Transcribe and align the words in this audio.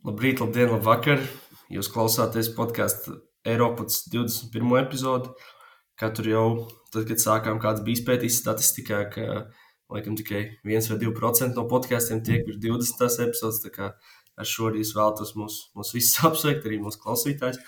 Labrīt, 0.00 0.38
labdien, 0.40 0.70
labvakar! 0.72 1.20
Jūs 1.68 1.90
klausāties 1.92 2.46
podkāstu 2.56 3.18
Eiropas 3.44 3.98
21. 4.08 4.70
epizodi. 4.78 5.28
Katru 6.00 6.32
jau, 6.32 6.44
tad, 6.88 7.04
kad 7.10 7.20
sākām, 7.20 7.58
kāds 7.60 7.82
bija 7.84 7.98
izpētījis 7.98 8.38
statistikā, 8.40 9.02
ka 9.12 9.26
laikam 9.92 10.16
tikai 10.16 10.40
1 10.64 10.88
vai 10.88 10.98
2% 11.02 11.52
no 11.52 11.66
podkāstiem 11.68 12.24
tiek 12.24 12.48
ir 12.48 12.56
20. 12.64 13.04
epizodes. 13.26 13.60
Tā 13.66 13.74
kā 13.74 13.90
ar 13.92 14.48
šo 14.48 14.70
arī 14.70 14.86
es 14.86 14.94
vēlos 14.96 15.34
mūs, 15.36 15.60
mūs 15.76 15.92
visus 15.98 16.16
apsveikt, 16.30 16.64
arī 16.64 16.80
mūsu 16.80 17.04
klausītājus. 17.04 17.60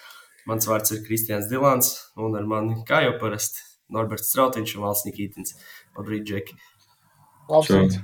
Mans 0.49 0.73
vārds 0.73 0.97
ir 0.97 1.05
Kristians 1.05 1.53
Dilants, 1.53 1.95
un 2.17 2.41
ar 2.41 2.49
mani, 2.49 2.81
kā 2.89 3.05
jau 3.05 3.13
parasti, 3.21 3.61
Norberts 3.93 4.33
Strautiņš 4.33 4.79
un 4.79 4.89
Valsts 4.89 5.11
Nikītins. 5.11 5.59
Labrīt, 6.01 6.25
Džeki! 6.33 6.57
Labs! 7.53 8.01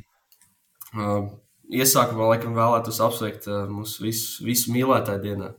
Uh, 0.92 1.32
iesākumā 1.68 2.32
laikam 2.32 2.56
vēlētos 2.56 3.00
apsveikt 3.04 3.48
uh, 3.50 3.64
mūsu 3.70 4.06
visu, 4.06 4.44
visu 4.46 4.74
mīlētāju 4.74 5.24
dienā. 5.24 5.54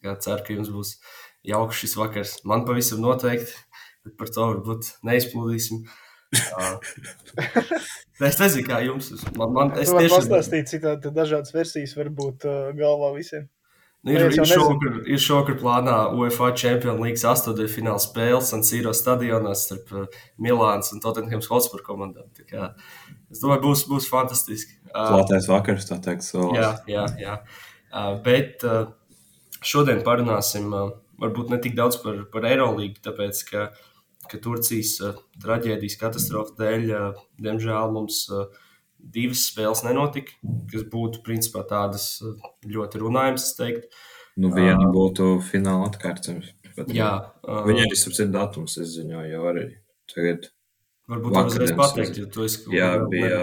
Ceru, 0.00 0.40
ka 0.46 0.54
jums 0.56 0.70
būs 0.72 0.94
jauks 1.46 1.82
šis 1.82 1.96
vakars. 2.00 2.38
Man 2.48 2.64
pavisam 2.68 3.02
noteikti, 3.04 3.52
bet 4.06 4.16
par 4.20 4.32
to 4.32 4.46
varbūt 4.54 4.94
neizplūdīsim. 5.06 5.84
Uh, 6.30 6.76
es 8.28 8.38
nezinu, 8.40 8.66
kā 8.68 8.80
jums. 8.86 9.12
Man, 9.36 9.54
man, 9.56 9.72
es 9.80 9.92
tiešām 9.92 10.20
pastāstīt, 10.22 10.70
cik 10.70 10.84
tādas 10.86 11.16
dažādas 11.16 11.56
versijas 11.56 11.96
var 11.98 12.12
būt 12.14 12.46
uh, 12.48 12.70
galvā 12.78 13.14
visiem. 13.18 13.48
Nu, 14.00 14.14
ir, 14.14 14.30
ir, 14.32 14.46
šovakar, 14.48 14.94
ir 15.12 15.20
šovakar 15.20 15.58
plānā 15.60 15.96
UEFA 16.16 16.54
Champions 16.56 17.02
League 17.02 17.20
astotdaļfināla 17.20 18.00
spēle 18.00 18.40
San 18.46 18.62
Siro 18.64 18.94
stadionā 18.96 19.52
starp 19.58 19.92
uh, 19.92 20.20
Milānas 20.40 20.94
un 20.94 21.02
Tottenhams 21.04 21.50
Hotspur 21.52 21.84
komandām. 21.84 22.30
Tā 22.38 22.46
kā, 22.48 22.70
Es 23.30 23.42
domāju, 23.42 23.62
būs, 23.68 23.84
būs 23.90 24.08
fantastiski. 24.10 24.78
Klātais 24.90 25.46
vakars, 25.50 25.86
tā 25.86 26.00
teikt, 26.02 26.26
solās. 26.26 26.58
Jā, 26.58 26.70
jā, 26.90 27.04
jā. 27.20 27.36
Uh, 27.90 28.16
bet 28.24 28.64
uh, 28.66 28.90
šodien 29.62 30.02
parunāsim 30.06 30.70
uh, 30.74 30.90
varbūt 31.22 31.52
ne 31.52 31.60
tik 31.62 31.76
daudz 31.78 32.00
par, 32.02 32.24
par 32.32 32.48
Eirolīgu, 32.48 32.98
tāpēc 33.04 33.42
ka, 33.50 33.68
ka 34.30 34.40
Turcijas 34.42 34.96
traģēdijas 35.42 35.98
katastrofa 36.00 36.56
dēļ, 36.58 36.90
diemžēl, 37.42 37.94
mums 37.94 38.24
divas 39.00 39.46
spēles 39.48 39.84
nenotika, 39.86 40.34
kas 40.72 40.86
būtu 40.90 41.22
principā 41.26 41.62
tādas 41.68 42.12
ļoti 42.66 43.02
runājamas, 43.02 43.50
es 43.50 43.58
teiktu. 43.58 44.00
Nu, 44.40 44.52
viena 44.54 44.88
būtu 44.92 45.36
fināla 45.44 45.90
atkārtojums. 45.90 46.54
Jā, 46.94 47.10
uh, 47.44 47.62
Viņa 47.66 47.84
arī 47.84 47.98
sapcīt 47.98 48.30
datums, 48.32 48.78
es 48.80 48.94
ziņoju 48.94 49.32
jau 49.34 49.42
arī. 49.50 49.66
Tagad, 50.10 50.48
varbūt 51.10 51.36
var 51.36 51.50
uzreiz 51.50 51.74
pateikt, 51.78 52.20
jo 52.20 52.28
tu 52.30 52.46
esi 52.46 52.62
jā, 52.74 52.92
bija 53.10 53.40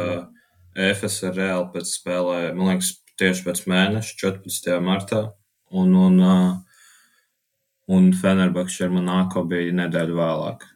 EFS 0.78 1.20
ar 1.28 1.36
Reāli 1.38 1.70
pēc 1.74 1.92
spēlē, 1.92 2.40
man 2.58 2.72
liekas, 2.72 2.94
tieši 3.18 3.46
pēc 3.48 3.64
mēneša, 3.70 4.16
14. 4.22 4.72
martā. 4.84 5.22
Un, 5.76 5.92
un, 5.98 6.20
uh, 6.24 6.56
un 7.92 8.12
Fenerbakšs 8.16 8.86
ar 8.86 8.94
Monako 8.94 9.44
bija 9.50 9.76
nedēļu 9.84 10.18
vēlāk. 10.20 10.68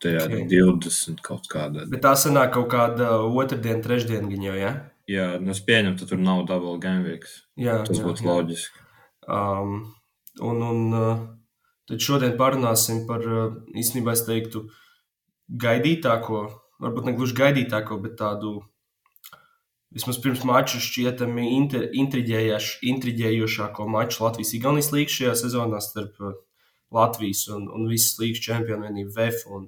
Tajā 0.00 0.22
Ok. 0.28 0.36
20 0.48 1.20
kaut 1.24 1.48
kādā. 1.50 1.84
Bet 1.90 2.00
tā 2.04 2.14
sanāk 2.16 2.54
kaut 2.54 2.70
kāda 2.72 3.18
otrdiena, 3.20 3.82
trešdiena 3.84 4.30
viņa 4.30 4.46
jau, 4.46 4.56
ja? 4.56 4.70
Jā, 5.10 5.26
nu 5.42 5.52
es 5.52 5.60
pieņemu, 5.66 5.98
ka 5.98 6.06
tur 6.08 6.22
nav 6.22 6.44
double 6.48 6.78
game 6.80 7.02
weeks. 7.04 7.42
Jā, 7.60 7.80
Tas 7.84 7.98
jā, 7.98 8.06
būtu 8.06 8.24
jā. 8.24 8.28
loģiski. 8.30 8.84
Um, 9.28 9.74
un, 10.40 10.62
un 10.64 10.96
uh, 10.96 11.24
tad 11.90 12.04
šodien 12.04 12.36
parunāsim 12.38 13.02
par 13.08 13.26
uh, 13.26 13.58
īstenībā, 13.76 14.14
es 14.16 14.24
teiktu, 14.28 14.68
gaidītāko, 15.50 16.44
varbūt 16.82 17.08
ne 17.08 17.14
gluži 17.16 17.36
gaidītāko, 17.38 17.98
bet 18.02 18.18
tādu 18.20 18.58
vismaz 19.94 20.18
pirms 20.22 20.44
mača 20.46 20.80
šķietami 20.82 21.48
intriģējošāko 21.58 23.86
maču 23.90 24.24
Latvijas-Igaunijas 24.24 24.92
līnijas 24.94 25.16
šajā 25.16 25.34
sezonā 25.44 25.80
starp 25.82 26.20
uh, 26.22 26.36
Latvijas 26.94 27.46
un, 27.54 27.66
un 27.70 27.88
visas 27.90 28.18
līnijas 28.20 28.44
čempionu 28.46 28.86
vienību 28.86 29.16
VF 29.16 29.38
un, 29.50 29.66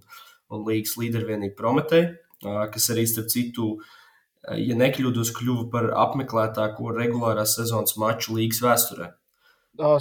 un 0.53 0.59
līnijas 0.69 0.95
līderu 1.01 1.33
vienību 1.33 1.59
Prometēju, 1.59 2.13
uh, 2.13 2.63
kas 2.71 2.85
arī 2.95 3.05
starp 3.11 3.29
citu, 3.35 3.73
uh, 3.81 4.55
ja 4.59 4.79
nekļūdos, 4.79 5.35
kļuva 5.41 5.67
par 5.75 5.91
apmeklētāko 6.07 6.95
regulārās 6.95 7.57
sezonas 7.59 7.99
maču 7.99 8.39
līnijas 8.39 8.63
vēsturē. 8.63 9.11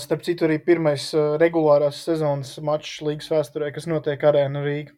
Starp 0.03 0.25
citu, 0.27 0.43
arī 0.43 0.57
pirmais 0.59 1.15
regulārās 1.39 2.01
sezonas 2.03 2.57
mačs 2.59 2.97
līgas 3.07 3.29
vēsturē, 3.31 3.69
kas 3.71 3.87
notiek 3.87 4.19
arēna 4.27 4.59
Rīgā. 4.65 4.91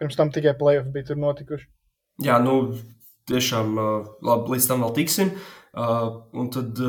Pirms 0.00 0.18
tam 0.18 0.32
tikai 0.34 0.56
playoff 0.58 0.92
bija 0.94 1.10
tur 1.10 1.20
notikuši. 1.20 1.68
Jā, 2.24 2.38
nu, 2.44 2.74
tiešām 3.28 3.76
labi, 3.76 4.54
līdz 4.54 4.68
tam 4.70 4.84
vēl 4.84 4.96
tiksim. 4.96 5.32
Un 5.76 6.50
tad, 6.52 6.80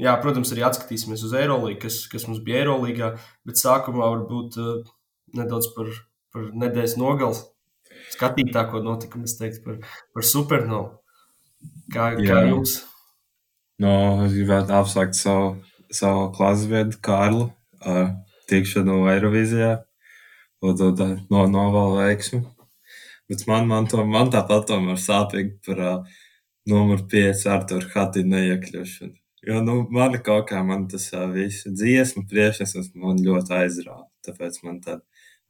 jā, 0.00 0.16
protams, 0.22 0.52
arī 0.54 0.64
atskatīsimies 0.68 1.24
uz 1.28 1.36
Eirolandu, 1.36 1.78
kas, 1.82 2.02
kas 2.12 2.26
mums 2.28 2.42
bija 2.44 2.64
Eirolandā. 2.64 3.14
Bet 3.48 3.60
sākumā 3.60 4.12
varbūt 4.16 4.60
nedaudz 5.36 5.72
par, 5.76 5.90
par 6.34 6.52
nedēļas 6.64 6.96
nogalu 7.00 7.40
skatītāko 8.14 8.82
notikumu, 8.84 9.28
es 9.28 9.36
teiktu, 9.38 9.62
par, 9.64 9.98
par 10.14 10.26
supernovu. 10.26 10.96
Kā, 11.92 12.12
kā 12.16 12.24
Jā. 12.24 12.46
jums? 12.48 12.80
No, 13.80 13.92
es 14.26 14.34
gribētu 14.36 14.74
apsveikt 14.76 15.18
savu, 15.18 15.54
savu 15.92 16.28
klases 16.36 16.68
vietu, 16.70 17.00
Kārlu, 17.04 17.48
ar 17.80 18.12
tikšanu 18.50 19.02
Eirovīzijā. 19.12 19.78
Tad 20.60 21.00
uh, 21.00 21.14
no 21.32 21.46
novēlu 21.48 22.00
veiksmi. 22.02 22.42
Bet 23.30 23.46
man, 23.48 23.68
man, 23.70 23.86
to, 23.88 24.02
man 24.04 24.32
tāpat 24.32 24.66
tomēr 24.68 24.98
sāpīgi 25.00 25.54
par 25.66 25.80
uh, 25.86 26.18
numuru 26.68 27.06
5 27.08 27.46
Artur 27.54 27.86
Hatīnu 27.94 28.34
neiekļūšanu. 28.34 29.14
Jo, 29.48 29.62
nu, 29.64 29.78
man 29.94 30.18
kaut 30.24 30.50
kā 30.50 30.60
man 30.66 30.84
tas 30.92 31.06
uh, 31.14 31.24
viss 31.32 31.64
dziesmu 31.64 32.26
priekšnesums 32.28 32.90
man 33.00 33.22
ļoti 33.24 33.54
aizrāva. 33.56 34.04
Tāpēc 34.26 34.58
man 34.66 34.82
tāda 34.84 35.00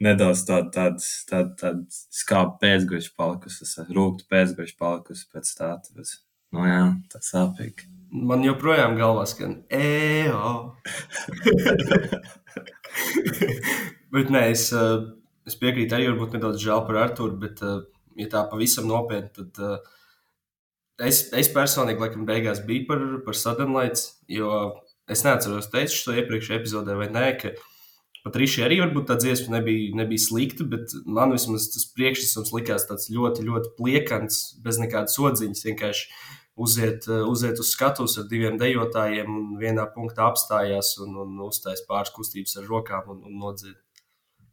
nedaudz 0.04 0.44
tāda, 0.46 0.70
tāda, 0.76 1.06
tāda, 1.30 1.54
tāda 1.58 1.80
skāba 2.20 2.54
pēcguļš 2.62 3.08
palikusi, 3.18 3.64
es 3.66 3.72
rūktu 3.90 4.28
pēcguļš 4.30 4.76
palikusi 4.78 5.26
pēc 5.32 5.54
tā. 5.58 5.72
Tāpēc, 5.88 6.12
nu 6.54 6.68
jā, 6.68 6.84
tā 7.10 7.18
sāpīgi. 7.24 7.88
Man 8.10 8.44
joprojām 8.46 8.94
galvā 8.98 9.24
skan 9.30 9.58
EO. 9.74 10.76
bet 14.14 14.30
nē, 14.32 14.44
es, 14.54 14.68
uh, 14.76 15.08
es 15.48 15.56
piekrītu 15.60 15.96
arī, 15.96 16.10
varbūt 16.10 16.36
nedaudz 16.36 16.62
žēl 16.62 16.84
par 16.88 17.00
Arthuru, 17.06 17.38
bet, 17.40 17.64
uh, 17.64 17.82
ja 18.20 18.28
tā 18.32 18.44
pavisam 18.50 18.88
nopietni, 18.90 19.32
tad 19.38 19.62
uh, 19.64 19.98
es, 21.06 21.26
es 21.36 21.50
personīgi, 21.54 22.02
laikam, 22.02 22.28
beigās 22.28 22.62
biju 22.66 22.86
par, 22.90 23.04
par 23.26 23.38
Suddenlights, 23.38 24.08
jo 24.30 24.54
es 25.10 25.24
neatceros, 25.26 25.70
teicu 25.72 26.04
to 26.06 26.16
iepriekšējā 26.20 26.60
epizodē 26.60 26.96
vai 26.98 27.10
nē, 27.12 27.26
pat 28.24 28.36
Riši 28.36 28.64
arī 28.66 28.80
varbūt 28.82 29.08
tā 29.08 29.16
dziesma 29.20 29.58
nebija, 29.58 29.94
nebija 29.96 30.20
slikta, 30.20 30.66
bet 30.68 30.92
man 31.08 31.32
vismaz 31.32 31.70
tas 31.72 31.86
priekšnesums 31.96 32.52
likās 32.52 32.84
tāds 32.88 33.08
ļoti, 33.12 33.46
ļoti 33.46 33.72
pliekans, 33.78 34.42
bez 34.64 34.80
nekādas 34.82 35.16
sodziņas, 35.16 35.64
vienkārši 35.70 36.10
uziet, 36.60 37.08
uziet 37.08 37.60
uz 37.62 37.70
skatuves 37.72 38.18
ar 38.20 38.26
diviem 38.28 38.58
dejotājiem 38.60 39.30
un 39.32 39.54
vienā 39.60 39.86
punktā 39.94 40.28
apstājās 40.28 40.96
un, 41.00 41.16
un 41.22 41.38
uztaisīja 41.46 41.88
pāris 41.88 42.12
kustības 42.16 42.58
ar 42.60 42.68
rokām 42.68 43.08
un, 43.14 43.22
un 43.30 43.38
nodzied. 43.40 43.78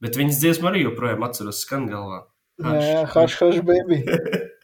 Bet 0.03 0.17
viņas 0.19 0.41
dziesmu 0.41 0.69
arī 0.69 0.83
joprojām 0.85 1.25
atceros 1.25 1.63
skan 1.65 1.87
galvā. 1.89 2.25
Hash, 2.63 3.37
hash, 3.41 3.61
baby. 3.65 4.03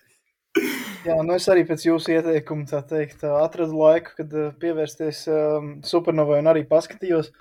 Jā, 1.03 1.17
nu 1.25 1.33
es 1.35 1.49
arī 1.51 1.65
pēc 1.67 1.83
jūsu 1.83 2.13
ieteikuma 2.13 2.63
tā 2.69 2.79
teikt, 2.87 3.25
atradu 3.27 3.75
laiku, 3.75 4.13
kad 4.19 4.31
ā, 4.39 4.45
pievērsties 4.61 5.25
um, 5.27 5.73
supernovai 5.83 6.37
un 6.39 6.47
arī 6.53 6.63
paskatījos. 6.69 7.33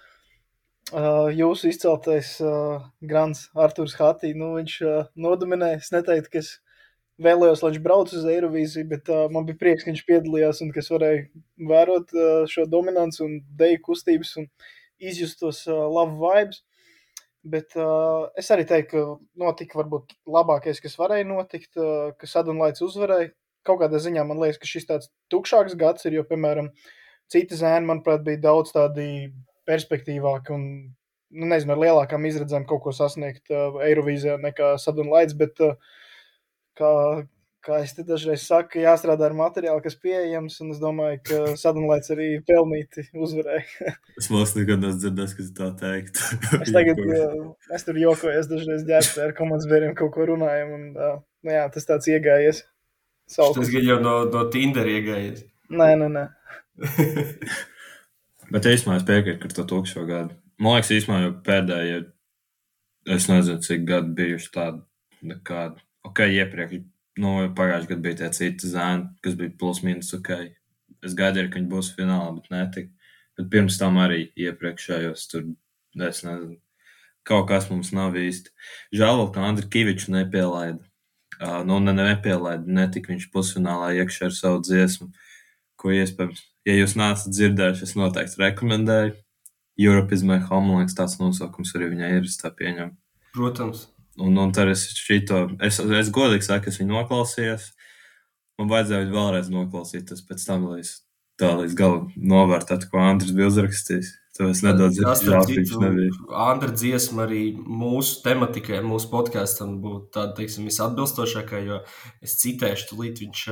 Uh, 0.90 1.28
jūsu 1.30 1.70
izceltais 1.70 2.34
uh, 2.42 2.82
grāns 3.06 3.44
Arthurs 3.54 3.94
Hatī, 4.00 4.32
nu 4.36 4.50
viņš 4.56 4.74
uh, 4.82 4.96
nodominēja. 5.14 5.78
Es 5.78 5.92
neteiktu, 5.94 6.32
ka 6.32 6.42
es 6.42 6.50
vēlējos, 7.22 7.62
lai 7.62 7.70
viņš 7.70 7.84
brauc 7.84 8.12
uz 8.18 8.26
Eirovīziju, 8.34 8.88
bet 8.90 9.12
uh, 9.12 9.28
man 9.32 9.46
bija 9.46 9.60
prieks, 9.60 9.86
ka 9.86 9.92
viņš 9.92 10.04
piedalījās 10.10 10.64
un 10.64 10.74
ka 10.74 10.82
es 10.82 10.90
varēju 10.92 11.44
vērot 11.70 12.16
uh, 12.16 12.26
šo 12.50 12.66
dominanci 12.72 13.22
un 13.24 13.38
deju 13.62 13.78
kustības 13.86 14.34
un 14.42 14.50
izjust 14.98 15.38
tos 15.44 15.62
uh, 15.70 15.86
labu 15.86 16.18
vibes. 16.26 16.64
Bet 17.42 17.74
uh, 17.74 18.28
es 18.38 18.48
arī 18.54 18.62
teiktu, 18.70 19.00
ka 19.18 19.42
notika 19.42 19.80
varbūt 19.80 20.14
labākais, 20.30 20.78
kas 20.82 20.94
varēja 20.98 21.26
notikt, 21.26 21.72
uh, 21.74 22.12
ka 22.18 22.28
Sadunlaits 22.30 22.84
uzvarēja. 22.86 23.32
Kaut 23.66 23.80
kādā 23.80 23.98
ziņā 24.02 24.22
man 24.26 24.38
liekas, 24.42 24.60
ka 24.62 24.66
šis 24.66 24.86
tāds 24.88 25.10
tukšāks 25.30 25.74
gads 25.78 26.06
ir, 26.06 26.16
jo, 26.18 26.24
piemēram, 26.26 26.70
citi 27.30 27.58
zēni, 27.58 27.86
manuprāt, 27.86 28.22
bija 28.26 28.40
daudz 28.46 28.74
tādi 28.74 29.06
perspektīvāki 29.66 30.54
un, 30.54 30.64
nu, 31.34 31.50
nezinu, 31.50 31.74
ar 31.74 31.82
lielākām 31.82 32.26
izredzēm 32.30 32.66
kaut 32.70 32.82
ko 32.86 32.94
sasniegt 32.94 33.50
uh, 33.54 33.78
Eirovīzijā 33.86 34.38
nekā 34.42 34.74
Sadunlaits, 34.82 35.34
bet, 35.38 35.62
uh, 35.62 35.78
kā, 36.78 36.92
kā 37.62 37.78
es 37.82 37.94
te 37.96 38.04
dažreiz 38.06 38.44
saku, 38.46 38.80
jāstrādā 38.82 39.28
ar 39.28 39.36
materiālu, 39.38 39.82
kas 39.84 39.96
pieejams, 40.02 40.58
un 40.64 40.72
es 40.74 40.80
domāju, 40.82 41.20
ka 41.28 41.40
Sadunlaits 41.60 42.12
arī 42.14 42.28
pelnīti 42.46 43.06
uzvarēja. 43.14 43.94
Es 44.20 44.28
mums 44.32 44.54
nekad 44.58 44.82
neesmu 44.82 45.00
dzirdējis, 45.02 45.36
kas 45.38 45.52
tā 45.56 45.70
teikt. 45.80 46.20
Es 46.62 46.74
tagad, 46.74 47.00
es 47.72 47.86
tur 47.86 48.00
jokojos, 48.00 48.50
dažreiz 48.50 48.84
ģērbtu 48.88 49.24
ar 49.24 49.34
komandas 49.38 49.68
biedriem 49.70 49.96
kaut 49.98 50.12
ko 50.16 50.26
runājam, 50.32 50.74
un, 50.76 50.86
nu 51.46 51.54
jā, 51.54 51.64
tas 51.74 51.88
tāds 51.88 52.10
iegājies. 52.12 52.64
Tas 53.30 53.38
Saukums. 53.38 53.70
gan 53.72 53.86
jau 53.86 53.98
no, 54.02 54.16
no 54.28 54.46
Tinder 54.52 54.88
iegājies. 54.90 55.46
Nē, 55.72 55.92
nē, 56.02 56.08
nē. 56.12 56.24
Bet 58.52 58.68
īstenībā 58.68 58.98
es 58.98 59.06
piekrītu 59.08 59.48
ar 59.48 59.54
to 59.56 59.64
tukšo 59.70 60.04
gadu. 60.08 60.36
Man 60.60 60.76
liekas, 60.76 60.92
īstenībā 60.98 61.22
jau 61.22 61.32
pēdējie, 61.46 62.00
es 63.16 63.28
nezinu, 63.30 63.62
cik 63.64 63.86
gadi 63.88 64.12
bijuši 64.18 64.50
tādi 64.52 65.30
nekādi. 65.30 65.80
Ok, 66.06 66.24
iepriekš, 66.34 66.82
nu, 67.20 67.32
pagājušajā 67.56 67.90
gadā 67.90 68.02
bija 68.06 68.18
tie 68.22 68.30
citi 68.38 68.72
zēni, 68.72 69.08
kas 69.24 69.36
bija 69.38 69.54
plus 69.58 69.82
mīnus 69.84 70.12
ok. 70.16 70.32
Es 71.02 71.16
gaidīju, 71.18 71.50
ka 71.50 71.58
viņi 71.58 71.70
būs 71.72 71.92
finālā, 71.96 72.30
bet 72.36 72.52
netika. 72.54 73.10
Bet 73.38 73.48
pirms 73.52 73.78
tam 73.80 73.98
arī 74.00 74.26
iepriekšējos 74.38 75.26
tur, 75.30 75.48
es 75.96 76.22
nezinu, 76.26 76.58
kaut 77.28 77.48
kas 77.48 77.68
mums 77.72 77.92
nav 77.96 78.16
īsti. 78.18 78.52
Žēl, 78.94 79.26
ka 79.34 79.44
Andriu 79.48 79.70
Kaviču 79.72 80.12
nepielaida. 80.14 80.82
Uh, 81.42 81.62
nu, 81.66 81.80
ne, 81.82 81.94
nepielaida, 81.96 82.62
netika 82.70 83.10
viņš 83.10 83.30
pusfinālā 83.32 83.94
iekšā 83.98 84.28
ar 84.28 84.34
savu 84.36 84.60
dziesmu, 84.62 85.08
ko 85.80 85.90
iespējams, 85.90 86.42
ja 86.68 86.76
jūs 86.76 86.94
neesat 87.00 87.34
dzirdējuši, 87.34 87.88
es 87.88 87.96
noteikti 87.98 88.42
rekomendēju. 88.44 89.16
Europe 89.80 90.14
is 90.14 90.22
my 90.22 90.36
home, 90.38 90.76
liekas, 90.76 90.94
tāds 90.94 91.16
nosaukums 91.18 91.72
arī 91.74 91.88
viņai 91.96 92.12
ir, 92.20 92.28
es 92.28 92.38
tā 92.38 92.52
pieņemu. 92.54 92.94
Protams. 93.34 93.88
Un, 94.20 94.36
un 94.36 94.52
tad 94.52 94.68
es 94.72 94.84
šito, 94.98 95.46
es, 95.64 95.78
es 95.80 96.10
godīgi 96.12 96.44
saku, 96.44 96.68
es 96.68 96.80
viņu 96.80 96.98
noklausījos. 96.98 97.70
Man 98.60 98.68
vajadzēja 98.68 99.06
viņu 99.06 99.16
vēlreiz 99.16 99.48
noklausīties 99.52 100.26
pēc 100.28 100.44
tam, 100.48 100.66
lai 100.68 100.82
es 100.82 100.98
tā 101.40 101.54
līdz 101.56 101.76
galam 101.78 102.10
novērtētu, 102.16 102.90
ko 102.90 103.00
Andris 103.00 103.32
bija 103.36 103.48
uzrakstījis. 103.48 104.18
Nedaudz 104.64 104.96
žēl, 104.96 105.24
ka 105.28 105.40
viņš 105.48 105.72
nebija. 105.80 106.20
Andra 106.44 106.72
dziesma 106.72 107.26
arī 107.26 107.42
mūsu 107.56 108.22
tematikai, 108.24 108.80
mūsu 108.84 109.10
podkāstam 109.12 109.76
būtu 109.82 110.08
tāda, 110.14 110.32
teiksim, 110.38 110.68
visatbilstošākā, 110.70 111.60
jo 111.66 111.82
es 112.24 112.38
citēšu, 112.40 112.88
tulīt 112.92 113.20
viņš, 113.24 113.42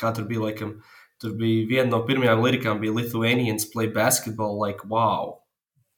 kā 0.00 0.12
tur 0.16 0.28
bija, 0.28 0.44
laikam, 0.48 0.74
tur 1.22 1.36
bija 1.40 1.64
viena 1.70 1.88
no 1.94 2.02
pirmajām 2.08 2.44
lirikām 2.44 2.82
bija 2.84 2.96
Lithuanians 2.98 3.70
play 3.72 3.88
basketball 3.88 4.60
like 4.60 4.84
wow. 4.92 5.38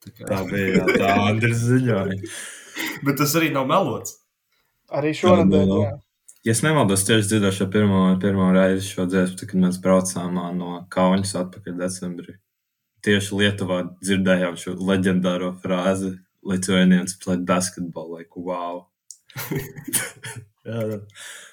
Tā, 0.04 0.14
kā... 0.14 0.30
tā 0.30 0.44
bija, 0.52 0.78
jā, 0.78 0.86
tā 1.02 1.16
Andris 1.26 1.66
ziņoja. 1.66 2.20
Bet 3.06 3.20
tas 3.20 3.37
arī 3.38 3.52
nav 3.54 3.69
melots. 3.70 4.19
Arī 4.94 5.12
šonadēļ, 5.19 5.76
jā. 5.82 5.93
Ja 6.46 6.54
es 6.54 6.62
nemaldos, 6.62 7.02
tieši 7.08 7.26
dzirdēju 7.32 7.56
šo 7.56 7.66
pirmo, 7.75 8.00
pirmo 8.22 8.52
reizi 8.54 8.87
šo 8.87 9.08
dziesmu, 9.10 9.48
kad 9.50 9.62
mēs 9.64 9.81
braucām 9.82 10.37
no 10.54 10.76
Kaunas 10.94 11.34
atpakaļ 11.34 11.81
decembrī 11.81 12.37
tieši 13.06 13.38
Lietuvā 13.40 13.81
dzirdējām 14.02 14.58
šo 14.60 14.75
leģendāro 14.88 15.52
frāzi 15.62 16.16
Lithuanians 16.46 17.16
play 17.22 17.38
basketball, 17.43 18.12
like 18.16 18.34
wow. 18.38 18.84
jā, 20.66 20.82
jā. 20.93 21.00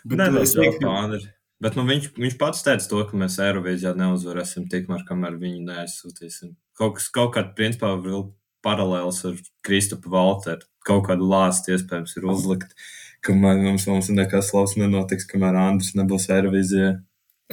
Bet, 0.06 0.20
Nē, 0.20 0.30
tas 0.38 0.54
ir 0.58 0.78
plāni. 0.82 1.22
Bet 1.64 1.78
nu, 1.80 1.86
viņš, 1.88 2.10
viņš 2.20 2.38
pats 2.42 2.64
teica 2.66 2.90
to, 2.92 3.02
ka 3.08 3.18
mēs 3.18 3.40
Eirovīzijā 3.42 3.94
neuzvarēsim 3.98 4.68
tikmēr, 4.72 5.06
kamēr 5.08 5.38
viņu 5.40 5.64
neaizsūtīsim. 5.70 6.56
Kaut 6.78 6.98
kas, 6.98 7.08
kaut 7.14 7.34
kādā 7.38 7.54
principā 7.58 7.94
vēl 8.02 8.28
paralēls 8.66 9.22
ar 9.30 9.40
Kristofu 9.66 10.12
Valteru. 10.12 10.68
Kaut 10.84 11.06
kādu 11.08 11.28
lāstu 11.30 11.74
iespējams 11.74 12.18
ir 12.20 12.28
uzlikt, 12.28 12.76
kamēr 13.24 13.62
mums, 13.64 13.88
mums 13.88 14.12
nekas 14.12 14.52
labs 14.56 14.76
nenotiks, 14.80 15.28
kamēr 15.30 15.56
Andris 15.60 15.94
nebūs 15.96 16.28
Eirovīzijā. 16.34 16.94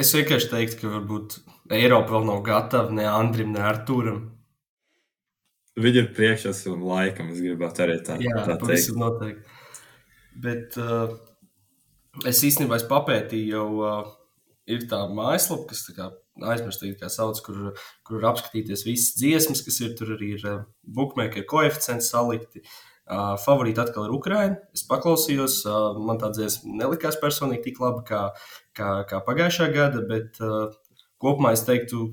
Es 0.00 0.12
vienkārši 0.16 0.50
teiktu, 0.50 0.78
ka 0.80 0.92
varbūt 0.96 1.38
Eiropa 1.76 2.16
vēl 2.16 2.26
nav 2.26 2.42
gatava 2.46 2.94
ne 2.94 3.06
Andrim, 3.06 3.52
ne 3.54 3.62
Arturam. 3.66 4.22
Viņi 5.80 6.02
ir 6.02 6.08
priekšā 6.16 6.52
savam 6.56 6.82
laikam, 6.88 7.30
es 7.30 7.42
gribētu 7.42 7.84
arī 7.84 7.98
tā, 8.06 8.16
Jā, 8.22 8.42
tā 8.46 8.56
teikt. 8.58 8.90
Noteikti. 8.98 9.58
Bet 10.40 10.78
uh, 10.80 11.14
es 12.26 12.42
īstenībā 12.46 12.80
es 12.80 12.86
papētīju, 12.90 13.54
jau 13.54 13.68
uh, 13.84 14.10
ir 14.70 14.88
tā 14.90 15.04
mājaslapa, 15.14 15.68
kas 15.70 15.86
tā 15.86 15.94
kā 15.96 16.10
aizmirstīga, 16.50 16.98
kā 17.04 17.10
sauc, 17.12 17.38
kur, 17.46 17.72
kur 18.06 18.18
ir 18.18 18.28
apskatīties 18.30 18.86
visas 18.88 19.16
dziesmas, 19.20 19.62
kas 19.66 19.80
ir 19.84 19.94
tur 19.98 20.14
arī 20.16 20.34
ir 20.38 20.46
uh, 20.48 20.62
bookmaker 20.82 21.46
koeficienti 21.50 22.08
salikti. 22.08 22.64
Uh, 22.64 22.89
Uh, 23.10 23.32
favorīti 23.42 23.80
atkal 23.82 24.04
ir 24.06 24.12
Ukraiņa. 24.14 24.56
Es 24.76 24.84
paklausījos, 24.86 25.56
uh, 25.66 25.96
man 25.98 26.20
tā 26.22 26.28
dziesma 26.30 26.76
nelikās 26.78 27.16
personīgi 27.18 27.64
tik 27.64 27.80
laba 27.82 28.04
kā, 28.06 28.20
kā, 28.76 28.90
kā 29.10 29.18
pagājušā 29.26 29.66
gada, 29.74 30.02
bet 30.06 30.38
uh, 30.38 30.68
kopumā 31.18 31.50
es 31.56 31.64
teiktu, 31.66 32.04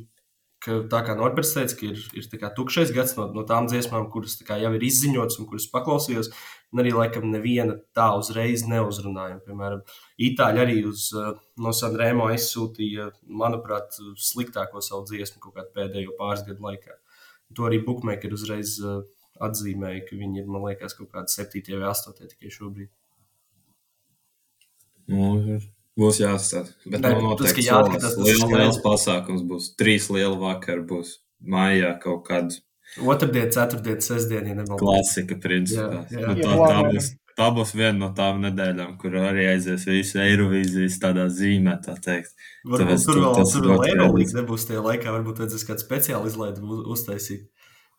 ka 0.66 0.80
tā 0.90 1.04
kā 1.06 1.14
Norberts 1.20 1.54
teica, 1.54 1.76
ka 1.78 1.92
ir, 1.92 2.00
ir 2.18 2.48
tukšais 2.58 2.94
gads 2.96 3.14
no, 3.18 3.28
no 3.36 3.44
tām 3.46 3.68
dziesmām, 3.70 4.08
kuras 4.10 4.40
jau 4.42 4.72
ir 4.74 4.86
izziņotas 4.88 5.38
un 5.38 5.50
kuras 5.52 5.68
paklausījos. 5.76 6.32
Un 6.74 6.82
arī 6.82 6.96
laikam 6.96 7.30
neviena 7.30 7.78
tā 7.96 8.08
uzreiz 8.18 8.66
neuzrunāja. 8.68 9.38
Piemēram, 9.46 9.86
Itāļi 10.18 10.64
arī 10.64 10.80
uz, 10.90 11.12
no 11.62 11.76
Sanremo 11.78 12.26
aizsūtīja, 12.34 13.12
manuprāt, 13.30 14.02
sliktāko 14.18 14.82
savu 14.82 15.06
dziesmu 15.08 15.46
kaut 15.46 15.60
kādā 15.60 15.70
pēdējo 15.78 16.18
pāris 16.18 16.44
gadu 16.50 16.66
laikā. 16.66 16.98
To 17.56 17.70
arī 17.70 17.80
Bookmaker 17.86 18.34
uzreiz 18.36 18.74
uh, 18.84 19.06
atzīmēja, 19.44 20.06
ka 20.08 20.20
viņi 20.20 20.44
ir, 20.44 20.48
man 20.52 20.66
liekas, 20.68 20.96
kaut 20.98 21.12
kādi 21.14 21.34
7 21.34 21.76
vai 21.78 21.90
8 21.92 22.32
tikai 22.34 22.54
šobrīd. 22.54 22.92
Nu, 25.08 25.60
būs 25.98 26.22
jāstāsta. 26.22 26.76
Bet 26.86 27.02
ne, 27.02 27.14
nu, 27.16 27.32
noteikti 27.32 27.64
tas, 27.64 27.70
jāskatās, 27.70 28.16
tas 28.18 28.18
liels, 28.22 28.48
liels 28.52 28.80
pasākums 28.84 29.46
būs. 29.48 29.72
Trīs 29.80 30.10
lieli 30.14 30.36
vakari 30.42 30.84
būs 30.88 31.18
mājā 31.40 31.94
kaut 32.04 32.26
kāds. 32.28 32.62
Otradien, 33.04 33.50
ceturtdien, 33.54 34.02
sestdien, 34.04 34.48
ja 34.48 34.58
nemaldos. 34.58 34.82
Klasika, 34.82 35.38
principā. 35.44 36.04
Jā, 36.12 36.22
jā. 36.22 36.28
Nu, 36.34 36.44
tā, 36.44 36.54
tā, 36.58 36.84
būs, 36.88 37.10
tā 37.38 37.50
būs 37.54 37.74
viena 37.78 37.98
no 38.00 38.10
tām 38.18 38.40
nedēļām, 38.46 38.96
kur 39.02 39.18
arī 39.22 39.50
aizies 39.52 39.86
visu 39.90 40.22
Eirovīzijas 40.24 40.98
tādā 41.04 41.28
zīmē, 41.34 41.78
tā 41.84 41.98
teikt. 42.04 42.34
Varbūt 42.64 42.84
Tāpēc, 42.84 43.06
tur 43.10 43.22
vēl, 43.22 43.52
tur 43.54 43.70
vēl 43.72 43.86
Eirovīzijas 43.92 44.38
nebūs 44.40 44.68
tie 44.70 44.80
laikā, 44.80 45.14
varbūt 45.14 45.44
vajadzēs 45.44 45.68
kādu 45.68 45.84
speciālu 45.84 46.32
izlaidu 46.32 46.82
uztaisīt. 46.96 47.46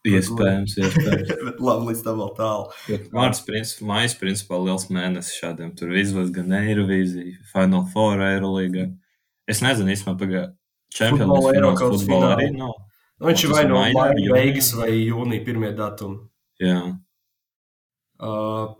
Iespējams, 0.06 0.76
iespējams. 0.78 1.32
Bet 1.48 1.62
labi, 1.64 1.90
līdz 1.90 2.02
tam 2.06 2.20
vēl 2.22 2.30
tālu. 2.36 2.68
Mārcis 3.14 3.44
principā, 3.46 3.86
mājas 3.90 4.14
principā 4.20 4.60
liels 4.62 4.86
mēnesis 4.94 5.40
šādiem. 5.40 5.72
Tur 5.78 5.96
izvēlas 5.98 6.30
gan 6.36 6.54
Eirovīzija, 6.60 7.40
Final 7.50 7.82
Four 7.92 8.22
Eirolīga. 8.22 8.86
Es 9.50 9.62
nezinu, 9.64 9.90
īstenībā 9.94 10.20
pagājušajā 10.20 10.54
čempionātā 10.98 11.54
Eiropas 11.56 11.84
futbolā 11.96 12.30
arī 12.36 12.52
nav. 12.54 12.76
Nu, 13.18 13.26
viņš 13.26 13.44
ir 13.44 13.52
vai 13.52 13.64
no 13.66 13.82
maija 13.82 14.34
beigas 14.36 14.70
vai 14.78 14.92
jūnija 14.94 15.44
pirmie 15.46 15.72
datumi. 15.76 16.20
Jā. 16.62 16.78
Uh, 18.18 18.76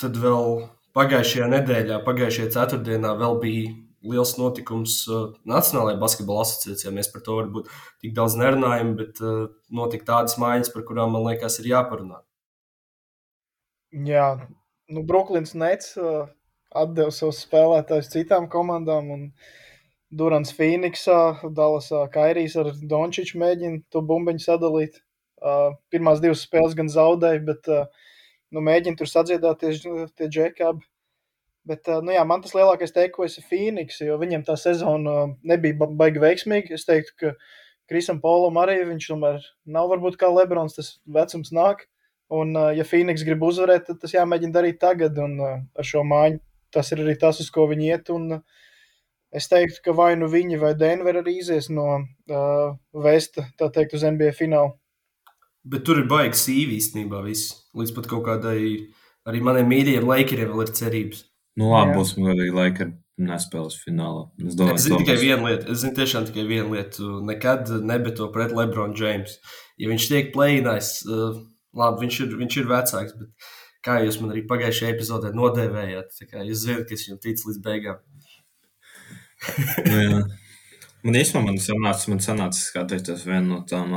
tad 0.00 0.20
vēl 0.20 0.60
pagājušajā 0.96 1.48
nedēļā, 1.52 2.02
pagājušajā 2.04 2.52
ceturtdienā 2.52 3.14
vēl 3.16 3.40
bija 3.40 3.72
liels 4.10 4.36
notikums 4.38 4.98
uh, 5.10 5.28
Nacionālajā 5.48 5.98
basketbola 6.02 6.44
asociācijā. 6.46 6.92
Mēs 6.94 7.10
par 7.12 7.24
to 7.26 7.36
varbūt 7.40 7.68
tik 8.04 8.14
daudz 8.16 8.38
nerunājam, 8.40 8.94
bet 9.00 9.20
uh, 9.24 9.46
notika 9.74 10.12
tādas 10.12 10.38
maiņas, 10.42 10.72
par 10.74 10.86
kurām 10.88 11.14
man 11.16 11.26
liekas, 11.28 11.60
ir 11.62 11.70
jāparunā. 11.74 12.22
Jā, 14.06 14.32
nu, 14.92 15.04
Brooklyns 15.06 15.54
Nets 15.58 15.94
uh, 16.00 16.26
atdeva 16.76 17.14
savus 17.14 17.44
spēlētājus 17.46 18.12
citām 18.16 18.50
komandām. 18.52 19.14
Un... 19.14 19.30
Durants 20.16 20.52
Phoenixā, 20.54 21.50
Dallasā, 21.50 22.04
Kairijs 22.12 22.54
ar 22.60 22.70
Dončiču 22.78 23.40
mēģina 23.42 23.82
to 23.90 24.02
bumbiņu 24.06 24.44
sadalīt. 24.44 25.00
Uh, 25.36 25.74
pirmās 25.92 26.22
divas 26.22 26.44
spēles 26.46 26.76
gan 26.78 26.88
zaudēja, 26.88 27.42
bet 27.44 27.66
uh, 27.68 27.88
nu, 28.54 28.62
mēģina 28.64 28.96
tur 28.96 29.10
sadziedāties 29.10 29.82
tie 30.16 30.28
džekābi. 30.30 30.86
Bet, 31.66 31.88
nu 32.06 32.14
jā, 32.14 32.22
man 32.28 32.44
tas 32.44 32.54
lielākais 32.54 32.94
teikums 32.94 33.40
ir 33.40 33.46
Phoenix, 33.48 33.98
jo 33.98 34.14
viņam 34.20 34.44
tā 34.46 34.54
sezona 34.60 35.32
nebija 35.42 35.88
baigi 35.98 36.22
veiksmīga. 36.22 36.76
Es 36.76 36.86
teiktu, 36.86 37.16
ka 37.18 37.32
Krisam 37.90 38.20
Polam 38.22 38.58
arī 38.62 38.78
viņš 38.86 39.08
tomēr 39.10 39.42
nav 39.74 39.90
varbūt 39.90 40.18
kā 40.20 40.30
Lebrons, 40.30 40.76
tas 40.78 40.92
vecums 41.10 41.50
nāk. 41.54 41.88
Un, 42.30 42.54
ja 42.74 42.86
Phoenix 42.86 43.22
grib 43.26 43.42
uzvarēt, 43.46 43.86
tad 43.86 44.00
tas 44.02 44.14
jāmēģina 44.14 44.54
darīt 44.54 44.80
tagad, 44.82 45.18
un 45.22 45.38
ar 45.42 45.86
šo 45.86 46.02
mājiņu 46.06 46.40
tas 46.74 46.90
ir 46.92 47.02
arī 47.04 47.14
tas, 47.18 47.38
uz 47.42 47.50
ko 47.54 47.66
viņi 47.70 47.90
iet. 47.90 48.10
Un, 48.14 48.40
es 49.34 49.50
teiktu, 49.50 49.82
ka 49.84 49.94
vai 49.96 50.12
nu 50.18 50.30
viņi 50.30 50.58
vai 50.62 50.74
Denver 50.78 51.20
arī 51.22 51.38
izies 51.42 51.70
no 51.70 51.86
uh, 51.98 52.74
Vesta, 53.06 53.46
tā 53.58 53.70
teikt, 53.74 53.94
uz 53.98 54.06
NBA 54.06 54.34
finālu. 54.38 54.74
Bet 55.66 55.82
tur 55.86 55.98
ir 55.98 56.10
baigi 56.10 56.38
sīvi 56.38 56.78
īstenībā 56.78 57.24
viss. 57.26 57.54
Līdz 57.74 57.94
pat 57.96 58.10
kaut 58.10 58.26
kādai 58.28 58.58
arī 59.26 59.40
maniem 59.42 59.66
mīļajiem 59.72 60.06
laikiem 60.06 60.44
vēl 60.52 60.62
ir 60.62 60.76
cerības. 60.78 61.24
Nu, 61.56 61.70
labi, 61.72 61.96
būs 61.96 62.14
godīgi 62.20 62.54
laika 62.54 62.90
nespēles 63.16 63.78
finālā. 63.80 64.26
Es, 64.44 64.56
domāju, 64.58 64.76
es 64.76 64.86
zinu 64.86 65.00
tikai 65.00 65.16
vienu 65.20 65.48
lietu. 65.48 65.70
Es 65.72 65.82
zinu 65.82 65.96
tiešām 65.96 66.26
tikai 66.28 66.44
vienu 66.48 66.74
lietu. 66.74 67.12
Nekad 67.24 67.70
nebeto 67.80 68.28
pret 68.34 68.52
Lebron 68.56 68.92
James. 68.98 69.38
Ja 69.80 69.88
viņš 69.88 70.08
tiek 70.10 70.28
plēnājis, 70.34 70.90
uh, 71.08 71.38
labi, 71.76 72.04
viņš 72.04 72.18
ir, 72.24 72.34
viņš 72.42 72.58
ir 72.60 72.68
vecāks, 72.72 73.16
bet 73.16 73.48
kā 73.86 74.00
jūs 74.04 74.20
man 74.20 74.34
arī 74.34 74.44
pagājušajā 74.50 74.92
epizodē 74.92 75.32
nodēvējāt, 75.36 76.20
jūs 76.34 76.64
zināt, 76.64 76.86
ka 76.88 76.96
es 76.96 77.06
viņam 77.06 77.22
ticu 77.24 77.50
līdz 77.50 77.62
beigām. 77.64 78.04
nu, 79.88 79.98
jā. 80.02 80.22
man 81.06 81.20
īstenībā 81.22 81.44
man 81.48 81.60
sanāca, 81.62 82.12
man 82.12 82.24
sanāca 82.24 82.60
skatīties 82.60 83.26
vienu 83.28 83.54
no 83.54 83.60
tām, 83.68 83.96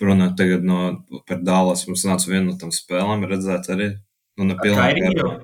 runāt 0.00 0.36
tagad 0.40 0.64
no, 0.64 0.82
par 1.28 1.40
Dālas, 1.44 1.84
man 1.88 2.00
sanāca 2.00 2.32
vienu 2.32 2.52
no 2.52 2.60
tām 2.60 2.72
spēlēm 2.72 3.28
redzēt 3.28 3.72
arī. 3.74 3.94
Nu, 4.40 4.48
ne 4.48 4.56
pilnīgi. 4.56 5.42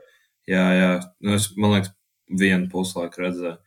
Jā, 0.48 0.64
jā. 0.72 0.92
Nu, 1.24 1.34
es, 1.36 1.50
man 1.60 1.76
liekas, 1.76 1.92
vienu 2.40 2.70
puslaiku 2.72 3.24
redzēju. 3.26 3.58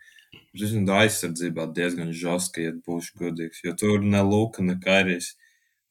Es 0.51 0.73
ka 0.73 0.97
aizsardzībā 1.01 1.67
diezgan 1.75 2.11
žoska, 2.15 2.63
ja 2.65 2.73
būšu 2.87 3.19
godīgs. 3.21 3.61
Jo 3.63 3.75
tur 3.79 4.03
ne 4.03 4.23
Luka, 4.25 4.63
ne 4.65 4.75
Kairijs. 4.81 5.35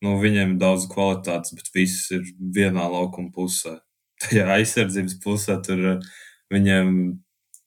Nu, 0.04 0.16
viņiem 0.20 0.54
ir 0.54 0.60
daudz 0.60 0.86
kvalitātes, 0.90 1.54
bet 1.56 1.70
viss 1.74 2.10
ir 2.16 2.24
vienā 2.56 2.86
laukuma 2.92 3.32
pusē. 3.36 3.78
Tajā 4.24 4.46
aizsardzības 4.56 5.18
pusē 5.24 5.58
tur 5.64 5.86
eh, 5.94 6.08
viņiem, 6.52 6.94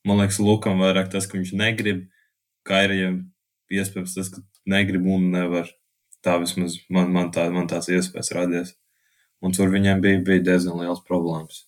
man 0.06 0.22
liekas, 0.22 0.40
Lukam 0.42 0.82
vairāk 0.82 1.10
tas, 1.14 1.26
ka 1.30 1.38
viņš 1.38 1.54
negrib. 1.58 2.06
Kairijam 2.64 3.20
iespējams 3.74 4.14
tas, 4.16 4.30
ka 4.34 4.42
negrib 4.70 5.06
un 5.10 5.30
nevar. 5.34 5.70
Tā 6.24 6.38
vismaz 6.40 6.78
man, 6.88 7.10
man, 7.12 7.30
tā, 7.34 7.48
man 7.52 7.68
tāds 7.70 7.90
iespējas 7.92 8.32
radies. 8.36 8.74
Un 9.44 9.52
tur 9.52 9.68
viņiem 9.72 10.00
bija, 10.00 10.22
bija 10.24 10.44
diezgan 10.52 10.80
liels 10.80 11.02
problēmas. 11.04 11.66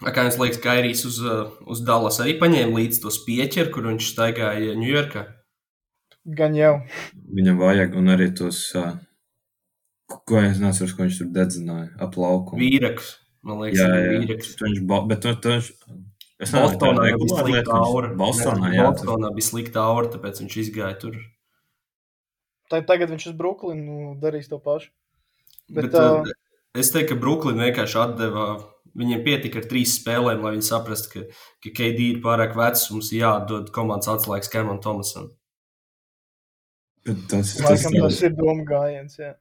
Kā 0.00 0.22
jums 0.24 0.38
liekas, 0.40 0.60
Kairijs 0.64 1.02
uz, 1.04 1.18
uh, 1.20 1.50
uz 1.68 1.82
Dallas 1.84 2.16
arī 2.24 2.38
paņēma 2.40 2.72
līdzi 2.78 3.02
to 3.02 3.10
spieķeru, 3.12 3.70
kur 3.74 3.88
viņš 3.90 4.06
staigāja 4.14 4.72
Ņujorkā? 4.80 5.26
Gan 6.38 6.54
jau. 6.56 6.74
Viņam 7.36 7.58
vajag, 7.60 7.96
un 8.00 8.08
arī 8.14 8.30
tos, 8.36 8.62
uh, 8.80 8.94
ko 10.08 10.40
es 10.40 10.60
nesaprotu, 10.62 10.96
ko 10.96 11.04
viņš 11.06 11.18
tur 11.20 11.28
dedzināja 11.36 11.90
ap 12.00 12.16
laukumu. 12.20 12.60
Vīraks, 12.62 13.10
man 13.44 13.60
liekas, 13.64 13.82
Jā, 13.82 13.90
jā, 13.92 14.14
vīraks. 14.24 14.54
viņš, 14.62 14.80
bet 15.12 15.20
tu, 15.26 15.34
tu, 15.36 15.52
viņš, 15.56 15.68
es 16.46 16.54
Bostonā 16.56 17.06
bija 17.20 17.42
slikta 17.44 17.76
aura. 17.76 18.14
Bostonā, 18.24 18.72
jā. 18.72 18.88
tur- 18.88 19.04
Bostonā 19.04 19.32
bija 19.36 19.48
slikta 19.50 19.84
aura, 19.84 20.08
tāpēc 20.16 20.40
viņš 20.44 20.56
izgāja 20.64 20.96
tur. 21.04 21.20
Tā, 22.72 22.80
tagad 22.86 23.10
viņš 23.12 23.30
uz 23.32 23.36
Brooklynu 23.36 24.14
darīs 24.22 24.48
to 24.48 24.56
pašu. 24.62 24.88
Bet, 25.68 25.90
Bet, 25.90 25.92
Bet, 25.92 26.00
uh, 26.00 26.20
uh, 26.24 26.78
es 26.78 26.88
teiktu, 26.94 27.14
ka 27.14 27.20
Brooklyn 27.20 27.60
vienkārši 27.60 27.98
atdeva. 28.00 28.48
Viņiem 28.98 29.20
pietika 29.26 29.60
ar 29.60 29.68
trīs 29.70 29.92
spēlēm, 30.00 30.42
lai 30.42 30.56
viņi 30.56 30.66
saprastu, 30.66 31.12
ka, 31.12 31.42
ka 31.62 31.74
KD 31.76 32.08
ir 32.16 32.24
pārāk 32.24 32.56
vecs 32.58 32.88
mums 32.90 33.12
jāatdod 33.14 33.70
komandas 33.74 34.10
atslēgas 34.10 34.50
Kemam 34.50 34.80
Tomasam. 34.82 35.30
Tas, 37.06 37.54
tas, 37.54 37.54
Laikam 37.64 37.96
tas 38.02 38.18
ir 38.26 38.34
doma 38.36 38.66
gājiens. 38.66 39.14
Jā. 39.20 39.36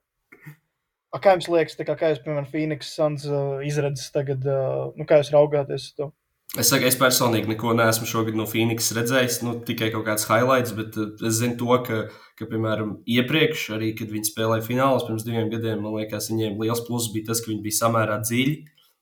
A, 1.10 1.18
kā 1.18 1.34
jums 1.36 1.50
liekas, 1.50 1.75
kā, 1.82 1.96
kā 1.98 2.13
jūs, 2.13 2.22
piemēram, 2.24 2.48
Phoenix 2.51 2.94
Suns 2.94 3.25
uh, 3.27 3.60
izredzes 3.65 4.13
tagad, 4.13 4.46
uh, 4.46 4.91
nu, 4.96 5.08
kā 5.10 5.18
jūs 5.20 5.34
raugāties 5.34 5.89
uz 5.89 5.98
to? 5.98 6.12
Es 6.58 6.70
saku, 6.72 6.88
es 6.89 6.98
personīgi 6.98 7.50
neko 7.50 7.75
neesmu 7.77 8.08
šogad 8.10 8.38
no 8.38 8.46
Phoenix 8.50 8.88
redzējis, 8.98 9.41
nu, 9.46 9.56
tikai 9.65 9.91
kaut 9.94 10.06
kāds 10.08 10.25
highlights, 10.29 10.74
bet 10.77 10.96
uh, 11.01 11.12
es 11.25 11.41
zinu 11.41 11.58
to, 11.58 11.74
ka, 11.86 12.00
ka, 12.38 12.46
piemēram, 12.50 13.00
iepriekš, 13.10 13.68
arī 13.77 13.91
kad 13.98 14.13
viņi 14.13 14.29
spēlēja 14.29 14.65
finālus 14.70 15.06
pirms 15.10 15.25
diviem 15.25 15.50
gadiem, 15.51 15.82
man 15.82 15.98
liekas, 15.98 16.29
viņiem 16.29 16.62
liels 16.62 16.86
pluss 16.86 17.10
bija 17.13 17.32
tas, 17.32 17.41
ka 17.41 17.51
viņi 17.51 17.65
bija 17.65 17.82
samērā 17.82 18.22
dziļi 18.24 18.56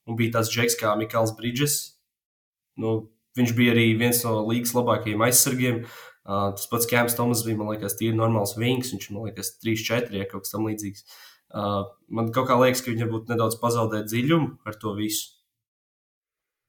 un 0.08 0.18
bija 0.20 0.38
tāds 0.38 0.52
džeks 0.54 0.78
kā 0.80 0.96
Mikls 1.00 1.36
Bridges. 1.38 1.78
Nu, 2.80 2.98
viņš 3.38 3.54
bija 3.58 3.76
arī 3.76 3.88
viens 4.00 4.24
no 4.26 4.40
līgas 4.48 4.74
labākajiem 4.78 5.24
aizsargiem. 5.28 5.82
Uh, 6.28 6.50
tas 6.58 6.68
pats 6.68 6.90
Kēms 6.90 7.16
Tomas 7.16 7.46
bija, 7.48 7.56
man 7.60 7.72
liekas, 7.72 7.96
tīri 8.00 8.18
normāls 8.18 8.58
vings, 8.60 8.92
viņš, 8.92 9.08
man 9.16 9.30
liekas, 9.30 9.54
3-4 9.64 10.12
vai 10.12 10.28
kaut 10.28 10.44
kas 10.44 10.52
tam 10.52 10.68
līdzīgs. 10.68 11.06
Uh, 11.48 11.86
man 12.12 12.34
kaut 12.36 12.50
kā 12.50 12.58
liekas, 12.60 12.84
ka 12.84 12.92
viņi 12.92 13.06
varbūt 13.06 13.32
nedaudz 13.32 13.56
pazaudē 13.62 14.04
dziļumu 14.04 14.58
ar 14.68 14.76
to 14.82 14.92
visu. 14.98 15.38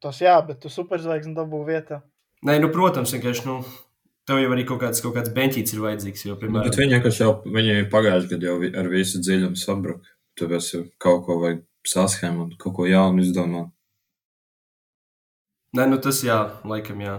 Tas 0.03 0.21
jā, 0.23 0.37
bet 0.47 0.61
tu 0.63 0.71
superzvaigzni 0.71 1.35
dabū 1.35 1.65
vietā. 1.67 2.05
Nē, 2.47 2.61
nu, 2.63 2.71
protams, 2.71 3.11
vienkārši, 3.17 3.49
nu, 3.49 3.57
tev 4.31 4.39
jau 4.39 4.53
arī 4.55 4.63
kaut 4.69 4.79
kāds, 4.85 5.03
kaut 5.03 5.17
kāds 5.17 5.33
beņķīts 5.35 5.75
ir 5.75 5.83
vajadzīgs. 5.83 6.23
Jo, 6.29 6.37
Nu, 6.37 6.43
piemēram, 6.45 6.69
bet 6.69 6.79
viņi 6.79 6.95
vienkārši 6.95 7.25
jau 7.25 7.33
pagājušajā 7.97 8.31
gadā 8.31 8.53
jau 8.53 8.71
ar 8.83 8.91
visu 8.93 9.23
dziļumu 9.25 9.59
sabruka. 9.59 10.15
Tāpēc 10.39 10.71
jau 10.71 10.85
kaut 11.03 11.25
ko 11.27 11.41
vajag 11.43 11.65
saschēmu 11.93 12.45
un 12.47 12.55
kaut 12.61 12.75
ko 12.79 12.87
jaunu 12.89 13.25
izdomāt. 13.25 13.73
Nē, 15.77 15.85
nu, 15.91 15.99
tas 16.01 16.23
jā, 16.25 16.39
laikam 16.69 17.03
jā. 17.05 17.19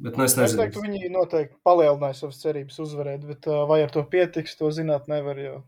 Bet, 0.00 0.14
nu, 0.16 0.24
es 0.24 0.32
Es 0.32 0.38
nezinu. 0.40 0.62
teiktu, 0.62 0.80
viņi 0.86 1.10
noteikti 1.12 1.58
palielināja 1.68 2.16
savas 2.22 2.38
cerības 2.40 2.78
uzvarēt, 2.80 3.26
bet 3.28 3.44
uh, 3.50 3.66
vai 3.68 3.82
ar 3.84 3.90
to 3.92 4.00
pietiks, 4.08 4.54
to 4.56 4.70
zināt 4.72 5.10
nevar. 5.12 5.36
Jo, 5.36 5.58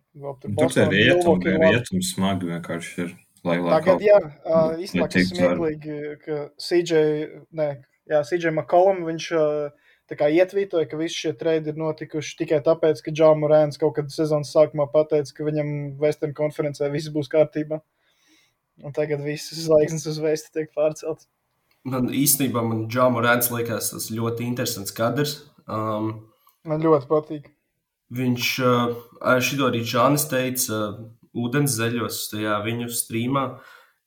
tur 0.40 0.54
Boston, 0.56 0.88
rietumi, 0.88 1.52
rietumi 1.60 2.00
smagi 2.08 2.48
vienkārši 2.48 2.94
ir. 3.04 3.12
Lai, 3.44 3.58
lai 3.60 3.74
Tagad, 3.76 3.98
kaut- 3.98 4.06
jā, 4.06 4.16
uh, 4.22 4.72
ar- 4.72 4.80
smieklīgi, 5.28 5.98
ka 6.24 6.38
CJ, 6.62 7.02
ne, 7.58 7.68
jā, 8.08 8.22
CJ 8.24 8.54
McCollum, 8.54 9.02
viņš 9.10 9.26
uh, 9.36 9.92
tā 10.08 10.16
kā 10.16 10.30
ietvītoja, 10.32 10.88
ka 10.88 10.96
visi 11.00 11.26
šie 11.26 11.32
treidi 11.36 11.68
ir 11.74 11.80
notikuši 11.82 12.36
tikai 12.40 12.62
tāpēc, 12.64 13.02
ka 13.04 13.12
Džāmu 13.12 13.50
Rēns 13.52 13.76
kaut 13.82 13.96
kad 13.98 14.08
sezonas 14.14 14.54
sākumā 14.54 14.88
pateica, 14.94 15.34
ka 15.36 15.44
viņam 15.44 15.98
Western 16.00 16.32
konferencē 16.38 16.88
viss 16.94 17.12
būs 17.12 17.28
kārtībā. 17.28 17.82
Un 18.82 18.94
tagad 18.94 19.22
visas 19.22 19.62
zvaigznes 19.66 20.08
uz 20.10 20.18
vēsti 20.22 20.52
tiek 20.56 20.72
pārceltas. 20.74 21.28
Man 21.86 22.10
īstenībā, 22.14 22.62
man 22.66 22.86
Džāma 22.90 23.22
Rēns 23.24 23.50
liekas 23.50 23.90
tas 23.90 24.08
ļoti 24.14 24.46
interesants 24.46 24.94
kadrs. 24.94 25.36
Um, 25.66 26.12
Man 26.66 26.82
ļoti 26.82 27.08
patīk. 27.10 27.48
Viņš 28.14 28.48
uh, 28.62 29.38
šito 29.42 29.66
arī 29.70 29.82
Čānis 29.88 30.28
teica, 30.30 30.78
uh, 30.78 30.98
ūdens 31.38 31.74
zeļos 31.74 32.26
tajā 32.30 32.58
viņu 32.66 32.90
streamā, 32.92 33.46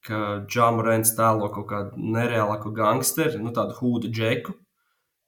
ka 0.05 0.21
Džāma 0.47 0.85
Rēns 0.85 1.15
tēlo 1.17 1.49
kaut 1.51 1.67
kādu 1.71 1.99
nereālāku 2.15 2.71
gangsteri, 2.75 3.41
nu 3.41 3.51
tādu 3.55 3.75
hūdu 3.79 4.11
džeku. 4.13 4.55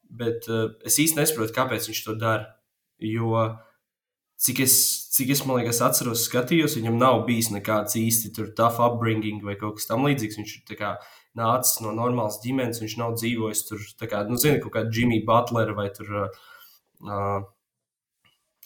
Bet 0.07 0.47
uh, 0.51 0.69
es 0.87 0.99
īsti 1.03 1.19
nesaprotu, 1.19 1.55
kāpēc 1.55 1.89
viņš 1.89 2.03
to 2.05 2.15
dara. 2.19 2.53
Jo 3.03 3.33
cik 4.37 4.61
es, 4.65 4.75
cik 5.15 5.33
es 5.33 5.43
man 5.45 5.59
liekas, 5.59 5.81
atceros, 5.85 6.27
skatījos, 6.29 6.77
viņam 6.77 6.99
nav 7.01 7.23
bijis 7.27 7.49
nekāds 7.53 7.97
īsti 7.97 8.33
tough 8.57 8.79
upbringing 8.83 9.41
vai 9.45 9.57
kaut 9.59 9.79
kas 9.79 9.89
tamlīdzīgs. 9.89 10.39
Viņš 10.39 10.55
ir 10.59 10.79
kā 10.79 10.93
nācis 11.37 11.81
no 11.85 11.93
normālas 11.97 12.39
ģimenes, 12.43 12.81
viņš 12.83 12.97
nav 13.01 13.17
dzīvojis 13.17 13.67
tur, 13.69 13.83
kā, 14.05 14.23
nu, 14.29 14.39
zini, 14.41 14.61
kaut 14.63 14.75
kā 14.77 14.87
Jimmy 14.87 15.23
Butler 15.25 15.73
vai 15.77 15.89
tur. 15.93 16.13
Uh, 16.23 16.41
uh, 17.05 17.45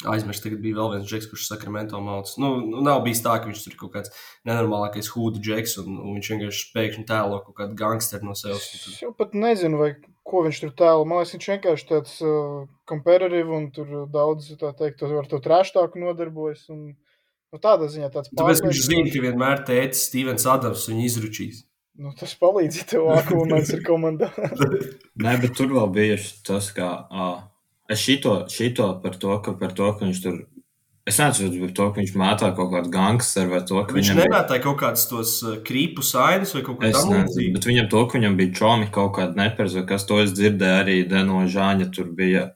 Aizmirst, 0.10 0.42
tagad 0.42 0.64
bija 0.64 0.80
vēl 0.80 0.96
viens 0.96 1.10
džeks, 1.10 1.28
kurš 1.30 1.44
sakramento 1.52 2.00
mauts. 2.02 2.34
Nu, 2.42 2.56
nu, 2.66 2.80
nav 2.82 3.04
bijis 3.06 3.22
tā, 3.22 3.36
ka 3.38 3.46
viņš 3.46 3.66
tur 3.68 3.76
kaut 3.78 3.92
kāds 3.94 4.14
nenormālākais 4.50 5.12
hūda 5.14 5.42
džeks, 5.46 5.76
un, 5.84 6.00
un 6.02 6.16
viņš 6.18 6.30
vienkārši 6.34 6.64
pēkšņi 6.74 7.06
tēlo 7.12 7.38
kaut 7.46 7.58
kādu 7.60 7.78
gangsteru 7.78 8.32
no 8.32 8.34
sevis. 8.38 8.66
Es 8.80 9.04
jau 9.04 9.12
pat 9.14 9.36
nezinu, 9.38 9.78
vai, 9.78 9.92
ko 10.28 10.44
viņš 10.46 10.60
tur 10.64 10.74
tēlo. 10.78 11.06
Man 11.08 11.22
liekas, 11.22 11.34
viņš 11.36 11.48
vienkārši 11.54 11.88
tāds 11.90 12.18
uh, 12.26 12.66
kompetitīvs 12.90 13.56
un 13.58 13.68
tur 13.76 13.94
daudz, 14.12 14.52
tā 14.60 14.74
teikt, 14.78 15.04
ar 15.08 15.30
to 15.30 15.42
trāštāku 15.44 16.02
nodarbojas. 16.02 16.68
Un, 16.74 16.94
nu, 16.94 17.62
tādā 17.62 17.90
ziņā 17.92 18.12
tāds 18.14 18.32
Tāpēc 18.38 18.64
viņš 18.68 18.86
zina, 18.88 19.10
ka 19.14 19.26
vienmēr 19.26 19.66
tēcis 19.68 20.08
Stevens 20.10 20.48
Adams 20.50 20.88
viņu 20.92 21.06
izručīs. 21.10 21.64
Nu, 22.02 22.14
tas 22.18 22.34
palīdz, 22.40 22.84
tev 22.90 23.10
Akumans 23.14 23.70
ir 23.76 23.84
komandā. 23.86 24.32
Nē, 25.22 25.36
bet 25.44 25.58
tur 25.58 25.74
vēl 25.74 25.90
bija 25.94 26.20
tas, 26.48 26.72
ka 26.74 26.88
ā, 27.12 27.28
es 27.92 28.02
šito, 28.02 28.38
šito 28.50 28.88
par 29.04 29.18
to, 29.20 29.36
ka, 29.44 29.54
par 29.60 29.76
to, 29.78 29.90
ka 29.98 30.08
viņš 30.08 30.22
tur. 30.24 30.40
Es 31.10 31.18
par 31.18 31.72
to, 31.74 31.86
ka 31.92 32.00
viņš 32.00 32.12
mētā 32.14 32.50
kaut 32.56 32.70
kādu 32.72 32.92
gangsteru 32.94 33.50
vai 33.56 33.62
to, 33.66 33.80
ka 33.84 33.94
Viņš 33.96 34.10
viņam 34.12 34.18
bija- 34.20 34.28
nemētāja 34.30 34.62
kaut 34.62 34.78
kādus 34.78 35.08
tos 35.10 35.32
krīpu 35.66 36.04
sainus 36.06 36.54
vai 36.54 36.62
kaut 36.62 36.78
ko 36.78 36.86
tādu 36.86 37.54
bet 37.56 37.66
viņam 37.66 37.90
to, 37.90 38.06
ka 38.06 38.18
viņam 38.20 38.38
bija 38.38 38.54
čomi 38.60 38.90
kaut 38.92 39.16
kāda 39.18 39.36
nepareiza, 39.36 39.82
kas 39.88 40.06
to 40.06 40.20
es 40.22 40.32
dzirdēju 40.38 40.84
arī 40.84 40.98
Deno 41.10 41.42
Žāņa. 41.50 41.90
Tur 41.96 42.06
bija, 42.06 42.52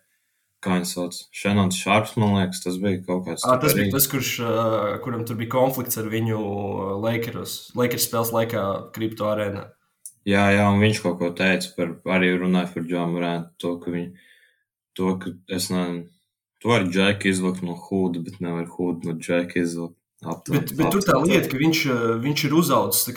kā 0.61 0.77
viņš 0.77 0.93
sauc, 0.93 1.17
Šenons 1.33 1.75
Šārps, 1.81 2.15
man 2.21 2.35
liekas, 2.37 2.61
tas 2.63 2.77
bija 2.77 3.01
kaut 3.05 3.25
kāds. 3.25 3.41
À, 3.43 3.57
tas 3.59 3.73
tur 3.73 3.79
bija 3.81 3.87
arī- 3.87 3.91
tas, 3.97 4.07
kurš, 4.13 4.39
uh, 4.45 4.97
kuram 5.01 5.25
tur 5.25 5.35
bija 5.41 5.49
konflikts 5.49 5.97
ar 5.97 6.05
viņu 6.05 6.37
uh, 6.37 7.01
Lakeros. 7.01 7.71
Lakers 7.75 8.05
spēles 8.07 8.31
laikā 8.31 8.91
kripto 8.93 9.25
arēnā. 9.25 9.71
Jā, 10.25 10.45
jā, 10.53 10.69
un 10.69 10.79
viņš 10.81 11.01
kaut 11.01 11.17
ko 11.19 11.31
teica 11.37 11.67
par, 11.75 11.95
arī 12.17 12.37
runāja 12.37 12.71
par 12.73 12.83
Džomu 12.83 13.19
Rēnu. 13.21 13.49
To, 13.61 13.77
ka 13.81 13.89
viņi, 13.91 14.13
to, 14.97 15.17
ka 15.17 15.33
es 15.49 15.69
nezinu, 15.69 16.05
tu 16.65 16.71
vari 16.73 16.87
džeku 16.89 17.29
izvilkt 17.29 17.61
no 17.61 17.75
hūda, 17.77 18.23
bet 18.25 18.39
nevar 18.41 18.65
hūdu 18.65 19.05
no 19.11 19.13
džeka 19.21 19.61
izvilkt. 19.61 19.99
Aptuveni- 20.25 20.63
Bet, 20.63 20.71
bet 20.79 20.91
tur 20.95 21.03
tā 21.05 21.19
lieta, 21.21 21.49
ka 21.51 21.59
viņš, 21.59 21.79
uh, 21.91 22.15
viņš 22.23 22.45
ir 22.47 22.53
uzaugusi 22.57 23.13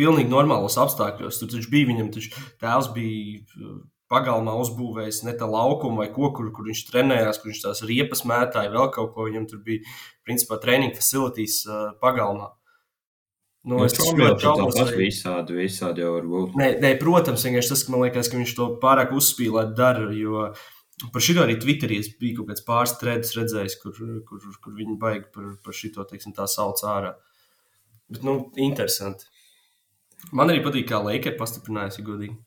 pilnīgi 0.00 0.32
normālos 0.32 0.74
apstākļos. 0.80 1.38
Tur 1.38 1.52
taču 1.52 1.70
bija 1.70 1.86
viņam, 1.86 2.08
taču 2.10 2.32
tēvs 2.58 2.88
bija 2.96 3.44
uh, 3.62 3.76
pagalmā 4.10 4.56
uzbūvējis 4.58 5.22
ne 5.28 5.36
tā 5.38 5.46
laukumu 5.46 6.00
vai 6.02 6.08
ko, 6.10 6.32
kur, 6.34 6.50
kur 6.50 6.66
viņš 6.66 6.80
trenējās, 6.90 7.38
kur 7.38 7.52
viņš 7.52 7.62
tās 7.62 7.82
riepas 7.86 8.24
mētāja, 8.26 8.72
vēl 8.74 8.90
kaut 8.90 9.12
ko. 9.14 9.28
Viņam 9.28 9.46
tur 9.52 9.60
bija, 9.62 9.84
principā, 10.26 10.58
treniņu 10.58 10.96
facilities 10.98 11.60
uh, 11.68 11.92
pagalmā. 12.02 12.50
Nu, 13.68 13.76
Nu, 13.76 13.84
es 13.84 13.92
tur 13.92 14.06
šaubos, 14.08 14.74
tāpat 14.74 14.96
visādi, 14.96 15.54
visādi 15.60 16.00
jau 16.00 16.14
var 16.16 16.26
būt. 16.32 16.56
Nē, 16.56 16.68
nē, 16.80 16.92
protams, 16.98 17.44
vienkārši 17.44 17.68
tas, 17.74 17.84
ka 17.84 17.92
man 17.92 18.04
liekas, 18.06 18.30
ka 18.32 18.38
viņš 18.40 18.54
to 18.56 18.68
pārāk 18.80 19.12
uzspīlēt 19.12 19.74
dara. 19.76 20.08
Jo 20.14 20.54
par 21.12 21.22
šito 21.24 21.44
arī 21.44 21.56
Twitterī 21.60 22.00
es 22.02 22.10
biju 22.18 22.40
kaut 22.40 22.50
kāds 22.52 22.64
pāris 22.66 22.96
trēdus 23.00 23.34
redzējis, 23.38 23.78
kur, 23.82 23.98
kur, 24.28 24.46
kur 24.64 24.76
viņi 24.76 24.98
baigi 25.00 25.28
par, 25.34 25.52
par 25.64 25.76
šito, 25.76 26.04
teiksim, 26.08 26.34
tā 26.36 26.48
sauc 26.50 26.82
ārā. 26.86 27.14
Bet, 28.08 28.24
nu, 28.26 28.38
interesanti. 28.58 29.28
Man 30.34 30.50
arī 30.50 30.62
patīk, 30.64 30.88
kā 30.90 30.98
Lakers 31.04 31.38
pastiprinājās, 31.38 32.00
ja 32.00 32.06
godīgi. 32.06 32.38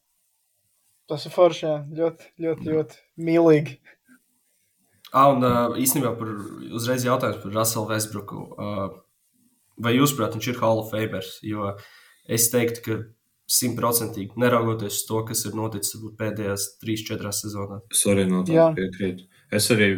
Tas 1.11 1.25
ir 1.27 1.33
forši, 1.33 1.63
jā. 1.65 1.77
ļoti, 2.01 2.29
ļoti, 2.43 2.67
ļoti 2.71 2.99
mīlīgi. 3.27 3.77
Ah, 5.11 5.27
un 5.33 5.43
uh, 5.43 5.73
īstenībā 5.79 6.13
par 6.15 6.29
uzreiz 6.71 7.03
jautājums 7.03 7.41
par 7.43 7.55
Russellu 7.55 7.89
Westbrooku. 7.89 8.43
Uh, 8.55 8.93
vai 9.83 9.95
jūs, 9.97 10.13
prāt, 10.15 10.37
viņš 10.37 10.53
ir 10.53 10.61
Hall 10.61 10.79
of 10.83 10.91
Famers? 10.93 11.33
Jo 11.43 11.73
es 12.31 12.47
teiktu, 12.53 12.83
ka 12.85 12.97
simtprocentīgi, 13.51 14.39
neraugoties 14.39 15.01
uz 15.01 15.05
to, 15.09 15.21
kas 15.27 15.43
ir 15.47 15.55
noticis 15.57 15.97
varbūt, 15.97 16.15
pēdējās 16.19 16.67
trīs, 16.81 17.03
četrās 17.07 17.41
sezonās. 17.43 17.83
Es 17.91 18.03
arī 18.07 18.25
no 18.29 18.43
tā 18.47 18.69
piekrītu. 18.77 19.27
Es 19.51 19.67
arī 19.73 19.89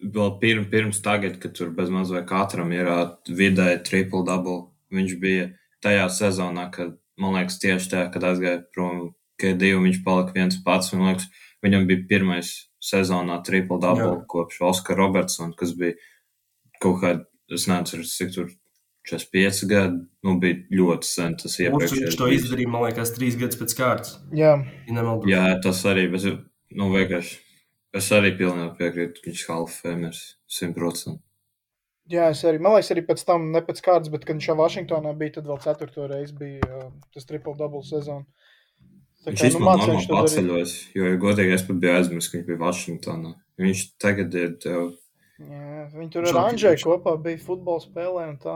vēl 0.00 0.32
pirms, 0.40 0.70
pirms 0.72 1.02
tagad, 1.04 1.38
kad 1.42 1.56
tur 1.56 1.72
bez 1.76 1.92
maz 1.92 2.12
vai 2.12 2.24
katram 2.28 2.72
ir 2.72 2.88
vidēji 3.28 3.82
triple 3.88 4.24
double, 4.28 4.70
viņš 4.94 5.16
bija 5.20 5.50
tajā 5.84 6.08
sezonā, 6.12 6.68
kad, 6.72 6.96
man 7.20 7.36
liekas, 7.36 7.60
tieši 7.62 7.92
tajā, 7.92 8.08
kad 8.14 8.28
aizgāja 8.30 8.62
prom 8.74 9.10
K2, 9.40 9.76
viņš 9.84 10.02
palika 10.04 10.36
viens 10.36 10.60
pats. 10.64 10.92
Man 10.96 11.10
liekas, 11.10 11.28
viņam 11.64 11.88
bija 11.88 12.06
pirmais 12.08 12.52
sezonā 12.82 13.40
triple 13.44 13.80
double 13.82 14.12
Jā. 14.14 14.20
kopš 14.30 14.62
Oskara 14.70 15.02
Robertsona, 15.02 15.56
kas 15.58 15.74
bija 15.76 15.96
kaut 16.82 17.02
kāda, 17.02 17.26
es 17.52 17.66
nezinu, 17.70 18.06
cik 18.08 18.32
tur 18.34 18.52
45 19.06 19.68
gadi, 19.70 20.00
nu 20.26 20.36
bija 20.42 20.60
ļoti 20.80 21.08
sen 21.08 21.36
tas 21.38 21.54
Kurš 21.54 21.60
viņš 21.62 21.68
iepriekšējais. 21.70 22.16
to 22.20 22.30
izdarīja, 22.34 22.70
man 22.72 22.86
liekas, 22.86 23.12
trīs 23.16 23.36
gadus 23.38 23.60
pēc 23.60 23.74
kārtas. 23.78 24.16
Jā. 24.34 24.56
Jā, 25.30 25.44
tas 25.62 25.82
arī, 25.86 26.08
bet, 26.12 26.26
nu, 26.74 26.90
vienkārši, 26.94 27.38
es 27.96 28.10
arī 28.16 28.32
pilnībā 28.38 28.72
piekrītu, 28.80 29.22
ka 29.22 29.30
viņš 29.30 29.44
ir 29.46 29.70
Famers, 29.76 30.24
100%. 30.58 31.16
jā, 32.10 32.28
es 32.30 32.42
arī. 32.46 32.60
Man 32.62 32.76
liekas, 32.76 32.90
arī 32.94 33.06
pēc 33.06 33.24
tam, 33.26 33.48
ne 33.54 33.62
pēc 33.66 33.80
kārtas, 33.82 34.10
bet 34.12 34.26
kad 34.26 34.36
viņš 34.36 34.50
jau 34.50 34.58
Vašingtonā 34.60 35.14
bija, 35.18 35.38
tad 35.38 35.48
vēl 35.50 35.62
ceturto 35.64 36.06
reizi 36.10 36.36
bija 36.38 36.66
uh, 36.66 36.92
tas 37.14 37.26
triple 37.26 37.56
double 37.58 37.82
sezona. 37.86 38.26
Tā 39.26 39.32
Viņš 39.32 39.40
kā, 39.42 39.48
nu, 39.58 39.64
normāli 39.66 40.06
paceļojas, 40.06 40.76
jo, 40.94 41.08
ja 41.08 41.16
godīgi, 41.18 41.56
es 41.56 41.64
pat 41.66 41.80
biju 41.82 41.96
aizmirsis, 41.96 42.30
ka 42.30 42.38
viņš 42.38 42.46
bija 42.46 42.60
Vašingtonā. 42.62 43.32
Viņš 43.58 43.80
tagad 43.98 44.34
ir 44.38 44.52
tev. 44.62 44.92
Jā, 45.42 45.88
viņi 45.92 46.10
tur 46.14 46.28
ar 46.30 46.38
Andžēju 46.44 46.84
kopā 46.84 47.16
bija 47.24 47.40
futbola 47.42 47.82
spēlē 47.82 48.28
un 48.30 48.36
tā. 48.40 48.54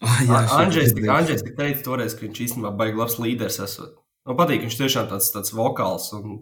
Ah, 0.30 0.62
Andrzejs 0.62 0.94
tik, 0.96 1.06
Andrzejs 1.12 1.42
tik 1.44 1.56
teica 1.58 1.82
toreiz, 1.84 2.14
ka 2.16 2.24
viņš 2.24 2.44
īstenībā 2.46 2.72
baigi 2.76 3.00
labs 3.00 3.18
līderis 3.20 3.60
esot. 3.64 3.98
Man 4.28 4.36
patīk, 4.38 4.62
viņš 4.64 4.76
tiešām 4.78 5.08
tāds, 5.10 5.28
tāds 5.34 5.52
vokāls. 5.56 6.06
Un 6.16 6.40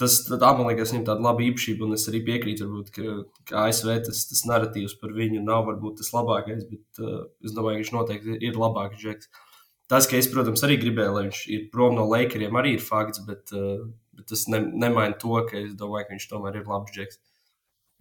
tas 0.00 0.18
tā, 0.26 0.50
man 0.58 0.68
liekas, 0.68 0.92
viņam 0.94 1.06
tāda 1.08 1.24
laba 1.24 1.44
īpašība, 1.46 1.86
un 1.86 1.96
es 1.96 2.06
arī 2.10 2.22
piekrītu, 2.26 2.66
varbūt, 2.66 2.90
ka, 2.94 3.16
ka 3.48 3.66
ASV 3.66 3.92
tas, 4.08 4.24
tas 4.30 4.42
narratīvs 4.50 4.96
par 5.00 5.14
viņu 5.16 5.42
nav 5.46 5.66
varbūt 5.70 6.00
tas 6.02 6.12
labākais, 6.14 6.66
bet 6.70 7.02
uh, 7.02 7.26
es 7.44 7.54
domāju, 7.56 7.78
ka 7.78 7.82
viņš 7.84 7.92
noteikti 7.94 8.38
ir 8.50 8.60
labāks 8.60 9.02
džeks. 9.02 9.30
Tas, 9.90 10.08
ka 10.10 10.18
es, 10.18 10.26
protams, 10.30 10.64
arī 10.66 10.80
gribēju, 10.82 11.14
lai 11.14 11.24
viņš 11.28 11.44
ir 11.54 11.66
prom 11.70 11.94
no 11.94 12.08
Lakeriem, 12.10 12.58
arī 12.58 12.74
ir 12.76 12.82
fakts, 12.82 13.22
bet, 13.28 13.54
uh, 13.54 13.86
bet 14.18 14.26
tas 14.32 14.46
ne, 14.50 14.64
nemaina 14.74 15.14
to, 15.22 15.38
ka 15.46 15.62
es 15.62 15.74
domāju, 15.78 16.08
ka 16.08 16.16
viņš 16.16 16.30
tomēr 16.34 16.60
ir 16.60 16.70
labs 16.70 16.94
džeks. 16.94 17.22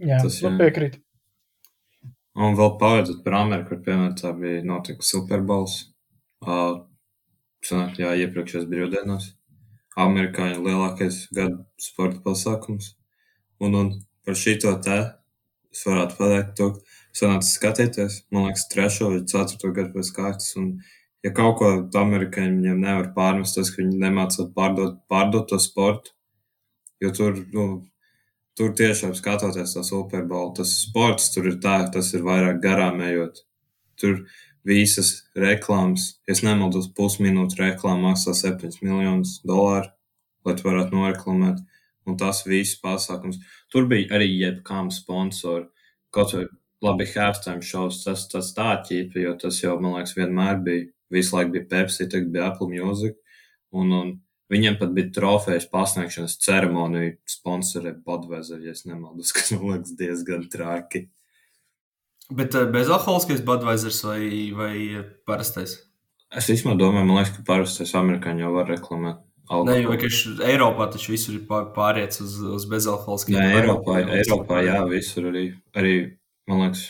Jā, 0.02 0.18
Tas 0.20 0.34
tas 0.34 0.42
nu, 0.44 0.56
jā. 0.56 0.58
piekrīt. 0.66 0.98
Un 2.36 2.58
vēl 2.60 2.74
pavadot 2.80 3.22
par 3.24 3.38
Ameriku, 3.40 3.70
kur 3.70 3.84
piemēram 3.86 4.16
tā 4.20 4.34
bija 4.36 4.64
notika 4.68 5.06
Superbowls. 5.08 5.78
Uh, 6.44 6.82
sanāk, 7.64 8.00
jā, 8.02 8.12
iepriekšējās 8.26 8.68
brīvdienās. 8.72 9.30
Amerikāņu 9.96 10.66
lielākais 10.66 11.22
gada 11.36 11.62
sporta 11.80 12.20
pasākums. 12.26 12.92
Un, 13.64 13.78
un 13.80 13.94
par 14.28 14.36
šito 14.36 14.74
te 14.84 14.98
es 15.72 15.86
varētu 15.88 16.18
pateikt, 16.20 16.52
to 16.60 16.68
sanāca 17.16 17.48
skatīties, 17.48 18.22
man 18.36 18.50
liekas, 18.50 18.68
trešo 18.72 19.14
vai 19.14 19.24
ceturto 19.32 19.72
gadu 19.76 19.96
pēc 19.96 20.12
kārtas. 20.18 20.52
Un, 20.60 20.74
ja 21.24 21.32
kaut 21.36 21.58
ko 21.62 21.72
amerikāņi 22.04 22.60
viņiem 22.60 22.84
nevar 22.84 23.12
pārmest, 23.16 23.56
tas, 23.58 23.72
ka 23.72 23.82
viņi 23.82 24.00
nemācot 24.04 24.52
pārdot, 24.56 25.00
pārdot 25.12 25.48
to 25.52 25.60
sportu, 25.64 26.12
jo 27.04 27.12
tur, 27.16 27.40
nu, 27.56 27.68
tur 28.56 28.72
tiešām 28.78 29.14
skatoties 29.16 29.76
to 29.76 29.84
Superbowl, 29.84 30.54
tas 30.56 30.72
sports 30.86 31.32
tur 31.34 31.50
ir 31.52 31.60
tā, 31.64 31.78
tas 31.92 32.14
ir 32.16 32.24
vairāk 32.26 32.62
garām 32.64 33.02
ejot. 33.04 33.44
Tur 34.00 34.24
visas 34.66 35.12
reklāmas, 35.38 36.16
es 36.28 36.42
nemaldos, 36.44 36.90
pusminūtes 36.98 37.60
reklāmā 37.60 38.12
maksā 38.12 38.34
7 38.36 38.82
miljonus 38.82 39.40
dolāru, 39.46 39.92
lai 40.48 40.56
tu 40.58 40.68
varētu 40.68 40.98
noreklamēt. 40.98 41.64
Un 42.06 42.20
tas 42.22 42.44
viss 42.46 42.78
pasākums. 42.78 43.40
Tur 43.74 43.88
bija 43.90 44.12
arī 44.14 44.28
jebkām 44.30 44.92
sponsori. 44.94 45.66
Kaut 46.14 46.36
vai 46.36 46.44
labi, 46.86 47.08
halftime 47.10 47.66
šovs, 47.66 48.04
tas, 48.06 48.28
tas 48.30 48.52
tā 48.54 48.76
ķīpa, 48.86 49.24
jo 49.24 49.34
tas 49.42 49.58
jau, 49.64 49.74
man 49.82 49.98
liekas, 49.98 50.14
vienmēr 50.18 50.62
bija. 50.66 50.92
Visu 51.14 51.36
laiku 51.36 51.56
bija 51.56 51.66
Pepsi, 51.72 52.08
tagad 52.10 52.30
bija 52.34 52.52
Apple 52.52 52.70
Music. 52.70 53.18
Un, 53.74 53.92
un 53.94 54.14
viņiem 54.52 54.78
pat 54.80 54.94
bija 54.96 55.12
trofejas 55.16 55.68
pasniegšanas 55.72 56.38
ceremonija 56.44 57.16
sponsorē 57.30 57.96
Budweiser, 58.06 58.62
ja 58.66 58.76
nemaldos, 58.86 59.34
kas 59.36 59.54
man 59.56 59.76
liekas 59.76 59.96
diezgan 60.00 60.48
traki. 60.52 61.08
Bet 62.34 62.56
uh, 62.58 62.66
bezalkoholiskais 62.74 63.44
Budweisers 63.46 64.02
vai, 64.06 64.22
vai 64.58 64.74
parastais? 65.30 65.78
Es 66.36 66.50
īstenībā 66.50 66.74
domāju, 66.80 67.06
man 67.06 67.20
liekas, 67.20 67.36
ka 67.38 67.46
parastais 67.48 67.94
amerikāņi 67.98 68.46
jau 68.46 68.52
var 68.56 68.70
reklamēt. 68.72 69.22
Nē, 69.46 69.76
jo 69.84 69.92
vienkārši 69.94 70.32
Eiropā 70.42 70.88
taču 70.90 71.14
visur 71.14 71.36
ir 71.38 71.44
pār- 71.46 71.68
pāriets 71.76 72.18
uz, 72.24 72.40
uz 72.42 72.64
bezalkoholiskiem. 72.66 73.38
Nē, 73.38 73.60
Eiropā, 73.60 74.00
Eiropā, 74.18 74.64
jā, 74.66 74.80
visur 74.90 75.28
arī, 75.30 75.44
arī, 75.78 75.94
man 76.50 76.64
liekas, 76.64 76.88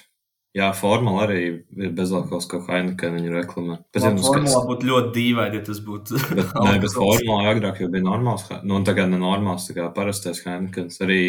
jā, 0.56 0.70
formula 0.78 1.26
arī 1.26 1.40
ir 1.76 1.92
bezalkohols 1.98 2.48
kā 2.52 2.62
Heineken 2.68 3.18
viņa 3.20 3.34
reklamē. 3.34 3.78
Nu 3.82 4.02
formulā 4.02 4.46
skats- 4.48 4.70
būtu 4.70 4.90
ļoti 4.90 5.12
dīvaini, 5.18 5.60
ja 5.60 5.66
tas 5.68 5.82
būtu. 5.84 6.22
bet, 6.40 6.54
nē, 6.56 6.76
bet 6.84 6.96
formulā 6.96 7.52
agrāk 7.52 7.82
jau 7.84 7.90
bija 7.92 8.08
normāls, 8.08 8.48
nu, 8.64 8.80
tagad 8.88 9.12
nenormāls, 9.12 9.68
tā 9.70 9.76
kā 9.78 9.90
parastais 9.96 10.42
Heinekens, 10.46 11.02
arī 11.04 11.20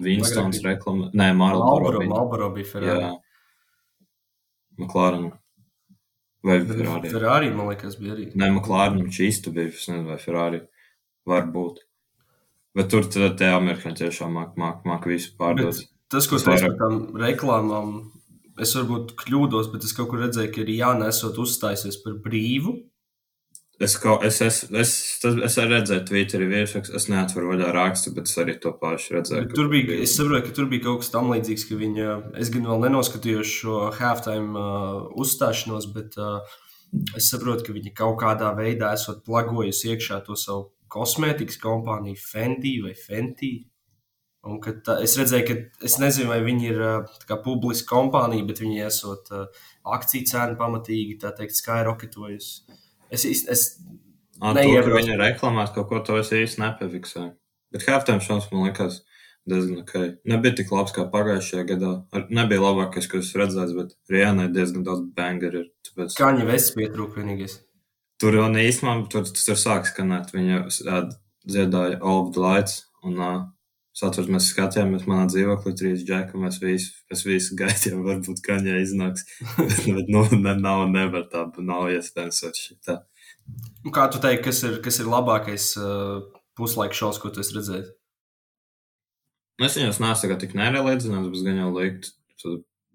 Winstons 0.00 0.62
Agrāk 0.62 0.72
reklamē, 0.80 1.12
nē, 1.12 1.28
Marlboro 1.36 2.02
Malboro, 2.08 2.50
bija. 2.56 2.70
Ferrari. 2.72 3.06
Jā. 3.06 3.12
McLaren. 4.80 5.30
Vai 6.42 6.58
Ferrari? 6.66 7.10
Ferrari, 7.12 7.50
man 7.54 7.68
liekas, 7.70 7.96
bija 8.00 8.16
arī. 8.16 8.28
Nē, 8.34 8.50
McLaren 8.50 9.04
čīstu 9.14 9.52
bija, 9.54 9.70
es 9.70 9.86
nezinu, 9.86 10.08
vai 10.10 10.18
Ferrari 10.18 10.62
var 11.28 11.46
būt. 11.54 11.84
Bet 12.74 12.88
tur 12.88 13.04
tad 13.04 13.36
tie 13.38 13.50
amerikāņi 13.52 14.00
tiešām 14.00 14.32
māk, 14.32 14.56
māk, 14.56 14.80
māk 14.88 15.06
visu 15.06 15.34
pārdot. 15.38 15.76
Bet 15.76 15.90
tas, 16.10 16.26
ko 16.26 16.40
Tas 16.40 16.46
teicu 16.48 16.70
par 16.70 16.78
tām 16.80 16.96
reklāmām, 17.20 17.90
es 18.64 18.72
varbūt 18.78 19.16
kļūdos, 19.20 19.68
bet 19.74 19.84
es 19.86 19.94
kaut 19.96 20.10
kur 20.12 20.22
redzēju, 20.24 20.52
ka 20.54 20.62
ir 20.64 20.72
jānesot 20.78 21.38
uzstājusies 21.42 22.00
par 22.04 22.16
brīvu. 22.24 22.78
Es, 23.82 23.96
kaut, 23.98 24.22
es, 24.22 24.36
es, 24.44 24.60
es, 24.78 24.90
tas, 25.22 25.38
es 25.42 25.56
arī 25.58 25.78
redzēju, 25.78 26.04
Twitterī 26.06 26.46
virsrakstu, 26.50 26.94
es 26.94 27.08
neatveru 27.10 27.48
vaļā 27.50 27.70
rakstu, 27.74 28.12
bet 28.14 28.28
es 28.30 28.36
arī 28.38 28.54
to 28.62 28.70
pašu 28.78 29.16
redzēju. 29.16 29.48
Tur 29.56 29.70
bija, 29.72 29.96
es 30.04 30.12
saprotu, 30.14 30.44
ka 30.46 30.54
tur 30.58 30.68
bija 30.70 30.84
kaut 30.84 31.02
kas 31.02 31.10
tam 31.10 31.32
līdzīgs, 31.32 31.64
ka 31.66 31.78
viņa, 31.80 32.18
es 32.38 32.52
gan 32.54 32.68
vēl 32.68 32.84
nenoskatījos 32.84 33.54
šo 33.56 33.78
halftime 33.96 34.52
uh, 34.60 35.00
uzstāšanos, 35.24 35.88
bet 35.96 36.14
uh, 36.20 36.60
es 37.18 37.32
saprotu, 37.32 37.66
ka 37.66 37.74
viņa 37.74 37.94
kaut 37.98 38.20
kādā 38.22 38.52
veidā 38.54 38.92
esot 38.94 39.24
plagojusi 39.26 39.96
iekšā 39.96 40.20
to 40.28 40.38
savu 40.38 40.68
kosmētikas 40.92 41.58
kompāniju 41.62 42.20
Fendi 42.20 42.76
vai 42.84 42.94
Fenty. 42.98 43.54
Un 44.42 44.58
ka 44.62 44.72
tā, 44.82 44.96
es 45.06 45.14
redzēju, 45.18 45.44
ka 45.46 45.86
es 45.86 45.98
nezinu, 46.02 46.26
vai 46.32 46.40
viņi 46.42 46.64
ir 46.72 46.80
uh, 46.82 47.36
publiska 47.44 47.92
kompānija, 47.92 48.46
bet 48.48 48.58
viņi 48.62 48.82
esot 48.88 49.30
uh, 49.30 49.62
akciju 49.96 50.26
cēnu 50.32 50.58
pamatīgi, 50.58 51.20
tā 51.22 51.30
teikt, 51.36 51.54
skyrocketojusi. 51.60 52.80
Es, 53.12 53.26
es, 53.28 53.44
es 53.46 53.62
to, 54.42 54.50
ka 54.58 54.96
viņa 54.96 55.20
reklamēt 55.20 55.76
kaut 55.76 55.88
ko, 55.92 56.02
to 56.02 56.18
es 56.18 56.32
īsti 56.34 56.62
nepafiksēju. 56.64 57.30
Bet 57.72 57.86
halftime 57.86 58.24
šausmas 58.24 58.50
man 58.50 58.66
liekas 58.66 59.00
diezgan 59.48 59.82
ok. 59.82 59.94
Nebija 60.28 60.56
tik 60.58 60.72
labs 60.74 60.94
kā 60.96 61.06
pagājušajā 61.12 61.64
gadā. 61.70 61.92
Ar, 62.14 62.26
nebija 62.34 62.62
labākais, 62.62 63.08
ko 63.10 63.22
es 63.22 63.32
redzēju, 63.38 63.78
bet 63.78 63.94
Rihanai 64.10 64.48
diezgan 64.54 64.84
daudz 64.86 65.06
banger 65.16 65.58
ir. 65.62 65.68
Tāpēc... 65.88 66.18
Kaņa 66.18 66.46
vests 66.50 66.74
pietrūka 66.76 67.22
vienīgais. 67.22 67.58
Tur 68.22 68.38
jau 68.38 68.46
īstenībā 68.50 69.08
tur, 69.12 69.26
tur 69.26 69.58
sāk 69.58 69.88
skanēt. 69.90 70.34
Viņa 70.34 70.62
dziedāja 71.46 71.98
All 72.00 72.30
the 72.30 72.42
Lights. 72.42 72.84
Un, 73.02 73.18
uh, 73.18 73.40
Saturs 73.92 74.28
mēs 74.32 74.48
skatījāmies 74.54 75.04
manā 75.04 75.26
dzīvoklī, 75.28 75.74
trīs 75.76 76.04
džeki. 76.08 76.38
Mēs 76.40 76.58
visi, 76.62 76.92
mēs 77.12 77.24
visi 77.28 77.56
gaidījām, 77.58 78.04
varbūt 78.06 78.40
kaņā 78.46 78.78
iznāks. 78.80 79.26
bet, 79.58 79.82
bet 79.98 80.12
nu, 80.12 80.24
ne, 80.32 80.54
nav, 80.56 80.86
nevar 80.92 81.26
tā, 81.32 81.44
nav 81.60 81.90
iespējams 81.92 82.40
šitā. 82.56 83.02
Nu, 83.84 83.92
Kā 83.92 84.06
tu 84.08 84.22
teiksi, 84.22 84.44
kas 84.46 84.62
ir, 84.68 84.78
kas 84.84 85.00
ir 85.02 85.10
labākais 85.12 85.72
uh, 85.80 86.22
puslaika 86.56 86.96
šovs, 86.96 87.20
ko 87.20 87.32
tu 87.34 87.44
esi 87.44 87.58
redzējis? 87.58 87.92
Nu, 89.60 89.68
Es 89.68 89.76
viņus 89.76 90.00
nesu 90.02 90.24
tagad 90.24 90.40
tik 90.42 90.54
nereliedzināts, 90.58 91.28
bet 91.30 91.44
gan 91.46 91.60
jau 91.60 91.72
likt 91.76 92.12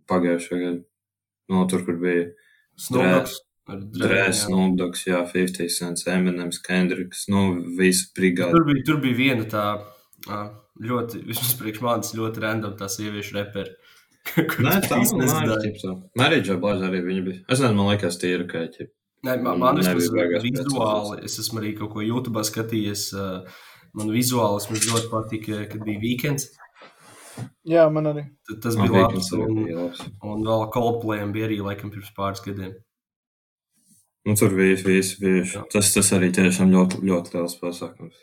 pagājušajā 0.09 0.61
gadā. 0.63 0.79
No 1.51 1.63
tur, 1.71 1.83
kur 1.87 1.99
bija 2.01 2.31
Snowdogs. 2.81 3.37
Drēs, 3.67 4.45
jā. 4.45 4.51
Nobdogs, 4.53 5.01
jā, 5.09 5.19
50 5.27 5.73
cents, 5.75 6.05
Eminems, 6.07 6.61
Kendricks, 6.63 7.25
nu, 7.31 7.41
visa 7.75 8.07
brigāde. 8.15 8.55
Tur 8.55 8.63
bija, 8.67 8.83
tur 8.87 9.01
bija 9.03 9.17
viena 9.17 9.47
tā 9.51 9.63
ā, 10.31 10.37
ļoti, 10.83 11.21
vismaz 11.29 11.55
priekš 11.59 11.83
manis, 11.85 12.13
ļoti 12.17 12.43
random 12.43 12.75
tā 12.79 12.89
sieviešu 12.91 13.39
reperi. 13.39 13.75
Nē, 14.27 14.81
tā 14.83 14.99
nav. 14.99 16.01
Marīdžā 16.19 16.57
Blaža 16.59 16.89
arī 16.89 16.99
viņa 17.05 17.21
bija. 17.23 17.41
Es 17.47 17.61
nezinu, 17.61 17.77
man 17.79 17.93
liekas, 17.93 18.19
tīra, 18.19 18.43
ka 18.49 18.65
ķip. 18.73 18.91
Nē, 19.25 19.37
man, 19.41 19.61
man 19.61 19.79
vismaz 19.79 20.09
vizuāli, 20.43 21.21
es 21.25 21.39
esmu 21.41 21.61
arī 21.61 21.71
kaut 21.79 21.93
ko 21.95 22.03
YouTube 22.03 22.43
skatījies. 22.45 23.09
ā, 23.17 23.29
Man 23.97 24.11
vizuāli 24.13 24.61
man 24.69 24.81
ļoti 24.83 25.07
patika, 25.09 25.59
kad 25.71 25.85
bija 25.85 26.01
weekends. 26.01 26.49
Jā, 27.67 27.85
man 27.93 28.09
arī. 28.11 28.23
Tad 28.49 28.59
tas 28.65 28.77
Man 28.77 28.91
bija 28.91 29.05
labs. 29.07 29.31
Un, 29.33 29.55
bija 29.63 29.77
labs. 29.79 30.03
un 30.25 30.43
vēl 30.45 30.65
Coldplayam 30.73 31.33
bija 31.33 31.47
arī 31.49 31.57
laikam 31.65 31.91
pirms 31.93 32.11
pāris 32.17 32.43
gadiem. 32.45 32.75
Nu, 34.27 34.35
tur 34.35 34.53
viss, 34.57 34.83
viss, 34.85 35.15
viss. 35.21 35.55
Tas, 35.71 35.89
tas 35.95 36.09
arī 36.17 36.29
tiešām 36.35 36.73
ļoti, 36.73 37.01
ļoti 37.07 37.35
liels 37.37 37.55
pasākums. 37.61 38.17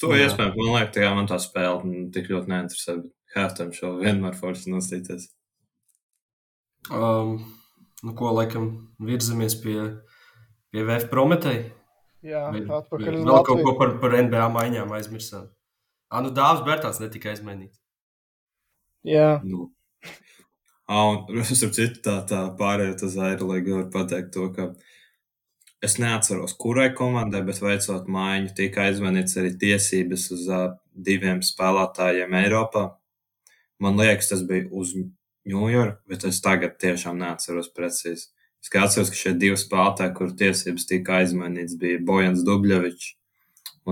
To 0.00 0.10
Jā. 0.10 0.24
iespējams, 0.26 0.56
man 0.58 0.70
liekas, 0.74 0.94
tā 0.96 1.10
man 1.14 1.28
tā 1.30 1.36
spēle 1.42 2.10
tik 2.14 2.30
ļoti 2.32 2.50
neinteresē. 2.50 2.96
Bet 3.02 3.12
Hērtam 3.34 3.70
šo 3.74 3.92
vienmēr 3.98 4.34
forši 4.38 4.70
nostīties. 4.70 5.28
Um, 6.92 7.38
nu, 8.04 8.12
ko 8.18 8.30
laikam 8.36 8.68
virzamies 9.00 9.56
pie, 9.62 9.78
pie 10.70 10.84
VF 10.86 11.08
Prometēja? 11.10 11.64
Jā, 12.24 12.42
Vai- 12.52 12.62
atpakaļ 12.64 13.18
uz 13.18 13.24
Vēl 13.26 13.44
kaut 13.44 13.46
ko 13.62 13.72
Latviju. 13.72 13.78
par, 13.78 13.94
par 14.00 14.16
NBA 14.22 14.48
maiņām 14.54 14.92
aizmirsām. 14.96 15.48
Ah, 16.10 16.20
nu 16.24 16.30
Dāvs 16.30 16.62
Bērtāns 16.66 17.00
netika 17.02 17.32
aizmainīts. 17.32 17.80
Jā, 19.04 19.40
Nu. 19.44 19.70
Ah, 20.88 21.08
un 21.10 21.38
es 21.40 21.62
ar 21.64 21.70
citu 21.72 22.00
tā, 22.04 22.18
tā 22.28 22.42
pārējot 22.60 23.02
uz 23.06 23.14
Airlīgu 23.16 23.76
var 23.78 23.86
pateikt 23.92 24.32
to, 24.36 24.50
ka 24.52 24.74
es 25.84 25.98
neatceros, 26.00 26.54
kurai 26.60 26.88
komandai, 26.96 27.42
bet 27.46 27.60
veicot 27.62 28.08
maiņu, 28.10 28.52
tika 28.56 28.86
aizmanīts 28.88 29.36
arī 29.40 29.52
tiesības 29.60 30.28
uz 30.34 30.46
uh, 30.48 30.70
diviem 30.94 31.42
spēlētājiem 31.44 32.36
Eiropā. 32.40 32.86
Man 33.82 34.00
liekas, 34.00 34.30
tas 34.32 34.44
bija 34.48 34.68
uz 34.72 34.94
Ņujorku, 35.44 36.00
bet 36.08 36.24
es 36.24 36.38
tagad 36.40 36.78
tiešām 36.80 37.18
neatceros 37.20 37.68
precīzi. 37.76 38.30
Es 38.64 38.70
atceros, 38.72 39.10
ka 39.12 39.18
šie 39.18 39.34
divi 39.36 39.58
spēlētāji, 39.60 40.14
kur 40.16 40.30
tiesības 40.32 40.86
tika 40.88 41.18
aizmanīts, 41.20 41.76
bija 41.76 42.00
Bojans 42.00 42.46
Dubļevičs 42.46 43.10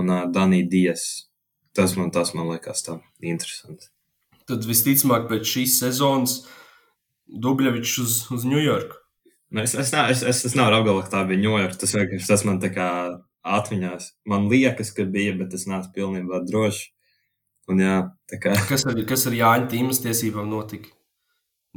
un 0.01 0.09
uh, 0.09 0.23
Danī 0.33 0.63
Dies. 0.69 1.27
Tas 1.77 1.93
man, 1.97 2.09
tas 2.13 2.33
man 2.33 2.49
liekas 2.49 2.81
tā 2.85 2.97
interesanti. 3.21 3.91
Tad 4.49 4.65
visticamāk 4.67 5.29
pēc 5.29 5.45
šīs 5.53 5.77
sezonas 5.83 6.39
Dubļevičs 7.29 7.95
uz, 8.01 8.17
uz 8.33 8.49
Ņujorku. 8.49 9.02
Nu, 9.53 9.61
es, 9.61 9.75
es, 9.77 9.91
ne, 9.93 10.07
es, 10.09 10.23
es, 10.25 10.41
es 10.49 10.55
nevaru 10.57 10.79
apgalvot, 10.79 11.05
ka 11.05 11.19
tā 11.19 11.21
bija 11.29 11.43
Ņujorka. 11.43 11.77
Tas 11.83 11.93
vienkārši 11.93 12.29
tas 12.31 12.43
man 12.47 12.57
tā 12.63 12.71
kā 12.73 12.89
atmiņās. 13.45 14.09
Man 14.31 14.49
liekas, 14.49 14.89
ka 14.97 15.05
bija, 15.05 15.35
bet 15.37 15.53
es 15.53 15.67
neesmu 15.69 15.93
pilnībā 15.93 16.41
drošs. 16.47 16.87
Un 17.71 17.79
jā, 17.79 17.97
kā 18.43 18.55
Kas 18.67 18.83
ar, 18.89 18.97
kas 19.07 19.27
ar 19.29 19.35
Jāņa 19.37 19.69
tīmas 19.71 20.01
tiesībām 20.03 20.49
notika? 20.51 20.89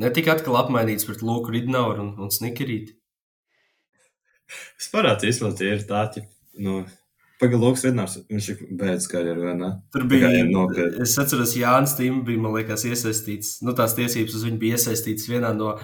Netika 0.01 0.35
atkal 0.35 0.57
apmainīts 0.59 1.07
pret 1.09 1.23
Luku 1.25 1.53
Ridnauru 1.55 2.03
un, 2.03 2.09
un 2.25 2.33
Snikerīti. 2.33 2.97
es 4.81 4.89
parādu 4.93 5.29
īstenībā 5.29 5.53
tie 5.61 5.71
ir 5.77 5.85
tādi. 5.89 6.25
Nu, 6.57 6.81
Pagaidām, 7.37 7.77
Rīgāns, 7.77 8.17
viņš 8.33 8.47
ir 8.49 8.61
beidzis 8.81 9.11
karjeru, 9.12 9.43
vai 9.45 9.55
ne? 9.59 9.71
Tur 9.93 10.07
kā 10.09 10.31
bija, 10.33 10.45
nopietni. 10.49 11.03
es 11.05 11.12
atceros, 11.21 11.53
Jānis 11.61 11.93
Tīma 11.99 12.23
bija, 12.25 12.41
man 12.41 12.55
liekas, 12.57 12.87
iesaistīts, 12.89 13.59
nu 13.67 13.75
tās 13.77 13.93
tiesības 13.99 14.39
uz 14.39 14.47
viņu 14.47 14.61
bija 14.62 14.79
iesaistīts 14.79 15.29
vienā 15.29 15.51
no 15.53 15.75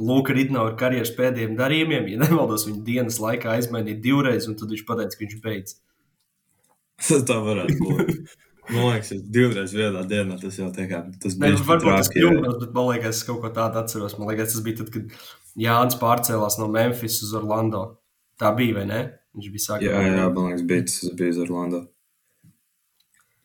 Luka 0.00 0.34
Ridnaura 0.36 0.76
karjeras 0.80 1.12
pēdējiem 1.16 1.56
darījumiem. 1.58 2.06
Ja 2.14 2.20
nemaldos, 2.22 2.66
viņa 2.68 2.84
dienas 2.86 3.18
laikā 3.22 3.56
aizmainīja 3.58 4.00
divreiz, 4.04 4.48
un 4.48 4.56
tad 4.58 4.72
viņš 4.72 4.84
pateica, 4.88 5.16
ka 5.16 5.26
viņš 5.26 5.40
beidz. 5.44 5.76
tā 7.28 7.36
varētu 7.44 7.76
būt. 7.80 8.14
Man 8.70 8.86
liekas, 8.92 9.10
ka 9.10 9.30
divreiz 9.34 9.72
vienā 9.74 10.02
dienā 10.06 10.36
tas 10.40 10.58
jau 10.60 10.68
tā 10.74 10.86
kā 10.90 11.02
tas 11.22 11.36
bija. 11.38 11.56
nu, 11.56 11.62
varbūt 11.66 11.96
tas 11.96 12.10
kļūdos, 12.14 12.58
bet 12.62 12.74
man 12.76 12.90
liekas, 12.92 13.18
es 13.18 13.26
kaut 13.26 13.40
ko 13.42 13.50
tādu 13.54 13.80
atceros. 13.80 14.16
Man 14.18 14.30
liekas, 14.30 14.54
tas 14.54 14.64
bija 14.66 14.80
tad, 14.80 14.92
kad 14.94 15.16
Jānis 15.58 15.98
pārcēlās 16.00 16.58
no 16.60 16.68
Memphis 16.70 17.18
uz 17.26 17.32
Orlando. 17.36 17.82
Tā 18.40 18.52
bija, 18.56 18.78
vai 18.78 18.86
ne? 18.88 19.00
Viņš 19.36 19.48
bija 19.52 19.66
sākums. 19.66 19.88
Jā, 19.88 20.04
jā, 20.06 20.28
man 20.36 20.52
liekas, 20.52 20.66
bija 20.70 20.86
tas 20.86 21.16
bija 21.18 21.34
uz 21.34 21.42
Orlando. 21.44 21.82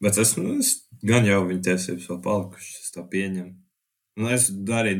Bet 0.03 0.19
es, 0.21 0.35
nu, 0.37 0.59
es 0.61 0.75
gan 1.07 1.25
jau 1.25 1.41
viņa 1.49 1.63
tiesības 1.71 2.09
vēl 2.11 2.21
palikušas, 2.27 2.81
es 2.85 2.93
tā 2.93 3.03
pieņemu. 3.09 3.53
Un 4.21 4.31
es 4.31 4.47
arī 4.71 4.95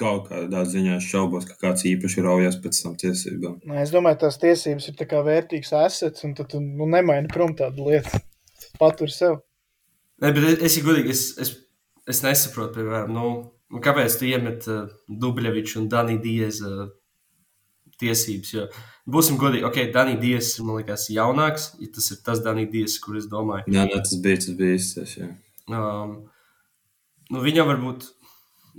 kaut 0.00 0.30
kādā 0.30 0.64
ziņā 0.68 0.96
šaubos, 1.04 1.46
ka 1.48 1.58
kāds 1.60 1.84
īpaši 1.90 2.24
raujas 2.24 2.58
pēc 2.62 2.80
tam 2.82 2.96
tiesībām. 3.00 3.60
Nē, 3.62 3.74
Nu, 3.74 3.78
es 3.82 3.92
domāju, 3.94 4.22
tās 4.24 4.40
tiesības 4.42 4.90
ir 4.90 4.98
tā 4.98 5.06
kā 5.10 5.20
vērtīgs 5.26 5.72
asets, 5.76 6.24
un 6.26 6.34
tad 6.38 6.50
tu 6.54 6.62
nu, 6.64 6.88
nemaini 6.88 7.30
prom 7.32 7.52
tādu 7.58 7.90
lietu. 7.90 8.22
Patur 8.80 9.12
sev. 9.12 9.40
Ne, 10.20 10.32
bet 10.36 10.44
es, 10.46 10.56
es, 10.68 10.78
ja 10.78 10.84
godīgi, 10.84 11.12
es, 11.12 11.26
es, 11.40 11.52
es 12.08 12.22
nesaprotu, 12.24 12.80
piemēram, 12.80 13.12
nu, 13.16 13.28
nu, 13.72 13.82
kāpēc 13.84 14.16
tu 14.20 14.28
iemet 14.28 14.66
uh, 14.68 14.88
Dubļeviču 15.22 15.80
un 15.82 15.88
Daniju 15.92 16.20
Diezu 16.24 16.70
uh, 16.70 16.88
tiesības. 18.00 18.52
Jo, 18.54 18.66
būsim 19.10 19.38
godīgi, 19.40 19.66
ok, 19.68 19.80
Danija 19.94 20.20
Diezs 20.20 20.56
ir, 20.58 20.66
man 20.68 20.80
liekas, 20.80 21.08
jaunāks, 21.12 21.70
ja 21.80 21.90
tas 21.94 22.10
ir 22.14 22.20
tas 22.26 22.42
Danija 22.44 22.70
Diezs, 22.72 22.98
kur 23.02 23.18
es 23.20 23.28
domāju. 23.30 23.66
Jā, 23.68 23.86
nē, 23.88 24.00
tas 24.00 24.16
bija 24.24 24.40
tas 24.40 24.56
bija 24.58 24.78
īstais. 24.78 25.16
jā. 25.18 25.30
Um, 25.70 26.16
nu, 27.30 27.42
viņam 27.44 27.68
varbūt, 27.70 28.08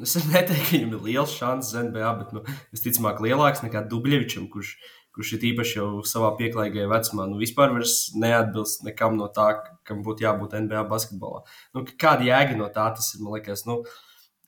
es 0.04 0.16
neteiktu, 0.30 0.64
ka 0.64 0.76
viņam 0.76 0.96
ir 0.98 1.06
liels 1.08 1.36
šāds 1.38 1.74
NBA, 1.78 2.14
bet, 2.22 2.34
nu, 2.36 2.44
visticamāk, 2.74 3.22
lielāks 3.24 3.64
nekā 3.66 3.84
Dubļevičam, 3.92 4.48
kurš, 4.52 4.76
kurš 5.16 5.34
ir 5.38 5.46
īpaši 5.52 5.78
jau 5.78 5.90
savā 6.08 6.32
pieklājīgajā 6.40 6.88
vecumā. 6.92 7.28
Nu, 7.30 7.40
vispār 7.42 7.76
neatbilst 7.76 8.86
nekam 8.88 9.18
no 9.20 9.28
tā, 9.34 9.52
kam 9.88 10.02
būtu 10.06 10.26
jābūt 10.28 10.56
NBA 10.66 10.86
basketbolā. 10.92 11.44
Nu, 11.76 11.86
kāda 12.00 12.28
jēga 12.28 12.58
no 12.60 12.72
tā 12.72 12.88
tas 12.96 13.14
ir, 13.16 13.24
man 13.26 13.38
liekas, 13.38 13.66
nu, 13.68 13.82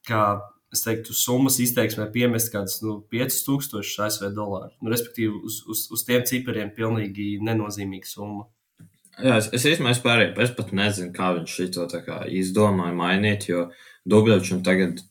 kā 0.08 0.24
es 0.74 0.82
teiktu, 0.86 1.14
summas 1.16 1.60
izteiksmē 1.62 2.08
piemest 2.14 2.52
kādus 2.54 2.80
nu, 2.84 2.98
5000 3.14 4.08
ASV 4.08 4.32
dolāru. 4.34 4.74
Nu, 4.82 4.92
respektīvi, 4.94 5.36
uz, 5.46 5.62
uz, 5.70 5.86
uz 5.94 6.04
tiem 6.08 6.26
cipariem 6.28 6.74
pilnīgi 6.76 7.38
nenozīmīga 7.46 8.10
summa. 8.10 8.48
Jā, 9.22 9.38
es, 9.38 9.52
es 9.54 9.68
īstenībā 9.70 9.94
pārēju, 10.02 10.34
es 10.42 10.54
pat 10.58 10.72
nezinu, 10.74 11.12
kā 11.14 11.36
viņš 11.38 11.58
to 11.76 11.86
kā 12.06 12.24
izdomāja 12.34 12.96
mainīt, 12.98 13.46
jo 13.52 13.68
Dubļevičam 14.10 14.64
tagad, 14.66 15.04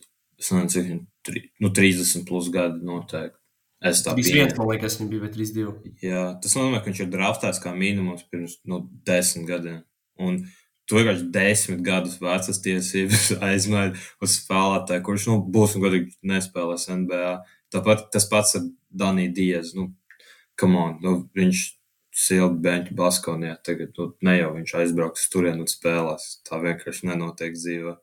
es 0.43 0.51
nezinu, 0.51 0.73
cik 0.75 0.89
viņam, 0.89 1.47
nu, 1.63 1.71
30 1.79 2.27
plus 2.29 2.51
gadi 2.53 2.83
noteikti. 2.87 3.39
Es 3.83 4.03
tā 4.07 4.15
3-1, 4.15 4.27
pieņemu. 4.27 4.59
man 4.61 4.69
liekas, 4.71 4.97
viņa 5.01 5.11
bija, 5.11 5.23
vai 5.25 5.31
3-2. 5.35 5.93
Jā, 6.05 6.25
tas 6.43 6.53
nozīmē, 6.55 6.81
ka 6.83 6.91
viņš 6.91 7.01
ir 7.03 7.09
draftēts 7.11 7.63
kā 7.63 7.73
minimums 7.75 8.27
pirms 8.31 8.61
nu, 8.71 8.85
desmit 9.07 9.49
gadiem. 9.49 9.81
Un 10.23 10.39
tu 10.87 10.99
vienkārši 10.99 11.27
desmit 11.35 11.83
gadus 11.87 12.21
vecas 12.23 12.63
tiesības 12.63 13.33
aizmaini 13.49 13.99
uz 14.23 14.37
spēlētāju, 14.39 15.05
kurš, 15.09 15.27
nu, 15.33 15.41
būs 15.57 15.75
un 15.79 15.87
godīgi 15.87 16.15
nespēlēs 16.31 16.87
NBA. 16.93 17.35
Tāpat 17.75 18.07
tas 18.15 18.29
pats 18.31 18.59
ar 18.59 18.69
Daniju 19.03 19.35
Diezu. 19.35 19.81
Nu, 19.81 20.21
come 20.61 20.79
on, 20.79 20.97
nu, 21.03 21.17
viņš 21.35 21.65
silti 22.13 22.63
beņķu 22.63 22.95
Baskonijā. 22.99 23.57
Tagad 23.67 23.99
nu, 23.99 24.13
ne 24.23 24.37
jau 24.39 24.55
viņš 24.55 24.77
aizbrauks 24.79 25.27
uz 25.27 25.33
turieni 25.33 25.65
un 25.65 25.71
spēlēs. 25.71 26.29
Tā 26.47 26.63
vienkārši 26.63 27.09
nenotiek 27.11 27.57
dzīvē. 27.57 27.97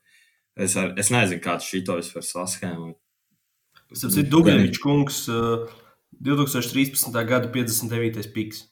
Es, 0.60 0.76
ar, 0.80 0.91
es 1.00 1.12
nezinu, 1.13 1.41
kāds 1.43 1.67
šito 1.69 1.95
vispār 2.00 2.26
saskēmot. 2.28 2.98
Tas 3.89 4.17
ir 4.19 4.28
Dubļevičs 4.30 4.82
kungs, 4.84 5.24
uh, 5.32 5.69
2013. 6.26 7.15
gada 7.26 7.50
59. 7.54 8.30
piks. 8.36 8.65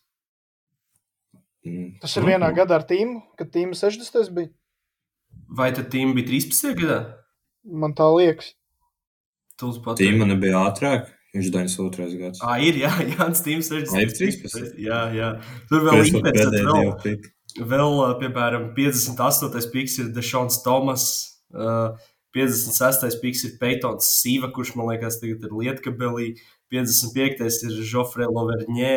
Mm. 1.65 1.97
Tas 2.03 2.13
ir 2.19 2.27
vienā 2.27 2.51
gadā 2.55 2.77
ar 2.79 2.85
tīmu, 2.87 3.21
kad 3.39 3.49
tīma 3.53 3.77
60. 3.77 4.33
bija. 4.35 4.51
Vai 5.47 5.69
tad 5.75 5.87
Tīma 5.93 6.15
bija 6.17 6.27
13. 6.31 6.73
gadā? 6.77 6.97
Man 7.67 7.93
tā 7.95 8.07
liekas. 8.11 8.51
Tūlīt 9.59 9.83
pat. 9.85 9.99
Tīma 9.99 10.27
nebija 10.27 10.65
ātrāk. 10.67 11.13
Viņš 11.35 11.49
ir 11.49 11.53
92. 11.53 12.19
gads. 12.21 12.41
Ah, 12.45 12.59
ir, 12.63 12.79
jā, 12.81 12.91
Jānis 13.13 13.43
Tīms 13.45 13.71
60. 13.71 13.95
Ai, 13.95 14.03
ir 14.05 14.13
13. 14.15 14.77
Jā, 14.81 15.01
jā. 15.15 15.31
Tur 15.69 15.87
vēl 15.87 16.03
pēdējie 16.27 16.63
vēl, 16.67 17.17
vēl, 17.71 17.97
uh, 18.03 18.13
piemēram, 18.21 18.69
58. 18.77 19.71
piks 19.73 19.97
ir 20.01 20.11
Dešons 20.15 20.61
Tomas. 20.65 21.07
Uh, 21.53 21.97
56. 22.35 23.19
piks 23.21 23.43
ir 23.47 23.55
Peitons 23.61 24.09
Sīva, 24.19 24.51
kurš 24.53 24.75
man 24.77 24.91
liekas 24.91 25.19
tagad 25.21 25.45
ir 25.47 25.55
Lietkabelī. 25.55 26.35
55. 26.73 27.47
ir 27.69 27.79
Žofre 27.87 28.27
Loverņē. 28.27 28.93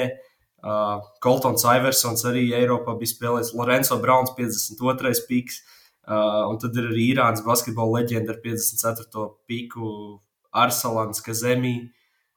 Uh, 0.61 1.01
Koltons 1.25 1.65
Iversons 1.65 2.25
arī 2.29 2.51
Eiropā 2.59 2.97
bija 2.99 3.15
spēlējis. 3.15 3.55
Lorenzo 3.57 3.97
Browns 4.03 4.35
52. 4.37 5.25
piks. 5.29 5.63
Uh, 6.11 6.51
un 6.51 6.59
tad 6.61 6.75
ir 6.77 6.91
arī 6.91 7.11
Irānas 7.15 7.45
basketbola 7.47 8.01
leģenda 8.01 8.35
ar 8.35 8.41
54. 8.43 9.29
piku 9.49 10.19
Arsalans 10.51 11.23
Kazemī. 11.25 11.77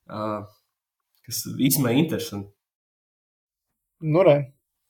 Uh, 0.07 0.43
kas 1.25 1.41
īstenībā 1.49 1.95
ir 1.95 2.03
interesanti. 2.03 2.51
Nu, 4.03 4.21
re. 4.27 4.37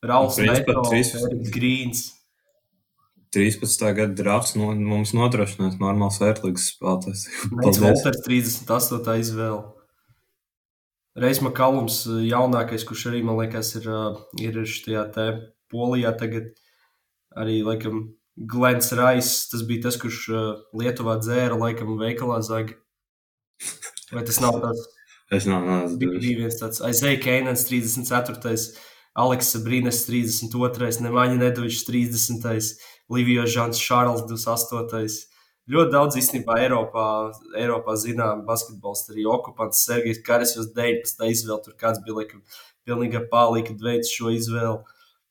Rauls 0.04 0.36
Neto, 0.42 0.82
Grīns. 1.54 2.10
13. 3.34 3.84
gada 3.98 4.14
drafts 4.16 4.54
no, 4.58 4.70
mums 4.74 5.12
nodrošinās 5.16 5.78
normāls 5.82 6.20
vērtīgs 6.22 6.70
spēlētājs. 6.74 7.24
Paldies. 7.50 7.80
Volters 7.82 8.22
38. 8.26 9.16
izvēle. 9.24 9.62
Reis 11.18 11.38
Makalums, 11.44 12.00
jaunākais, 12.26 12.82
kurš 12.88 13.08
arī, 13.12 13.20
man 13.26 13.38
liekas, 13.38 13.74
ir, 13.78 13.84
uh, 13.86 14.16
ir 14.42 14.56
šajā 14.66 15.04
te 15.14 15.26
polijā 15.70 16.10
tagad. 16.18 16.48
Arī, 17.38 17.60
laikam, 17.66 18.08
Glens 18.50 18.90
Rais, 18.98 19.28
tas 19.50 19.62
bija 19.66 19.86
tas, 19.86 19.98
kurš 20.02 20.18
uh, 20.32 20.48
Lietuvā 20.74 21.18
dzēra, 21.22 21.54
laikam, 21.58 21.94
veikalā 22.00 22.40
zaga. 22.46 22.74
Vai 24.14 24.24
tas 24.26 24.40
nav 24.42 24.58
tas? 24.62 24.82
Es 25.32 25.46
nav 25.48 25.62
Bija 25.64 25.78
nezinu. 25.86 26.20
bija 26.20 26.40
viens 26.42 26.58
tāds 26.60 26.82
Aizēja 26.84 27.20
Keinans 27.22 27.64
34. 27.66 28.58
Aleksa 29.14 29.60
Brīnes 29.62 30.02
32. 30.08 30.90
Nemaņa 31.06 31.38
Nedovičs 31.40 31.86
30. 31.86 32.74
Livio 33.12 33.44
Žants 33.50 33.80
Šārls 33.80 34.24
28. 34.28 35.28
ļoti 35.70 35.92
daudz 35.92 36.18
īstenībā 36.20 36.56
Eiropā, 36.64 37.06
Eiropā 37.60 37.96
zinām 38.00 38.44
basketbolistu, 38.48 39.12
arī 39.14 39.26
okupants 39.28 39.84
Sergejs 39.86 40.22
Karis, 40.24 40.56
jūs 40.56 40.72
19. 40.76 41.28
izvēle, 41.32 41.60
tur 41.64 41.76
kāds 41.80 42.00
bija, 42.04 42.18
laikam, 42.20 42.42
pilnīgi 42.88 43.24
pālīgi, 43.32 43.72
kad 43.72 43.86
veids 43.88 44.12
šo 44.12 44.32
izvēli. 44.34 44.82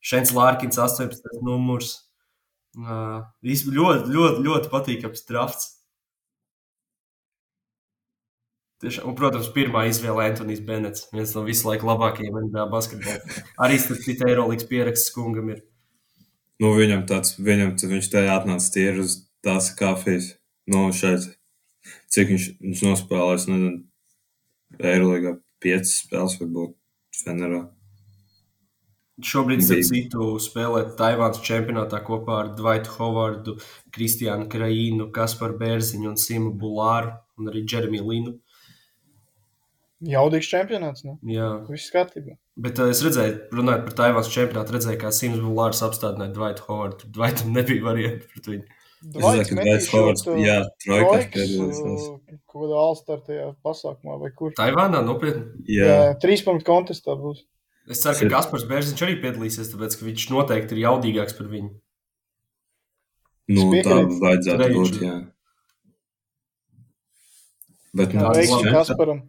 Šens 0.04 0.34
Lārkins 0.36 0.78
18. 0.78 1.40
numurs. 1.42 1.96
Uh, 2.74 3.22
ļoti, 3.46 4.10
ļoti, 4.10 4.42
ļoti 4.44 4.70
patīkams 4.72 5.26
drafts. 5.28 5.70
Tiešām, 8.82 9.06
un, 9.08 9.14
protams, 9.16 9.46
pirmā 9.54 9.86
izvēle 9.88 10.26
Antonius 10.26 10.60
Benets, 10.66 11.06
viens 11.14 11.30
no 11.36 11.44
visu 11.46 11.70
laiku 11.70 11.86
labākajiem 11.88 12.36
NBA 12.50 12.66
basketbolā. 12.72 13.44
Arī 13.64 13.78
tas 13.80 14.02
cits 14.04 14.26
Eirolandes 14.26 14.66
pieraksts 14.68 15.14
kungam 15.14 15.54
ir. 15.54 15.62
Nu, 16.64 16.70
viņam 16.78 17.02
tāds, 17.04 17.34
viņam, 17.36 17.74
viņš 17.76 18.06
te 18.08 18.24
atnāca 18.32 18.70
tieši 18.72 19.02
uz 19.02 19.16
tās 19.44 19.68
kafijas. 19.76 20.30
Nu, 20.70 20.86
šeit, 20.96 21.26
cik 22.08 22.30
viņš, 22.32 22.46
viņš 22.64 22.84
nospēlēs, 22.86 23.44
nezinu, 23.50 23.82
Eirolandā 24.80 25.34
piecas 25.60 25.98
spēles 26.00 26.38
varbūt 26.40 26.72
Fenerā. 27.20 27.66
Šobrīd, 29.22 29.60
starp 29.62 29.84
citu, 29.86 30.24
spēlē 30.42 30.80
Taivānas 30.98 31.42
čempionātā 31.44 32.00
kopā 32.02 32.40
ar 32.40 32.48
Dvaitu 32.56 32.96
Hovardu, 32.96 33.58
Kristiānu 33.94 34.48
Kraīnu, 34.50 35.10
Kasparu 35.14 35.60
Bērziņu 35.60 36.08
un 36.10 36.16
Simu 36.18 36.54
Bulāru 36.58 37.12
un 37.38 37.52
arī 37.52 37.62
Džeremiju 37.68 38.08
Linu. 38.08 38.32
Jaudīgs 40.04 40.48
čempionāts, 40.50 41.04
ne? 41.06 41.14
Jā. 41.32 41.48
Viss 41.70 41.90
kārtībā. 41.94 42.34
Bet 42.60 42.78
uh, 42.82 42.90
es 42.92 43.00
redzēju, 43.04 43.36
runājot 43.56 43.84
par 43.88 43.94
Taivānas 44.00 44.30
čempionātu, 44.32 44.74
redzēju, 44.76 44.98
kā 45.00 45.10
Sims 45.14 45.40
Bulārs 45.42 45.80
apstādināja 45.86 46.34
Dvaitu 46.36 46.66
Hovardu. 46.68 47.08
Dvaitam 47.14 47.54
nebija 47.56 47.84
variantu 47.86 48.28
pret 48.32 48.50
viņu. 48.52 48.66
Dvaits 49.14 49.50
Dvaits 49.52 49.88
Hovards, 49.92 50.22
jā, 50.40 50.58
trojkas, 50.84 51.26
piedalīsies. 51.34 52.04
uh, 52.08 52.38
Kaut 52.48 52.62
kādā 52.66 52.78
Alstartajā 52.84 53.48
pasākumā 53.66 54.16
vai 54.22 54.30
kur. 54.36 54.52
Taivānā 54.56 55.00
nopietni. 55.04 55.64
Jā, 55.68 55.88
Jā, 55.90 55.98
trīs 56.22 56.44
punktu 56.46 56.68
kontestā 56.70 57.16
būs. 57.20 57.42
Es 57.90 58.00
ceru, 58.00 58.16
ka 58.22 58.38
Kaspars 58.38 58.64
Bērziņš 58.70 59.02
arī 59.04 59.18
piedalīsies, 59.20 59.68
tāpēc 59.74 59.98
ka 60.00 60.06
viņš 60.06 60.28
noteikti 60.32 60.72
ir 60.78 60.84
jaudīgāks 60.86 61.36
par 61.36 61.50
viņu. 61.52 61.72
nu, 63.52 63.66
tā 63.84 63.98
vajadzētu 64.22 64.70
būt, 64.78 65.00
jā. 65.04 65.16
Bet, 67.94 68.14
nu, 68.16 68.24
Jā, 68.24 68.72
Kasparam. 68.74 69.20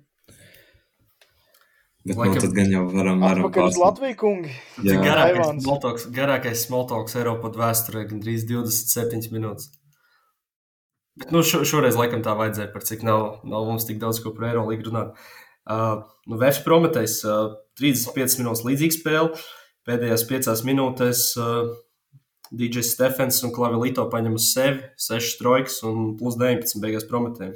Bet 2.06 2.16
nu, 2.16 2.22
Laikam- 2.22 2.42
tad 2.42 2.54
gan 2.54 2.70
jau 2.72 2.84
varam, 2.92 3.22
varam 3.22 3.48
Atpakaļ 3.48 3.72
uz. 3.72 3.80
Latviju, 3.82 4.16
kungi. 4.20 4.52
Jā. 4.84 5.00
Garākais 5.02 5.64
smalltalks, 5.64 6.06
garākais 6.14 6.66
smalltalks 6.68 7.18
Eiropā 7.18 7.50
vēsturē, 7.56 8.06
gandrīz 8.12 8.46
27 8.46 9.32
minūtes. 9.34 9.72
Bet 11.18 11.32
nu, 11.32 11.42
šo, 11.48 11.64
šoreiz 11.66 11.96
laikam 11.96 12.22
tā 12.22 12.36
vajadzēja, 12.36 12.74
par 12.74 12.84
cik 12.84 13.04
nav, 13.08 13.40
nav 13.48 13.66
mums 13.66 13.88
tik 13.88 13.98
daudz 14.02 14.20
ko 14.22 14.36
par 14.36 14.50
Eirolandu 14.52 14.92
runāt. 14.92 15.16
Uh, 15.66 16.04
nu, 16.28 16.38
Vēfs 16.38 16.62
Prometējs, 16.66 17.24
uh, 17.26 17.56
35 17.80 18.38
minūtes 18.42 18.66
līdzīga 18.68 18.98
spēle. 19.00 19.46
Pēdējās 19.88 20.26
5 20.30 20.66
minūtēs 20.68 21.22
uh, 21.42 21.72
DJs 22.52 22.92
Stefens 22.94 23.42
un 23.46 23.54
Klavilito 23.56 24.06
paņem 24.12 24.38
uz 24.38 24.52
sevi 24.54 24.84
6 25.02 25.40
trojkas 25.42 25.80
un 25.88 26.14
plus 26.20 26.38
19 26.38 26.84
beigās 26.84 27.08
Prometējiem. 27.10 27.56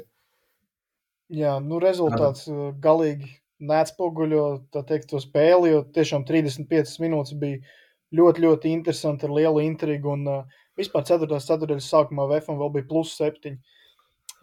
Jā, 1.30 1.58
nu 1.62 1.78
rezultāts 1.78 2.48
uh, 2.50 2.72
galīgi 2.82 3.28
neatspoguļo 3.60 4.44
teikt, 4.74 5.10
to 5.10 5.20
spēli, 5.22 5.74
jo 5.74 5.82
tiešām 5.94 6.24
35 6.28 6.96
minūtes 7.02 7.36
bija 7.40 7.60
ļoti, 8.16 8.44
ļoti 8.46 8.72
interesanti 8.72 9.28
ar 9.28 9.34
lielu 9.36 9.64
intrigu. 9.64 10.14
Un 10.16 10.24
uh, 10.30 10.62
vispār 10.78 11.04
4. 11.08 11.28
ceturdaļas 11.28 11.90
sākumā 11.92 12.26
VFM 12.30 12.60
vēl 12.60 12.72
bija 12.78 12.88
plus 12.90 13.12
7. 13.20 13.54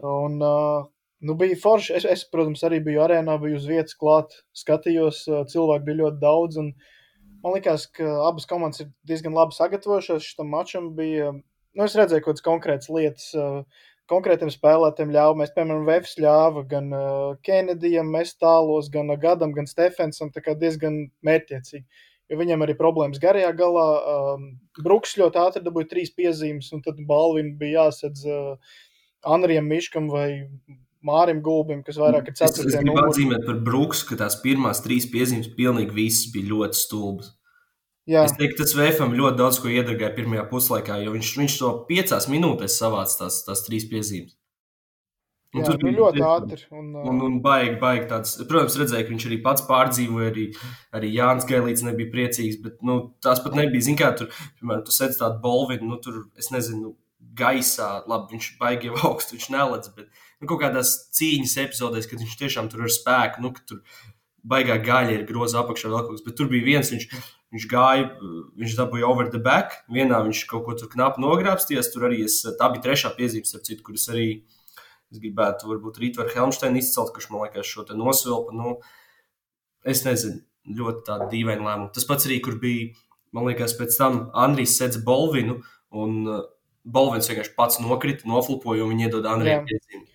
Un, 0.05 0.37
uh, 0.43 0.85
nu, 1.25 1.37
bija 1.39 1.57
forši. 1.61 1.97
Es, 1.99 2.07
es, 2.17 2.25
protams, 2.31 2.63
arī 2.67 2.79
biju 2.85 3.03
arēnā, 3.05 3.39
biju 3.41 3.59
uz 3.59 3.67
vietas 3.69 3.97
klāt, 3.97 4.37
skatījos, 4.57 5.25
uh, 5.31 5.43
cilvēku 5.49 5.89
bija 5.89 6.03
ļoti 6.03 6.21
daudz. 6.23 6.61
Un, 6.61 6.71
man 7.43 7.57
liekas, 7.57 7.89
ka 7.97 8.07
abas 8.27 8.49
komandas 8.49 8.85
ir 8.85 8.93
diezgan 9.09 9.35
labi 9.37 9.57
sagatavojušās 9.57 10.31
šim 10.31 10.53
mačam. 10.53 10.93
Bija, 10.97 11.33
nu, 11.33 11.85
es 11.87 11.97
redzēju 11.97 12.25
kaut 12.25 12.37
kādas 12.37 12.49
konkrētas 12.51 12.93
lietas. 12.93 13.31
Uh, 13.37 13.85
konkrētiem 14.09 14.51
spēlētājiem 14.53 15.13
ļāva. 15.15 15.37
Mēs, 15.41 15.53
piemēram, 15.55 15.85
Vēfs 15.87 16.17
ļāva 16.23 16.63
gan 16.69 16.89
uh, 16.95 17.35
Kenedijam, 17.45 18.09
mēs 18.13 18.35
tālos, 18.39 18.89
gan 18.93 19.11
Gadam, 19.21 19.53
gan 19.55 19.69
Stefensam. 19.69 20.31
Tā 20.33 20.43
kā 20.45 20.55
diezgan 20.57 21.05
mērķiecīgi. 21.27 21.85
Jo 22.27 22.39
viņam 22.41 22.65
arī 22.65 22.75
problēmas 22.75 23.21
garajā 23.23 23.53
galā. 23.55 23.85
Um, 24.13 24.49
Bruks 24.83 25.15
ļoti 25.19 25.39
ātri 25.39 25.63
dabūja 25.63 25.91
trīs 25.93 26.11
piezīmes, 26.15 26.73
un 26.75 26.83
tad 26.83 26.99
balvim 27.07 27.53
bija 27.59 27.85
jāsadz 27.85 28.25
uh, 28.27 28.75
Anrijam 29.27 29.69
Miškam 29.71 30.09
vai 30.11 30.27
Mārim 31.07 31.39
Gulbim, 31.45 31.83
kas 31.87 31.99
vairāk 32.01 32.27
ir 32.27 32.35
Es, 32.35 32.41
es 32.41 32.57
ceturtajā 32.57 32.81
gribu 32.81 32.97
numurā. 32.97 33.13
atzīmēt 33.13 33.47
par 33.47 33.61
Brooks, 33.63 34.03
ka 34.07 34.19
tās 34.19 34.35
pirmās 34.43 34.83
trīs 34.83 35.07
piezīmes 35.11 35.53
pilnīgi 35.55 35.95
visas 35.95 36.31
bija 36.33 36.51
ļoti 36.51 36.81
stulbas. 36.81 37.36
Jā, 38.07 38.23
Es 38.23 38.35
teiktu, 38.39 38.61
tas 38.63 38.71
VFM 38.77 39.15
ļoti 39.19 39.39
daudz 39.39 39.57
ko 39.59 39.71
iedegāja 39.71 40.13
pirmajā 40.15 40.45
puslaikā, 40.47 41.01
jo 41.03 41.11
viņš, 41.11 41.31
viņš 41.41 41.55
to 41.59 41.71
piecās 41.89 42.29
minūtēs 42.31 42.77
savāca 42.79 43.25
tās, 43.25 43.41
tās 43.43 43.65
trīs 43.65 43.87
piezīmes. 43.91 44.37
Un 45.55 45.63
jā 45.63 45.71
tur 45.71 45.77
nu, 45.79 45.87
bija 45.87 45.97
ļoti 45.97 46.23
ātri. 46.27 46.61
Un, 46.75 46.87
Un, 47.07 47.19
un 47.23 47.35
baigi, 47.43 47.75
baigi 47.81 48.07
tāds. 48.09 48.35
Protams, 48.47 48.77
redzēju, 48.79 49.07
ka 49.07 49.13
viņš 49.13 49.27
arī 49.29 49.39
pats 49.43 49.65
pārdzīvoja, 49.67 50.29
arī, 50.31 50.45
arī 50.99 51.11
Jānis 51.15 51.47
Gailīts 51.49 51.85
nebija 51.87 52.11
priecīgs, 52.13 52.59
bet 52.63 52.79
nu, 52.87 52.97
tās 53.23 53.43
pat 53.43 53.55
nebija. 53.59 53.85
Zini, 53.87 53.99
kā 53.99 54.11
tur, 54.19 54.31
piemēram, 54.59 54.83
tu 54.87 54.95
sēdi 54.95 55.19
tādu 55.19 55.39
bolvinu, 55.43 55.87
nu, 55.91 55.99
tur, 56.03 56.25
es 56.39 56.51
nezinu, 56.53 56.95
gaisā, 57.37 57.89
labi, 58.09 58.35
viņš 58.35 58.51
baigi 58.59 58.91
jau 58.91 58.99
augstu, 59.09 59.37
viņš 59.37 59.49
neledz, 59.55 59.91
bet 59.95 60.11
nu, 60.11 60.49
kaut 60.49 60.61
kādās 60.65 60.93
cīņas 61.17 61.57
epizodēs, 61.65 62.09
kad 62.11 62.23
viņš 62.23 62.37
tiešām 62.43 62.69
tur 62.71 62.87
ar 62.87 62.93
spēku, 62.93 63.43
nu, 63.43 63.53
ka 63.55 63.63
tur 63.67 63.83
baigā 64.47 64.77
gaļa 64.83 65.15
ir 65.15 65.25
groza 65.27 65.61
apakšā 65.63 65.91
vēl 65.91 66.05
kaut 66.05 66.17
kas, 66.17 66.25
bet 66.27 66.37
tur 66.39 66.51
bija 66.51 66.67
viens, 66.67 66.91
viņš, 66.93 67.07
viņš 67.55 67.65
gāja, 67.71 68.09
viņš 68.59 68.75
dabūja 68.77 69.07
over 69.07 69.29
the 69.31 69.39
back, 69.43 69.79
vienā 69.93 70.19
viņš 70.25 70.43
kaut 70.49 70.65
ko 70.65 70.75
tur 70.79 70.91
knapi 70.91 71.23
nogrābsties, 71.23 71.91
tur 71.93 72.09
arī 72.09 72.25
es, 72.25 72.41
tā 72.43 72.71
bija 72.73 72.83
trešā 72.89 73.13
piezīme, 73.15 73.47
starp 73.47 73.67
citu, 73.67 73.85
kuras 73.87 74.07
arī 74.11 74.27
es 75.13 75.21
gribētu 75.23 75.69
varbūt 75.69 76.01
Rītvaru 76.03 76.33
Helmsteinu 76.35 76.81
izcelt, 76.81 77.13
kurš 77.15 77.29
man 77.31 77.45
liekas 77.45 77.69
šo 77.69 77.85
te 77.87 77.95
nosvilpa, 77.95 78.55
nu, 78.57 78.75
es 79.87 80.03
nezinu, 80.03 80.41
ļoti 80.67 81.05
tāda 81.07 81.29
dīvaina 81.31 81.63
lēmuma. 81.63 81.93
Tas 81.95 82.07
pats 82.09 82.27
arī, 82.27 82.41
kur 82.43 82.57
bija, 82.59 82.91
man 83.35 83.47
liekas, 83.47 83.77
pēc 83.79 83.95
tam 83.95 84.19
Andrijs 84.35 84.75
sedz 84.79 84.99
Bolvinu, 85.07 85.61
un 85.95 86.19
uh, 86.27 86.43
Bolvins 86.83 87.29
vienkārši 87.31 87.55
pats 87.55 87.79
nokrita, 87.83 88.27
noflipoja, 88.27 88.83
un 88.83 88.91
viņi 88.91 89.07
iedod 89.07 89.27
Andrijam 89.31 89.63
Jā. 89.63 89.71
piezīmi. 89.71 90.05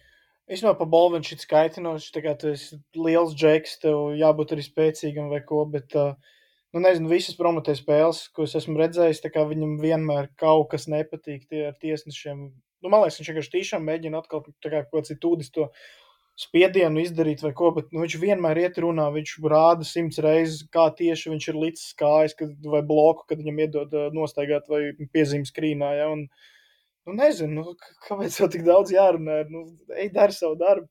Īstenībā 0.53 0.75
par 0.77 0.89
Bolvinu 0.93 1.25
šis 1.25 1.49
kaitinošs, 1.49 2.11
tā 2.13 2.21
kā 2.25 2.37
tu 2.37 2.51
esi 2.53 2.77
liels 2.99 3.33
džeks, 3.39 3.79
tev 3.87 4.13
jābūt 4.19 4.53
arī 4.53 4.65
spēcīgam 4.67 5.33
vai 5.33 5.41
ko, 5.49 5.63
bet, 5.73 5.97
uh, 5.97 6.37
nu 6.73 6.83
nezinu, 6.83 7.11
visas 7.13 7.37
promotē 7.39 7.75
spēles, 7.77 8.27
ko 8.35 8.47
es 8.49 8.55
esmu 8.59 8.79
redzējis, 8.81 9.23
viņam 9.37 9.75
vienmēr 9.83 10.31
kaut 10.41 10.71
kas 10.73 10.89
nepatīk 10.89 11.49
tie 11.51 11.67
ar 11.71 11.75
tiesnešiem. 11.81 12.47
Nu, 12.83 12.91
man 12.91 13.05
liekas, 13.05 13.21
viņš 13.21 13.33
vienkārši 13.33 13.53
tiešām 13.57 13.85
mēģina 13.87 14.23
atkal 14.23 14.43
kā 14.45 14.71
kaut 14.71 14.95
kāds 14.97 15.21
tūdis 15.23 15.53
to 15.55 15.69
spiedienu 16.41 17.03
izdarīt 17.03 17.43
vai 17.45 17.53
ko, 17.57 17.71
bet 17.77 17.91
nu, 17.93 18.01
viņš 18.03 18.17
vienmēr 18.23 18.63
iet 18.65 18.81
runā, 18.81 19.11
viņš 19.13 19.35
rāda 19.53 19.87
simts 19.87 20.21
reizes, 20.25 20.65
kā 20.73 20.89
tieši 20.97 21.35
viņš 21.35 21.49
ir 21.53 21.59
licis 21.61 21.93
kājas 21.99 22.35
kad, 22.39 22.55
vai 22.73 22.81
bloku, 22.89 23.27
kad 23.29 23.43
viņam 23.43 23.61
iedod 23.67 23.95
nostaigāt 24.17 24.71
vai 24.73 24.81
piezīmes 25.13 25.53
skrīnā, 25.53 25.93
ja, 26.01 26.09
un, 26.15 26.25
nu 27.07 27.19
nezinu, 27.19 27.61
nu, 27.61 27.77
kāpēc 28.09 28.41
jau 28.41 28.49
tik 28.51 28.65
daudz 28.67 28.95
jārunā, 28.97 29.43
nu, 29.53 29.67
ej, 29.93 30.09
dari 30.17 30.37
savu 30.37 30.57
darbu. 30.65 30.89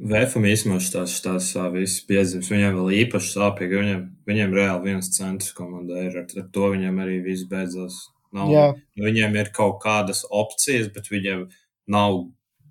Vēfam 0.00 0.46
īstenībā 0.48 0.80
tās, 0.94 1.18
tās 1.20 1.50
visas 1.74 2.04
piezīmes, 2.08 2.48
viņiem 2.48 2.76
vēl 2.78 2.94
īpaši 3.02 3.34
sāpīgi, 3.34 3.76
viņiem, 3.76 4.04
viņiem 4.30 4.54
reāli 4.56 4.94
viens 4.94 5.10
centrs 5.12 5.52
komandai 5.52 6.06
ir, 6.06 6.16
ar, 6.22 6.30
ar 6.40 6.46
to 6.54 6.70
viņiem 6.72 7.02
arī 7.04 7.18
viss 7.26 7.44
beidzās. 7.50 8.06
Nav, 8.32 8.52
Jā. 8.54 8.66
Viņiem 9.02 9.34
ir 9.40 9.50
kaut 9.52 9.80
kādas 9.82 10.22
opcijas, 10.30 10.88
bet 10.94 11.10
viņiem 11.10 11.48
nav, 11.90 12.20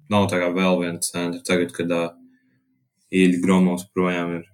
nav 0.10 0.30
tā 0.32 0.39
kā 0.42 0.48
vēl 0.56 0.80
viena 0.82 1.04
centra 1.04 1.44
tagad, 1.46 1.74
kad 1.76 1.92
uh, 1.94 2.08
īļa 3.13 3.42
gromos 3.44 3.86
projām 3.94 4.39
ir. 4.39 4.48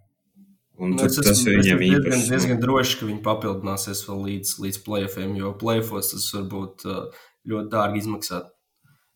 Un 0.75 0.97
Nu, 0.97 1.05
es 1.05 1.15
tas 1.15 1.29
esmu, 1.31 1.53
ir 1.53 1.61
es 1.61 1.69
viņiem 1.69 1.77
esmu 1.77 1.85
diezgan, 1.85 2.09
īpaši. 2.09 2.31
diezgan 2.33 2.59
droši, 2.59 2.97
ka 2.99 3.07
viņi 3.07 3.21
papildināsies 3.23 4.01
vēl 4.09 4.25
līdz, 4.29 4.55
līdz 4.65 4.81
playoffiem, 4.83 5.37
jo 5.39 5.53
playoffos 5.61 6.11
tas 6.11 6.25
var 6.35 6.49
būt 6.51 6.87
uh, 6.89 7.23
ļoti 7.47 7.71
dārgi 7.71 8.03
izmaksāt. 8.03 8.51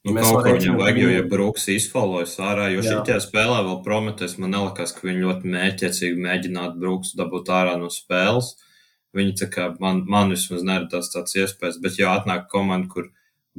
Nu, 0.07 0.13
Mēs 0.15 0.29
kaut 0.29 0.45
ko 0.45 0.53
viņam 0.55 0.77
vajag, 0.79 0.97
jo, 1.01 1.09
ja 1.11 1.23
Brooks 1.27 1.65
izfalojas 1.73 2.37
ārā, 2.39 2.69
jo 2.71 2.83
šī 2.85 3.17
spēlē 3.19 3.57
vēl 3.67 3.81
Prometheus, 3.83 4.37
man 4.39 4.53
nelikās, 4.55 4.93
ka 4.95 5.03
viņi 5.03 5.25
ļoti 5.25 5.51
mēķiecīgi 5.51 6.23
mēģinātu 6.23 6.79
Brooks 6.79 7.11
dabūt 7.19 7.51
ārā 7.51 7.75
no 7.81 7.89
spēles. 7.91 8.53
Viņi 9.17 9.33
tā 9.41 9.49
kā 9.51 9.65
man, 9.81 10.05
man 10.07 10.31
vismaz 10.31 10.63
neradās 10.63 11.11
tāds 11.11 11.35
iespējas, 11.35 11.81
bet 11.83 11.97
ja 11.99 12.13
atnāk 12.15 12.47
komanda, 12.51 12.87
kur 12.93 13.09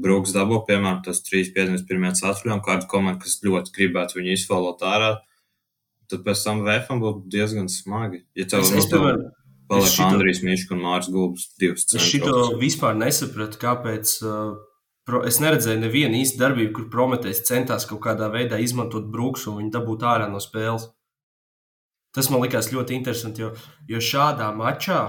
Brooks 0.01 0.33
dabū, 0.33 0.63
piemēram, 0.69 1.03
tas 1.05 1.21
3-5 1.27 1.85
pirmajā 1.91 2.15
ceturtajā, 2.23 2.57
un 2.57 2.65
kāda 2.65 2.89
komanda, 2.89 3.21
kas 3.21 3.41
ļoti 3.45 3.75
gribētu 3.77 4.21
viņu 4.21 4.33
izfalot 4.39 4.87
ārā, 4.87 5.11
tad 6.09 6.25
pēc 6.25 6.47
tam 6.47 6.65
VFam 6.65 7.05
būtu 7.05 7.27
diezgan 7.37 7.69
smagi. 7.69 8.25
Ja 8.39 8.49
tev, 8.49 8.65
Es, 8.65 8.73
nu, 8.73 8.87
tev 8.87 9.05
piemēram, 9.05 9.29
paliek 9.69 10.01
Andrijs 10.07 10.41
Miška 10.47 10.79
un 10.79 10.83
Mārs 10.87 11.13
Gulbs 11.13 11.51
divas 11.61 11.85
Es 11.93 12.07
šito 12.07 12.55
vispār 12.63 12.97
nesapratu, 12.99 13.61
kāpēc 13.61 14.17
uh, 14.25 14.55
pro, 15.11 15.25
es 15.27 15.41
neredzēju 15.43 15.83
nevienu 15.83 16.21
īstu 16.21 16.39
darbību, 16.41 16.73
kur 16.77 16.89
Prometējs 16.93 17.43
centās 17.49 17.87
kaut 17.91 18.03
kādā 18.07 18.31
veidā 18.33 18.61
izmantot 18.63 19.11
Brooks 19.11 19.49
un 19.51 19.59
viņu 19.59 19.75
dabūt 19.75 20.07
ārā 20.07 20.31
no 20.31 20.41
spēles. 20.43 20.89
Tas 22.15 22.31
man 22.31 22.43
likās 22.43 22.73
ļoti 22.73 22.97
interesanti, 22.97 23.45
jo, 23.45 23.51
jo 23.91 24.01
šādā 24.03 24.49
mačā, 24.55 25.01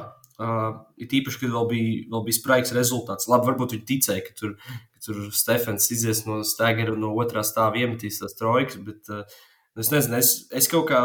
uh, 0.41 0.67
it 1.01 1.13
īpaši, 1.17 1.39
kad 1.41 1.53
vēl 1.53 1.69
bija, 1.71 1.95
vēl 2.13 2.25
bija 2.27 2.37
spraigs 2.37 2.75
rezultāts, 2.77 3.29
labi, 3.31 3.49
varbūt 3.49 3.77
viņi 3.77 3.87
ticēja, 3.89 4.25
ka 4.27 4.37
tur, 4.37 4.53
ka 4.93 5.05
tur 5.07 5.23
Stefans 5.33 5.89
izies 5.93 6.25
no 6.27 6.41
stēgera 6.45 6.93
un 6.93 7.01
no 7.05 7.15
otrā 7.21 7.45
stāva 7.45 7.81
iemetīs 7.81 8.21
tās 8.21 8.37
trojkas, 8.37 8.77
bet 8.85 9.09
uh, 9.13 9.25
es 9.81 9.89
nezinu, 9.93 10.19
es, 10.21 10.33
es 10.53 10.69
kaut 10.69 10.89
kā 10.91 11.01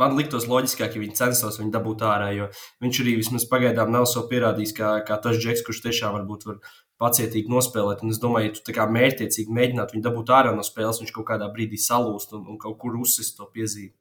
man 0.00 0.16
liktos 0.16 0.48
loģiskāk, 0.48 0.96
ja 0.96 1.02
viņi 1.02 1.16
censtos 1.16 1.58
viņu 1.60 1.72
dabūt 1.72 2.04
ārā, 2.08 2.30
jo 2.36 2.48
viņš 2.84 3.00
arī 3.04 3.16
vismaz 3.20 3.48
pagaidām 3.48 3.92
nav 3.92 4.06
sev 4.10 4.28
pierādījis, 4.30 4.76
kā, 4.76 4.94
kā 5.08 5.18
tas 5.22 5.40
džeks, 5.40 5.64
kurš 5.66 5.82
tiešām 5.86 6.16
varbūt 6.16 6.48
var 6.48 6.60
pacietīgi 7.02 7.50
nospēlēt. 7.50 8.04
Un 8.06 8.14
es 8.14 8.20
domāju, 8.22 8.52
ja 8.52 8.62
tu 8.66 8.74
kā 8.76 8.86
mērķiecīgi 8.90 9.58
mēģinātu 9.58 9.96
viņu 9.96 10.06
dabūt 10.06 10.32
ārā 10.38 10.54
no 10.54 10.64
spēles, 10.66 11.02
viņš 11.02 11.14
kaut 11.16 11.28
kādā 11.32 11.50
brīdī 11.52 11.80
salūst 11.82 12.36
un, 12.38 12.46
un 12.54 12.60
kaut 12.62 12.78
kur 12.82 12.96
uzsist 13.00 13.36
to 13.38 13.48
piezīmi. 13.50 13.92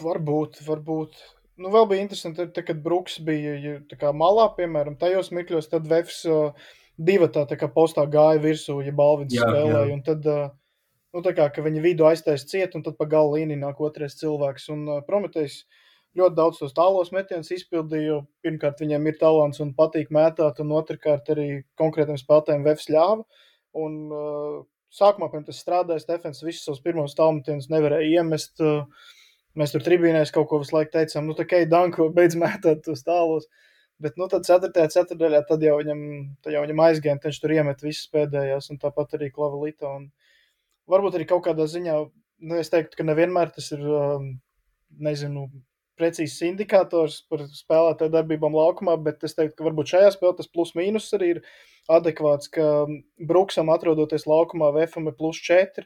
Varbūt, 0.00 0.62
varbūt. 0.66 1.16
Nu, 1.60 1.68
vēl 1.74 1.88
bija 1.90 2.04
interesanti, 2.04 2.46
tad, 2.54 2.64
kad 2.64 2.78
Brooks 2.84 3.18
bija 3.24 3.80
kā, 4.00 4.14
malā, 4.16 4.46
piemēram, 4.56 4.96
tajos 5.00 5.28
mikļos, 5.36 5.68
tad 5.72 5.88
Vefs 5.90 6.22
uh, 6.28 6.54
divi 6.96 7.28
tā, 7.32 7.44
tā 7.48 7.58
kā 7.60 7.68
postā 7.72 8.06
gāja 8.08 8.40
virsū, 8.40 8.78
ja 8.84 8.94
balvins 8.96 9.36
spēlēja. 9.36 9.90
Un 9.92 10.00
tad, 10.06 10.24
uh, 10.30 10.48
nu, 11.12 11.24
tā 11.26 11.34
kā 11.36 11.50
viņi 11.66 11.84
vidu 11.84 12.08
aiztaisa 12.08 12.48
ciet, 12.48 12.76
un 12.78 12.86
tad 12.86 12.96
pa 13.00 13.08
galu 13.10 13.36
līniju 13.36 13.60
nāk 13.60 13.82
otrais 13.84 14.16
cilvēks. 14.20 14.70
Un 14.72 14.86
uh, 14.88 15.02
Prometējs 15.06 15.62
ļoti 16.18 16.36
daudz 16.36 16.58
tos 16.58 16.74
tālos 16.74 17.12
metienus 17.14 17.52
izpildīja, 17.54 18.06
jo 18.08 18.18
pirmkārt 18.42 18.82
viņiem 18.82 19.06
ir 19.06 19.20
talants 19.20 19.62
un 19.62 19.70
patīk 19.76 20.10
mētāt, 20.14 20.58
un 20.64 20.74
otrkārt 20.74 21.30
arī 21.34 21.48
konkrētiem 21.78 22.18
spēlētājiem 22.18 22.66
Vefs 22.66 22.90
ļāva. 22.90 23.24
Un, 23.78 23.96
uh, 24.10 24.60
sākumā, 24.90 25.30
pirms 25.30 25.52
tas 25.52 25.62
strādāja, 25.62 26.02
Stefans 26.02 26.42
visus 26.42 26.66
savus 26.66 26.82
pirmos 26.82 27.14
tālmetienus 27.18 27.70
nevarēja 27.70 28.20
iemest. 28.20 28.58
Uh, 28.58 28.86
Mēs 29.58 29.72
tur 29.74 29.82
tribīnēs 29.82 30.30
kaut 30.34 30.46
ko 30.50 30.60
visu 30.62 30.76
laiku 30.76 30.92
teicām, 30.94 31.26
nu, 31.26 31.34
tā 31.34 31.44
kā 31.48 31.64
Danko 31.66 32.08
beidz 32.16 32.38
mētāt 32.38 32.84
tos 32.86 33.02
tālos. 33.06 33.48
Bet, 34.00 34.14
nu, 34.16 34.30
tad 34.32 34.46
4. 34.48 34.70
ceturtajā 34.94 35.42
tad 35.48 35.64
jau 35.64 35.74
viņam, 35.76 36.04
tad 36.40 36.54
jau 36.54 36.62
viņam 36.64 36.78
aizgāja, 36.86 37.18
viņš 37.20 37.40
tur 37.42 37.52
iemet 37.52 37.82
visas 37.84 38.06
pēdējās, 38.14 38.70
un 38.72 38.78
tāpat 38.80 39.18
arī 39.18 39.28
Klavalita. 39.34 39.90
Un 39.98 40.06
varbūt 40.88 41.18
arī 41.18 41.26
kaut 41.28 41.42
kādā 41.44 41.66
ziņā, 41.68 41.96
nu, 42.46 42.60
es 42.62 42.72
teiktu, 42.72 42.96
ka 42.96 43.04
nevienmēr 43.04 43.52
tas 43.52 43.68
ir, 43.76 43.82
nezinu, 45.04 45.44
precīzs 46.00 46.40
indikators 46.48 47.20
par 47.30 47.44
spēlētāju 47.44 48.16
darbībām 48.16 48.56
laukumā, 48.56 48.96
bet 49.04 49.22
es 49.28 49.36
teiktu, 49.36 49.58
ka 49.60 49.68
varbūt 49.68 49.92
šajā 49.94 50.14
spēlē 50.16 50.40
tas 50.40 50.50
plus 50.50 50.72
mīnus 50.78 51.12
arī 51.16 51.34
ir 51.36 51.42
adekvāts, 51.92 52.50
ka 52.52 52.86
Bruksam 53.28 53.72
atrodoties 53.72 54.26
laukumā, 54.30 54.72
VFM 54.76 55.12
ir 55.12 55.18
plus 55.18 55.40
4 55.46 55.84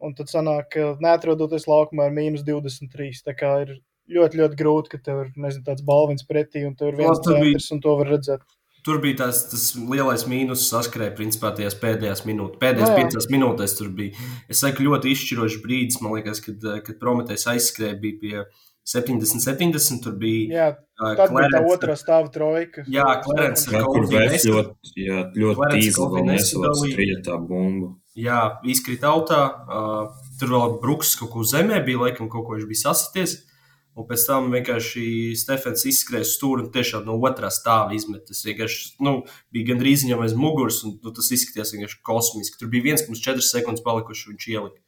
un 0.00 0.16
tad 0.16 0.32
sanāk, 0.32 0.70
ka 0.74 0.94
neatrodoties 1.02 1.68
laukumā 1.68 2.08
ir 2.08 2.16
mīnus 2.16 2.46
23. 2.46 3.20
Tā 3.26 3.36
kā 3.36 3.52
ir 3.66 3.74
ļoti, 4.10 4.40
ļoti 4.40 4.58
grūti, 4.58 4.94
ka 4.94 5.02
tev 5.04 5.26
ir 5.26 5.34
nezinu, 5.36 5.66
tāds 5.66 5.84
balvins 5.86 6.26
pretī, 6.26 6.64
un 6.66 6.74
tev 6.78 6.92
ir 6.92 7.02
viens 7.02 7.20
centrs, 7.24 7.68
un 7.74 7.84
to 7.84 7.98
var 8.00 8.10
redzēt. 8.14 8.46
Tur 8.80 8.96
bija 9.02 9.18
tas, 9.26 9.42
tas 9.50 9.64
lielais 9.76 10.22
mīnus, 10.24 10.64
saskrēja 10.70 11.12
principā 11.18 11.50
tajās 11.52 11.76
pēdējās 11.82 12.22
minūtēs. 12.24 12.60
Pēdējās 12.62 12.88
no, 12.88 12.96
piecās 12.96 13.26
minūtēs 13.28 13.74
tur 13.76 13.90
bija. 13.98 14.28
Es 14.48 14.62
saku, 14.64 14.86
ļoti 14.86 15.12
izšķirošs 15.12 15.58
brīdis, 15.60 16.00
man 16.00 16.16
liekas, 16.16 16.40
kad, 16.46 16.64
kad 16.86 16.96
Prometējs 17.02 17.44
aizskrēja 17.52 17.98
bija 18.00 18.20
pie 18.22 18.46
70, 18.90 19.42
70. 19.44 20.00
Tur 20.04 20.16
bija. 20.18 20.46
Jā, 20.50 20.68
uh, 20.98 21.20
bija 21.30 21.50
tā 21.52 21.60
otrā 21.70 21.94
stāva 21.98 22.30
trojka. 22.34 22.84
Jā, 22.90 23.06
Klerens 23.24 23.68
ar 23.68 23.84
kaut 23.84 23.94
ko 23.94 24.02
ļoti, 24.08 24.96
jā, 24.98 25.20
ļoti 25.36 25.68
tīzli 25.76 26.08
vēl 26.14 26.26
nesalāca 26.32 26.90
trijotā 26.96 27.38
bumbu. 27.38 27.92
Jā, 28.18 28.40
izkrita 28.66 29.12
autā. 29.14 29.44
Uh, 29.46 30.24
tur 30.40 30.56
vēl 30.56 30.74
Bruks 30.82 31.14
kaut 31.20 31.30
ko 31.36 31.46
zemē 31.46 31.78
bija, 31.86 32.02
laikam, 32.08 32.28
kaut 32.32 32.48
ko 32.48 32.58
viņš 32.58 32.66
bija 32.70 32.84
sasities. 32.88 33.38
Un 33.98 34.06
pēc 34.06 34.22
tam 34.26 34.52
vienkārši 34.54 35.04
Stefans 35.38 35.82
izskrēja 35.90 36.26
stūri 36.26 36.64
un 36.64 36.70
tiešām 36.74 37.06
no 37.08 37.16
otrā 37.26 37.50
stāva 37.52 37.94
izmet. 37.96 38.22
Tas 38.28 38.42
vienkārši 38.46 39.02
nu, 39.06 39.16
bija 39.54 39.72
gandrīz 39.72 40.06
viņam 40.06 40.22
aiz 40.24 40.36
muguras, 40.38 40.78
un 40.86 40.94
nu, 41.02 41.14
tas 41.14 41.30
izskatījās 41.34 41.74
vienkārši 41.74 41.98
kosmiski. 42.06 42.58
Tur 42.60 42.70
bija 42.72 42.94
1,4 42.96 43.44
sekundes 43.44 43.84
palikuši, 43.86 44.30
viņš 44.30 44.46
ielika. 44.54 44.78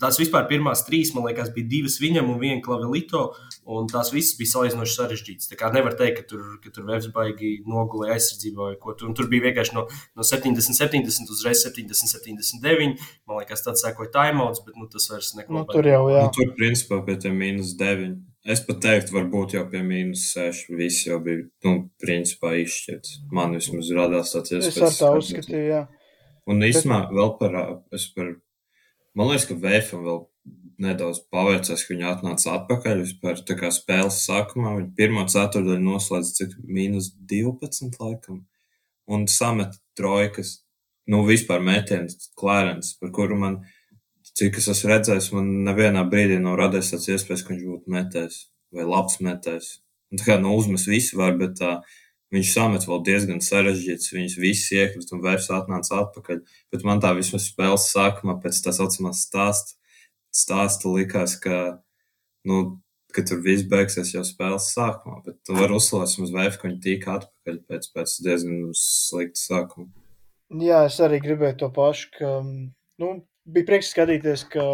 Tās 0.00 0.18
vispār 0.20 0.44
pirmās 0.50 0.84
trīs, 0.86 1.10
man 1.14 1.24
liekas, 1.26 1.50
bija 1.54 1.66
divas 1.70 1.96
viņam 2.02 2.28
un 2.30 2.38
viena 2.38 2.60
klavelito. 2.62 3.22
Un 3.70 3.88
tās 3.90 4.12
visas 4.14 4.36
bija 4.38 4.52
salīdzinoši 4.52 4.94
sarežģītas. 4.94 5.50
Tā 5.50 5.58
kā 5.58 5.70
nevar 5.74 5.96
teikt, 5.98 6.20
ka 6.20 6.28
tur, 6.30 6.44
ka 6.62 6.70
tur 6.74 6.86
Vēbs 6.90 7.10
baigi 7.14 7.56
nogulēja 7.68 8.16
aizsardzībā 8.16 8.68
vai 8.68 8.78
ko. 8.80 8.94
Tur, 8.98 9.12
tur 9.18 9.30
bija 9.32 9.48
vienkārši 9.48 9.76
no, 9.76 9.86
no 10.18 10.26
70, 10.26 10.78
70 10.78 11.34
uzreiz 11.34 11.64
70, 11.66 12.12
79. 12.14 13.06
Man 13.26 13.40
liekas, 13.42 13.64
tāds 13.66 13.82
sēkoja 13.84 14.12
timeouts, 14.14 14.62
bet 14.66 14.78
nu, 14.78 14.86
tas 14.90 15.08
vairs 15.10 15.32
neko. 15.38 15.54
Nu, 15.58 15.64
tur 15.70 15.88
jau, 15.90 16.02
jā. 16.12 16.26
Nu, 16.26 16.34
tur 16.36 16.52
principā 16.58 17.00
pie 17.06 17.16
tiem 17.22 17.38
mīnus 17.40 17.74
9. 17.80 18.18
Es 18.50 18.62
pat 18.64 18.78
teiktu, 18.80 19.12
varbūt 19.18 19.56
jau 19.58 19.64
pie 19.72 19.82
mīnus 19.84 20.30
6. 20.32 20.70
Viss 20.78 21.08
jau 21.08 21.18
bija, 21.24 21.42
nu, 21.66 21.74
principā 22.00 22.54
izšķirts. 22.62 23.18
Man 23.34 23.58
vismaz 23.58 23.90
radās 23.98 24.32
tāds 24.36 24.54
iespējas. 24.54 24.78
Es 24.78 24.86
ar 24.86 24.94
tā 24.96 25.10
uzskatīju, 25.18 25.66
jā. 25.74 25.82
Un 26.50 26.64
īstenībā 26.66 27.02
vēl 27.12 27.34
par, 27.38 27.58
es 27.94 28.06
par 28.14 28.32
Man 29.18 29.30
liekas, 29.30 29.48
ka 29.48 29.56
Vēfam 29.58 30.04
vēl 30.06 30.20
nedaudz 30.80 31.20
paveicās, 31.32 31.82
ka 31.84 31.92
viņi 31.92 32.06
atnāca 32.08 32.54
atpakaļ 32.56 33.02
vispār 33.02 33.42
tā 33.46 33.56
kā 33.58 33.72
spēles 33.74 34.22
sākumā. 34.26 34.76
Viņi 34.78 34.92
pirmo 34.96 35.26
ceturdaļu 35.28 35.82
noslēdz 35.84 36.32
cik 36.38 36.56
mīnus 36.64 37.10
12 37.32 37.98
laikam. 38.00 38.44
Un 39.10 39.26
samet 39.28 39.74
trojkas, 39.98 40.60
nu 41.10 41.24
vispār 41.26 41.62
mētienas 41.66 42.30
klērens, 42.38 42.94
par 43.00 43.10
kuru 43.16 43.38
man, 43.40 43.58
cik 44.38 44.60
es 44.60 44.70
esmu 44.70 44.92
redzējis, 44.92 45.32
man 45.34 45.50
nevienā 45.66 46.06
brīdī 46.08 46.38
nav 46.40 46.56
radies 46.60 46.92
tāds 46.94 47.10
iespējas, 47.10 47.42
ka 47.44 47.54
viņš 47.54 47.66
būtu 47.66 47.96
metējis 47.96 48.38
vai 48.76 48.86
labs 48.86 49.18
metējis. 49.26 49.72
Un 50.10 50.22
tā 50.22 50.26
kā 50.26 50.38
nu 50.42 50.54
uzmes 50.58 50.86
visi 50.90 51.18
var, 51.18 51.34
bet 51.38 51.58
tā. 51.58 51.74
Uh, 51.80 51.98
Viņš 52.30 52.50
samet 52.54 52.84
vēl 52.86 53.00
diezgan 53.06 53.40
sarežģīts, 53.42 54.12
viņas 54.14 54.36
visas 54.38 54.70
iekrita 54.76 55.16
un 55.16 55.22
vairs 55.24 55.48
atnāca 55.50 55.96
atpakaļ. 56.04 56.44
Bet 56.70 56.84
man 56.86 57.02
tā 57.02 57.10
vismaz 57.18 57.48
spēles 57.50 57.88
sākumā, 57.90 58.36
pēc 58.42 58.60
tā 58.62 58.74
saucamā 58.76 59.10
stāsta, 59.18 59.74
stāsta 60.30 60.92
likās, 60.94 61.34
ka, 61.42 61.80
nu, 62.46 62.60
ka 63.10 63.24
tur 63.26 63.40
viss 63.42 63.66
beigsies 63.66 64.12
jau 64.14 64.22
spēles 64.26 64.68
sākumā. 64.76 65.18
Bet 65.24 65.40
tu 65.42 65.56
vari 65.58 65.74
uzslavēt 65.74 66.14
uz 66.22 66.30
VF, 66.36 66.60
ka 66.60 66.68
viņi 66.68 66.78
tika 66.84 67.16
atpakaļ 67.18 67.58
pēc, 67.72 67.90
pēc 67.96 68.14
diezgan 68.28 68.62
slikta 68.78 69.42
sākuma. 69.42 69.90
Jā, 70.62 70.84
es 70.86 71.00
arī 71.02 71.18
gribēju 71.24 71.58
to 71.64 71.70
pašu, 71.74 72.12
ka 72.14 72.30
nu, 72.46 73.10
bija 73.42 73.66
prieks 73.66 73.90
skatīties, 73.90 74.46
ka, 74.54 74.68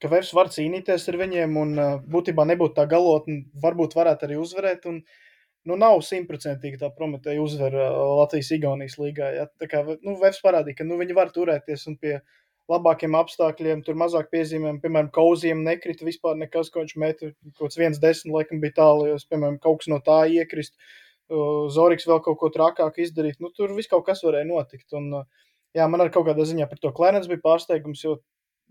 ka 0.00 0.12
VF 0.12 0.32
var 0.40 0.48
cīnīties 0.56 1.04
ar 1.12 1.20
viņiem 1.20 1.60
un 1.60 1.76
būtībā 2.16 2.48
nebūtu 2.48 2.78
tā 2.80 2.88
galotne, 2.88 3.42
varbūt 3.60 3.96
varētu 4.00 4.28
arī 4.28 4.40
uzvarēt. 4.40 4.88
Un, 4.88 5.02
uh, 5.04 5.23
nu, 5.68 5.76
nav 5.80 6.00
simtprocentīgi 6.04 6.78
tā 6.80 6.90
Prometēja 6.94 7.42
uzvara 7.42 7.88
Latvijas-Igaunijas 8.20 8.96
līgā. 9.00 9.30
Ja? 9.38 9.46
Tā 9.60 9.68
kā 9.70 9.82
nu, 9.86 10.16
Vēfs 10.20 10.42
parādīja, 10.44 10.80
ka 10.80 10.88
nu, 10.88 10.98
viņi 11.00 11.16
var 11.16 11.32
turēties 11.34 11.86
un 11.90 11.98
pie 12.00 12.18
labākiem 12.70 13.16
apstākļiem, 13.18 13.82
tur 13.84 13.96
mazāk 14.00 14.30
piezīmēm, 14.32 14.80
piemēram, 14.80 15.10
kauziem 15.12 15.60
nekrita 15.66 16.06
vispār 16.06 16.36
nekas, 16.40 16.70
ko 16.72 16.84
viņš 16.84 16.94
meta. 17.00 17.32
Kaut 17.58 17.66
kāds 17.66 17.80
viens 17.80 18.00
desmit 18.00 18.32
laikam 18.36 18.60
bija 18.62 18.78
tālajos, 18.80 19.26
piemēram, 19.28 19.58
kaut 19.64 19.82
kas 19.82 19.90
no 19.92 20.00
tā 20.04 20.22
iekrist. 20.32 20.76
Zoriks 21.72 22.08
vēl 22.08 22.20
kaut 22.24 22.38
ko 22.40 22.50
trakāk 22.52 23.00
izdarīt. 23.00 23.40
Nu, 23.40 23.50
tur 23.56 23.72
viss 23.76 23.90
kaut 23.90 24.04
kas 24.08 24.24
varēja 24.24 24.48
notikt. 24.48 24.90
Un, 24.96 25.10
jā, 25.76 25.88
man 25.88 26.04
ar 26.04 26.12
kaut 26.12 26.28
kādā 26.28 26.44
ziņā 26.48 26.68
par 26.70 26.80
to 26.80 26.92
Klenens 26.96 27.28
bija 27.28 27.40
pārsteigums, 27.44 28.04
jo, 28.04 28.18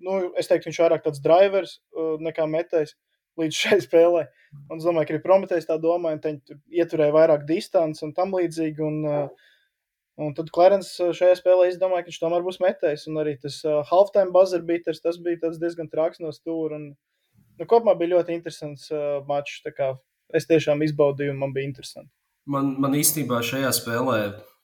nu, 0.06 0.20
es 0.38 0.50
teiktu, 0.50 0.70
viņš 0.70 0.82
vairāk 0.86 1.06
tāds 1.06 1.22
drivers 1.22 1.80
nekā 2.22 2.50
metējs. 2.50 2.94
Uh, 2.94 3.13
līdz 3.40 3.60
šai 3.64 3.80
spēlē. 3.84 4.28
Un 4.70 4.78
es 4.78 4.86
domāju, 4.86 5.10
ka 5.10 5.16
arī 5.16 5.24
Prometējs 5.24 5.68
tā 5.70 5.80
domāja, 5.82 6.20
un 6.20 6.24
viņi 6.24 6.60
ieturēja 6.82 7.16
vairāk 7.16 7.48
distanci 7.50 8.06
un 8.06 8.14
tam 8.18 8.34
līdzīgi. 8.38 8.86
Un, 8.86 9.00
uh, 9.10 9.52
un 10.22 10.36
tad 10.38 10.52
Clarence 10.54 11.12
šajā 11.18 11.40
spēlē 11.40 11.72
izdomāja, 11.72 12.06
ka 12.06 12.12
viņš 12.12 12.22
tomēr 12.22 12.46
būs 12.46 12.62
metējs. 12.64 13.08
Un 13.10 13.22
arī 13.24 13.36
tas 13.42 13.60
uh, 13.66 13.82
halftime 13.90 14.34
buzzer 14.36 14.66
beaters, 14.68 15.02
tas 15.04 15.20
bija 15.22 15.54
diezgan 15.58 15.90
traks 15.92 16.22
no 16.24 16.34
stūra. 16.36 16.78
Un, 16.80 16.92
nu, 17.60 17.70
kopumā 17.70 17.98
bija 18.00 18.16
ļoti 18.18 18.38
interesants 18.38 18.90
uh, 18.94 19.22
mačs. 19.30 19.64
Es 20.34 20.48
tiešām 20.50 20.82
izbaudīju, 20.86 21.34
un 21.34 21.42
man 21.42 21.54
bija 21.54 21.70
interesanti. 21.70 22.10
Man, 22.50 22.74
man 22.82 22.96
īstenībā 22.98 23.42
šajā 23.46 23.70
spēlē 23.76 24.18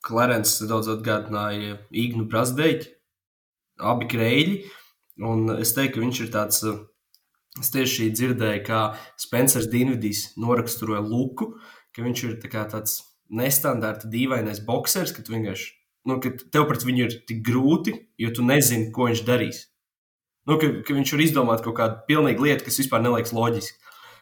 Clarence 0.04 0.66
daudz 0.68 0.88
atgādināja 0.92 1.78
Ignu 1.96 2.26
Brasdeļu, 2.28 2.88
abi 3.90 4.08
kreļi. 4.10 4.56
Un 5.20 5.50
es 5.60 5.74
teiktu, 5.76 5.98
ka 5.98 6.02
viņš 6.04 6.20
ir 6.24 6.32
tāds 6.32 6.62
uh, 6.64 6.80
Es 7.60 7.72
tieši 7.74 8.08
dzirdēju, 8.16 8.62
kā 8.64 8.80
Spencers 9.20 9.68
Dienvidīs 9.70 10.30
noraksturoja 10.40 11.02
Luku, 11.04 11.52
ka 11.94 12.04
viņš 12.04 12.22
ir 12.26 12.36
tā 12.40 12.64
tāds 12.70 13.00
nestandarta, 13.30 14.08
dīvainais 14.10 14.62
boxers, 14.66 15.12
ka, 15.12 15.24
nu, 15.28 16.16
ka 16.22 16.32
tev 16.52 16.66
pret 16.70 16.86
viņu 16.86 17.04
ir 17.04 17.18
tik 17.28 17.42
grūti, 17.46 17.94
jo 18.18 18.32
tu 18.34 18.46
nezini, 18.46 18.88
ko 18.94 19.10
viņš 19.10 19.26
darīs. 19.28 19.66
Nu, 20.48 20.56
ka, 20.58 20.70
ka 20.86 20.96
viņš 20.96 21.12
var 21.14 21.22
izdomāt 21.22 21.64
kaut 21.64 21.76
kādu 21.78 22.00
pilnīgu 22.08 22.46
lietu, 22.46 22.66
kas 22.66 22.80
vispār 22.80 23.04
neliekas 23.04 23.34
loģiski. 23.36 23.76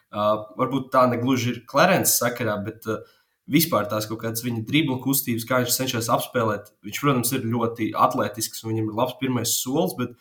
Uh, 0.09 0.49
varbūt 0.59 0.89
tā 0.93 1.05
negluži 1.09 1.53
ir 1.53 1.63
Clarence 1.69 2.17
sakarā, 2.17 2.57
bet 2.65 2.87
uh, 2.89 3.05
vispār 3.49 3.89
tās 3.89 4.09
kaut 4.09 4.23
kādas 4.23 4.45
viņa 4.45 4.65
dribla 4.69 4.99
kustības, 5.05 5.47
kā 5.49 5.63
viņš 5.63 5.77
cenšas 5.77 6.11
apspēlēt. 6.13 6.73
Viņš, 6.85 7.01
protams, 7.05 7.33
ir 7.37 7.47
ļoti 7.49 7.93
atletisks 7.97 8.65
un 8.65 8.73
viņam 8.73 8.91
ir 8.91 8.99
labs 8.99 9.17
pirmais 9.21 9.55
solis, 9.61 9.95
bet 10.01 10.17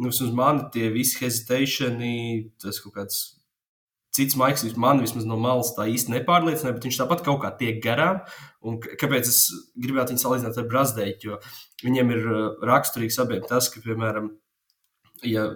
nu, 0.00 0.10
vismaz 0.10 0.34
man 0.34 0.66
tie 0.74 0.90
visi 0.94 1.20
hesitationi, 1.22 2.50
tas 2.62 2.80
kaut 2.82 2.96
kāds 2.98 3.22
cits 4.14 4.36
maigs, 4.38 4.64
man 4.78 5.02
vismaz 5.02 5.26
no 5.26 5.36
malas 5.40 5.72
tā 5.74 5.88
īsti 5.90 6.14
nepārliecina, 6.14 6.72
bet 6.76 6.86
viņš 6.86 7.00
tāpat 7.00 7.24
kaut 7.26 7.40
kā 7.42 7.50
tiek 7.58 7.80
garām. 7.82 8.22
Un 8.64 8.78
kāpēc 8.82 9.26
es 9.26 9.40
gribētu 9.74 10.14
viņu 10.14 10.22
salīdzināt 10.22 10.60
ar 10.60 10.68
Brazdeiķu? 10.70 11.30
Jo 11.32 11.40
viņiem 11.84 12.12
ir 12.14 12.26
uh, 12.30 12.44
raksturīgs 12.64 13.18
abiem 13.22 13.42
tas, 13.48 13.68
ka, 13.72 13.82
piemēram, 13.84 14.30
ja 15.26 15.48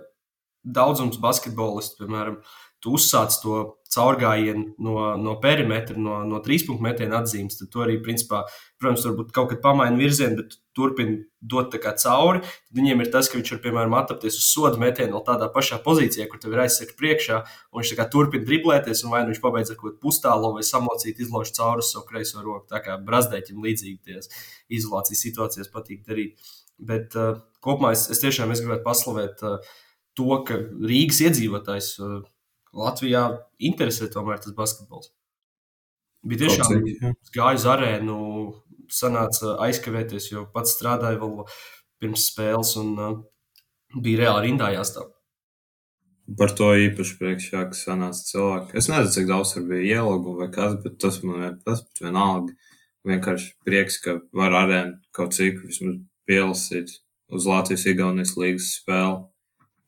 daudzums 0.66 1.20
basketbolistu, 1.22 2.02
piemēram, 2.02 2.40
tu 2.82 2.96
uzsāc 2.98 3.38
to 3.42 3.62
caurgājienu 3.98 4.76
no, 4.84 4.94
no 5.18 5.34
perimetra, 5.42 5.98
no, 5.98 6.20
no 6.28 6.38
trīspunktu 6.44 6.84
metiena 6.84 7.18
atzīmes, 7.18 7.58
tad 7.58 7.72
tu 7.72 7.82
arī, 7.82 7.98
principā, 8.04 8.44
protams, 8.78 9.04
varbūt 9.08 9.32
kaut 9.34 9.50
kad 9.50 9.62
pamaini 9.64 9.98
virzienu, 9.98 10.38
bet 10.38 10.54
turpini 10.78 11.18
dot 11.42 11.72
tā 11.74 11.80
kā 11.82 11.92
cauri. 11.98 12.42
Tad 12.44 12.78
viņiem 12.78 13.02
ir 13.02 13.10
tas, 13.14 13.30
ka 13.30 13.38
viņš 13.38 13.52
var, 13.54 13.62
piemēram, 13.64 13.96
attapties 13.98 14.38
uz 14.38 14.46
sodu 14.52 14.80
metienu 14.82 15.16
vēl 15.16 15.24
tādā 15.26 15.48
pašā 15.54 15.80
pozīcijā, 15.84 16.28
kur 16.30 16.42
tev 16.42 16.54
ir 16.54 16.62
aizsaka 16.64 16.94
priekšā, 16.98 17.40
un 17.72 17.82
viņš 17.82 17.92
tā 17.92 17.98
kā 17.98 18.06
turpina 18.14 18.46
driblēties, 18.46 19.02
un 19.04 19.14
vai 19.14 19.24
nu 19.24 19.32
viņš 19.32 19.42
pabeidz 19.42 19.74
ar 19.74 19.80
kaut 19.80 19.90
kādu 19.90 20.02
pustālo 20.06 20.52
vai 20.54 20.64
samocīt, 20.66 21.18
izlauž 21.24 21.52
cauri 21.58 21.86
savu 21.86 22.06
kreiso 22.10 22.44
roku. 22.44 22.68
Tā 22.70 22.82
kā 22.84 22.96
brazdēķim 23.10 23.66
līdzīgi 23.66 24.14
tās 24.14 24.32
izolācijas 24.70 25.26
situācijas 25.26 25.74
patīk 25.74 26.06
darīt. 26.06 26.38
Bet 26.78 27.14
uh, 27.18 27.40
kopumā 27.64 27.92
es, 27.96 28.06
es 28.12 28.22
tiešām 28.22 28.54
es 28.54 28.62
gribētu 28.62 28.86
paslavēt 28.86 29.42
uh, 29.46 29.58
to, 30.18 30.30
ka 30.46 30.60
Rīgas 30.62 31.22
iedzīvotājs 31.26 31.94
uh, 32.02 32.20
Latvijā 32.76 33.24
interesē 33.70 34.08
tomēr 34.12 34.40
tas 34.42 34.54
basketbols. 34.56 35.12
Bija 36.28 36.46
tiešām 36.46 36.82
gāju 37.34 37.60
uz 37.60 37.66
arēnu, 37.70 38.16
sanāca 38.92 39.54
aizkavēties, 39.68 40.32
jo 40.32 40.46
pats 40.54 40.74
strādāju 40.76 41.20
vēl 41.22 41.52
pirms 42.02 42.26
spēles 42.32 42.74
un 42.80 42.90
uh, 42.98 43.14
bija 44.02 44.24
reāli 44.24 44.48
rindā 44.48 44.72
jāstāv. 44.74 45.12
Par 46.38 46.52
to 46.52 46.74
īpaši 46.76 47.14
priekšā, 47.20 47.62
ka 47.70 47.76
sanāca 47.76 48.24
cilvēki. 48.28 48.74
Es 48.76 48.90
nezinu, 48.90 49.12
cik 49.14 49.28
daudz 49.30 49.54
tur 49.54 49.64
bija 49.70 50.00
ielūgumu 50.00 50.42
vai 50.42 50.50
kas, 50.52 50.74
bet 50.82 50.98
tas 51.00 51.22
man 51.24 51.56
tas, 51.64 51.86
vienalga. 52.02 52.52
Vienkārši 53.08 53.54
prieks, 53.64 53.96
ka 54.04 54.18
var 54.36 54.56
arēnu 54.58 54.98
kaut 55.16 55.32
cik 55.36 55.62
vismaz 55.64 56.02
pielasīt 56.28 56.92
uz 57.32 57.46
Latvijas-Igaunijas 57.48 58.34
līgas 58.36 58.74
spēli. 58.76 59.22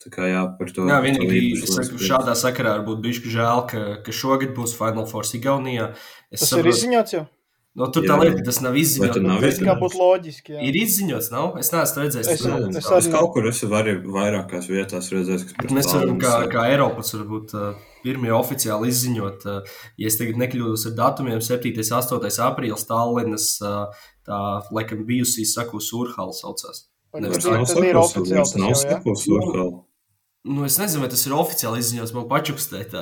Tā 0.01 0.09
kā 0.15 0.31
jā, 0.31 0.45
par 0.57 0.71
to. 0.73 0.87
Jā, 0.89 1.01
vienīgi 1.05 1.41
es 1.59 1.75
saku, 1.77 1.99
šādā 2.01 2.33
sakarā 2.39 2.79
varbūt 2.79 3.03
bišķi 3.05 3.35
žēl, 3.35 3.67
ka, 3.69 3.83
ka 4.07 4.15
šogad 4.17 4.55
būs 4.57 4.73
Final 4.79 5.05
Four 5.11 5.29
Igaunijā. 5.37 5.91
Es 6.33 6.41
tas 6.41 6.55
saprotu, 6.55 6.71
ir 6.71 6.73
izziņots 6.73 7.17
jau. 7.19 7.27
No, 7.79 7.87
tur 7.95 8.03
jā, 8.03 8.11
tā 8.11 8.17
lieta, 8.19 8.39
ka 8.41 8.45
tas 8.49 8.57
nav 8.65 8.75
izziņots. 8.81 9.13
Tas 9.15 9.23
nav 9.23 9.45
izziņots. 9.47 9.79
Būtu 9.79 9.99
loģiski. 10.01 10.55
Jā. 10.57 10.63
Ir 10.67 10.79
izziņots, 10.81 11.29
nav? 11.31 11.59
Es 11.61 11.69
neesmu 11.71 12.03
redzējis. 12.03 12.31
Es, 12.33 12.41
es, 12.43 12.79
es, 12.81 12.89
es 12.97 13.09
kaut 13.13 13.29
kur 13.37 13.47
esmu 13.47 13.77
arī 13.79 13.95
vairākās 14.17 14.67
vietās 14.73 15.11
redzējis. 15.15 15.45
Mēs 15.71 15.91
varam 15.93 16.17
kā, 16.23 16.33
kā 16.51 16.65
Eiropas 16.73 17.15
varbūt 17.15 17.55
uh, 17.55 17.69
pirmie 18.03 18.33
oficiāli 18.35 18.91
izziņot. 18.91 19.47
Uh, 19.47 19.77
ja 20.03 20.11
es 20.11 20.19
tagad 20.19 20.41
nekļūdos 20.43 20.89
ar 20.91 20.97
datumiem, 20.99 21.45
7. 21.47 21.71
un 21.77 22.01
8. 22.01 22.41
aprīlis 22.49 22.89
Tallinas, 22.89 23.53
uh, 23.63 24.09
tā 24.27 24.41
laikam 24.75 25.05
bijusī, 25.07 25.47
saku, 25.47 25.79
Surhala 25.85 26.35
saucās. 26.35 26.89
Tas 27.13 27.47
ir 27.47 28.03
oficiāli. 28.03 28.35
Tas 28.35 28.57
nav 28.59 28.75
saku, 28.83 29.15
Surhala. 29.15 29.85
Nu, 30.43 30.65
es 30.65 30.79
nezinu, 30.81 31.03
vai 31.05 31.11
tas 31.13 31.23
ir 31.29 31.35
oficiāli 31.37 31.83
izziņots, 31.83 32.15
man 32.17 32.25
pačukstēt. 32.31 32.95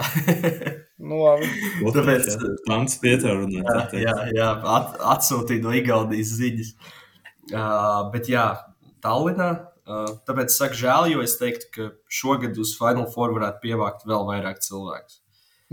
nu, 1.08 1.20
labi. 1.22 1.46
Tāpēc 1.94 2.32
Pants 2.66 2.98
vietā 3.02 3.36
runā. 3.36 3.62
Jā, 3.62 3.84
jā, 4.02 4.14
jā 4.34 4.48
at, 4.74 4.96
atsūtīja 5.14 5.62
no 5.62 5.74
Igaunijas 5.78 6.34
ziņas. 6.40 6.72
Uh, 7.52 8.08
bet 8.14 8.26
jā, 8.32 8.48
Tallinā. 9.04 9.52
Uh, 9.88 10.10
tāpēc 10.26 10.50
es 10.50 10.58
saku 10.58 10.76
žēl, 10.82 11.12
jo 11.14 11.22
es 11.24 11.38
teiktu, 11.38 11.70
ka 11.72 11.86
šogad 12.12 12.58
uz 12.60 12.74
Final 12.76 13.06
Four 13.14 13.32
varētu 13.38 13.62
pievākt 13.62 14.02
vēl 14.10 14.26
vairāk 14.28 14.58
cilvēku. 14.66 15.22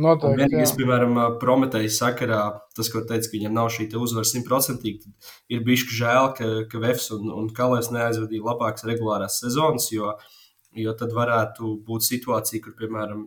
Noteikti. 0.06 0.44
Vienīgais, 0.44 0.76
piemēram, 0.78 1.18
Prometēja 1.42 1.90
sakarā, 1.98 2.40
tas, 2.78 2.92
ko 2.94 3.02
teica, 3.08 3.26
ka 3.26 3.36
viņam 3.40 3.58
nav 3.58 3.74
šī 3.74 3.90
uzvara 3.98 4.28
simtprocentīgi, 4.28 5.12
ir 5.50 5.66
bijis 5.66 5.88
žēl, 5.98 6.32
ka, 6.38 6.50
ka 6.72 6.82
Vefs 6.84 7.10
un, 7.16 7.28
un 7.34 7.52
Kalēs 7.56 7.90
neaizvadīja 7.96 8.44
labākas 8.46 8.88
regulārās 8.88 9.40
sezonas, 9.42 9.88
jo 9.96 10.14
uh, 10.14 10.34
Jo 10.76 10.94
tad 11.00 11.16
varētu 11.16 11.78
būt 11.88 12.08
situācija, 12.08 12.64
kur, 12.64 12.76
piemēram, 12.80 13.26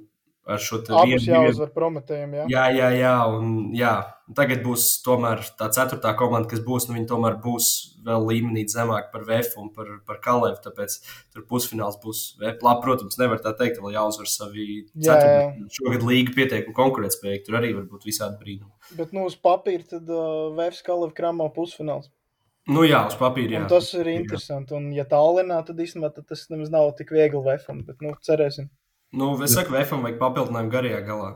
ar 0.49 0.63
šo 0.63 0.81
te 0.85 0.95
vienu 0.97 1.21
jāuzvar 1.21 1.71
prometējiem. 1.75 2.35
Jā, 2.39 2.47
jā, 2.49 2.69
jā, 2.73 2.89
jā, 2.97 3.17
un, 3.37 3.51
jā. 3.77 3.93
Tagad 4.37 4.61
būs 4.61 4.85
tomēr 5.05 5.41
tā 5.57 5.71
ceturtā 5.73 6.13
komanda, 6.17 6.51
kas 6.51 6.61
būs, 6.65 6.89
nu 6.89 6.97
viņi 6.99 7.09
tomēr 7.09 7.39
būs 7.41 7.69
vēl 8.05 8.27
līmenī 8.29 8.65
zemāk 8.69 9.09
par 9.13 9.25
VF 9.29 9.57
un 9.61 9.71
par, 9.73 9.89
par 10.09 10.21
Kalēvu, 10.25 10.59
tāpēc 10.65 10.99
tur 11.33 11.47
pusfināls 11.49 11.97
būs 12.03 12.23
VF. 12.41 12.61
Labi, 12.65 12.85
protams, 12.85 13.17
nevar 13.21 13.41
tā 13.45 13.55
teikt, 13.57 13.81
vēl 13.85 13.97
jāuzvar 13.97 14.29
savi 14.29 14.69
ceturtā. 14.93 15.69
Šogad 15.79 16.05
līga 16.09 16.37
pietiekami 16.37 16.77
konkurētspējīgi, 16.77 17.47
tur 17.49 17.61
arī 17.61 17.73
var 17.79 17.89
būt 17.89 18.05
visādi 18.09 18.41
brīnumi. 18.43 18.73
Bet, 19.01 19.17
nu, 19.17 19.25
uz 19.29 19.37
papīra 19.41 19.97
tad 19.97 20.13
uh, 20.13 20.53
VF 20.57 20.85
Kalēvu 20.85 21.17
krāmā 21.17 21.49
pusfināls. 21.57 22.13
Nu, 22.69 22.83
jā, 22.85 23.01
uz 23.09 23.17
papīra. 23.17 23.55
Jā. 23.55 23.61
Un 23.65 23.71
tas 23.71 23.89
ir 23.97 24.11
interesanti. 24.13 24.75
Un, 24.77 24.91
ja 24.93 25.07
tālinā, 25.09 25.63
tad 25.65 25.79
īstenībā 25.81 26.11
tad 26.13 26.27
tas 26.29 26.45
nemaz 26.53 26.69
nav 26.73 26.91
tik 26.99 27.15
viegli 27.17 27.41
vefam, 27.47 27.81
bet, 27.87 28.03
nu, 28.05 28.13
cerēsim. 28.25 28.69
Nu, 29.17 29.31
es 29.45 29.55
saku, 29.57 29.73
vefam 29.73 30.03
vajag 30.05 30.19
papildinājumu 30.21 30.73
garajā 30.75 30.99
galā. 31.07 31.31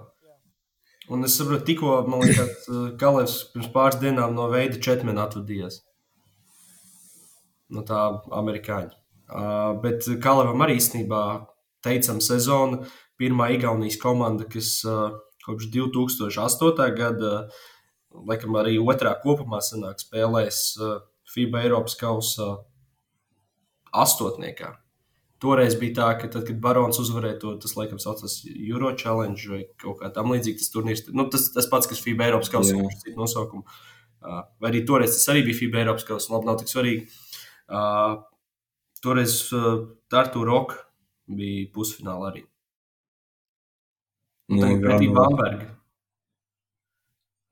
Un 1.12 1.24
es 1.26 1.34
saprotu, 1.38 1.64
tikko, 1.70 1.94
man 2.06 2.20
liekas, 2.22 2.66
Kalevs 3.00 3.38
pirms 3.54 3.70
pāris 3.72 3.98
dienām 4.02 4.36
no 4.36 4.50
veida 4.52 4.78
četmena 4.82 5.24
atvadījās. 5.26 5.80
No 7.72 7.82
tā 7.88 8.02
amerikāņa. 8.36 8.92
Uh, 9.32 9.72
bet 9.80 10.04
Kalevam 10.22 10.60
arī 10.62 10.76
īstenībā 10.76 11.22
teicam 11.84 12.20
sezonu. 12.20 12.82
Pirmā 13.20 13.48
Igaunijas 13.56 13.96
komanda, 14.02 14.44
kas 14.52 14.74
uh, 14.84 15.16
kopš 15.46 15.70
2008. 15.72 16.84
gada, 16.98 17.32
laikam 18.12 18.60
arī 18.60 18.76
otrā 18.82 19.14
kopumā 19.24 19.62
sanāk 19.64 20.04
spēlēs 20.04 20.60
uh, 20.76 21.00
FIBA 21.32 21.64
Eiropas 21.66 21.96
kausa 21.98 22.54
astotniekā. 23.92 24.72
Toreiz 25.42 25.74
bija 25.78 25.96
tā, 25.96 26.08
ka 26.20 26.28
tad, 26.30 26.44
kad 26.46 26.58
Barons 26.62 27.00
uzvarēja 27.02 27.40
to, 27.42 27.54
tas 27.62 27.74
laikam 27.74 27.98
saucās 28.02 28.36
Euro 28.52 28.92
Challenge 28.98 29.48
vai 29.50 29.62
kaut 29.80 29.98
kā 29.98 30.12
tam 30.14 30.30
līdzīga. 30.30 30.60
Tas 30.60 30.70
turnīrs, 30.74 31.02
nu, 31.10 31.26
tas, 31.32 31.48
tas 31.54 31.66
pats, 31.70 31.90
kas 31.90 32.02
FIBA 32.04 32.28
Eiropas 32.28 32.52
kausa, 32.52 32.76
kurš 32.78 33.00
cita 33.02 33.18
nosaukumu. 33.18 33.66
Uh, 34.22 34.44
vai 34.62 34.70
arī 34.70 34.84
toreiz 34.86 35.16
tas 35.16 35.26
arī 35.32 35.42
bija 35.48 35.58
FIBA 35.64 35.82
Eiropas 35.82 36.06
kausa, 36.06 36.30
labi, 36.34 36.46
nav 36.46 36.60
tik 36.60 36.70
svarīgi. 36.70 37.26
Uh, 37.66 38.20
toreiz 39.02 39.34
uh, 39.56 39.82
Tartu 40.12 40.46
Rock 40.46 40.78
bija 41.26 41.66
pusfinālā 41.74 42.30
arī. 42.30 42.46
Un 44.52 44.62
tagad 44.62 44.86
pretī 44.86 45.10
Bamberga. 45.10 45.70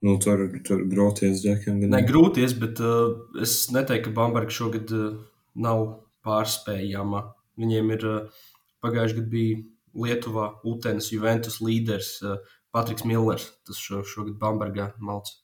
Nu, 0.07 0.15
tur 0.23 0.47
tur 0.65 0.87
grūties 0.89 1.43
džekam. 1.45 1.83
Ne 1.93 2.01
grūties, 2.09 2.55
bet 2.61 2.81
uh, 2.81 3.19
es 3.43 3.67
neteiktu, 3.75 4.09
ka 4.09 4.17
Bamberga 4.17 4.55
šogad 4.55 4.93
uh, 4.97 5.19
nav 5.61 5.83
pārspējama. 6.25 7.27
Viņiem 7.61 7.93
ir 7.99 8.07
uh, 8.09 8.47
pagājuši 8.85 9.19
gadu 9.19 9.33
bija 9.35 9.61
Lietuvā, 10.01 10.47
Utenas, 10.65 11.11
Juventus 11.13 11.61
līderis 11.61 12.15
uh, 12.25 12.41
Patriks 12.73 13.05
Millers. 13.05 13.51
Tas 13.69 13.81
šo, 13.83 14.01
šogad 14.09 14.39
Bambergā 14.41 14.93
malts. 15.05 15.43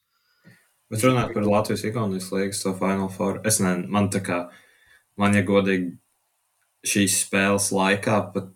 Bet 0.88 1.04
runājot 1.04 1.34
par 1.34 1.46
Latvijas 1.50 1.84
ikonas 1.88 2.30
līgas, 2.32 2.62
to 2.62 2.72
Final 2.78 3.10
Four, 3.12 3.40
es 3.48 3.58
nezinu, 3.58 3.88
man 3.92 4.06
tā 4.14 4.20
kā, 4.24 4.44
man, 5.18 5.34
ja 5.34 5.42
godīgi, 5.44 5.96
šīs 6.86 7.16
spēles 7.24 7.72
laikā 7.74 8.20
pat 8.34 8.52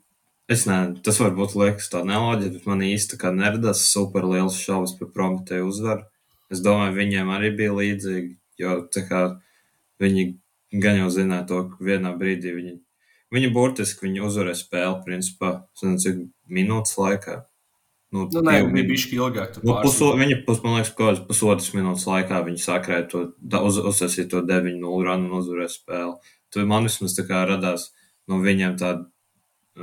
Es 0.50 0.64
nezinu, 0.66 0.98
tas 1.06 1.20
varbūt 1.22 1.54
liekas 1.54 1.86
tā 1.92 2.00
neloģiski, 2.06 2.56
bet 2.56 2.66
man 2.66 2.80
īsti 2.82 3.18
neradās 3.36 3.84
super 3.86 4.24
liels 4.26 4.58
šaubas 4.58 4.96
par 4.98 5.12
Prometēju 5.14 5.68
uzvaru. 5.70 6.08
Es 6.50 6.62
domāju, 6.64 6.96
viņiem 6.96 7.28
arī 7.30 7.52
bija 7.54 7.74
līdzīgi, 7.76 8.32
jo 8.58 8.80
kā, 9.06 9.20
viņi 10.02 10.24
gan 10.82 10.98
jau 10.98 11.10
zināja 11.14 11.46
to, 11.46 11.60
ka 11.70 11.86
vienā 11.86 12.10
brīdī 12.18 12.56
viņi, 12.56 12.74
viņi 13.30 13.52
burtiski 13.54 14.08
viņi 14.08 14.24
uzvarēja 14.26 14.58
spēli, 14.58 14.98
principā, 15.06 15.52
nezinu, 15.84 16.02
cik 16.02 16.18
minūtes 16.58 16.98
laikā. 16.98 17.36
Nu, 18.10 18.26
nu, 18.26 18.42
nē, 18.42 18.56
bija 18.74 18.88
bišķi 18.88 19.20
ilgāk. 19.20 19.60
Nu, 19.62 19.76
puso, 19.84 20.10
viņa, 20.18 20.40
pus, 20.48 20.58
man 20.64 20.80
liekas, 20.80 20.90
kaut 20.96 21.12
kādas 21.12 21.22
pusotras 21.28 21.70
minūtes 21.76 22.08
laikā 22.10 22.42
viņi 22.48 22.64
sakrēja 22.64 23.06
to, 23.12 23.20
uz, 23.62 23.78
uzsasīja 23.92 24.26
to 24.32 24.42
9-0 24.48 25.06
runu 25.06 25.30
un 25.30 25.38
uzvarēja 25.38 25.76
spēli. 25.76 26.34
Tad 26.50 26.66
man 26.66 26.90
vismaz 26.90 27.14
tā 27.14 27.22
kā 27.28 27.44
radās 27.46 27.92
no 28.26 28.42
viņiem 28.42 28.74
tāda 28.82 29.06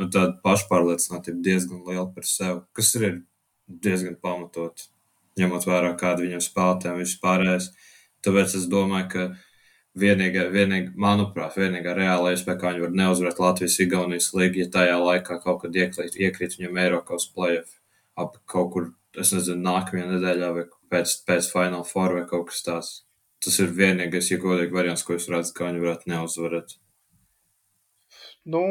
tāda 0.05 0.35
pašpārliecinātība 0.45 1.43
diezgan 1.45 1.83
liela 1.87 2.07
par 2.13 2.27
sevi, 2.27 2.61
kas 2.77 2.93
ir 2.99 3.19
diezgan 3.67 4.15
pamatot, 4.23 4.87
ņemot 5.39 5.67
vērā, 5.67 5.91
kāda 5.99 6.23
viņam 6.23 6.43
spēlētājiem 6.43 7.01
vispārējais. 7.03 7.71
Tāpēc 8.25 8.55
es 8.59 8.67
domāju, 8.71 9.09
ka 9.13 9.25
vienīgā, 9.97 10.47
vienīgā 10.53 10.93
manuprāt, 10.99 11.57
vienīgā 11.59 11.95
reāla 11.97 12.33
iespēja, 12.33 12.59
kā 12.61 12.71
viņi 12.73 12.85
var 12.85 12.95
neuzvarēt 13.01 13.41
Latvijas-Igaunijas 13.43 14.31
līgu, 14.37 14.63
ja 14.63 14.71
tajā 14.73 14.97
laikā 15.01 15.39
kaut 15.43 15.61
kad 15.65 15.77
iekrīt, 15.77 16.17
iekrīt 16.17 16.57
viņam 16.57 16.81
Eiropas 16.83 17.27
playoff 17.33 17.77
ap 18.17 18.39
kaut 18.49 18.71
kur 18.73 18.89
es 19.17 19.33
nezinu, 19.33 19.61
nākamajā 19.65 20.09
nedēļā 20.13 20.49
vai 20.55 20.65
pēc, 20.93 21.19
pēc 21.27 21.51
Final 21.53 21.85
Four 21.87 22.17
vai 22.17 22.25
kaut 22.29 22.49
kas 22.51 22.63
tāds. 22.65 22.91
Tas 23.43 23.59
ir 23.61 23.73
vienīgais, 23.77 24.31
ja 24.31 24.39
godīgi 24.41 24.73
variants, 24.73 25.05
ko 25.05 25.17
es 25.17 25.27
redzu, 25.29 25.53
ka 25.53 25.67
viņi 25.67 25.83
varētu 25.83 26.09
neuzvarēt. 26.09 26.77
Nu, 28.47 28.61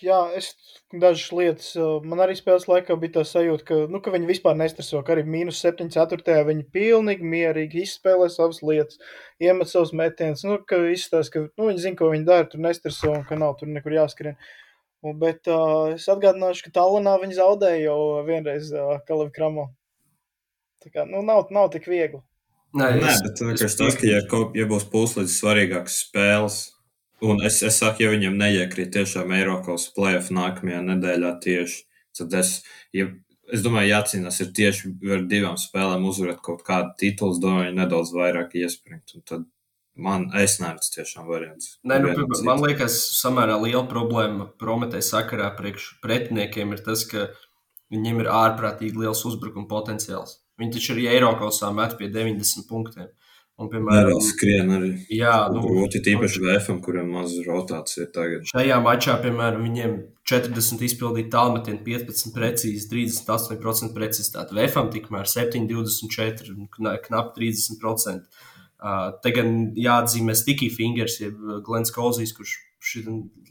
jā, 0.00 0.18
es 0.38 0.54
dažas 0.88 1.26
lietas, 1.36 1.66
man 2.08 2.22
arī 2.24 2.32
spēles 2.38 2.64
laikā 2.64 2.94
bija 2.96 3.18
tā 3.18 3.24
sajūta, 3.28 3.64
ka, 3.68 3.80
nu, 3.92 4.00
ka 4.00 4.12
viņi 4.14 4.30
vispār 4.30 4.54
nestreso, 4.56 5.02
ka 5.04 5.12
arī 5.12 5.26
mīnus 5.28 5.58
7, 5.60 5.90
4. 5.92 6.36
viņi 6.48 6.64
pilnīgi 6.72 7.28
mierīgi 7.34 7.82
izspēlē 7.84 8.30
savas 8.32 8.62
lietas, 8.64 8.96
iemet 9.44 9.68
savus 9.68 9.92
metienus, 9.92 10.46
nu, 10.48 10.56
ka 10.64 10.80
izstāsta, 10.94 11.34
ka, 11.34 11.42
nu, 11.60 11.68
viņi 11.68 11.84
zina, 11.84 11.98
ko 12.00 12.08
viņi 12.14 12.24
dara, 12.24 12.48
tur 12.48 12.64
nestreso 12.64 13.12
un 13.18 13.26
ka 13.28 13.36
nav 13.36 13.58
tur 13.60 13.68
nekur 13.68 13.98
jāskrien. 13.98 14.40
Un, 15.04 15.18
bet 15.20 15.44
uh, 15.52 15.92
es 15.92 16.08
atgādināšu, 16.08 16.64
ka 16.64 16.74
Tallinā 16.80 17.18
viņi 17.20 17.36
zaudēja 17.36 17.84
jau 17.84 18.00
vienreiz 18.26 18.72
uh, 18.72 18.96
Kalifu 19.06 19.36
Kramo. 19.36 19.68
Tā 20.80 20.88
kā, 20.94 21.04
nu, 21.04 21.20
nav, 21.26 21.52
nav 21.52 21.68
tik 21.76 21.84
viegli. 21.90 22.24
Nē, 22.78 22.94
Nē 22.96 23.12
es, 23.12 23.20
bet 23.28 23.44
es, 23.60 23.76
tas, 23.76 24.00
ka, 24.00 24.08
ja, 24.08 24.24
kaut, 24.28 24.56
ja 24.56 24.64
būs 24.68 24.88
puslīdz 24.88 25.36
svarīgākas 25.36 26.00
spēles, 26.06 26.58
Un 27.24 27.40
es, 27.42 27.62
es 27.66 27.80
saku, 27.80 28.04
ja 28.04 28.12
viņam 28.12 28.36
neiekrīt 28.38 28.92
tiešām 28.94 29.32
Eiropas 29.34 29.88
plēsoņa 29.96 30.36
nākamajā 30.38 30.82
nedēļā 30.86 31.32
tieši, 31.42 31.80
tad 32.18 32.36
es, 32.38 32.52
ja, 32.94 33.08
es 33.50 33.64
domāju, 33.64 33.90
jācīnās 33.90 34.38
ir 34.44 34.52
tieši 34.54 34.92
ar 35.16 35.24
divām 35.30 35.58
spēlēm 35.58 36.06
uzvarēt 36.06 36.42
kaut 36.44 36.62
kādu 36.66 36.94
titulu. 37.00 37.40
Domāju, 37.42 37.74
nedaudz 37.74 38.14
vairāk 38.14 38.54
iespringt. 38.60 39.16
Un 39.18 39.24
tad 39.26 39.46
man, 39.98 40.28
es 40.38 40.58
neredzu 40.62 40.94
tiešām 40.94 41.26
variants. 41.30 41.76
Nē, 41.82 41.98
nu, 42.04 42.14
man 42.14 42.38
cits. 42.38 42.64
liekas, 42.68 42.98
samērā 43.18 43.58
liela 43.64 43.84
problēma 43.90 44.50
Prometēja 44.60 45.10
sakarā 45.10 45.50
priekš 45.58 45.96
pretiniekiem 46.04 46.76
ir 46.76 46.84
tas, 46.86 47.02
ka 47.08 47.28
viņiem 47.92 48.22
ir 48.22 48.30
ārprātīgi 48.30 49.02
liels 49.02 49.24
uzbrukuma 49.26 49.66
potenciāls. 49.70 50.38
Viņi 50.58 50.74
taču 50.74 50.94
arī 50.94 51.08
Eiropas 51.12 51.62
met 51.74 51.98
pie 51.98 52.10
90 52.14 52.66
punktiem. 52.70 53.10
Un, 53.58 53.66
piemēram, 53.72 54.12
Nevēl 54.12 54.20
skrien 54.22 54.68
arī. 54.70 54.88
Jā, 55.10 55.32
nu, 55.50 55.64
grūti 55.64 55.98
tīpaši 56.06 56.42
VFam, 56.44 56.76
kuriem 56.84 57.08
maz 57.10 57.32
rotācija 57.42 58.04
ir 58.04 58.10
tagad. 58.14 58.44
Šajā 58.46 58.76
mačā, 58.84 59.16
piemēram, 59.24 59.64
viņiem 59.66 59.96
40 60.30 60.84
izpildīja 60.86 61.32
tālmetienu, 61.32 61.80
15 61.82 62.30
precīzi, 62.36 62.84
38% 62.92 63.90
precizitāte. 63.96 64.54
VFam 64.54 64.92
tikmēr 64.94 65.26
7, 65.26 65.66
24, 65.72 66.54
knap 67.08 67.32
30%. 67.34 68.46
Uh, 68.78 69.08
te 69.24 69.32
gan 69.34 69.56
jāatzīmē 69.74 70.36
Sticky 70.38 70.68
Fingers, 70.70 71.16
jeb 71.18 71.40
Glens 71.66 71.90
Kozīs, 71.90 72.30
kurš 72.36 72.52
šī 72.78 73.02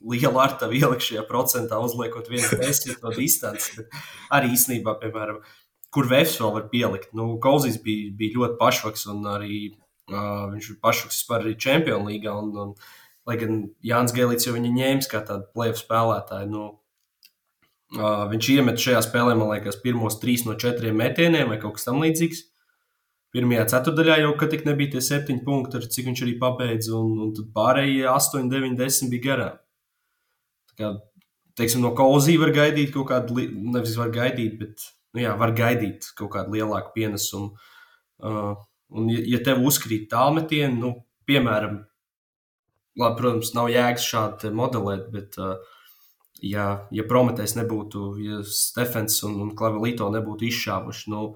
liela 0.07 0.45
arta 0.45 0.69
ielikt 0.71 1.03
šajā 1.03 1.25
procentā, 1.27 1.81
uzliekot 1.83 2.29
vienu 2.31 2.47
tēstu 2.61 2.95
no 3.01 3.11
distances. 3.11 3.83
Arī 4.31 4.53
īstenībā, 4.55 4.95
piemēram, 5.01 5.41
kur 5.91 6.07
Vēfs 6.07 6.37
vēl 6.39 6.55
var 6.55 6.69
pielikt. 6.71 7.11
Nu, 7.17 7.33
Kozīs 7.43 7.75
bija, 7.83 8.13
bija 8.15 8.37
ļoti 8.39 8.57
pašvaks 8.63 9.03
un 9.11 9.27
arī 9.35 9.59
Uh, 10.07 10.47
viņš 10.53 10.71
ir 10.71 10.79
pašuks 10.83 11.17
vispār 11.19 11.43
arī 11.43 11.55
Champions 11.59 12.07
līgā. 12.07 12.33
Un, 12.39 12.51
un, 12.55 12.75
lai 13.27 13.35
gan 13.41 13.63
Jānis 13.83 14.15
Gēlīts 14.15 14.47
jau 14.47 14.55
viņu 14.55 14.71
ņēmis 14.75 15.09
kā 15.11 15.21
tādu 15.27 15.49
plēvu 15.55 15.79
spēlētāju. 15.81 16.47
Nu, 16.51 16.67
uh, 17.99 18.27
viņš 18.31 18.51
iemet 18.55 18.79
šajā 18.83 19.01
spēlē, 19.03 19.35
man 19.35 19.51
liekas, 19.51 19.81
pirmos 19.83 20.19
trīs 20.21 20.45
no 20.47 20.55
četriem 20.59 20.95
metieniem 21.01 21.51
vai 21.51 21.59
kaut 21.61 21.75
kas 21.77 21.89
tamlīdzīgs. 21.89 22.45
Pirmajā 23.35 23.65
ceturdaļā 23.73 24.21
jau 24.21 24.31
tik 24.47 24.63
nebija 24.65 24.95
tie 24.95 25.03
septiņi 25.03 25.43
punkti, 25.43 25.77
ar 25.77 25.89
cik 25.91 26.07
viņš 26.07 26.21
arī 26.23 26.37
pabeidza, 26.39 26.93
un, 26.95 27.17
un 27.25 27.33
tad 27.35 27.49
pārējie 27.55 28.05
8, 28.07 28.47
9, 28.53 28.77
10 28.79 29.11
bija 29.11 29.25
garām. 29.25 29.57
Kā, 30.79 30.93
teiksim, 31.59 31.83
no 31.83 31.91
Kauzī 31.97 32.37
var 32.39 32.53
gaidīt 32.55 32.93
kaut 32.95 33.09
kādu, 33.11 33.43
nevis 33.75 33.97
var 33.99 34.13
gaidīt, 34.15 34.55
bet, 34.61 34.87
nu 35.11 35.25
jā, 35.25 35.35
var 35.37 35.51
gaidīt 35.57 36.07
kaut 36.15 36.31
kādu 36.37 36.55
lielāku 36.55 36.95
pienesumu. 36.95 37.51
Uh, 38.23 38.55
Un, 38.95 39.09
ja, 39.11 39.23
ja 39.35 39.41
tev 39.43 39.65
uzkrīt 39.67 40.07
tālmetieni, 40.11 40.77
nu, 40.79 40.93
piemēram, 41.27 41.81
labi, 42.97 43.19
protams, 43.19 43.51
nav 43.57 43.71
jēgas 43.71 44.05
šādi 44.07 44.53
modelēt, 44.55 45.09
bet, 45.13 45.35
ja, 46.45 46.69
ja 46.93 47.07
Prometējs 47.09 47.57
nebūtu, 47.59 48.07
ja 48.23 48.39
Stefans 48.47 49.19
un, 49.27 49.41
un 49.43 49.51
Klavelīto 49.57 50.07
nebūtu 50.13 50.47
izšāvuši, 50.47 51.11
nu, 51.13 51.27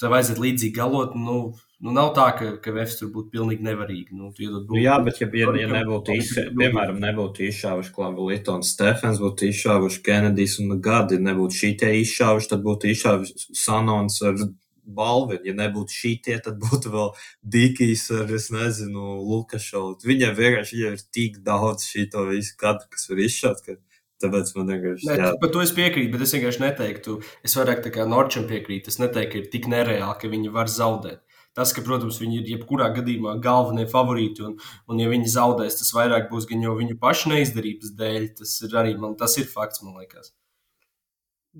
tev 0.00 0.16
aiziet 0.16 0.40
līdzīgi 0.40 0.74
galot, 0.76 1.14
nu, 1.18 1.36
nu 1.82 1.94
nav 1.94 2.12
tā, 2.16 2.28
ka, 2.38 2.50
ka 2.62 2.74
Vēfs 2.74 2.98
tur 3.00 3.12
būtu 3.14 3.32
pilnīgi 3.34 3.66
nevarīgi. 3.66 4.16
Nu, 4.16 4.30
būtu, 4.36 4.64
nu, 4.70 4.80
jā, 4.80 4.96
bet 5.04 5.20
ja, 5.22 5.28
ja, 5.42 5.52
ja 5.62 5.70
nebūtu, 5.72 6.16
izšā, 6.22 6.46
piemēram, 6.56 7.00
nebūtu 7.02 7.46
izšāvuši 7.48 7.94
Klavelīto 7.96 8.56
un 8.58 8.66
Stefans, 8.66 9.20
būtu 9.22 9.48
izšāvuši 9.50 10.02
Kenedijs 10.08 10.58
un 10.62 10.76
Gadi, 10.82 11.20
nebūtu 11.22 11.60
šī 11.60 11.72
tie 11.82 11.94
izšāvuši, 12.02 12.52
tad 12.54 12.66
būtu 12.66 12.92
izšāvuši 12.92 13.56
Sanons 13.64 14.20
ar 14.28 14.38
balva. 14.82 15.38
Ja 15.46 15.54
nebūtu 15.58 15.94
šī 15.94 16.12
tie, 16.26 16.36
tad 16.42 16.58
būtu 16.62 16.92
vēl 16.92 17.12
Dikijs 17.54 18.08
ar, 18.18 18.30
es 18.34 18.50
nezinu, 18.54 19.16
Lukašovs. 19.30 20.06
Viņam 20.08 20.36
vienkārši 20.38 20.78
viņam 20.78 20.98
ir 20.98 21.06
tik 21.14 21.40
daudz 21.46 21.88
šī 21.88 22.08
to 22.12 22.26
visu 22.30 22.56
kadru, 22.60 22.88
kas 22.92 23.08
var 23.10 23.24
izšaut. 23.26 23.64
Ka... 23.66 23.78
Tāpēc 24.22 24.52
man 24.54 24.70
vienkārši 24.70 25.08
ir. 25.10 25.24
Par 25.42 25.50
to 25.50 25.62
es 25.64 25.72
piekrītu, 25.74 26.12
bet 26.14 26.22
es 26.22 26.32
vienkārši 26.36 26.62
neteiktu, 26.62 27.18
es 27.42 27.56
vairāk 27.58 27.82
tā 27.82 27.90
kā 27.94 28.06
Norčam 28.06 28.44
piekrītu. 28.50 28.92
Es 28.92 29.00
neteiktu, 29.02 29.32
ka 29.32 29.40
ir 29.40 29.48
tik 29.50 29.66
nereāli, 29.70 30.18
ka 30.20 30.30
viņi 30.30 30.52
var 30.54 30.70
zaudēt. 30.70 31.24
Tas, 31.52 31.74
ka, 31.76 31.82
protams, 31.84 32.16
viņi 32.22 32.38
ir 32.38 32.52
jebkurā 32.54 32.86
gadījumā 32.96 33.34
galvenie 33.44 33.84
favorīti, 33.90 34.44
un, 34.46 34.54
un 34.88 35.02
ja 35.02 35.10
viņi 35.10 35.34
zaudēs, 35.34 35.76
tas 35.82 35.90
vairāk 35.92 36.30
būs 36.30 36.46
gan 36.48 36.62
jau 36.64 36.72
viņu 36.78 36.96
pašu 37.02 37.32
neizdarības 37.34 37.92
dēļ. 37.98 38.28
Tas 38.38 38.54
ir 38.64 38.78
arī 38.80 38.94
man, 39.00 39.18
tas 39.20 39.36
ir 39.42 39.50
fakts, 39.50 39.82
man 39.84 39.98
liekas. 40.00 40.32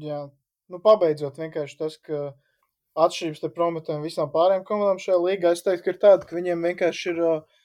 Jā, 0.00 0.22
nu, 0.72 0.80
pabeidzot 0.80 1.36
vienkārši 1.42 1.76
tas, 1.82 1.98
ka 2.00 2.30
atšķirības 2.99 3.40
starp 3.40 3.55
Prometēm 3.57 4.01
un 4.01 4.07
visām 4.07 4.30
pārējām 4.32 4.64
komandām 4.68 5.01
šajā 5.03 5.18
līgā. 5.22 5.53
Es 5.57 5.64
teiktu, 5.64 5.84
ka 5.84 5.93
ir 5.95 6.01
tāda, 6.03 6.28
ka 6.28 6.36
viņiem 6.36 6.66
vienkārši 6.68 7.12
ir 7.12 7.22
uh, 7.24 7.62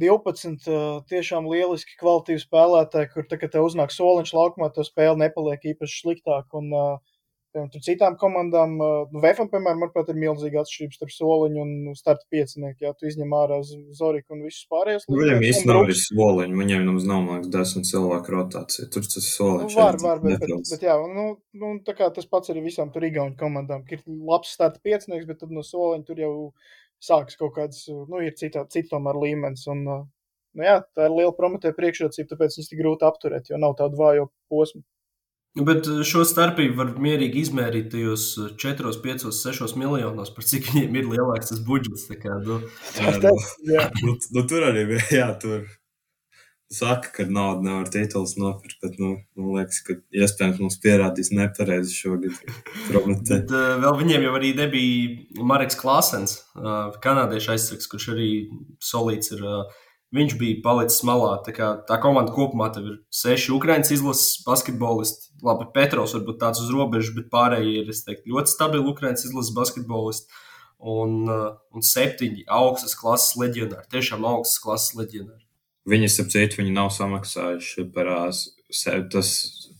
12 0.00 0.68
uh, 0.70 0.84
tiešām 1.10 1.48
lieliski 1.50 1.98
kvalitīvi 2.00 2.42
spēlētāji, 2.42 3.10
kur 3.14 3.26
tagad 3.30 3.54
te 3.54 3.62
uznāk 3.62 3.94
soliņš 3.94 4.34
laukumā, 4.34 4.70
to 4.74 4.86
spēle 4.86 5.18
nepaliek 5.22 5.66
īpaši 5.74 6.00
sliktāk. 6.02 6.48
Un, 6.58 6.70
uh, 6.74 7.13
Tur 7.54 7.82
citām 7.86 8.16
komandām, 8.18 8.72
nu, 8.80 9.20
Vēfam, 9.22 9.46
piemēram, 9.50 9.84
manuprāt, 9.84 10.08
ir 10.10 10.16
milzīga 10.18 10.64
atšķirība 10.64 10.96
starp 10.96 11.12
soliņu 11.14 11.60
un 11.62 11.92
starta 11.94 12.26
piecinieku. 12.34 12.82
Jā, 12.82 12.90
tu 12.98 13.06
izņem 13.06 13.34
ārā 13.38 13.60
Zoriku 13.94 14.34
un 14.34 14.40
visus 14.42 14.64
pārējos. 14.72 15.04
Nu, 15.06 15.20
viņam 15.20 15.44
īstenībā 15.46 15.76
nav 15.76 15.84
arī 15.84 15.94
soliņu, 16.00 16.58
viņam 16.58 16.88
nemaz 16.88 17.06
nav, 17.06 17.20
man 17.22 17.38
liekas, 17.38 17.52
desmit 17.54 17.86
cilvēku 17.92 18.34
rotācija. 18.34 18.88
Tur 18.90 19.06
tas 19.06 19.28
soliņš. 19.36 19.76
Nu, 19.76 19.78
var, 19.84 19.98
var, 20.02 20.22
bet, 20.24 20.42
bet, 20.42 20.72
bet, 20.72 20.82
jā, 20.88 20.96
nu, 21.14 21.26
nu, 21.62 21.70
tā 21.86 21.94
kā 22.00 22.08
tas 22.16 22.26
pats 22.26 22.50
arī 22.50 22.64
visām 22.64 22.90
tur 22.94 23.06
igauņu 23.06 23.38
komandām. 23.38 23.84
Ir 23.94 24.02
labs 24.32 24.56
starta 24.56 24.82
piecinieks, 24.82 25.28
bet 25.28 25.38
tad 25.44 25.54
no 25.54 25.62
soliņa 25.62 26.08
tur 26.08 26.24
jau 26.24 26.32
sākas 27.04 27.38
kaut 27.38 27.54
kāds, 27.60 27.84
nu, 27.86 28.18
ir 28.24 28.34
cita, 28.40 28.64
cita 28.66 28.96
tomēr 28.96 29.20
līmenis. 29.28 29.68
Un, 29.70 29.86
nu, 29.86 30.66
jā, 30.66 30.80
tā 30.96 31.06
ir 31.06 31.14
liela 31.20 31.36
prometēja 31.38 31.78
priekšrocība, 31.78 32.32
tāpēc 32.34 32.58
viņas 32.58 32.72
tik 32.72 32.82
grūti 32.82 33.06
apturēt, 33.06 33.54
jo 33.54 33.62
nav 33.62 33.78
tādu 33.78 34.02
vājo 34.02 34.26
posmu. 34.50 34.82
Nu, 35.54 35.62
bet 35.62 35.86
eh, 35.86 36.02
šo 36.06 36.24
starpību 36.26 36.74
var 36.80 36.90
mierīgi 37.02 37.44
izmērīt 37.46 37.92
tajos 37.92 38.26
4, 38.58 38.90
5, 39.04 39.28
6 39.30 39.78
miljonos, 39.78 40.32
par 40.34 40.46
cik 40.50 40.72
viņiem 40.72 40.98
ir 40.98 41.08
lielāks 41.12 41.52
tas 41.52 41.62
budžets. 41.62 42.08
Kā, 42.18 42.40
nu, 42.42 42.58
jā, 42.98 43.14
nu, 43.22 43.32
jā. 43.70 43.88
Nu, 44.02 44.16
nu, 44.34 44.44
tur 44.50 44.66
arī 44.72 44.86
bija. 44.90 45.06
Jā, 45.20 45.28
tur 45.38 45.62
saka, 46.74 47.12
ka 47.14 47.26
naudu 47.30 47.68
nevar 47.68 47.86
tituls 47.92 48.34
nopirkt. 48.40 48.80
Bet, 48.82 48.98
nu, 48.98 49.12
man 49.38 49.60
liekas, 49.60 49.78
ka 49.86 49.94
iespējams 50.16 50.58
mums 50.64 50.80
pierādīs 50.82 51.30
nepareizi 51.30 51.94
šogad. 51.94 52.34
bet, 53.30 53.54
uh, 53.54 53.76
vēl 53.84 53.98
viņiem 54.02 54.26
jau 54.26 54.34
arī 54.40 54.54
nebija 54.58 55.44
Marks 55.46 55.78
Klasens, 55.78 56.40
uh, 56.58 56.90
kanādiešu 57.04 57.54
aizsargs, 57.54 57.90
kurš 57.92 58.10
arī 58.16 58.30
solīts 58.82 59.36
ir. 59.36 59.46
Uh, 59.46 59.82
viņš 60.14 60.36
bija 60.38 60.62
palicis 60.64 61.02
malā. 61.06 61.36
Tā, 61.46 61.54
kā, 61.54 61.70
tā 61.88 61.98
komanda 62.02 62.34
kopumā 62.34 62.70
ir 62.80 62.98
seši 63.14 63.54
Ukraiņas 63.56 63.94
izlases 63.96 64.44
basketbolisti. 64.46 65.33
Labi, 65.44 65.68
Petrovs 65.74 66.14
varbūt 66.16 66.40
tāds 66.40 66.62
uz 66.64 66.72
robežas, 66.72 67.14
bet 67.16 67.30
pārējie 67.32 67.82
ir 67.82 67.92
teiktu, 67.92 68.32
ļoti 68.32 68.52
stabili 68.52 68.88
Ukraiņas 68.90 69.26
izlases 69.28 69.54
basketbolisti. 69.56 70.42
Un, 70.84 71.22
uh, 71.30 71.54
un 71.72 71.84
septiņi 71.86 72.42
augstas 72.52 72.92
klases 72.98 73.38
leģionāri. 73.40 73.86
Tiešām 73.92 74.24
augstas 74.28 74.60
klases 74.60 74.96
leģionāri. 74.98 75.44
Viņi, 75.88 76.08
ap 76.20 76.32
citu, 76.32 76.58
viņi 76.60 76.74
nav 76.74 76.90
samaksājuši 76.92 77.86
par 77.94 78.10
tas 79.12 79.30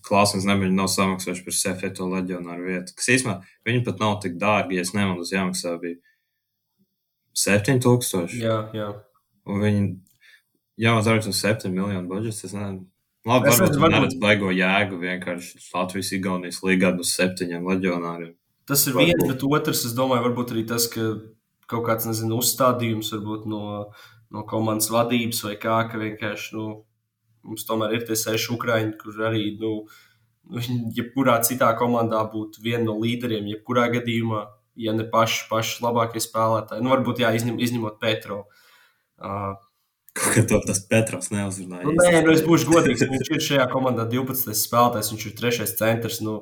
klases, 0.04 0.46
ne 0.48 0.56
viņi 0.60 0.76
nav 0.76 0.88
samaksājuši 0.92 1.44
par 1.44 1.56
Sefeto 1.56 2.08
leģionāru 2.12 2.68
vietu. 2.68 2.96
Kas 2.96 3.10
īstenībā 3.16 3.38
viņi 3.68 3.84
pat 3.86 4.02
nav 4.04 4.18
tik 4.24 4.36
dārgi, 4.40 4.78
ja 4.78 4.84
es 4.84 4.92
nemaldos, 4.96 5.32
jāmaksā 5.34 5.74
bija 5.82 5.96
7000. 7.36 8.36
Jā, 8.40 8.58
jā. 8.76 8.90
Un 9.48 9.64
viņi 9.64 9.84
tas 11.04 11.26
ir 11.30 11.38
7 11.40 11.72
miljonu 11.72 12.08
budžets. 12.10 12.44
Es 12.44 12.54
nezinu. 12.56 12.84
Labi, 13.24 13.50
es 13.50 13.60
varbūt 13.60 13.78
varbūt... 13.80 13.94
neredzu 13.96 14.18
baigo 14.20 14.50
jēgu 14.52 14.98
vienkārši 15.00 15.62
Latvijas 15.72 16.12
Igaunijas 16.16 16.62
līgā 16.64 16.92
uz 17.00 17.12
septiņiem 17.16 17.68
leģionāriem. 17.72 18.32
Tas 18.68 18.84
ir 18.88 18.96
varbūt. 18.96 19.12
viens, 19.12 19.30
bet 19.32 19.46
otrs, 19.48 19.84
es 19.88 19.94
domāju, 19.96 20.26
varbūt 20.28 20.52
arī 20.54 20.64
tas, 20.68 20.88
ka 20.92 21.14
kaut 21.70 21.86
kāds, 21.86 22.08
nezinu, 22.08 22.40
uzstādījums 22.44 23.12
varbūt 23.16 23.46
no, 23.48 23.62
no 24.32 24.44
komandas 24.48 24.90
vadības 24.92 25.40
vai 25.46 25.54
kā, 25.60 25.78
ka 25.88 26.00
vienkārši, 26.00 26.56
nu, 26.56 26.66
mums 27.48 27.64
tomēr 27.68 27.96
ir 27.96 28.04
tie 28.08 28.16
seši 28.20 28.52
ukraiņi, 28.58 28.96
kur 29.00 29.24
arī, 29.30 29.46
nu, 29.60 29.76
Viņa 30.44 30.92
jebkurā 30.92 31.38
citā 31.46 31.70
komandā 31.78 32.20
būtu 32.28 32.60
viena 32.64 32.84
no 32.84 32.98
līderiem, 33.00 33.46
jebkurā 33.48 33.86
gadījumā, 33.94 34.42
ja 34.76 34.92
ne 34.92 35.06
paši, 35.08 35.46
paši 35.48 35.78
labākie 35.84 36.20
spēlētāji. 36.20 36.84
Nu, 36.84 36.92
varbūt 36.92 37.22
jā, 37.24 37.30
izņem, 37.38 37.56
izņemot 37.64 37.96
Petro. 38.02 38.42
Uh, 39.16 39.54
Kā 40.14 40.44
to 40.46 40.60
tas 40.62 40.78
Petrovs 40.86 41.32
neuzrunāja? 41.34 41.82
nu, 41.88 41.94
nē, 41.98 42.20
nu, 42.22 42.34
es 42.36 42.44
būšu 42.46 42.68
godīgs. 42.70 43.02
Viņš 43.10 43.30
ir 43.34 43.42
šajā 43.48 43.64
komandā 43.72 44.04
12. 44.06 44.54
spēlētājs, 44.60 45.10
viņš 45.10 45.24
ir 45.26 45.34
trešais 45.40 45.72
centrs. 45.80 46.20
Nu, 46.22 46.36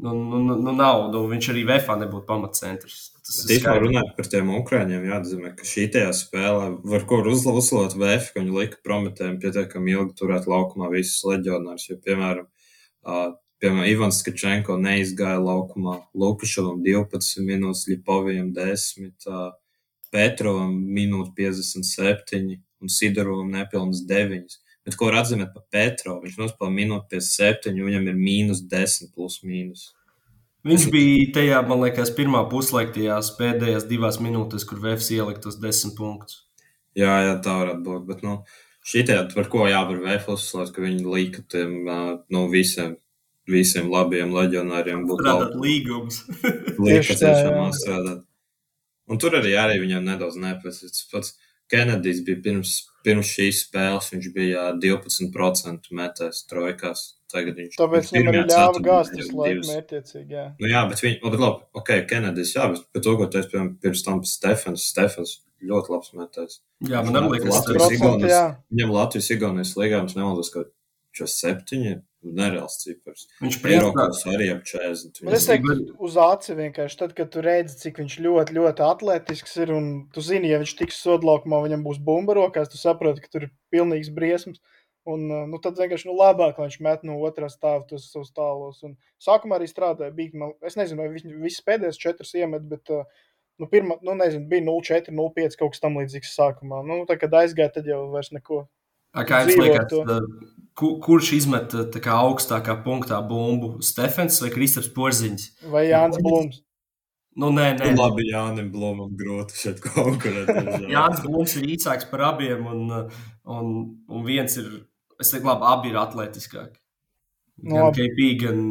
nu, 0.00 0.14
nu, 0.16 0.38
nu, 0.46 0.56
nu 0.64 0.72
nav, 0.72 1.10
nu, 1.12 1.26
viņš 1.28 1.50
arī 1.52 1.66
VFā 1.68 1.98
nebūtu 2.00 2.24
pamatcentrs. 2.30 3.10
Skaidrs. 3.30 3.66
runājot 3.84 4.14
par 4.16 4.30
tiem 4.32 4.48
ukrāņiem, 4.56 5.04
jāatzīmē, 5.10 5.52
ka 5.58 5.68
šī 5.68 5.84
tajā 5.92 6.14
spēlē 6.16 6.70
var 6.94 7.04
ko 7.06 7.20
uzla- 7.30 7.52
uzslavēt 7.60 7.98
VF, 8.00 8.32
ka 8.32 8.40
viņi 8.40 8.56
lika 8.56 8.80
prometējiem 8.88 9.36
pietiekami 9.44 9.92
ilgi 9.98 10.16
turēt 10.22 10.48
laukumā 10.50 10.88
visus 10.90 11.20
leģionārus. 11.28 11.84
Jo, 11.92 11.98
piemēram, 12.08 12.48
ā, 13.04 13.20
piemēram 13.62 13.90
Ivans 13.92 14.22
Skačenko 14.24 14.78
neizgāja 14.80 15.36
laukumā, 15.44 16.00
Lukašovam 16.16 16.80
12 16.82 17.44
minūtes, 17.44 17.84
Lipovijam 17.92 18.50
10, 18.56 19.12
ā, 19.28 19.52
Petrovam 20.10 20.72
minūte 20.90 21.36
57 21.36 22.56
un 22.80 22.92
Sidorovam 22.92 23.52
nepilnas 23.52 24.02
9. 24.08 24.58
Bet 24.86 24.96
ko 24.96 25.10
var 25.10 25.20
atzīmēt 25.20 25.52
par 25.54 25.66
Petro? 25.72 26.16
Viņš 26.22 26.36
nospēlēja 26.40 26.76
minūti 26.76 27.16
57, 27.18 27.74
un 27.76 27.88
viņam 27.90 28.06
ir 28.10 28.20
mīnus 28.20 28.62
10 28.70 29.12
plus 29.14 29.40
mīnus. 29.44 29.90
Viņš 30.66 30.86
bija 30.92 31.28
tajā, 31.36 31.60
man 31.68 31.84
liekas, 31.84 32.12
pirmā 32.16 32.42
puslaika, 32.50 32.92
tajās 32.96 33.30
pēdējās 33.38 33.86
divās 33.88 34.18
minūtēs, 34.20 34.66
kur 34.68 34.80
VFS 34.82 35.14
ielika 35.16 35.44
tos 35.46 35.56
desmit 35.60 35.94
punktus. 35.96 36.42
Jā, 36.98 37.14
jā, 37.24 37.36
tā 37.44 37.54
varētu 37.62 37.84
būt. 37.86 38.02
Bet, 38.08 38.24
nu, 38.26 38.40
šitie, 38.84 39.16
par 39.32 39.48
ko 39.52 39.68
jāvar 39.70 40.02
vēl 40.04 40.34
uzsvērt, 40.34 40.74
ka 40.76 40.84
viņi 40.84 41.06
lika 41.06 41.44
tiem, 41.48 41.76
ā, 41.88 42.00
nu, 42.34 42.44
visiem, 42.52 42.98
visiem 43.48 43.88
labiem 43.92 44.34
leģionāriem 44.36 45.06
būt 45.08 45.22
Strādāt 45.24 45.56
līgums. 45.60 46.24
Tā, 46.42 46.98
tiešām 47.06 47.72
strādāt. 47.76 48.26
Un 49.10 49.18
tur 49.22 49.34
arī, 49.40 49.56
arī 49.58 49.80
viņam 49.82 50.04
nedaudz 50.06 50.36
nepēc. 50.38 51.32
Kenedijs 51.70 52.24
bija 52.26 52.40
pirms, 52.44 52.74
pirms 53.06 53.30
šīs 53.30 53.64
spēles, 53.66 54.10
viņš 54.14 54.28
bija 54.34 54.66
ā, 54.68 54.76
12% 54.82 55.90
metēs 55.96 56.44
trojkās. 56.50 57.06
Tagad 57.30 57.60
viņš 57.60 57.76
Tāpēc 57.78 58.08
viņam 58.10 58.28
arī 58.32 58.38
ļāva 58.40 58.50
ceturtdaļā 58.50 58.86
gāzt 58.88 59.12
ir 59.14 59.20
visu 59.20 59.36
laiku 59.38 59.60
divas. 59.60 59.68
mērķiecīgi. 59.70 60.34
jā. 60.34 60.46
Nu, 60.58 60.70
jā, 60.72 60.80
bet 60.90 61.02
viņi, 61.04 61.18
labi, 61.22 61.38
labi, 61.44 61.62
ok, 61.78 61.92
Kenedijs, 62.10 62.54
jā, 62.56 62.66
bet 62.74 63.06
ko 63.06 63.28
teicu, 63.30 63.52
piemēram, 63.52 63.70
pirms 63.84 64.02
tam 64.06 64.22
Stefans, 64.26 64.88
Stefans 64.90 65.36
ļoti 65.70 65.94
labs 65.94 66.12
metējs. 66.16 66.58
Jā, 66.90 67.04
man 67.06 67.20
arī 67.20 67.36
liekas, 67.36 67.54
Latvijas 67.54 67.68
tas 67.68 67.70
ir. 67.70 67.78
Procenti, 67.78 68.00
Igaunijas-. 68.00 68.58
Viņam 68.74 68.94
Latvijas 68.96 69.30
Igaunijas 69.36 69.72
līgājums 69.78 70.16
nemaldos, 70.18 70.50
ka 70.54 70.64
šos 71.20 71.36
septiņi 71.44 71.90
ir 71.92 72.00
nereāls 72.20 72.76
cipars. 72.82 73.26
Viņš 73.40 73.58
Eiropas 73.70 74.24
arī 74.28 74.50
ap 74.52 74.64
40. 74.68 75.22
Bet 75.24 75.36
es 75.38 75.46
teiktu, 75.48 75.76
uz 76.04 76.18
aci 76.20 76.56
vienkārši 76.58 76.98
tad, 77.00 77.14
kad 77.16 77.30
tu 77.32 77.44
redzi, 77.44 77.78
cik 77.84 78.02
viņš 78.02 78.18
ļoti, 78.26 78.56
ļoti 78.58 78.84
atletisks 78.86 79.56
ir. 79.62 79.72
Un 79.76 79.88
tu 80.14 80.24
zini, 80.24 80.50
ja 80.52 80.60
viņš 80.60 80.74
tiks 80.82 81.00
sodlaukumā, 81.04 81.62
viņam 81.64 81.86
būs 81.86 82.02
bumba 82.04 82.36
rokās, 82.36 82.70
tu 82.72 82.80
saproti, 82.80 83.24
ka 83.24 83.32
tur 83.32 83.48
ir 83.48 83.54
pilnīgs 83.72 84.12
briesmas. 84.16 84.60
Un, 85.08 85.24
uh, 85.32 85.46
nu, 85.48 85.56
tad 85.64 85.78
vienkārši 85.80 86.10
nu, 86.10 86.14
labāk, 86.18 86.58
lai 86.60 86.68
viņš 86.68 86.80
met 86.84 87.06
no 87.08 87.16
otrā 87.24 87.48
stāva 87.48 87.86
tos 87.88 88.10
savus 88.12 88.34
tālos. 88.36 88.82
Un 88.84 88.98
sākumā 89.22 89.56
arī 89.56 89.68
strādāja. 89.70 90.12
Bija, 90.14 90.36
man, 90.42 90.52
es 90.66 90.76
nezinu, 90.76 91.00
vai 91.00 91.14
viņš 91.14 91.38
visas 91.40 91.64
pēdējās 91.64 92.00
četras 92.02 92.34
iemet, 92.36 92.66
bet 92.68 92.92
uh, 92.92 93.08
nu, 93.60 93.68
pirma, 93.70 93.96
nu, 94.04 94.12
nezinu, 94.18 94.44
bija 94.50 94.66
0,4, 94.66 95.16
0,5 95.16 95.56
kaut 95.60 95.72
kas 95.72 95.82
tam 95.82 95.96
līdzīgs 96.00 96.34
sākumā. 96.36 96.82
Nu, 96.84 97.00
tā, 97.08 97.16
kad 97.20 97.32
aizgāja, 97.40 97.72
tad 97.78 97.88
jau 97.88 98.02
vairs 98.12 98.28
neko. 98.36 98.66
Kā 99.14 99.42
jums 99.42 99.56
liekas, 99.58 99.86
to. 99.90 100.18
ku- 100.78 100.96
kurš 101.02 101.32
izmet 101.40 101.72
tā 101.74 102.00
kā 102.02 102.14
augstākā 102.14 102.76
punktā 102.84 103.18
bumbu? 103.26 103.80
Stefans 103.82 104.40
vai 104.42 104.50
Kristaps 104.54 104.90
Porziņš? 104.94 105.46
Vai 105.72 105.88
Jānis 105.88 106.20
Blūms? 106.22 106.60
Nu, 107.40 107.50
nē, 107.54 107.78
nē. 107.78 107.90
Nu, 107.94 108.02
labi, 108.04 108.28
Jānim 108.30 108.70
Blomam 108.74 109.10
grūti 109.18 109.54
šeit 109.58 109.80
konkurēt. 109.82 110.50
Jānis 110.94 111.22
Blūms 111.24 111.56
ir 111.60 111.66
īsāks 111.76 112.06
par 112.10 112.24
abiem, 112.32 112.64
un, 112.66 112.86
uh, 112.90 113.20
un, 113.46 113.74
un 114.10 114.24
viens 114.26 114.56
ir, 114.60 114.70
es 115.20 115.30
teiktu, 115.30 115.46
labi, 115.46 115.66
abi 115.72 115.92
ir 115.92 115.98
atletiskāki. 116.02 116.78
Gan 117.66 117.86
labi. 117.90 118.06
KP, 118.08 118.28
gan, 118.44 118.64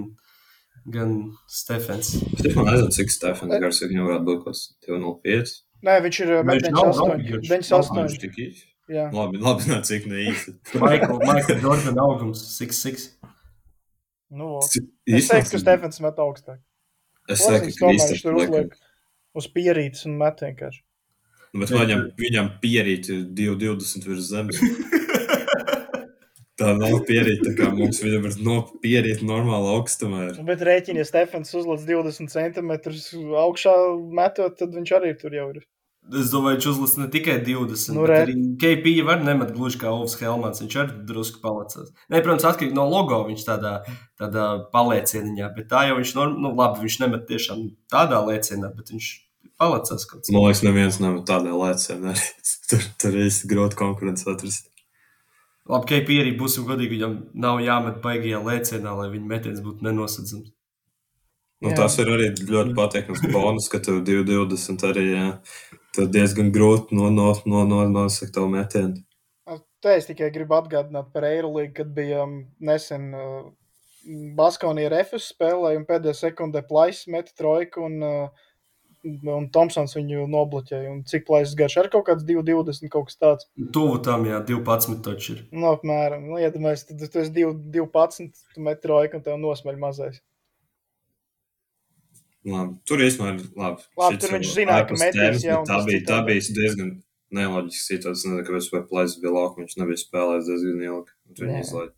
gan 0.91 1.15
Stefans. 1.47 2.15
Es 2.39 2.55
nezinu, 2.55 2.91
cik 2.95 3.11
Stefans 3.15 3.59
Gars 3.63 3.83
viņam 3.85 4.07
varētu 4.09 4.27
būt 4.27 4.43
kaut 4.43 4.51
kas 4.55 4.63
205. 4.87 5.55
Nē, 5.87 5.99
viņš 6.03 6.23
ir 6.25 6.33
uh, 6.35 6.41
Vai 6.43 6.57
viņš 6.59 6.73
nav 6.75 6.91
98. 7.39 8.65
Nopietns? 8.89 8.95
Viņš 8.95 8.95
98. 8.95 8.95
tik 8.95 8.95
īsi. 8.95 8.95
Jā. 8.95 9.05
Labi, 9.13 9.41
labi, 9.43 9.69
ne 9.69 9.79
cik 9.89 10.07
ne 10.09 10.25
īsi. 10.31 10.55
Michael, 10.81 11.19
Michael 11.21 11.61
Jordan 11.63 12.01
augums 12.01 12.43
6'6. 12.57 13.07
Nu, 14.29 14.55
vot. 14.55 14.69
es 15.09 15.29
teiktu, 15.29 15.55
ka 15.55 15.61
Stefans 15.63 16.01
met 16.05 16.19
augstāk. 16.21 16.59
Es 17.29 17.45
Porziņš 17.45 17.77
ka 17.77 17.89
viņš 17.93 18.21
tur 18.25 18.37
uzliek 18.37 18.75
uz 19.37 19.47
pierītes 19.53 20.05
un 20.09 20.17
met 20.21 20.41
vienkārši. 20.41 20.81
Nu, 21.53 21.63
Bet 21.63 21.73
viņam, 21.73 22.03
viņam 22.17 22.49
pierīt 22.61 23.09
ir 23.09 23.23
2,20 23.37 24.05
virs 24.05 24.27
zemes. 24.29 24.59
Tā 26.59 26.73
nav 26.75 26.97
pierīt, 27.07 27.39
tā 27.45 27.53
kā 27.55 27.69
mums 27.71 28.01
viņam 28.03 28.25
ir 28.27 28.37
no 28.43 28.55
pierīt 28.83 29.23
normāla 29.25 29.77
augstumā. 29.77 30.25
Ir. 30.27 30.41
Bet 30.45 30.61
rēķini, 30.67 30.99
ja 31.01 31.07
Stefans 31.07 31.53
uzliek 31.55 31.85
20 31.87 32.29
centimetrus 32.33 33.07
augšā 33.15 33.73
metot, 34.13 34.57
tad 34.59 34.75
viņš 34.75 34.91
arī 34.99 35.13
tur 35.17 35.37
jau 35.37 35.47
ir. 35.55 35.61
Es 36.09 36.31
domāju, 36.33 36.57
viņš 36.57 36.67
uzlika 36.71 37.01
ne 37.03 37.07
tikai 37.13 37.35
20. 37.45 37.93
Nu, 37.93 38.05
re. 38.09 38.21
arī 38.23 38.33
KP 38.61 38.93
var 39.05 39.21
nemet 39.21 39.51
gluži 39.53 39.77
kā 39.81 39.91
Ovs 39.93 40.15
Helmans. 40.17 40.61
Viņš 40.63 40.77
arī 40.81 40.95
drusku 41.09 41.41
palicās. 41.43 41.91
Nē, 42.09 42.23
protams, 42.25 42.47
atkarīgi 42.49 42.77
no 42.77 42.87
logo 42.89 43.19
viņš 43.27 43.45
tādā, 43.45 43.73
tādā 44.19 44.45
paliecieniņā, 44.73 45.51
bet 45.57 45.69
tā 45.69 45.85
jau 45.89 45.99
viņš, 45.99 46.15
norm, 46.17 46.39
nu, 46.41 46.53
labi, 46.57 46.81
viņš 46.87 46.99
nemet 47.03 47.27
tiešām 47.29 47.67
tādā 47.93 48.23
lēcienā, 48.25 48.71
bet 48.73 48.89
viņš 48.95 49.11
palicās 49.61 50.09
kaut 50.09 50.23
kas. 50.23 50.33
Man 50.33 50.47
liekas, 50.47 50.65
neviens 50.65 50.99
nav 51.03 51.21
tādā 51.29 51.53
lēcienā. 51.53 52.15
Tur, 52.69 52.83
tur 53.01 53.15
ir 53.17 53.29
grūti 53.49 53.77
konkurence 53.77 54.27
atrast. 54.29 54.67
Labi, 55.69 55.85
KP 55.89 56.19
arī 56.21 56.35
būsim 56.37 56.65
godīgi, 56.65 56.97
viņam 56.97 57.15
nav 57.37 57.59
jāmet 57.61 57.99
baigajā 58.01 58.41
lēcienā, 58.45 58.93
lai 58.97 59.11
viņa 59.13 59.29
metiens 59.29 59.61
būtu 59.65 59.85
nenosacījums. 59.85 60.49
Nu, 61.59 61.73
Jā. 61.73 61.75
tas 61.81 61.97
ir 61.99 62.07
arī 62.07 62.29
ļoti 62.39 62.71
patīkams 62.77 63.25
bonus, 63.33 63.65
ka 63.71 63.81
tev 63.83 63.99
2,20 64.07 64.85
arī 64.87 65.01
jā, 65.09 65.25
tad 65.99 66.15
diezgan 66.15 66.49
grūti 66.55 66.97
no, 66.97 67.11
no, 67.13 67.29
no, 67.45 67.63
no, 67.67 67.83
nosakt 67.91 68.33
tavu 68.37 68.51
metienu. 68.55 69.03
Te 69.79 69.93
es 69.95 70.09
tikai 70.09 70.27
gribu 70.35 70.57
atgādināt 70.57 71.13
par 71.13 71.23
Eirolīgu, 71.23 71.71
kad 71.77 71.91
bija 71.95 72.25
um, 72.25 72.41
nesen 72.67 73.13
uh, 73.15 73.45
Baskonija 74.35 74.89
ar 74.89 74.97
FS 75.05 75.29
spēlēja 75.33 75.79
un 75.79 75.85
pēdējā 75.87 76.17
sekundē 76.17 76.65
plaisas 76.67 77.07
meta 77.11 77.31
trojku 77.39 77.85
un, 77.87 77.95
uh, 78.03 78.49
un 79.07 79.47
Tomsons 79.55 79.95
viņu 79.95 80.25
nobloķēja. 80.33 80.91
Un 80.91 81.05
cik 81.07 81.23
plaisas 81.29 81.55
garš 81.59 81.77
ar 81.79 81.89
kaut 81.93 82.07
kāds 82.09 82.27
2,20 82.27 82.91
kaut 82.91 83.07
kas 83.07 83.19
tāds. 83.21 83.47
Tuvu 83.75 84.01
tam, 84.03 84.27
jā, 84.27 84.41
12 84.51 84.99
taču 85.05 85.37
ir. 85.37 85.45
Nu, 85.55 85.69
apmēram. 85.71 86.27
Nu, 86.27 86.39
iedomājies, 86.43 86.89
tad 86.89 87.05
tu 87.05 87.23
esi 87.23 87.35
2,12, 87.39 88.43
tu 88.55 88.65
met 88.67 88.83
trojku 88.83 89.19
un 89.19 89.25
tev 89.25 89.39
nosmeļ 89.39 89.79
mazais. 89.79 90.19
Labi, 92.49 92.75
tur 92.89 93.03
īstenībā 93.05 93.31
ir 93.35 93.45
labi. 93.59 93.85
Labi, 94.01 94.17
tur 94.23 94.33
viņš 94.37 94.51
zināja, 94.57 94.87
ka 94.89 94.97
metīs, 95.01 95.45
un 95.45 95.63
Tā 95.69 95.77
tas 95.77 95.87
bija, 95.89 96.03
tā 96.09 96.19
bija 96.27 96.43
diezgan 96.59 96.91
neloģiska 97.39 97.85
situācija. 97.93 98.31
Nezinu, 98.33 98.45
kāpēc 98.49 98.69
vai 98.73 98.83
plēsis 98.91 99.19
bija 99.23 99.33
laukuma, 99.35 99.65
viņš 99.67 99.79
nebija 99.81 100.01
spēlējis 100.03 100.49
diezgan 100.51 100.85
ilgi. 100.89 101.17
Tur 101.37 101.49
viņi 101.49 101.63
izlaiž. 101.65 101.91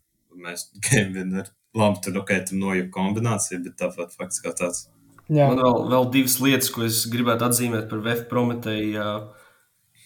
Mēs 0.46 0.66
game 0.88 1.12
winner. 1.18 1.52
Labi, 1.76 2.02
tur 2.04 2.18
ok, 2.20 2.32
tur 2.48 2.58
noju 2.60 2.88
kombinācija, 2.92 3.60
bet 3.64 3.78
tāpat 3.80 4.12
fakts 4.18 4.42
kā 4.44 4.52
tāds. 4.58 4.86
Jā, 5.32 5.46
Man 5.48 5.56
vēl, 5.62 5.76
vēl 5.88 6.08
divas 6.12 6.34
lietas, 6.42 6.68
ko 6.74 6.82
es 6.84 7.04
gribētu 7.08 7.46
atzīmēt 7.46 7.86
par 7.88 8.02
VF 8.04 8.26
Prometēju. 8.28 9.04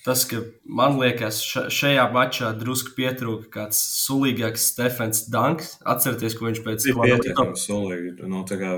Tas, 0.06 0.22
ka 0.30 0.38
man 0.70 1.00
liekas, 1.00 1.40
ša- 1.42 1.64
šajā 1.74 2.04
mačā 2.14 2.52
drusku 2.54 2.92
pietrūka 2.94 3.48
kāds 3.56 3.80
sulīgāks 4.04 4.68
Stefans 4.70 5.24
Danks. 5.32 5.72
Atcerieties, 5.82 6.36
ko 6.38 6.46
viņš 6.46 6.60
pēc 6.62 6.84
klāta 6.86 7.00
bija 7.02 7.16
pietiekami 7.18 7.58
solīgi. 7.58 8.12
Nu, 8.30 8.44
tā 8.46 8.60
kā, 8.60 8.70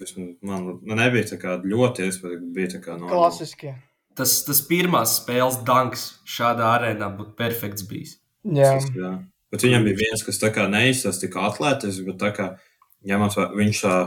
vismaz 0.00 0.30
man 0.46 0.66
nu, 0.78 0.96
nebija 0.98 1.26
tā 1.32 1.38
kā 1.40 1.56
ļoti 1.62 2.08
iespējams, 2.08 2.52
bija 2.54 2.72
tā 2.76 2.82
kā 2.84 2.96
no. 3.00 3.10
klasiskie. 3.10 3.74
Tas, 4.18 4.40
tas 4.46 4.60
pirmās 4.66 5.18
spēles 5.20 5.60
danks 5.66 6.08
šādā 6.26 6.72
arēnā 6.76 7.10
būtu 7.14 7.36
perfekts 7.38 7.86
bijis. 7.86 8.16
Jā, 8.42 8.78
Jā. 8.96 9.12
Bet 9.52 9.64
viņam 9.64 9.86
bija 9.86 10.00
viens, 10.02 10.24
kas 10.26 10.40
tā 10.42 10.50
kā 10.52 10.66
neizsās 10.68 11.20
tik 11.22 11.36
atletisks, 11.40 12.04
bet 12.06 12.18
tā 12.20 12.32
kā 12.36 12.48
ņemot, 13.08 13.36
vērā- 13.38 13.56
viņš, 13.56 13.82
ā, 13.88 13.98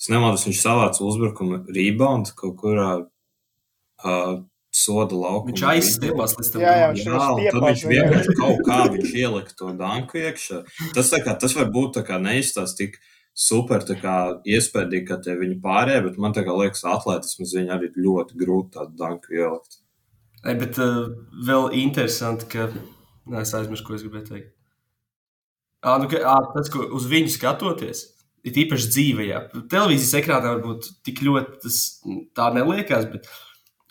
es 0.00 0.08
nemaldos, 0.10 0.46
viņš 0.48 0.62
savāca 0.62 1.04
uzbrukumu 1.06 1.60
rebound 1.76 2.32
kaut 2.38 2.56
kurā 2.58 2.88
uh, 3.04 4.40
soda 4.74 5.16
laukumā. 5.18 5.52
Viņš 5.52 5.64
aizstiepās 5.72 6.34
līdz 6.38 6.50
tam 6.52 6.64
Jā, 6.64 6.72
jā, 6.80 6.88
viņš 6.94 7.04
Jā, 7.04 7.20
un 7.34 7.44
tad 7.52 7.66
viņš 7.68 7.84
vienkārši 7.92 8.34
kaut 8.38 8.64
kā 8.66 8.80
viņš 8.94 9.14
ielika 9.22 9.54
to 9.58 9.70
danku 9.78 10.20
iekšā. 10.22 10.62
Tas, 10.96 11.12
tā 11.12 11.22
kā, 11.24 11.36
tas 11.40 11.54
var 11.56 11.70
būt 11.74 11.98
tā 11.98 12.04
kā 12.08 12.18
neizstāst 12.22 12.78
tik 12.80 12.98
super 13.38 13.84
iespējīgi, 13.86 15.04
ka 15.06 15.18
te 15.22 15.36
viņi 15.38 15.60
pārējie, 15.62 16.04
bet 16.08 16.18
man 16.18 16.34
liekas 16.34 16.84
atletismas 16.88 17.54
viņa 17.54 17.76
arī 17.76 17.92
ļoti 17.94 18.38
grūti 18.40 18.74
tādu 18.78 18.98
danku 18.98 19.36
ielikt. 19.36 19.80
Ei, 20.44 20.54
bet 20.58 20.78
uh, 20.82 21.10
vēl 21.46 21.72
interesanti, 21.80 22.46
ka. 22.50 22.68
Nē, 23.28 23.42
es 23.42 23.52
aizmirsu, 23.54 23.84
ko 23.84 23.96
es 23.96 24.04
gribēju 24.06 24.28
teikt. 24.30 24.54
À, 25.84 25.98
nu, 26.00 26.08
ka, 26.10 26.22
à, 26.26 26.38
tas, 26.54 26.70
ko 26.72 26.86
uz 26.96 27.06
viņu 27.10 27.30
skatoties, 27.34 28.04
ir 28.46 28.62
īpaši 28.64 28.90
dzīvē. 28.94 29.26
Jā. 29.28 29.42
Televīzijas 29.70 30.16
ekrānā 30.22 30.54
varbūt 30.56 30.90
tik 31.06 31.22
ļoti 31.26 31.60
tas 31.62 31.78
tā 32.38 32.48
neliekas, 32.54 33.06
bet 33.12 33.28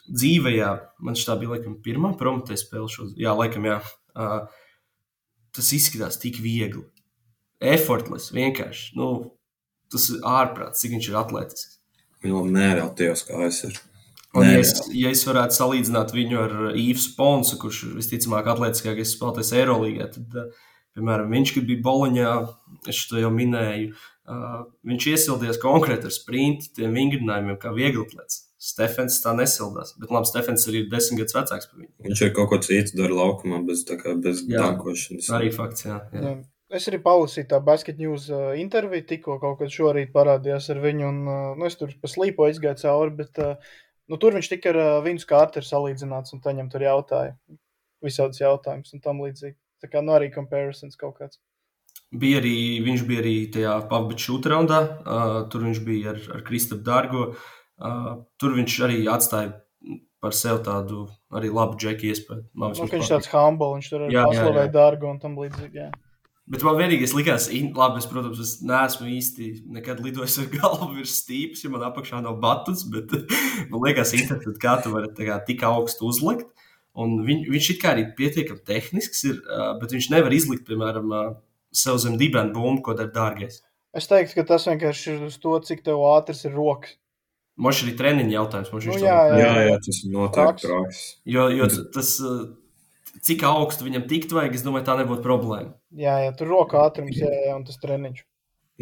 dzīvē 0.07 0.55
man 1.03 1.19
šī 1.19 1.37
bija 1.41 1.55
laikam 1.55 1.77
pirmā 1.83 2.13
prometē 2.19 2.57
spēle. 2.59 2.89
Šo, 2.91 3.11
jā, 3.19 3.35
laikam, 3.37 3.67
jā. 3.69 3.79
Uh, 4.17 4.47
tas 5.55 5.71
izskatās 5.75 6.19
tik 6.21 6.41
viegli. 6.43 6.83
Effortless, 7.63 8.33
vienkārši. 8.35 8.93
Nu, 8.97 9.36
tas 9.93 10.07
ir 10.13 10.23
ārprāts, 10.27 10.83
cik 10.83 10.95
viņš 10.95 11.11
ir 11.11 11.19
atletisks. 11.23 11.77
Viņam 12.25 12.49
nereāls 12.53 13.27
kājas 13.27 13.63
ir. 13.69 13.77
Un, 14.37 14.45
ja 14.45 14.57
es, 14.61 14.73
ja 14.93 15.09
es 15.13 15.23
varētu 15.25 15.55
salīdzināt 15.55 16.11
viņu 16.13 16.39
ar 16.41 16.55
Īvu 16.77 17.01
Sponsu, 17.01 17.57
kurš 17.61 17.85
ir 17.87 17.93
visticamāk 17.97 18.49
atletiskākais 18.51 19.13
spēlētājs 19.15 19.53
Eirolandā, 19.55 20.09
tad 20.13 20.35
uh, 20.37 20.65
Piemēram, 20.97 21.29
viņš, 21.29 21.53
kad 21.53 21.65
bija 21.69 21.83
Boloņā, 21.85 22.29
es 22.89 23.03
to 23.05 23.19
jau 23.21 23.29
minēju, 23.29 23.91
uh, 23.93 24.63
viņš 24.89 25.05
iesildies 25.11 25.59
konkrēti 25.61 26.09
ar 26.09 26.13
sprintu, 26.15 26.71
tiem 26.73 26.97
vingrinājumiem, 26.97 27.59
kā 27.61 27.69
vieglatlēts. 27.75 28.47
Stefans 28.67 29.19
tā 29.21 29.35
nesildās, 29.37 29.93
bet 30.01 30.09
labi, 30.09 30.25
Stefans 30.31 30.65
arī 30.65 30.81
ir 30.81 30.87
desmit 30.89 31.21
gadus 31.21 31.37
vecāks 31.37 31.69
par 31.69 31.83
viņu. 31.83 31.91
Viņš 32.07 32.23
ir 32.25 32.31
kaut 32.33 32.49
ko 32.49 32.57
citu 32.65 32.97
dara 32.97 33.13
laukumā, 33.13 33.61
bez, 33.67 33.85
kā, 33.85 34.15
bez 34.23 34.41
dankošanas. 34.49 35.29
Arī 35.37 35.51
fakts, 35.53 35.85
jā. 35.85 35.99
jā. 36.15 36.23
jā. 36.25 36.33
Es 36.67 36.87
arī 36.89 36.97
palasīju 36.99 37.47
tā 37.47 37.61
basket 37.63 37.99
news 38.01 38.25
uh, 38.27 38.51
interviju, 38.59 39.05
tikko 39.07 39.37
kaut 39.39 39.61
kad 39.61 39.71
šorīt 39.71 40.09
parādījās 40.15 40.67
ar 40.73 40.81
viņu, 40.83 41.05
un 41.07 41.19
uh, 41.23 41.43
nu, 41.55 41.67
es 41.69 41.77
tur 41.79 41.93
pa 42.01 42.09
slīpo 42.11 42.49
izgāju 42.51 42.81
cauri, 42.81 43.13
bet 43.21 43.39
uh, 43.39 43.75
nu, 44.11 44.17
tur 44.19 44.35
viņš 44.35 44.49
tika 44.51 44.73
ar 44.73 44.79
uh, 44.81 44.87
viņu 45.05 45.23
kārtu 45.29 45.63
salīdzināts, 45.63 46.35
un 46.35 46.41
viņam 46.43 46.71
tur 46.73 46.83
jautāja 46.83 47.37
visādus 48.03 48.41
jautājumus 48.41 48.91
un 48.97 49.03
tam 49.05 49.21
līdzīgi. 49.23 49.55
Tā 49.81 49.87
kā 49.93 50.01
nu 50.03 50.11
arī 50.17 50.27
comparisons 50.33 50.99
kaut 50.99 51.21
kāds. 51.21 51.39
Bija 52.11 52.41
arī, 52.41 52.57
viņš 52.83 53.05
bija 53.07 53.21
arī 53.23 53.35
tajā 53.53 53.75
pavadījuma 53.87 54.23
šūta 54.23 54.51
raundā. 54.51 54.81
Uh, 55.03 55.37
tur 55.51 55.63
viņš 55.67 55.79
bija 55.85 56.11
ar, 56.13 56.19
ar 56.35 56.43
Kristofru 56.47 56.83
Dārgo. 56.87 57.23
Uh, 57.77 58.11
tur 58.41 58.55
viņš 58.57 58.75
arī 58.87 58.99
atstāja 59.11 59.53
par 60.23 60.35
sevi 60.35 60.63
tādu 60.65 61.05
arī 61.35 61.51
labu 61.53 61.77
džeku 61.79 62.09
iespēju. 62.09 62.45
Man 62.57 62.75
nu, 62.75 62.89
viņš 62.91 63.11
tāds 63.13 63.31
humble, 63.31 63.71
viņš 63.77 63.89
tur 63.93 64.05
arī 64.07 64.19
paslavēja 64.19 64.73
Dārgo 64.73 65.11
un 65.11 65.19
tam 65.21 65.37
līdzīgi. 65.39 65.83
Jā. 65.83 65.89
Bet 66.47 66.63
man 66.63 66.77
vienīgais 66.79 67.11
likās, 67.11 67.49
labi, 67.51 67.99
es, 67.99 68.05
protams, 68.07 68.39
es 68.39 68.51
neesmu 68.63 69.09
īsti 69.17 69.47
nekad 69.75 69.99
lidojis 69.99 70.37
ar 70.39 70.47
galvu 70.53 70.93
virs 70.95 71.17
stīpas, 71.19 71.65
ja 71.65 71.71
man 71.73 71.83
apakšā 71.89 72.21
nav 72.23 72.37
batus, 72.43 72.85
bet 72.87 73.11
man 73.71 73.83
liekas, 73.83 74.13
interesanti, 74.15 74.61
kā 74.63 74.77
tu 74.83 74.93
vari 74.93 75.11
kā, 75.17 75.41
tik 75.47 75.65
augstu 75.67 76.07
uzlikt. 76.07 76.47
Un 76.97 77.19
viņ, 77.27 77.43
viņš 77.51 77.67
it 77.75 77.81
kā 77.81 77.91
arī 77.93 78.07
pietiekami 78.17 78.63
tehnisks, 78.65 79.19
ir, 79.29 79.41
bet 79.81 79.91
viņš 79.93 80.07
nevar 80.15 80.33
izlikt, 80.33 80.63
piemēram, 80.65 81.11
sev 81.75 81.99
zem 82.01 82.15
dibena 82.17 82.49
bumbu, 82.55 82.81
ko 82.87 82.95
dara 82.97 83.11
dārgais. 83.13 83.59
Es 83.97 84.07
teiktu, 84.09 84.39
ka 84.39 84.47
tas 84.53 84.65
vienkārši 84.69 85.11
ir 85.13 85.27
uz 85.27 85.37
to, 85.41 85.53
cik 85.67 85.83
tev 85.85 86.01
ātrs 86.09 86.45
ir 86.47 86.55
rokas. 86.57 86.95
Mums 87.57 87.81
ir 87.81 87.87
arī 87.87 87.97
treniņa 87.97 88.33
jautājums. 88.35 88.71
Nu, 88.73 88.97
jā, 89.01 89.19
jā, 89.33 89.37
jā, 89.41 89.53
jā, 89.65 89.77
tas 89.81 89.99
ir 90.03 90.11
noteikti 90.13 90.67
traks. 90.67 90.99
Jo, 91.25 91.47
jo 91.49 91.69
tas, 91.95 92.11
cik 93.25 93.43
augstu 93.47 93.87
viņam 93.87 94.07
tikt 94.09 94.33
vajag, 94.35 94.55
es 94.57 94.65
domāju, 94.65 94.85
tā 94.87 94.97
nebūtu 94.99 95.23
problēma. 95.25 95.75
Jā, 95.97 96.17
jā 96.25 96.33
tur 96.37 96.51
roka 96.53 96.81
ātrums, 96.85 97.17
jā, 97.17 97.29
jā, 97.29 97.53
un 97.57 97.65
tas 97.67 97.79
treniņš. 97.81 98.23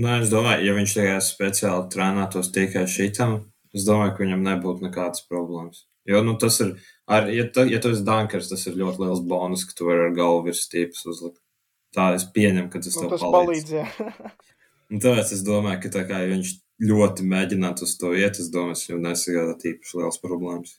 Nē, 0.03 0.15
es 0.25 0.31
domāju, 0.31 0.65
ja 0.67 0.75
viņš 0.75 0.95
tajā 0.97 1.19
speciāli 1.23 1.89
trenētos 1.93 2.51
tikai 2.55 2.83
šitam, 2.91 3.37
es 3.75 3.87
domāju, 3.87 4.15
ka 4.15 4.25
viņam 4.25 4.43
nebūtu 4.43 4.87
nekādas 4.89 5.23
problēmas. 5.29 5.85
Jo 6.05 6.21
nu, 6.25 6.35
tas 6.41 6.59
ir, 6.61 6.75
ar, 7.09 7.29
ja, 7.33 7.47
tu, 7.49 7.63
ja 7.65 7.79
tu 7.81 7.93
esi 7.95 8.03
dankers, 8.05 8.51
tas 8.51 8.67
ir 8.69 8.75
ļoti 8.77 9.01
liels 9.05 9.23
bonus, 9.25 9.63
ka 9.65 9.77
tu 9.77 9.87
vari 9.87 10.09
ar 10.09 10.13
galvu 10.17 10.49
virs 10.49 10.65
stīpas 10.67 11.07
uzlikt. 11.09 11.39
Tā 11.95 12.11
es 12.17 12.27
pieņemu, 12.35 12.67
ka 12.69 12.83
tas 12.83 12.97
nu, 12.99 13.05
tev 13.05 13.15
tas 13.15 13.23
palīdz. 13.23 13.71
palīdz 13.71 14.45
Un 14.91 15.01
tāpēc 15.01 15.31
es 15.33 15.41
domāju, 15.47 15.79
ka 15.81 15.93
tā 15.95 16.03
kā 16.05 16.19
viņš 16.29 16.51
ļoti 16.85 17.25
mēģinātu 17.31 17.87
uz 17.87 17.95
to 17.97 18.11
iet, 18.13 18.37
es 18.41 18.51
domāju, 18.53 18.77
ka 18.77 18.91
viņam 18.91 19.07
nesagādā 19.07 19.55
īpaši 19.71 20.01
liels 20.01 20.21
problēmas. 20.21 20.75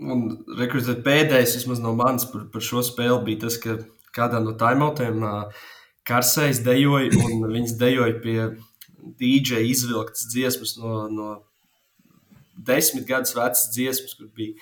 Un 0.00 0.30
rekrutēt 0.56 1.02
pēdējais 1.04 1.58
vismaz 1.58 1.82
no 1.84 1.92
manis 1.96 2.24
par, 2.30 2.46
par 2.52 2.64
šo 2.64 2.80
spēli 2.86 3.20
bija 3.26 3.44
tas, 3.44 3.58
ka 3.60 3.76
kādā 4.16 4.40
no 4.42 4.54
timeoutiem 4.58 5.24
Karsējs 6.08 6.62
dejoja 6.64 7.12
un 7.26 7.44
viņas 7.52 7.76
dejoja 7.78 8.16
pie 8.24 8.38
DJ 9.20 9.66
izvilktas 9.68 10.24
dziesmas 10.32 10.76
no, 10.80 10.94
no 11.12 11.28
desmit 12.56 13.06
gadus 13.08 13.36
vecas 13.36 13.68
dziesmas, 13.74 14.16
kur 14.16 14.30
bija 14.36 14.56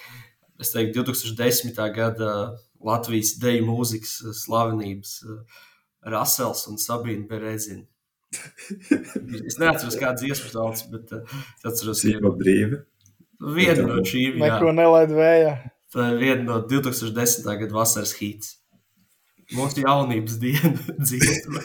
es 0.58 0.74
teiktu, 0.74 1.04
2010. 1.06 1.78
gada 1.94 2.32
Latvijas 2.84 3.36
deju 3.42 3.64
mūzikas 3.66 4.18
slavenības 4.42 5.14
Rasels 6.08 6.66
un 6.70 6.78
Sabīna 6.82 7.26
Berezina. 7.30 7.86
Es 9.48 9.56
neatceros, 9.56 9.96
kāda 9.98 10.20
dziesmas 10.20 10.52
sauc, 10.52 10.82
bet 10.92 11.14
es 11.16 11.64
atceros, 11.66 12.02
ka 12.04 12.10
ir 12.12 12.26
brīva. 12.38 12.82
Viena 13.38 13.86
no 13.86 14.00
šīm. 14.06 14.40
Neko 14.42 14.72
nelaid 14.74 15.12
vējā. 15.14 15.52
Tā 15.94 16.10
ir 16.12 16.18
viena 16.20 16.42
no 16.44 16.58
2010. 16.68 17.46
gada 17.62 17.76
vasaras 17.76 18.16
hīts. 18.18 18.56
Mūsu 19.56 19.84
jaunības 19.86 20.36
diena 20.42 20.74
dziesma. 21.06 21.62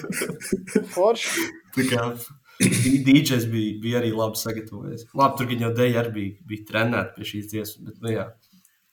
Forši. 0.94 1.50
Tā 1.76 1.88
kā 1.90 2.06
DJs 2.62 3.50
bija, 3.52 3.74
bija 3.82 4.00
arī 4.00 4.14
labi 4.16 4.40
sagatavojies. 4.40 5.08
Labi, 5.18 5.38
tur 5.40 5.52
jau 5.66 5.74
dēļ 5.76 6.00
arī 6.00 6.14
bija, 6.16 6.38
bija 6.48 6.68
trenēta 6.70 7.18
pie 7.18 7.28
šīs 7.28 7.50
dziesmas. 7.52 7.82
Bet, 7.90 8.00
nu, 8.06 8.14
jā. 8.14 8.30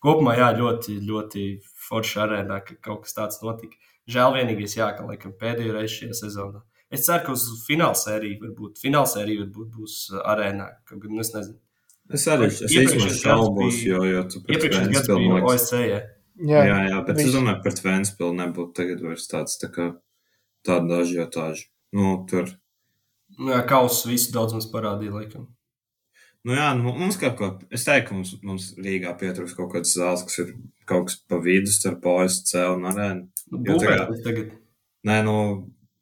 Kopumā 0.01 0.35
jā, 0.39 0.49
ļoti, 0.57 0.97
ļoti 1.05 1.47
forši 1.87 2.21
arēnā, 2.25 2.63
ka 2.65 2.79
kaut 2.83 3.05
kas 3.05 3.15
tāds 3.19 3.43
notika. 3.45 3.77
Žēl 4.11 4.35
vienīgais, 4.39 4.79
jā, 4.81 4.89
ka 4.97 5.05
laikam 5.07 5.37
pēdējo 5.39 5.77
reizi 5.77 6.01
šajā 6.01 6.17
sezonā. 6.25 6.65
Es 6.91 7.05
ceru, 7.07 7.23
ka 7.29 7.35
uz 7.37 7.45
fināla 7.69 7.95
sēriju 7.95 8.41
varbūt, 8.41 8.81
fināla 8.83 9.07
sērija 9.07 9.45
varbūt 9.45 9.75
būs 9.77 9.99
arēnā. 10.25 10.71
Kaut 10.89 11.05
gan 11.05 11.21
es 11.23 11.31
nezinu. 11.37 11.61
Es 12.15 12.27
arī 12.31 12.49
esmu 12.51 13.11
šaubos, 13.15 13.83
jo, 13.87 14.01
jo 14.09 14.25
tu 14.31 14.43
pret 14.47 14.65
Vēnspilnu 14.67 15.37
bija 15.37 15.45
OSC, 15.53 15.75
jā. 15.87 16.01
Jā, 16.41 16.63
jā, 16.65 16.79
jā 16.91 17.03
bet 17.07 17.21
viņš... 17.21 17.29
es 17.29 17.37
domāju, 17.37 17.61
pret 17.67 17.85
Vēnspilnu 17.85 18.43
nebūtu 18.45 18.75
tagad 18.81 19.05
vairs 19.05 19.29
tāds 19.31 19.61
tā 19.61 19.71
kā 19.75 19.93
tāda 20.67 21.05
ažiotāža. 21.05 21.69
Nu, 21.95 22.17
tur 22.31 22.51
Nu, 23.39 23.53
jā, 23.55 23.61
kausus 23.69 24.05
visu 24.09 24.35
daudz 24.35 24.55
mums 24.57 24.69
parādīja, 24.73 25.15
laikam. 25.15 25.49
Nu 26.45 26.55
jā, 26.57 26.71
nu, 26.77 26.95
mums 26.97 27.19
kaut 27.21 27.37
ko, 27.39 27.49
es 27.73 27.85
teiktu, 27.85 28.09
ka 28.09 28.17
mums, 28.17 28.33
mums 28.45 28.69
Rīgā 28.81 29.13
pietrūks 29.21 29.55
kaut 29.59 29.75
kāds 29.75 29.93
zāles, 29.97 30.25
kas 30.27 30.41
ir 30.43 30.55
kaut 30.89 31.11
kas 31.11 31.19
pa 31.29 31.39
vidu 31.43 31.73
starp 31.73 32.07
OSC 32.09 32.55
un 32.63 32.89
arēnu. 32.91 33.29
Nu, 33.53 33.61
Būvēt 33.67 34.23
tagad. 34.25 34.55
Nē, 35.09 35.19
nu, 35.27 35.35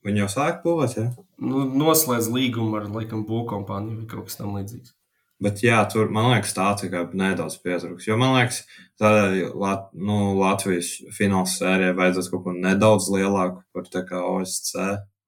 viņi 0.06 0.22
jau 0.24 0.28
sāk 0.36 0.62
būvēt, 0.64 0.94
jā? 0.98 1.08
Nu, 1.42 1.64
noslēdz 1.82 2.30
līgumu 2.34 2.78
ar, 2.78 2.86
laikam, 2.94 3.26
būvkompāniju 3.26 4.00
vai 4.00 4.08
kaut 4.10 4.30
kas 4.30 4.38
tam 4.38 4.54
līdzīgs. 4.58 4.94
Bet 5.42 5.60
jā, 5.62 5.78
tur, 5.86 6.08
man 6.10 6.32
liekas, 6.32 6.50
tā 6.56 6.66
tikai 6.80 7.04
nedaudz 7.14 7.60
pietrūks. 7.62 8.08
Jo, 8.08 8.16
man 8.18 8.34
liekas, 8.34 8.64
tādai 8.98 9.44
Lat 9.54 9.92
nu, 9.94 10.32
Latvijas 10.38 10.96
fināls 11.14 11.54
sērijai 11.60 11.94
vajadzētu 11.98 12.32
kaut 12.32 12.42
ko 12.48 12.56
nedaudz 12.56 13.06
lielāku 13.14 13.62
par 13.72 13.86
tā 13.92 14.02
kā 14.08 14.24
OSC 14.26 14.74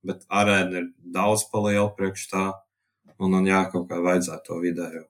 bet 0.07 0.25
arēna 0.33 0.81
ir 0.81 0.89
daudz 1.15 1.47
paliela 1.53 1.89
priekš 1.97 2.27
tā, 2.33 2.45
un 3.21 3.35
man 3.37 3.49
jā, 3.49 3.63
kaut 3.73 3.89
kā 3.91 4.01
vajadzētu 4.05 4.47
to 4.49 4.59
vidējo. 4.65 5.05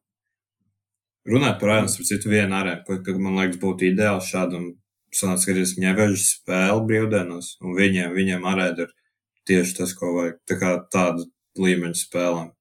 Runājot 1.31 1.59
par 1.61 1.75
arēnu, 1.75 1.91
starp 1.93 2.09
citu, 2.09 2.31
vienu 2.33 2.57
arēnu, 2.59 2.85
ko, 2.87 2.99
ka 3.07 3.17
man 3.21 3.39
liekas 3.39 3.61
būtu 3.63 3.91
ideāli 3.91 4.25
šādam, 4.27 4.71
sanāc, 5.15 5.45
ka 5.47 5.55
ir 5.55 5.75
ņevežu 5.85 6.21
spēle 6.25 6.87
brīvdienos, 6.89 7.53
un 7.63 7.77
viņiem, 7.79 8.15
viņiem 8.17 8.47
arēna 8.51 8.87
ir 8.87 8.95
tieši 9.49 9.77
tas, 9.81 9.95
ko 9.99 10.15
vajag, 10.17 10.41
tā 10.49 10.59
kā 10.61 10.75
tādu 10.93 11.29
līmeņu 11.61 12.01
spēlēm. 12.03 12.55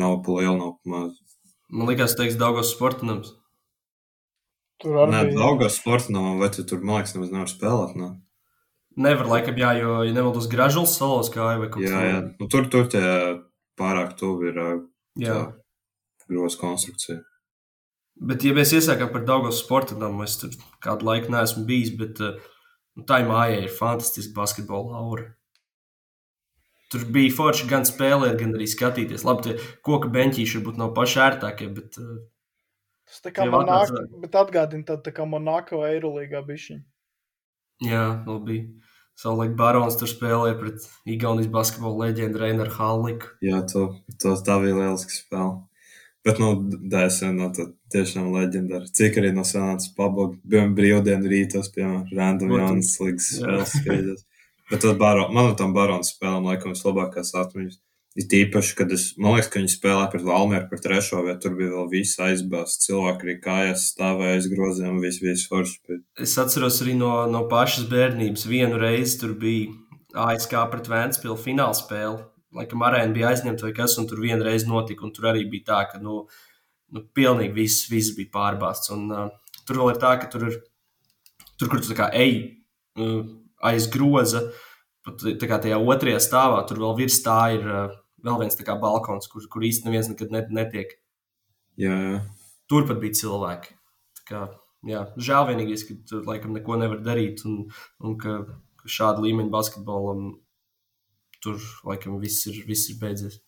Nav 0.00 0.20
pa 0.24 0.38
lielu, 0.38 0.56
nav 0.58 0.76
pa 0.80 0.94
mazu. 0.96 1.29
Man 1.70 1.90
liekas, 1.90 2.16
teiks 2.18 2.38
Daugos 2.40 2.72
sportinams. 2.74 3.34
Tur 4.82 5.04
arī. 5.04 5.14
Nē, 5.14 5.22
Daugos 5.36 5.78
sportinam, 5.78 6.38
vai 6.40 6.50
tu 6.54 6.64
tur, 6.66 6.82
man 6.82 7.00
liekas, 7.00 7.14
nemaz 7.16 7.32
nevar 7.34 7.50
spēlēt. 7.52 7.96
Ne? 8.00 8.10
Nevar, 9.00 9.28
laikam, 9.30 9.58
jā, 9.60 9.70
jo, 9.78 10.00
ja 10.06 10.14
nemaldos, 10.14 10.48
gražulis 10.50 10.96
salos 10.98 11.30
kāja 11.32 11.60
vai 11.62 11.68
kaut 11.70 11.84
kas 11.84 11.92
tāds. 11.92 12.06
Jā, 12.06 12.12
jā. 12.16 12.22
Nu, 12.40 12.48
tur, 12.50 12.66
tur 12.72 12.88
tie 12.90 13.04
pārāk 13.80 14.16
tuvi 14.18 14.50
ir 14.50 14.62
groza 16.30 16.58
konstrukcija. 16.60 17.20
Bet, 18.20 18.44
ja 18.44 18.52
mēs 18.56 18.74
iesākām 18.76 19.12
par 19.14 19.22
Daugavas 19.28 19.62
sporta 19.62 19.96
namu, 19.98 20.24
es 20.26 20.36
tur 20.40 20.52
kādu 20.84 21.06
laiku 21.08 21.32
neesmu 21.32 21.64
bijis, 21.68 21.94
bet 21.96 22.20
nu, 22.20 23.04
tā 23.08 23.22
māja 23.24 23.62
ir 23.62 23.72
fantastiska 23.72 24.34
basketbola 24.36 24.98
aura. 25.00 25.30
Tur 26.90 27.06
bija 27.14 27.30
forši 27.36 27.68
gan 27.70 27.86
spēlēt, 27.86 28.34
gan 28.40 28.56
arī 28.56 28.66
skatīties. 28.66 29.22
Labi, 29.26 29.46
tie 29.46 29.72
koka 29.86 30.10
beņķīši 30.10 30.58
varbūt 30.58 30.78
nav 30.80 30.92
paši 30.96 31.20
ērtākie, 31.22 31.68
bet. 31.76 31.98
Tas 33.10 33.22
tā 33.22 33.32
kā 33.34 33.46
Monako, 33.50 34.04
bet 34.22 34.38
atgādina 34.38 34.86
tā, 34.86 34.96
tā 35.02 35.12
kā 35.14 35.26
Monako 35.26 35.84
Eirolīgā 35.86 36.42
bišķiņa. 36.46 36.82
Jā, 37.86 38.04
vēl 38.26 38.40
bija. 38.46 38.90
Savulaik 39.20 39.52
Barons 39.56 39.98
tur 40.00 40.08
spēlēja 40.08 40.56
pret 40.56 40.84
Igaunijas 41.08 41.50
basketbola 41.52 42.06
leģendu 42.06 42.40
Reinaru 42.40 42.72
Halliku. 42.72 43.34
Jā, 43.44 43.60
to, 43.68 43.90
to, 44.22 44.32
tā 44.46 44.56
bija 44.62 44.78
lieliska 44.78 45.12
spēle. 45.12 45.58
Bet, 46.24 46.40
nu, 46.40 46.54
DSM, 46.92 47.36
no 47.36 47.48
tā 47.56 47.66
tiešām 47.92 48.30
leģendāra. 48.34 48.88
Cik 48.96 49.20
arī 49.20 49.30
no 49.36 49.44
senātas 49.48 49.92
paboga, 49.96 50.36
bijām 50.52 50.74
brīvdienu 50.76 51.30
rītos, 51.32 51.70
piemēram, 51.72 52.08
random 52.16 52.56
jaunas 52.56 52.96
līgas 53.00 53.30
spēles 53.36 53.76
spēļas. 53.78 54.26
Bet 54.70 54.84
tad 54.84 54.98
baro, 54.98 55.26
man 55.34 55.50
no 55.50 55.54
tam 55.58 55.72
baronu 55.74 56.06
spēlēm 56.06 56.46
laikam 56.46 56.76
vislabākās 56.76 57.34
atmiņas. 57.34 57.80
Ir 58.18 58.26
tīpaši, 58.30 58.72
kad 58.78 58.90
es, 58.94 59.04
man 59.22 59.36
liekas, 59.36 59.48
ka 59.52 59.60
viņi 59.60 59.70
spēlē 59.70 60.06
pret 60.10 60.24
Valmieru 60.26 60.66
par 60.70 60.80
trešo 60.82 61.20
vietu, 61.22 61.44
tur 61.44 61.52
bija 61.58 61.70
vēl 61.76 61.90
viss 61.92 62.18
aizbāzts, 62.22 62.82
cilvēki 62.88 63.26
arī 63.26 63.34
kājās 63.44 63.84
stāvēja 63.92 64.38
aiz 64.38 64.48
groziem, 64.50 64.98
viss, 65.02 65.22
viss 65.22 65.46
forši. 65.50 65.98
Es 66.18 66.34
atceros 66.42 66.80
arī 66.82 66.96
no, 66.98 67.12
no 67.30 67.44
pašas 67.50 67.86
bērnības. 67.90 68.48
Vienu 68.50 68.80
reizi 68.82 69.20
tur 69.22 69.36
bija 69.38 69.70
ASK 70.26 70.56
pret 70.72 70.90
Vēnspilsnu 70.90 71.38
fināla 71.38 71.78
spēle. 71.78 72.24
Laikam 72.58 72.82
arēna 72.82 73.14
bija 73.14 73.30
aizņemta 73.30 73.68
vai 73.68 73.74
kas, 73.76 73.94
un 74.02 74.08
tur 74.10 74.22
vienreiz 74.24 74.66
notika, 74.66 75.06
tur 75.14 75.30
arī 75.30 75.44
bija 75.52 75.68
tā, 75.68 75.84
ka, 75.92 76.02
nu, 76.02 76.24
nu 76.90 77.04
pilnīgi 77.14 77.54
viss, 77.54 77.86
viss 77.92 78.16
bija 78.16 78.34
pārbāzts. 78.34 78.90
Un 78.96 79.06
uh, 79.14 79.28
tur 79.62 79.84
vēl 79.84 79.94
ir 79.94 80.02
tā, 80.02 80.16
ka 80.18 80.30
tur 80.32 80.48
ir, 80.50 80.58
tur, 81.54 81.70
kur 81.70 81.78
tu 81.78 81.94
ej 81.94 82.34
uh, 82.98 83.22
aiz 83.66 83.88
groza, 83.92 84.46
pat 85.06 85.24
kā, 85.40 85.58
tajā 85.62 85.80
otrajā 85.80 86.20
stāvā, 86.22 86.62
tur 86.68 86.80
vēl 86.82 86.96
virs 87.02 87.20
tā 87.24 87.40
ir 87.56 87.66
uh, 87.66 87.98
vēl 88.24 88.40
viens 88.42 88.58
kā, 88.60 88.76
balkons, 88.80 89.28
kur, 89.32 89.44
kur 89.52 89.64
īstenībā 89.66 89.92
neviens 89.92 90.10
nekad 90.12 90.34
net, 90.34 90.50
netiek. 90.54 90.96
Jā, 91.80 91.96
jā. 91.96 92.18
Tur 92.70 92.86
pat 92.88 93.00
bija 93.02 93.16
cilvēki. 93.22 93.76
Tā 94.20 94.26
kā, 94.28 94.42
jā, 94.86 95.04
žēl 95.28 95.48
vienīgais, 95.50 95.86
ka 95.88 95.96
tur 96.10 96.26
laikam 96.28 96.54
neko 96.56 96.78
nevar 96.80 97.00
darīt, 97.04 97.44
un, 97.48 97.64
un 98.04 98.16
ka, 98.20 98.40
ka 98.80 98.92
šāda 98.98 99.24
līmeņa 99.24 99.52
basketbolam 99.54 100.34
tur 101.40 101.60
laikam 101.88 102.20
viss 102.22 102.46
ir, 102.50 102.60
viss 102.68 102.92
ir 102.92 103.00
beidzies. 103.00 103.40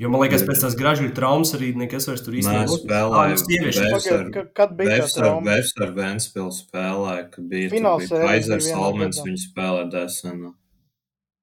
Jo 0.00 0.08
man 0.12 0.22
liekas, 0.22 0.44
pēc 0.46 0.62
tās 0.62 0.74
gražu 0.78 1.08
traumas 1.16 1.52
arī 1.56 1.72
nekas 1.76 2.06
vairs 2.08 2.22
tur 2.24 2.36
īstenībā 2.38 2.64
nespēlēja. 2.70 4.44
Kad 4.56 4.74
bija 4.78 5.02
tā 5.02 5.08
trauma? 5.12 5.44
Vērs 5.50 5.72
ar 5.82 5.92
Ventspilu 5.96 6.52
spēlēja, 6.56 7.26
kad 7.34 7.48
bija 7.50 7.70
Fināls 7.72 8.12
Kaisers 8.12 8.70
Salmens, 8.70 9.20
viņi 9.26 9.42
spēlē 9.44 9.86
desenu. 9.92 10.54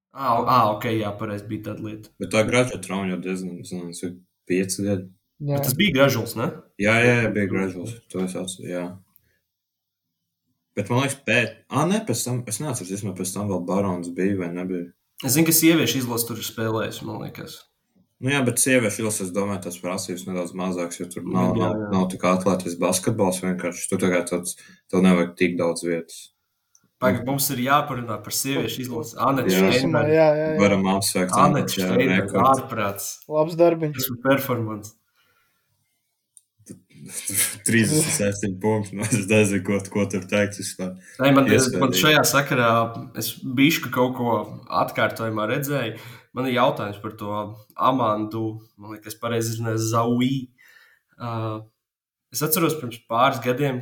Ah, 0.09 0.39
ah, 0.41 0.71
ok, 0.73 0.89
jā, 0.97 1.11
pareizi 1.19 1.45
bija 1.51 1.69
tāda 1.69 1.85
lieta. 1.85 2.09
Bet 2.19 2.33
tā 2.33 2.41
gražu 2.47 2.79
trauma 2.81 3.11
jau 3.11 3.19
diezgan, 3.23 3.61
zinu, 3.67 3.93
ir 3.93 4.15
pieci 4.49 4.87
gadi. 4.87 5.05
Jā. 5.39 5.53
Bet 5.55 5.69
tas 5.69 5.77
bija 5.79 5.95
gražuls, 5.95 6.33
ne? 6.35 6.49
Jā, 6.81 6.97
jā, 7.05 7.13
jā 7.23 7.29
bija 7.35 7.51
gražuls. 7.51 7.93
To 8.11 8.23
es 8.25 8.33
atceros, 8.33 8.57
jā. 8.65 8.87
Bet 10.75 10.89
man 10.91 11.03
liekas, 11.03 11.19
pēc, 11.27 11.53
ah, 11.69 11.85
ne, 11.87 12.01
pēc 12.07 12.25
tam, 12.25 12.41
es 12.49 12.59
neatceros, 12.63 12.91
vismaz 12.95 13.15
pēc 13.19 13.35
tam 13.37 13.53
vēl 13.53 13.63
barons 13.69 14.11
bija 14.17 14.41
vai 14.41 14.49
nebija. 14.55 14.89
Es 15.23 15.35
zinu, 15.35 15.47
ka 15.47 15.55
sieviešu 15.55 16.01
izlases 16.01 16.27
tur 16.27 16.41
ir 16.41 16.47
spēlējis, 16.47 17.01
man 17.07 17.21
liekas. 17.23 17.59
Nu, 18.19 18.33
jā, 18.33 18.41
bet 18.43 18.59
sieviešu 18.59 19.05
ilas, 19.05 19.21
es 19.23 19.29
domāju, 19.31 19.61
tas 19.63 19.77
prasības 19.79 20.25
nedaudz 20.27 20.51
mazāks, 20.57 20.99
jo 20.99 21.07
tur 21.07 21.23
nav, 21.23 21.53
jā, 21.55 21.69
jā. 21.69 21.69
nav, 21.71 21.93
nav 21.93 22.09
tik 22.11 22.25
atklāts 22.27 22.75
basketbols. 22.81 23.39
Vienkārši 23.45 23.87
tur 23.91 24.01
tagad 24.01 24.27
tāds, 24.27 24.57
tev 24.91 25.05
nevajag 25.05 25.37
tik 25.39 25.55
daudz 25.61 25.85
vietas. 25.87 26.19
Pagaid, 26.99 27.23
mums 27.23 27.45
ir 27.53 27.61
jāparunā 27.63 28.17
par 28.19 28.35
sieviešu 28.35 28.81
izlasi. 28.83 29.15
Anna 29.23 29.45
Steinberga. 29.47 30.11
Jā, 30.11 30.25
jā, 30.35 30.47
jā. 30.51 30.55
Varam 30.59 30.87
apsveikt. 30.97 31.35
Anna 31.39 31.61
Steinberga. 31.63 32.41
Ārprāts. 32.49 33.05
Labs 33.31 33.55
darbiņš. 33.59 33.95
Tas 33.95 34.09
ir 34.11 34.17
performance. 34.25 34.97
37 37.63 38.59
punkti. 38.59 38.97
Nu, 38.99 39.07
es 39.07 39.27
nezinu, 39.31 39.63
ko, 39.63 39.79
ko 39.95 40.03
tur 40.11 40.27
teikt. 40.27 40.59
Nē, 40.75 41.31
man, 41.31 41.47
man 41.79 41.95
šajā 41.95 42.23
sakarā 42.27 42.71
es 43.19 43.31
bišku 43.39 43.95
kaut 43.95 44.17
ko 44.19 44.35
atkārtojumā 44.83 45.47
redzēju. 45.53 45.95
Man 46.37 46.45
ir 46.45 46.59
jautājums 46.59 46.99
par 47.01 47.15
to 47.17 47.35
Amandu, 47.89 48.59
man 48.77 48.95
liekas, 48.95 49.17
pareizi 49.17 49.55
izrunāju, 49.55 49.81
Zauī. 49.81 50.33
Uh, 51.19 51.63
es 52.33 52.43
atceros, 52.45 52.77
pirms 52.79 52.99
pāris 53.09 53.41
gadiem 53.43 53.81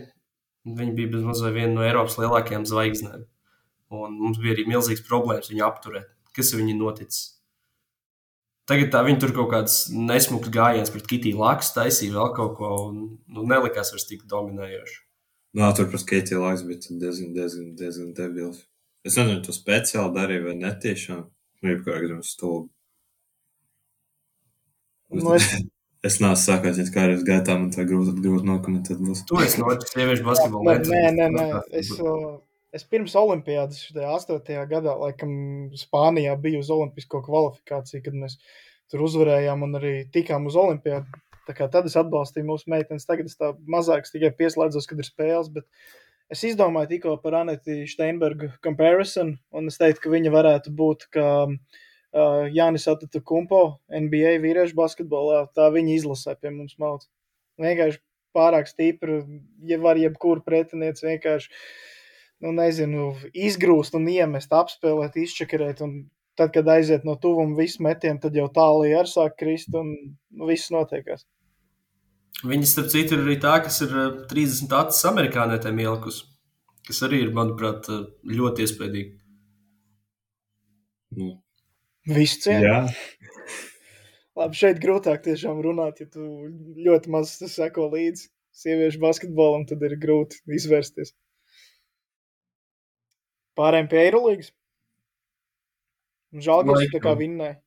viņa 0.75 0.93
bija 0.95 1.13
bezmazliet 1.15 1.55
viena 1.55 1.73
no 1.75 1.85
Eiropas 1.85 2.17
lielākajām 2.19 2.67
zvaigznēm. 2.67 3.25
Un 3.97 4.19
mums 4.19 4.39
bija 4.41 4.55
arī 4.57 4.67
milzīgs 4.67 5.05
problēmas 5.07 5.51
viņu 5.51 5.65
apturēt. 5.67 6.09
Kas 6.35 6.51
ar 6.53 6.61
viņu 6.61 6.75
noticis? 6.79 7.37
Tagad 8.67 8.89
tā 8.91 8.99
viņa 9.07 9.21
tur 9.23 9.31
kaut 9.35 9.51
kāds 9.53 9.75
nesmugs 9.95 10.51
gājiens 10.51 10.91
pret 10.91 11.05
Kitiju 11.07 11.39
Laksu 11.39 11.71
taisīja 11.77 12.17
vēl 12.17 12.33
kaut 12.35 12.57
ko, 12.57 12.71
un 12.89 12.97
nu, 13.31 13.45
nelikās 13.47 13.93
vairs 13.93 14.07
tik 14.09 14.25
dominējoši. 14.27 14.97
Nā, 15.55 15.69
tur 15.77 15.87
pret 15.91 16.03
Kitiju 16.09 16.43
Laksu 16.43 16.67
bija 16.67 16.97
diezgan, 16.99 17.31
diezgan, 17.37 17.69
diezgan 17.79 18.11
debils. 18.17 18.65
Es 19.07 19.15
nezinu, 19.15 19.39
to 19.45 19.55
speciāli 19.55 20.11
darīja 20.17 20.49
vai 20.49 20.57
netiešām. 20.59 21.23
Nu, 21.75 21.83
gadījumā 21.85 22.25
stulbi. 22.25 22.69
Nu, 25.13 25.33
es... 25.37 25.47
es 26.07 26.19
neesmu 26.23 26.35
sākājis 26.41 26.91
karjeras 26.93 27.23
gaitā, 27.27 27.55
man 27.59 27.71
tā 27.73 27.85
grūti, 27.87 28.15
grūti 28.23 28.47
nokomentēt. 28.47 28.99
Būs. 29.03 29.23
Tu 29.27 29.39
esi 29.43 29.61
no 29.61 29.75
sieviešu 29.81 30.27
basketbola 30.27 30.75
lietas. 30.75 30.91
Nē, 30.93 31.03
nē, 31.15 31.27
nē. 31.35 31.45
Es, 31.79 31.91
es 32.75 32.87
pirms 32.91 33.15
olimpiādas 33.19 33.79
šajā 33.87 34.15
8. 34.19 34.57
gadā, 34.71 34.95
laikam, 34.99 35.31
Spānijā 35.79 36.35
biju 36.43 36.63
uz 36.63 36.71
olimpisko 36.73 37.23
kvalifikāciju, 37.27 38.03
kad 38.07 38.19
mēs 38.25 38.39
tur 38.91 39.05
uzvarējām 39.07 39.63
un 39.67 39.79
arī 39.79 39.95
tikām 40.11 40.47
uz 40.51 40.59
olimpiādu. 40.59 41.23
Tā 41.47 41.55
kā 41.55 41.69
tad 41.71 41.87
es 41.87 41.95
atbalstīju 41.99 42.49
mūsu 42.49 42.67
meitenes. 42.71 43.07
Tagad 43.07 43.29
es 43.29 43.39
tā 43.39 43.53
mazāk 43.71 44.09
tikai 44.11 44.33
pieslēdzos, 44.35 44.87
kad 44.89 44.99
ir 44.99 45.07
spēles, 45.07 45.47
bet 45.55 45.63
Es 46.33 46.41
izdomāju 46.43 46.89
tikko 46.91 47.13
par 47.23 47.37
Anētu 47.39 47.85
Steinbergu 47.87 48.49
comparison, 48.63 49.37
un 49.55 49.69
es 49.71 49.79
teiktu, 49.79 50.03
ka 50.03 50.11
viņa 50.11 50.33
varētu 50.33 50.73
būt 50.75 51.05
kā 51.15 51.27
uh, 51.47 52.41
Jānis 52.51 52.87
Atatu 52.91 53.21
Kumpo 53.23 53.61
NBA 53.87 54.33
vīriešu 54.43 54.75
basketbolā. 54.75 55.45
Tā 55.55 55.69
viņa 55.71 55.93
izlasē 55.95 56.35
pie 56.35 56.51
mums 56.51 56.75
mauc. 56.83 57.07
Vienkārši 57.63 58.01
pārāk 58.35 58.67
stipri, 58.67 59.21
ja 59.71 59.79
var 59.81 59.97
jebkuru 60.01 60.43
pretinieci 60.45 61.07
vienkārši, 61.07 61.49
nu 62.43 62.51
nezinu, 62.59 63.07
izgrūst 63.47 63.95
un 63.97 64.11
iemest, 64.11 64.51
apspēlēt, 64.53 65.15
izčakarēt, 65.23 65.81
un 65.85 65.95
tad, 66.37 66.51
kad 66.53 66.67
aiziet 66.75 67.07
no 67.07 67.15
tuvuma 67.17 67.57
visu 67.57 67.81
metienu, 67.87 68.19
tad 68.21 68.35
jau 68.37 68.45
tālī 68.53 68.91
ar 68.99 69.09
sāk 69.09 69.39
krist 69.39 69.73
un 69.73 69.95
nu, 69.95 70.45
viss 70.51 70.75
notiekās. 70.75 71.25
Viņa, 72.45 72.67
starp 72.69 72.91
citu, 72.93 73.17
ir 73.17 73.23
arī 73.23 73.35
tā, 73.41 73.55
kas 73.65 73.79
ir 73.81 73.93
30 74.29 74.67
eh, 74.67 74.77
acis 74.77 75.05
amerikānietēm 75.09 75.79
ielikus, 75.81 76.19
kas 76.85 77.01
arī 77.07 77.23
ir, 77.25 77.31
manuprāt, 77.33 77.89
eh, 77.89 78.03
ļoti 78.29 78.65
iespaidīgi. 78.65 79.13
Nu. 81.17 81.31
Viss 82.07 82.43
cienīt. 82.43 82.93
Labi, 84.37 84.59
šeit 84.59 84.77
grūtāk 84.83 85.23
tiešām 85.25 85.63
runāt, 85.65 86.03
ja 86.03 86.09
tu 86.13 86.21
ļoti 86.85 87.09
maz 87.09 87.33
seko 87.41 87.87
līdzi 87.95 88.29
sieviešu 88.57 89.01
basketbolam, 89.01 89.65
tad 89.69 89.81
ir 89.87 89.97
grūti 90.01 90.39
izvērsties. 90.59 91.15
Pārējiem 93.57 93.89
pie 93.89 94.01
Eirolīgas. 94.03 94.53
Žēlgājis, 96.37 96.91
ka 96.91 96.99
tā 96.99 97.01
kā 97.01 97.13
vinnēja. 97.17 97.57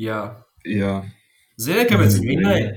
Jā. 0.00 0.20
Jā. 0.64 0.92
Zini, 1.60 1.84
kāpēc 1.90 2.16
viņi 2.16 2.30
vinnēja? 2.32 2.68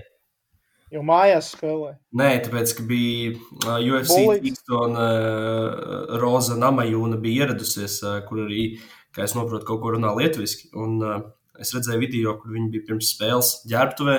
Jau 0.91 1.01
mājās 1.07 1.53
spēlē. 1.53 1.93
Nē, 2.19 2.29
tāpēc, 2.43 2.73
ka 2.75 2.83
bija 2.87 3.35
uh, 3.37 3.77
UFC 3.79 4.17
tīkls 4.43 4.73
un 4.75 4.97
uh, 4.99 6.17
Roza 6.19 6.57
Namajūna 6.59 7.19
bija 7.23 7.45
ieradusies, 7.45 8.01
uh, 8.03 8.17
kur 8.27 8.43
arī, 8.43 8.65
kā 9.15 9.23
es 9.23 9.31
saprotu, 9.31 9.63
kaut 9.69 9.79
ko 9.85 9.93
runā 9.95 10.11
lietviski. 10.17 10.67
Un, 10.75 10.97
uh, 10.99 11.21
es 11.63 11.71
redzēju 11.77 12.01
video, 12.01 12.35
kur 12.41 12.51
viņi 12.57 12.67
bija 12.73 12.89
pirms 12.89 13.13
spēles 13.15 13.53
ģērbtuvē, 13.71 14.17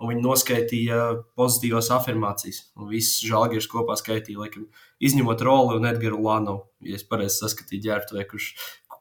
un 0.00 0.12
viņi 0.14 0.24
noskaitīja 0.24 1.02
pozitīvās 1.36 1.92
afirmācijas. 1.98 2.62
Un 2.80 2.88
viss 2.94 3.20
žēlgājis 3.26 3.68
kopā 3.74 3.98
skaitīja, 4.00 4.40
laikam, 4.46 4.70
izņemot 5.04 5.44
roli 5.44 5.76
un 5.76 5.90
Edgars 5.92 6.24
Lano, 6.24 6.56
ja 6.88 6.96
es 6.96 7.04
pareizi 7.04 7.42
saskatīju 7.42 7.84
ģērbtuvē, 7.90 8.24
kurš, 8.32 8.54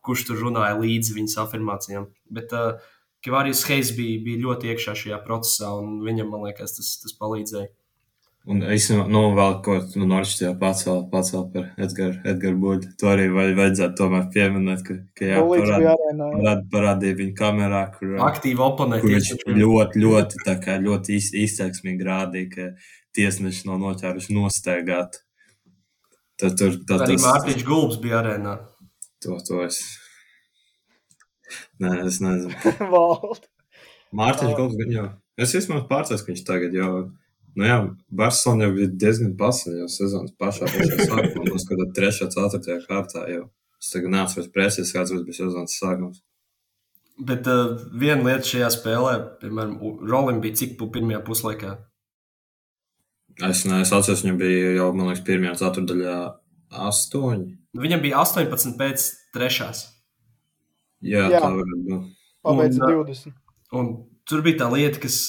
kurš 0.03 0.27
tur 0.27 0.43
runāja 0.43 0.75
līdzi 0.75 1.15
viņas 1.21 1.39
afirmācijām. 1.45 2.11
Bet, 2.35 2.51
uh, 2.51 2.83
Kavārijas 3.23 3.63
Heis 3.69 3.93
bija, 3.95 4.19
bija 4.25 4.41
ļoti 4.43 4.73
iekšā 4.73 4.97
šajā 4.99 5.21
procesā, 5.23 5.71
un 5.79 6.01
viņam, 6.03 6.33
man 6.33 6.43
liekas, 6.49 6.75
tas, 6.75 6.97
tas 7.03 7.15
palīdzēja. 7.19 7.71
Un 8.43 8.59
es 8.75 8.89
nu, 8.91 9.21
vēl 9.37 9.53
ko 9.63 9.77
nu, 9.95 10.05
Norčs 10.09 10.41
jau 10.41 10.51
pacēla, 10.59 11.05
pacēla 11.11 11.43
par 11.53 11.69
Edgars 11.85 12.17
Edgar 12.27 12.57
Buļļu. 12.59 12.89
To 12.99 13.07
arī 13.13 13.29
vajadzētu 13.31 13.95
tomēr 14.01 14.25
pieminēt, 14.33 14.83
ka, 14.83 14.97
ka 15.15 15.29
jā, 15.29 15.43
parād, 15.47 15.85
parād, 16.19 16.65
parādīja 16.73 17.19
viņa 17.21 17.35
kamerā, 17.39 17.85
kur 17.95 18.17
aktīvi 18.27 18.65
oponēja. 18.67 19.05
Kur 19.05 19.15
viņš 19.15 19.31
ļoti, 19.61 20.03
ļoti, 20.03 20.43
tā 20.43 20.57
kā 20.65 20.75
ļoti 20.83 21.21
izteiksmīgi 21.45 22.09
rādīja, 22.09 22.51
ka 22.51 22.67
tiesneši 23.15 23.69
nav 23.69 23.79
noķēruši 23.85 24.35
nosteigāt. 24.35 25.21
Tad 26.43 26.59
tur, 26.59 26.75
tad, 26.83 27.07
arī 27.07 27.15
tas... 27.15 27.29
Mārtiņš 27.29 27.67
Gulbs 27.69 28.03
bija 28.03 28.19
arēnā. 28.19 28.57
To, 29.23 29.39
to 29.47 29.63
es 29.63 29.79
Nē, 31.83 31.97
es 32.07 32.19
nezinu. 32.23 32.53
Valdi. 32.93 33.49
Mārtiņš 34.13 34.55
Golds 34.57 34.79
gan 34.79 34.93
jau. 34.93 35.05
Es 35.41 35.53
vismaz 35.57 35.85
pārcēlos, 35.89 36.23
ka 36.23 36.33
viņš 36.33 36.43
tagad 36.47 36.75
jau. 36.77 36.91
Nu 37.57 37.65
jā, 37.67 37.77
Barcelona 38.09 38.67
jau 38.67 38.75
bija 38.77 38.91
diezgan 39.03 39.33
pasaka 39.37 39.75
jau 39.77 39.89
sezonas 39.91 40.33
pašā 40.41 40.69
pašā 40.69 41.05
sākumā. 41.09 41.47
Mums 41.47 41.65
kādā 41.69 41.87
trešā, 41.97 42.29
ceturtajā 42.33 42.79
kārtā 42.87 43.25
jau. 43.29 43.47
Es 43.81 43.91
tagad 43.93 44.13
neatceros 44.13 44.51
preces, 44.53 44.93
kāds 44.95 45.13
bija 45.13 45.41
sezonas 45.41 45.75
sākums. 45.77 46.21
Bet 47.21 47.45
uh, 47.49 47.75
viena 47.93 48.23
lieta 48.25 48.47
šajā 48.49 48.69
spēlē, 48.73 49.17
piemēram, 49.41 49.75
Rolim 50.09 50.39
bija 50.41 50.57
cik 50.63 50.79
pirmajā 50.81 51.19
puslaikā? 51.27 51.75
Es 53.41 53.63
neesmu 53.65 53.97
atceros, 53.99 54.23
viņam 54.25 54.39
bija 54.41 54.73
jau, 54.79 54.87
man 54.97 55.09
liekas, 55.09 55.25
pirmajā 55.25 55.53
ceturdaļā 55.61 56.17
astoņi. 56.87 57.51
Viņam 57.77 58.01
bija 58.01 58.21
18 58.21 58.77
pēc 58.77 59.05
trešās. 59.33 59.85
Jā, 61.03 61.27
Jā. 61.31 61.43
tā 61.43 61.51
varētu 61.51 61.83
būt. 61.89 62.09
Pabeidz 62.43 62.79
Un, 62.79 62.89
20. 63.03 63.37
Un 63.73 63.93
tur 64.29 64.43
bija 64.45 64.63
tā 64.63 64.71
lieta, 64.73 64.99
kas 65.03 65.19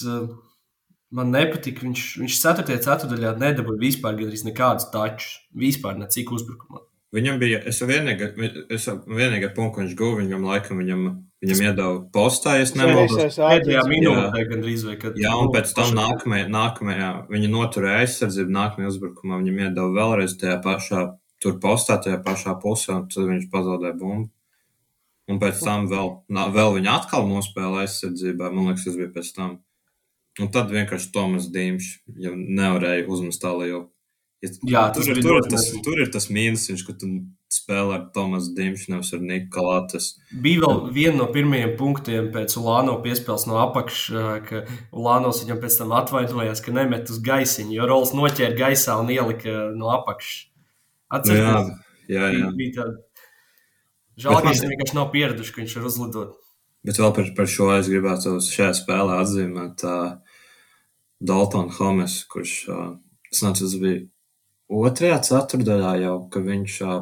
man 1.14 1.30
nepatika. 1.34 1.84
Viņš, 1.86 2.08
viņš 2.22 2.40
4. 2.42 2.80
ceturdaļā 2.86 3.36
nedabūja 3.40 3.82
vispār 3.82 4.18
gandrīz 4.18 4.44
nekādus 4.46 4.90
tačus. 4.94 5.38
Vispār 5.54 5.98
necik 6.00 6.32
uzbrukumā. 6.34 6.82
Viņam 7.14 7.36
bija, 7.38 7.60
es 7.70 7.78
vienīgā, 7.78 8.32
es 8.74 8.88
vienīgā 8.90 9.52
punktu, 9.54 9.76
ko 9.76 9.82
viņš 9.84 9.92
guva, 9.98 10.16
viņam 10.18 10.46
laikam, 10.48 10.80
viņam, 10.82 11.02
viņam 11.44 11.60
iedeva 11.62 11.92
postā, 12.10 12.56
ja 12.58 12.64
es 12.66 12.72
nemaldos. 12.74 13.36
Pēdējā 13.38 13.84
minūtē 13.86 14.42
gandrīz 14.50 14.82
vai 14.88 14.96
kad. 14.98 15.20
Jā, 15.22 15.36
un 15.38 15.52
pēc 15.54 15.70
tam 15.78 15.92
nākamajā, 15.94 16.48
nākamajā 16.50 17.10
viņa 17.30 17.50
noturēja 17.52 18.00
aizsardzību, 18.02 18.56
nākamajā 18.56 18.90
uzbrukumā 18.90 19.38
viņam 19.44 19.60
iedeva 19.62 19.92
vēlreiz 19.94 20.34
tajā 20.40 20.56
pašā, 20.64 21.04
tur 21.38 21.60
postā, 21.62 22.00
tajā 22.02 22.18
pašā 22.26 22.56
pusē, 22.58 22.96
un 22.96 23.06
tad 23.14 23.30
viņš 23.30 23.46
pazaudēja 23.52 23.94
bumbu. 24.00 24.32
Un 25.30 25.40
pēc 25.40 25.62
tam 25.64 25.86
vēl, 25.88 26.10
vēl 26.52 26.74
viņa 26.78 26.98
atkal 26.98 27.24
nospēlēja 27.30 27.88
aizsardzībā, 27.88 28.50
man 28.52 28.68
liekas, 28.68 28.84
tas 28.88 28.98
bija 28.98 29.12
pēc 29.14 29.30
tam. 29.36 29.56
Un 30.42 30.50
tad 30.52 30.72
vienkārši 30.74 31.12
Tomas 31.14 31.46
Dīmšs 31.54 31.90
jau 32.20 32.34
nevarēja 32.34 33.06
uzmest 33.08 33.40
tālāk. 33.44 33.70
Ja, 33.70 33.84
Jā, 34.66 34.82
tur, 34.92 35.00
tas 35.00 35.08
ir, 35.08 35.16
bija 35.16 35.24
tur, 35.24 35.38
ir 35.38 35.46
tas, 35.48 35.64
tur 35.86 36.00
ir 36.02 36.10
tas 36.12 36.26
mīnus, 36.28 36.82
ka 36.84 36.92
tu 37.00 37.08
spēlē 37.54 37.96
ar 37.96 38.02
Tomas 38.12 38.50
Dīmšu, 38.52 38.90
nevis 38.92 39.12
ar 39.16 39.22
Niku 39.24 39.48
Kalātes. 39.54 40.10
Bija 40.44 40.64
vēl 40.66 40.82
viena 40.92 41.16
no 41.22 41.28
pirmajiem 41.32 41.72
punktiem 41.78 42.28
pēc 42.34 42.56
Ulāno 42.60 42.98
piespēles 43.04 43.46
no 43.48 43.60
apakšas, 43.62 44.42
ka 44.48 44.64
Ulānos 44.92 45.40
viņam 45.44 45.62
pēc 45.62 45.78
tam 45.80 45.94
atvainojās, 45.96 46.60
ka 46.64 46.74
nemet 46.76 47.14
uz 47.14 47.22
gaisiņu, 47.24 47.76
jo 47.78 47.88
Rols 47.88 48.12
noķēra 48.16 48.58
gaisā 48.58 48.98
un 49.00 49.14
ielika 49.14 49.70
no 49.78 49.94
apakšas. 49.94 50.50
Nu, 50.50 50.50
jā, 51.14 51.18
Atcerieties, 51.20 51.74
jā, 52.10 52.30
jā. 52.34 52.52
bija 52.58 52.76
tāda. 52.80 53.00
Žēl, 54.20 54.38
ka 54.38 54.50
viņš 54.50 54.64
vienkārši 54.70 54.96
nav 54.96 55.08
pieraduši, 55.14 55.54
ka 55.54 55.62
viņš 55.62 55.76
var 55.78 55.86
uzlidot. 55.90 56.34
Bet 56.84 57.00
vēl 57.00 57.14
par, 57.16 57.30
par 57.38 57.48
šo 57.50 57.70
es 57.74 57.88
gribētu 57.90 58.36
šajā 58.44 58.72
spēlē 58.78 59.18
atzīmēt 59.22 59.84
uh, 59.88 60.36
Daltonu 61.24 61.72
Homes, 61.78 62.20
kurš, 62.30 62.54
uh, 62.68 62.90
es 63.32 63.40
nezinu, 63.40 63.56
tas 63.62 63.76
bija 63.80 64.02
otrajā 64.84 65.20
ceturdaļā 65.30 65.94
jau, 66.02 66.16
ka 66.32 66.42
viņš 66.44 66.76
uh, 66.84 66.98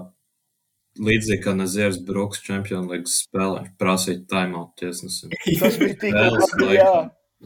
līdzīgi 1.02 1.42
kā 1.44 1.56
Nazieris 1.56 2.00
Brooks 2.06 2.42
Champions 2.44 2.90
League 2.90 3.10
spēlē, 3.10 3.64
viņš 3.64 3.74
prasīja 3.80 4.22
timeout 4.30 4.72
tiesnesim. 4.80 5.34
Tas 5.60 5.78
bija 5.80 5.98
tik 6.00 6.16
labi, 6.16 6.70
jā. 6.76 6.94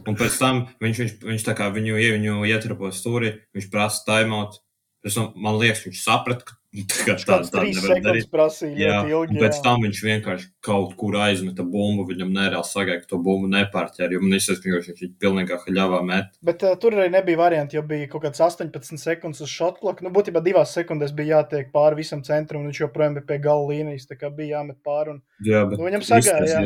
Un 0.04 0.18
pēc 0.18 0.36
tam 0.36 0.64
viņš, 0.82 0.98
viņš, 1.00 1.12
viņš 1.24 1.44
tā 1.46 1.54
kā 1.56 1.70
viņu, 1.72 1.96
viņu 1.96 2.40
ietrapo 2.50 2.90
stūri, 2.92 3.32
viņš 3.56 3.68
prasa 3.72 4.04
timeout. 4.08 4.60
Tam, 5.06 5.30
man 5.40 5.56
liekas, 5.60 5.84
viņš 5.86 6.02
saprata, 6.02 6.50
ka 6.50 6.56
tā, 6.84 6.96
kā 7.06 7.14
Viņš 7.16 7.24
tā, 7.24 7.62
nevar 7.64 8.00
darīt. 8.04 8.26
prasīja 8.32 8.76
Jā, 8.76 8.96
ilgi. 9.08 9.32
un 9.32 9.40
pēc 9.40 9.54
jā. 9.56 9.62
tam 9.64 9.84
viņš 9.86 10.00
vienkārši 10.04 10.48
kaut 10.66 10.92
kur 11.00 11.16
aizmeta 11.24 11.64
bumbu. 11.64 12.04
Viņam 12.10 12.34
nereāli 12.34 12.68
sagāja, 12.68 13.00
ka 13.00 13.10
to 13.14 13.18
bumbu 13.24 13.48
nepārķēra. 13.52 14.12
Jo 14.12 14.20
man 14.20 14.34
liekas, 14.34 14.60
ka 14.60 14.72
viņš 14.74 14.90
viņu 15.00 15.14
pilnībā 15.22 15.58
haļāvā 15.62 16.00
met. 16.10 16.36
Bet 16.44 16.66
uh, 16.66 16.74
tur 16.82 16.98
arī 16.98 17.08
nebija 17.14 17.40
varianti, 17.40 17.78
jo 17.78 17.84
bija 17.86 18.10
kaut 18.12 18.26
kāds 18.26 18.42
18 18.44 19.00
sekundes 19.00 19.40
uz 19.46 19.54
šotkloku. 19.54 20.04
Nu, 20.04 20.12
būtībā 20.12 20.42
divās 20.44 20.74
sekundēs 20.76 21.16
bija 21.16 21.40
jātiek 21.40 21.72
pāri 21.72 22.02
visam 22.02 22.20
centram, 22.26 22.60
un 22.66 22.72
viņš 22.72 22.82
joprojām 22.84 23.16
bija 23.16 23.28
pie 23.32 23.40
gala 23.48 23.66
līnijas. 23.70 24.06
Tā 24.10 24.18
kā 24.20 24.28
bija 24.34 24.58
jāmet 24.58 24.82
pāri. 24.84 25.16
Un... 25.16 25.22
Jā, 25.46 25.64
bet 25.70 25.80
Nu, 25.80 25.88
viņam 25.88 26.04
sagāja. 26.04 26.62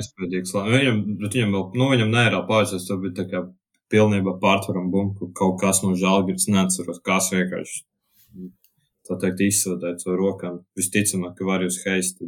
Viņam, 0.66 1.00
viņam, 1.28 1.56
nu, 1.76 1.90
viņam 1.94 2.11
nereāli 2.16 2.46
pārcēlās. 2.50 2.88
Tas 2.90 3.00
bija 3.04 3.16
tā 3.22 3.28
kā 3.30 3.44
pilnībā 3.90 4.36
pārtvaram 4.42 4.90
bumbu, 4.92 5.16
ka 5.18 5.30
kaut 5.42 5.61
kas 5.62 5.82
no 5.84 5.96
žēlgirds 5.98 6.48
neatceros, 6.52 7.00
kas 7.06 7.30
vienkārši. 7.34 7.82
Tā 9.11 9.16
teikt, 9.18 9.40
izsūtīt 9.42 10.04
to 10.04 10.14
rokām. 10.14 10.61
Visticamāk, 10.78 11.34
ka 11.38 11.46
var 11.48 11.64
jūs 11.64 11.80
heist. 11.82 12.20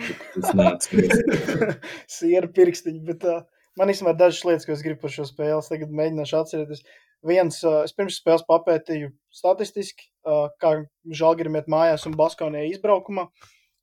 Tas 0.00 0.54
neatceros. 0.56 1.18
Sieru 2.16 2.48
pirkstiņi. 2.56 3.00
Bet, 3.04 3.26
uh, 3.28 3.42
man 3.76 3.92
īstenībā 3.92 4.14
dažas 4.16 4.46
lietas, 4.48 4.64
ko 4.64 4.72
es 4.72 4.84
gribu 4.86 5.02
par 5.02 5.12
šo 5.12 5.26
spēli. 5.28 5.60
Tagad 5.66 5.92
mēģināšu 6.00 6.38
atcerēties. 6.38 6.80
Viens, 7.28 7.60
uh, 7.68 7.82
es 7.84 7.92
pirms 7.92 8.16
spēles 8.22 8.46
papētīju 8.48 9.12
statistiski, 9.36 10.08
uh, 10.24 10.46
kā 10.62 10.78
Žalgirim 11.20 11.60
iet 11.60 11.68
mājās 11.68 12.08
un 12.08 12.16
Baskonē 12.16 12.64
izbraukumā. 12.70 13.26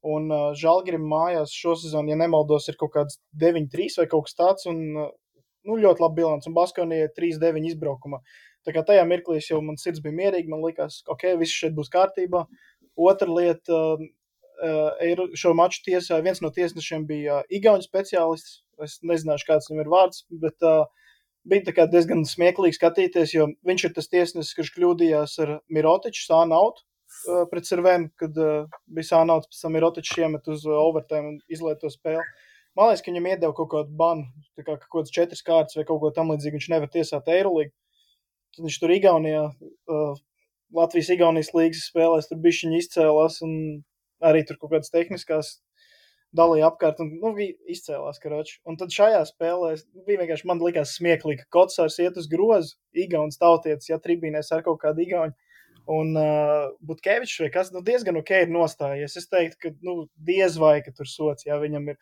Un 0.09 0.25
uh, 0.33 0.49
Žalgirim 0.57 1.05
mājās 1.11 1.53
šosezon, 1.53 2.09
ja 2.09 2.17
nemaldos, 2.17 2.71
ir 2.71 2.81
kaut 2.81 2.95
kāds 2.97 3.21
9-3 3.37 4.01
vai 4.01 4.09
kaut 4.09 4.31
kas 4.31 4.39
tāds. 4.41 4.65
Un, 4.73 4.81
uh, 4.97 5.13
nu, 5.69 5.77
ļoti 5.77 6.07
labi 6.07 6.23
bilants. 6.23 6.49
Un 6.49 6.57
Baskonē 6.57 7.03
ir 7.05 7.13
3-9 7.21 7.69
izbraukumā. 7.75 8.23
Tā 8.67 8.75
kā 8.75 8.83
tajā 8.83 9.05
mirklī 9.07 9.39
jau 9.39 9.61
man 9.63 9.79
sirds 9.79 10.03
bija 10.03 10.15
mierīga, 10.17 10.51
man 10.51 10.63
likās, 10.65 10.99
ok, 11.07 11.29
viss 11.39 11.55
šeit 11.55 11.75
būs 11.77 11.91
kārtībā. 11.93 12.43
Otra 12.99 13.29
lieta, 13.31 13.77
uh, 13.95 14.01
uh, 14.67 15.25
šo 15.39 15.53
maču 15.55 15.85
tiesā 15.85 16.19
viens 16.25 16.41
no 16.43 16.51
tiesnešiem 16.51 17.05
bija 17.07 17.41
uh, 17.41 17.51
Igaunijas 17.53 17.87
speciālists. 17.87 18.61
Es 18.83 18.99
nezināšu, 19.01 19.47
kāds 19.47 19.71
viņam 19.71 19.85
ir 19.85 19.93
vārds, 19.93 20.25
bet 20.43 20.67
uh, 20.67 20.83
bija 21.47 21.87
diezgan 21.89 22.25
smieklīgi 22.27 22.77
skatīties, 22.77 23.33
jo 23.33 23.47
viņš 23.65 23.87
ir 23.87 23.95
tas 23.95 24.11
tiesnesis, 24.11 24.53
kurš 24.57 24.73
kļūdījās 24.75 25.37
ar 25.45 25.53
Mirotiču 25.73 26.27
sānautu 26.27 26.83
uh, 26.83 27.45
pret 27.51 27.69
Servēnu, 27.69 28.11
kad 28.19 28.37
uh, 28.41 28.67
bija 28.91 29.13
sānauts, 29.13 29.49
pēc 29.49 29.63
tam 29.63 29.75
Mirotičs 29.77 30.19
iemet 30.21 30.51
uz 30.51 30.67
uh, 30.67 30.77
overtime 30.83 31.33
un 31.33 31.39
izlaiž 31.49 31.79
to 31.81 31.91
spēli. 31.93 32.25
Man 32.77 32.91
liekas, 32.91 33.01
ka 33.01 33.09
viņam 33.09 33.31
iedeva 33.31 33.55
kaut 33.57 33.71
kādu 33.71 33.95
banu, 33.97 34.27
kā 34.59 34.75
kaut 34.75 34.89
kādas 34.93 35.13
četras 35.13 35.41
kārtas 35.45 35.79
vai 35.79 35.85
kaut 35.87 36.01
ko 36.03 36.11
tam 36.13 36.29
līdzīgu. 36.33 36.59
Viņš 36.59 36.71
nevar 36.75 36.91
tiesāt 36.93 37.31
Eirolīgu. 37.33 37.73
Tad 38.57 38.65
viņš 38.65 38.79
tur 38.81 38.93
Igaunijā, 38.95 39.43
uh, 39.53 40.17
Latvijas-Igaunijas 40.75 41.53
līgas 41.55 41.85
spēlēs, 41.91 42.27
tur 42.27 42.41
bija 42.41 42.63
viņa 42.65 42.81
izcēlās 42.81 43.39
un 43.45 43.53
arī 44.25 44.41
tur 44.47 44.57
kaut 44.57 44.73
kādas 44.73 44.91
tehniskās 44.91 45.59
dalīja 46.35 46.67
apkārt 46.71 46.99
un 47.03 47.11
nu, 47.21 47.31
izcēlās 47.71 48.19
karoči. 48.23 48.57
Un 48.67 48.77
tad 48.79 48.91
šajā 48.93 49.21
spēlē 49.29 49.73
es- 49.77 49.85
bija 50.07 50.23
vienkārši 50.23 50.49
man 50.49 50.59
likās 50.59 50.95
smieklīgi, 50.97 51.45
ka 51.45 51.59
Kotsārs 51.59 51.99
iet 52.03 52.17
uz 52.17 52.27
grozu, 52.27 52.75
Igauns 52.93 53.37
tautietis, 53.37 53.89
ja 53.89 53.99
tribīnēs 54.01 54.51
ar 54.51 54.63
kaut 54.65 54.81
kādu 54.81 55.05
Igauni. 55.05 55.33
Un 55.87 56.17
uh, 56.19 56.73
Butkevičs 56.83 57.39
vai 57.39 57.49
kas, 57.49 57.71
nu 57.71 57.79
diezgan 57.81 58.17
ok 58.19 58.31
ir 58.43 58.49
nostājies. 58.51 59.15
Es 59.15 59.29
teiktu, 59.31 59.57
ka, 59.61 59.69
nu, 59.87 60.09
diez 60.19 60.57
vai, 60.59 60.81
ka 60.83 60.91
tur 60.91 61.07
sots, 61.07 61.45
jā, 61.47 61.55
viņam 61.61 61.93
ir. 61.93 61.97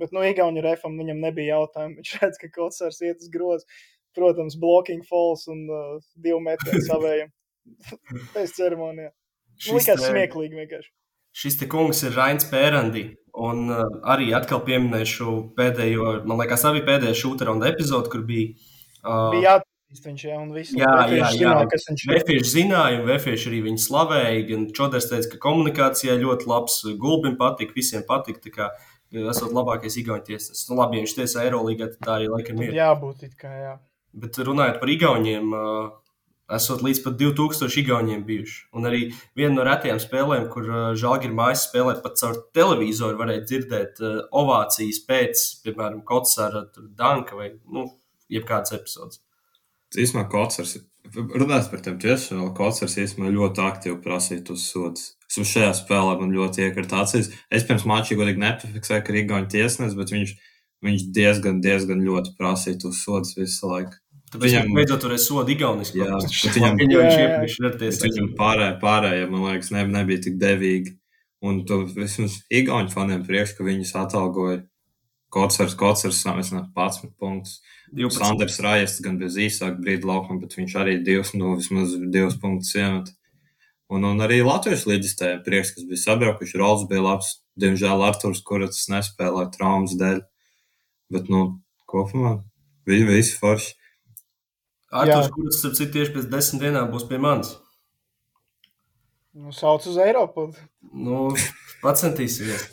Bet, 0.00 0.12
nu, 0.12 0.22
Igauni 0.24 0.62
refam 0.64 0.96
viņam 0.96 1.20
nebija 1.20 1.58
jautājumu. 1.58 2.00
Viņš 2.00 2.14
redz, 2.22 2.38
ka 2.40 2.48
Kotsārs 2.54 3.02
iet 3.04 3.20
uz 3.20 3.28
grozu. 3.32 3.68
Protams, 4.16 4.56
blocking 4.60 5.04
falls 5.04 5.46
un 5.52 5.66
uh, 5.68 5.96
divu 6.24 6.40
metru 6.44 6.80
savējiem. 6.90 7.30
Pēc 8.34 8.54
ceremonijā. 8.56 9.10
Nu, 9.12 9.76
likās 9.78 10.00
te- 10.00 10.10
smieklīgi 10.10 10.58
vienkārši. 10.62 10.92
Šis 11.36 11.58
te 11.60 11.66
kungs 11.68 12.00
ir 12.06 12.14
Rains 12.16 12.46
Pērandi. 12.48 13.10
Un 13.36 13.66
uh, 13.68 13.82
arī 14.08 14.30
atkal 14.32 14.62
pieminēšu 14.64 15.32
pēdējo, 15.58 16.22
man 16.24 16.40
liekas, 16.40 16.64
arī 16.64 16.80
pēdējo 16.86 17.16
šūteraunda 17.20 17.68
epizodu, 17.68 18.08
kur 18.14 18.22
bija. 18.24 18.54
Uh, 19.02 19.26
Bija 19.34 19.50
jāatzīst 19.50 20.08
viņš, 20.08 20.22
jā, 20.30 20.38
un 20.40 20.54
viss. 20.56 20.72
Jā, 20.72 20.94
jā, 21.12 21.18
jā. 21.20 21.28
Zināja, 21.34 21.66
kas 21.74 21.84
viņš 21.90 22.04
ir. 22.06 22.12
Vēfieši 22.14 22.52
zināja, 22.54 23.02
un 23.02 23.10
Vēfieši 23.10 23.50
arī 23.52 23.60
viņu 23.66 23.82
slavēja. 23.84 24.46
Gan 24.48 24.64
Čoders 24.78 25.10
teica, 25.12 25.28
ka 25.34 25.42
komunikācijā 25.44 26.16
ļoti 26.22 26.48
labs, 26.48 26.78
Gulbim 27.02 27.36
patīk, 27.36 27.76
visiem 27.76 28.06
patīk. 28.08 28.40
Tā 28.46 28.54
kā 28.56 28.70
uh, 28.72 28.88
esot 29.30 29.52
labākais 29.54 30.00
Igaunijas 30.00 30.26
tiesnesis. 30.26 30.64
Nu, 30.70 30.80
labi, 30.80 30.96
ja 30.98 31.04
viņš 31.04 31.14
tiesā 31.20 31.44
Eirolīgā, 31.46 31.90
tad 31.92 32.08
tā 32.08 32.16
arī 32.16 32.32
laikam 32.32 32.64
ir. 32.64 32.72
Jābūt 32.80 33.28
it 33.28 33.36
kā, 33.38 33.52
jā. 33.52 33.74
Bet 34.16 34.38
runājot 34.40 34.78
par 34.80 34.90
Igauniem, 34.92 35.50
esot 36.56 36.82
līdz 36.86 37.02
pat 37.04 37.18
2000 37.20 37.80
Igauniem 37.82 38.22
bijuši. 38.26 38.62
Un 38.78 38.88
arī 38.88 39.02
viena 39.36 39.58
no 39.58 39.66
retajām 39.66 40.00
spēlēm, 40.02 40.48
kur 40.52 40.70
uh, 40.70 40.88
Žalgiris 40.98 41.36
mājas 41.36 41.66
spēlē 41.66 41.98
pat 42.04 42.18
caur 42.20 42.40
televizoru, 42.56 43.18
varēja 43.20 43.44
dzirdēt 43.50 44.02
ovācijas 44.30 45.02
pēc, 45.08 45.46
piemēram, 45.66 46.02
Kotsara 46.06 46.66
Danka 46.96 47.38
vai 47.38 47.52
nu, 47.66 47.88
jebkādas 48.32 48.76
epizodes. 48.78 49.20
Īsumā 49.96 50.26
Kotsars, 50.30 50.76
runājot 51.14 51.70
par 51.72 51.82
tiem 51.84 51.98
tiešām, 52.02 52.42
Kotsars 52.56 52.98
īsumā 53.00 53.30
ļoti 53.32 53.62
aktīvi 53.64 54.00
prasīja 54.04 54.44
tos 54.50 54.66
sodus. 54.72 55.12
Es 55.30 55.38
uz 55.42 55.50
šajā 55.50 55.72
spēlē 55.78 56.16
man 56.20 56.34
ļoti 56.34 56.66
iekrita 56.66 57.02
acīs. 57.02 57.30
Es 57.50 57.66
pirms 57.66 57.86
mača 57.88 58.18
godīgi 58.18 58.42
nepafiksēju, 58.42 59.04
ka 59.06 59.14
ir 59.14 59.20
Igaunijas 59.22 59.52
tiesnesis, 59.54 59.96
bet 59.98 60.12
viņš, 60.14 60.34
viņš 60.86 61.06
diezgan, 61.16 61.62
diezgan 61.64 62.02
ļoti 62.06 62.34
prasīja 62.38 62.82
tos 62.84 63.02
sodus 63.06 63.34
visu 63.38 63.70
laiku. 63.70 63.96
Tāpēc 64.26 64.42
Viņam- 64.50 64.64
viņam 64.66 64.76
beidzot 64.80 65.02
turēja 65.04 65.22
sodu 65.22 65.52
Igaunijas 65.54 65.92
Jā, 65.94 66.06
kopā. 66.06 66.20
bet 66.44 66.56
viņam- 66.56 66.78
Viņam 66.80 67.02
viņš 67.02 67.14
Jā, 67.14 67.18
jā. 67.18 67.26
iepriekš 67.26 67.58
ir 67.60 67.66
Bet 67.70 67.76
tiesā. 67.82 68.06
Viņam 68.08 68.30
pārējie, 68.40 68.80
pārējie, 68.82 69.26
man 69.30 69.44
liekas, 69.46 69.70
ne, 69.70 69.84
nebija 69.86 70.22
tik 70.26 70.38
devīgi. 70.42 70.96
Un 71.46 71.60
tu 71.68 71.84
vismaz 71.86 72.40
Igaunijas 72.50 72.94
faniem 72.96 73.22
priekš, 73.26 73.56
ka 73.58 73.64
viņus 73.64 73.92
atalgoja 74.02 74.62
Kotsars, 75.30 75.74
es 76.08 76.24
nezinu, 76.24 76.62
11 76.74 77.12
punktus. 77.18 77.60
12. 77.94 78.18
Sanders 78.18 78.58
Rajas 78.60 79.00
gan 79.04 79.18
bez 79.18 79.36
īsāka 79.36 79.78
brīdi 79.78 80.06
laukumā, 80.08 80.40
bet 80.40 80.54
viņš 80.56 80.74
arī 80.80 80.96
divus, 81.04 81.34
nu, 81.34 81.54
vismaz 81.58 81.92
divus 82.10 82.36
punktus 82.40 82.72
iemet. 82.74 83.10
Un, 83.90 84.02
un 84.04 84.18
arī 84.24 84.40
Latvijas 84.42 84.86
līdzistējiem 84.90 85.44
prieks, 85.46 85.70
kas 85.76 85.84
bija 85.86 86.02
sabraukuši. 86.02 86.58
Rols 86.58 86.86
bija 86.90 87.04
labs. 87.04 87.36
Diemžēl 87.60 88.02
Arturs 88.02 88.42
Kurats 88.42 88.88
nespēlēja 88.90 89.52
traumas 89.54 89.94
dēļ. 90.00 90.18
Bet, 91.14 91.28
nu, 91.30 91.60
kopumā 91.88 92.40
viņi 92.88 93.06
visi 93.12 93.36
forši. 93.38 93.74
Arthurs, 94.92 95.28
Jā. 95.28 95.34
kurš, 95.34 95.60
starp 95.60 95.78
citu, 95.78 95.92
tieši 95.96 96.14
pēc 96.14 96.28
desmit 96.30 96.62
dienām 96.62 96.92
būs 96.92 97.06
pie 97.08 97.18
manis. 97.22 97.56
Nu, 99.36 99.52
sauc 99.52 99.84
uz 99.84 99.98
Eiropu. 100.00 100.48
Nu, 100.94 101.28
pacentīsimies. 101.82 102.68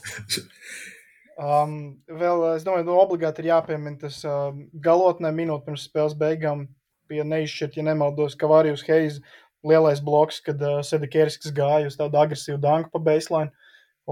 Um, 1.34 1.98
vēl, 2.08 2.44
es 2.54 2.64
domāju, 2.64 2.86
nu, 2.88 2.98
obligāti 3.02 3.42
ir 3.42 3.50
jāpiemina 3.50 3.98
tas 4.06 4.20
uh, 4.28 4.54
galotnē 4.86 5.32
minūte 5.34 5.66
pirms 5.66 5.88
spēles 5.90 6.14
beigām. 6.20 6.68
Bija 7.10 7.26
neizšķirt, 7.28 7.80
ja 7.80 7.88
nemaldos, 7.90 8.38
ka 8.40 8.48
Vārijus 8.48 8.86
Heiz 8.88 9.18
lielais 9.66 10.00
bloks, 10.04 10.40
kad 10.46 10.62
uh, 10.62 10.78
Sedekērskas 10.86 11.52
gāja 11.58 11.90
uz 11.90 11.98
tādu 12.00 12.22
agresīvu 12.22 12.62
danku 12.64 12.94
pa 12.94 13.02
baseline. 13.02 13.52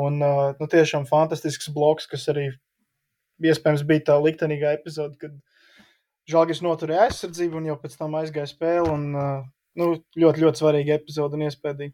Un 0.02 0.18
uh, 0.24 0.52
nu, 0.58 0.68
tiešām 0.72 1.06
fantastisks 1.08 1.70
bloks, 1.76 2.10
kas 2.10 2.26
arī 2.34 2.50
iespējams 3.44 3.86
bija 3.88 4.08
tā 4.12 4.18
liktenīgā 4.22 4.74
epizode, 4.80 5.18
kad 5.22 5.38
Žalgis 6.32 6.64
noturēja 6.66 7.08
aizsardzību 7.10 7.60
un 7.60 7.72
jau 7.72 7.78
pēc 7.82 7.98
tam 8.00 8.16
aizgāja 8.20 8.50
spēli. 8.50 8.88
Un, 8.92 9.10
uh, 9.16 9.44
nu, 9.80 9.92
ļoti, 10.24 10.46
ļoti 10.46 10.64
svarīga 10.64 10.98
epizode 11.00 11.38
un 11.38 11.48
iespējama. 11.48 11.92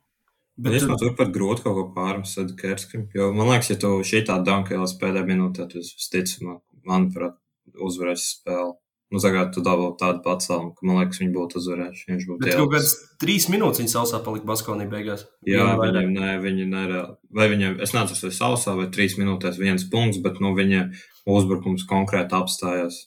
Bet 0.58 0.74
es 0.80 0.88
man 0.90 0.98
turpat 0.98 1.30
grūti 1.34 1.62
kaut 1.68 1.76
ko 1.78 1.84
pārmest 1.94 2.56
Kerskim, 2.58 3.06
jo 3.14 3.30
man 3.36 3.52
liekas, 3.52 3.76
ja 3.76 3.78
tu 3.82 3.92
šī 4.02 4.24
tā 4.26 4.40
danka 4.46 4.74
jau 4.74 4.88
pēdējā 5.04 5.28
minūtē, 5.28 5.68
tad 5.70 5.84
es 5.84 6.10
ticu, 6.10 6.58
manuprāt, 6.88 7.38
uzvarēs 7.78 8.26
spēli. 8.40 8.74
Nu, 9.08 9.22
tagad 9.24 9.54
tu 9.56 9.62
dabū 9.64 9.94
tādu 9.96 10.20
pacēlumu, 10.26 10.74
ka 10.76 10.84
man 10.84 10.98
liekas, 11.00 11.22
viņi 11.22 11.32
būtu 11.32 11.62
uzvarējuši. 11.62 12.08
Viņš 12.10 12.24
būtu 12.28 12.44
Bet 12.44 12.58
kaut 12.60 12.74
kāds 12.74 12.96
trīs 13.22 13.46
minūtes 13.48 13.80
viņa 13.80 13.92
sausā 13.94 14.20
palika 14.26 14.50
Baskonī 14.50 14.88
beigās. 14.92 15.24
Jā, 15.48 15.68
viņam 15.80 16.10
ne, 16.12 16.34
viņi 16.44 16.66
nereāli. 16.74 17.16
Vai 17.38 17.48
viņam, 17.54 17.78
es 17.86 17.94
nezinu, 17.96 18.20
vai 18.26 18.34
sausā 18.36 18.74
vai 18.76 18.90
trīs 18.92 19.16
minūtēs 19.16 19.62
viens 19.62 19.88
punkts, 19.94 20.20
bet, 20.26 20.42
nu, 20.44 20.52
viņa 20.58 20.90
uzbrukums 21.38 21.88
konkrēti 21.88 22.36
apstājās. 22.36 23.06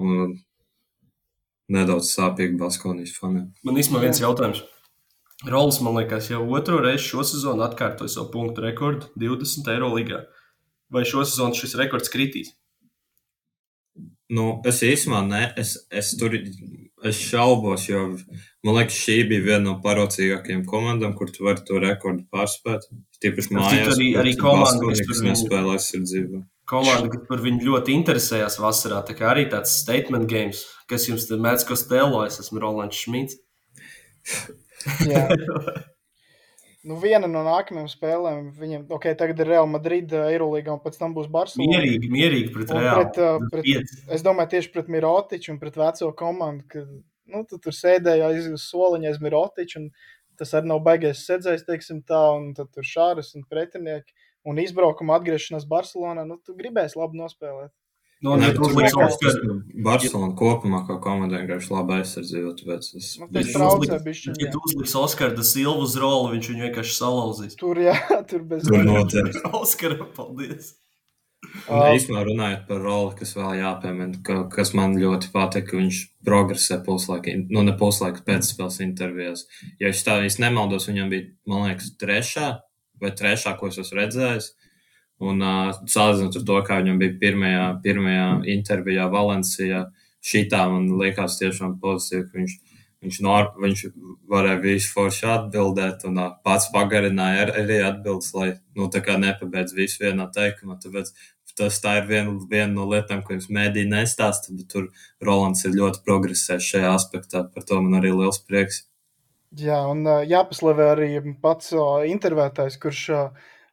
Un 0.00 0.34
nedaudz 1.70 2.12
sāpīgi 2.12 2.58
Baskonijas 2.60 3.14
faniem. 3.18 3.50
Man 3.66 3.78
īstenībā 3.80 4.04
viens 4.06 4.22
jautājums. 4.22 4.64
Rols, 5.50 5.80
man 5.84 5.98
liekas, 5.98 6.30
jau 6.32 6.44
otro 6.56 6.78
reizi 6.80 7.10
šo 7.10 7.24
sezonu 7.26 7.64
atkārtoja 7.66 8.12
savu 8.12 8.30
punktu 8.32 8.64
rekordu 8.64 9.10
20 9.20 9.70
eiro 9.74 9.90
līgā. 9.92 10.22
Vai 10.92 11.04
šo 11.08 11.24
sezonu 11.26 11.56
šis 11.58 11.74
rekords 11.80 12.12
kritīs? 12.12 12.54
Nu, 14.34 14.60
es 14.66 14.80
īstenībā 14.86 15.20
ne, 15.26 15.42
es, 15.60 15.76
es 15.92 16.14
tur 16.18 16.32
es 17.04 17.20
šaubos, 17.20 17.84
jo 17.90 18.06
man 18.64 18.78
liekas, 18.78 18.96
šī 19.04 19.18
bija 19.28 19.44
viena 19.44 19.64
no 19.66 19.74
parocīgākajām 19.84 20.64
komandām, 20.68 21.12
kur 21.18 21.32
tu 21.34 21.44
vari 21.44 21.64
to 21.68 21.80
rekordu 21.82 22.24
pārspēt. 22.32 22.88
Tīpaši 23.20 23.56
mājās, 23.56 23.92
arī, 23.96 24.08
arī 24.20 24.32
komanda, 24.40 24.94
kas 24.96 25.20
nespēlē 25.26 25.76
aizsardzību. 25.76 26.40
Komanda, 26.68 27.10
kas 27.12 27.26
par 27.28 27.42
viņu 27.44 27.66
ļoti 27.66 27.92
interesējās 27.92 28.56
vasarā, 28.62 29.02
tā 29.04 29.16
kā 29.18 29.28
arī 29.32 29.44
tāds 29.52 29.74
statement 29.82 30.28
games, 30.30 30.64
kas 30.88 31.08
jums 31.10 31.26
te 31.28 31.36
mēdz 31.36 31.66
kostēlo, 31.68 32.22
es 32.24 32.40
esmu 32.40 32.62
Rolands 32.62 33.02
Šmits. 33.04 33.40
Jā. 35.08 35.26
Nu, 36.84 36.98
viena 37.00 37.24
no 37.24 37.40
nākamajām 37.46 37.86
spēlēm 37.88 38.48
viņam, 38.60 38.82
ok, 38.92 39.06
tagad 39.16 39.38
ir 39.40 39.48
Real 39.48 39.68
Madrid, 39.72 40.10
Eirolandā, 40.12 40.74
un 40.74 40.82
pēc 40.84 40.98
tam 41.00 41.14
būs 41.16 41.30
Barcelona. 41.32 41.78
Mierīgi, 41.78 42.10
mierīgi 42.12 42.50
pret 42.52 42.72
Real. 42.76 43.06
Pret, 43.08 43.46
pret, 43.54 43.94
es 44.12 44.24
domāju, 44.26 44.50
tieši 44.52 44.68
pret 44.74 44.90
Mirotiču 44.92 45.54
un 45.54 45.60
pret 45.62 45.78
veco 45.80 46.10
komandu, 46.18 46.66
ka 46.68 46.82
nu, 46.84 47.40
tu 47.48 47.56
tur 47.64 47.72
sēdēji 47.72 48.26
aiz 48.26 48.50
soliņa 48.66 49.14
aiz 49.14 49.22
Mirotiču, 49.24 49.80
un 49.80 49.88
tas 50.36 50.52
arī 50.58 50.68
nav 50.74 50.82
baigais 50.84 51.24
sēdzējs, 51.24 51.64
teiksim 51.70 52.04
tā, 52.04 52.20
un 52.36 52.52
tad 52.58 52.68
tur 52.76 52.84
šāras 52.84 53.32
un 53.38 53.48
pretinieki, 53.48 54.12
un 54.44 54.60
izbraukuma 54.62 55.16
atgriešanās 55.18 55.64
Barcelonā, 55.70 56.26
nu, 56.28 56.38
tu 56.44 56.54
gribēsi 56.58 56.98
labi 57.00 57.20
nospēlēt. 57.22 57.72
No, 58.24 58.38
Nē, 58.40 58.46
ne, 58.46 58.52
tas 58.56 58.70
liekas, 58.72 59.16
ka 59.20 59.32
ka 59.36 59.54
Barcelona 59.84 60.32
kopumā 60.38 60.78
kā 60.88 60.94
komanda 61.02 61.42
vienkārši 61.42 61.72
labi 61.74 61.98
aizsardzīja, 61.98 62.52
tāpēc 62.60 62.86
es. 62.96 63.08
Nu, 63.20 63.26
Ja 63.26 63.42
tas 63.42 63.50
tu 63.50 63.58
traucē 63.58 63.80
uzliks- 63.82 64.04
bišķiņ, 64.06 64.38
ja 64.40 64.46
jā. 64.46 64.52
tu 64.54 64.62
uzliks 64.68 64.94
Oskaru 64.96 65.36
da 65.36 65.44
Silvu 65.44 65.82
uz 65.84 65.96
roli, 66.00 66.30
viņš 66.38 66.48
viņu 66.52 66.64
vienkārši 66.68 66.96
salauzīs. 66.96 67.58
Tur, 67.60 67.80
jā, 67.84 67.96
tur 68.30 68.46
bez 68.48 68.64
Tur 68.64 68.80
noteikti. 68.88 69.42
Oskaram, 69.60 70.08
paldies! 70.16 70.72
Un 71.68 71.82
īstenībā 71.98 72.22
runājot 72.24 72.62
par 72.70 72.80
roli, 72.80 73.12
kas 73.18 73.34
vēl 73.36 73.58
jāpiemina, 73.60 74.22
ka, 74.24 74.36
kas 74.54 74.72
man 74.72 74.96
ļoti 74.96 75.28
patīk, 75.34 75.66
ka 75.68 75.76
viņš 75.76 75.98
progresē 76.24 76.78
puslaika, 76.86 77.34
nu 77.52 77.62
ne 77.66 77.74
puslaika 77.76 78.24
pēcspēles 78.24 78.80
intervijās. 78.86 79.44
Ja 79.82 79.92
es 79.92 80.00
tā 80.06 80.16
īsti 80.24 80.40
nemaldos, 80.46 80.88
viņam 80.88 81.12
bija, 81.12 81.28
man 81.50 81.68
liekas, 81.68 81.92
trešā 82.00 82.48
vai 83.02 83.12
trešā, 83.16 83.54
ko 83.58 83.70
es 83.70 83.80
esmu 83.82 84.00
redzējis. 84.00 84.52
Un 85.24 85.42
uh, 85.44 85.72
salīdzinot 85.88 86.40
ar 86.40 86.46
to, 86.48 86.60
kā 86.66 86.80
viņam 86.82 87.00
bija 87.00 87.16
pirmajā, 87.20 87.66
pirmajā 87.84 88.28
intervijā 88.54 89.06
Valencijā, 89.12 89.84
šitā 90.24 90.64
man 90.72 90.88
liekas 90.98 91.38
tiešām 91.38 91.76
pozitīvi, 91.82 92.24
ka 92.26 92.40
viņš, 92.40 92.56
viņš, 93.04 93.20
nor, 93.26 93.52
viņš 93.62 93.84
varēja 94.30 94.62
visu 94.64 94.90
forši 94.96 95.28
atbildēt 95.36 96.06
un 96.08 96.18
uh, 96.18 96.32
pats 96.46 96.66
pagarināja 96.74 97.46
ar, 97.46 97.54
arī 97.62 97.78
atbildes, 97.86 98.32
lai, 98.34 98.50
nu, 98.74 98.90
tā 98.90 99.18
nepabeidz 99.22 99.76
visu 99.78 100.02
vienā 100.02 100.26
teikumā. 100.34 100.80
Tāpēc 100.82 101.14
tas 101.58 101.78
tā 101.82 101.98
ir 102.00 102.08
viena, 102.10 102.34
viena 102.50 102.72
no 102.72 102.88
lietām, 102.90 103.22
ko 103.22 103.36
jums 103.36 103.46
mēdī 103.52 103.84
nestāsta, 103.86 104.54
bet 104.56 104.66
tur 104.72 104.90
Rolands 105.22 105.64
ir 105.64 105.76
ļoti 105.78 106.02
progresējis 106.06 106.70
šajā 106.72 106.90
aspektā. 106.94 107.44
Par 107.54 107.66
to 107.68 107.80
man 107.84 108.00
arī 108.00 108.10
liels 108.14 108.40
prieks. 108.42 108.82
Jā, 109.54 109.76
un 109.86 110.02
jāpaslavē 110.26 110.86
arī 110.96 111.08
pats 111.42 111.70
intervētājs, 112.10 112.78
kurš 112.82 113.02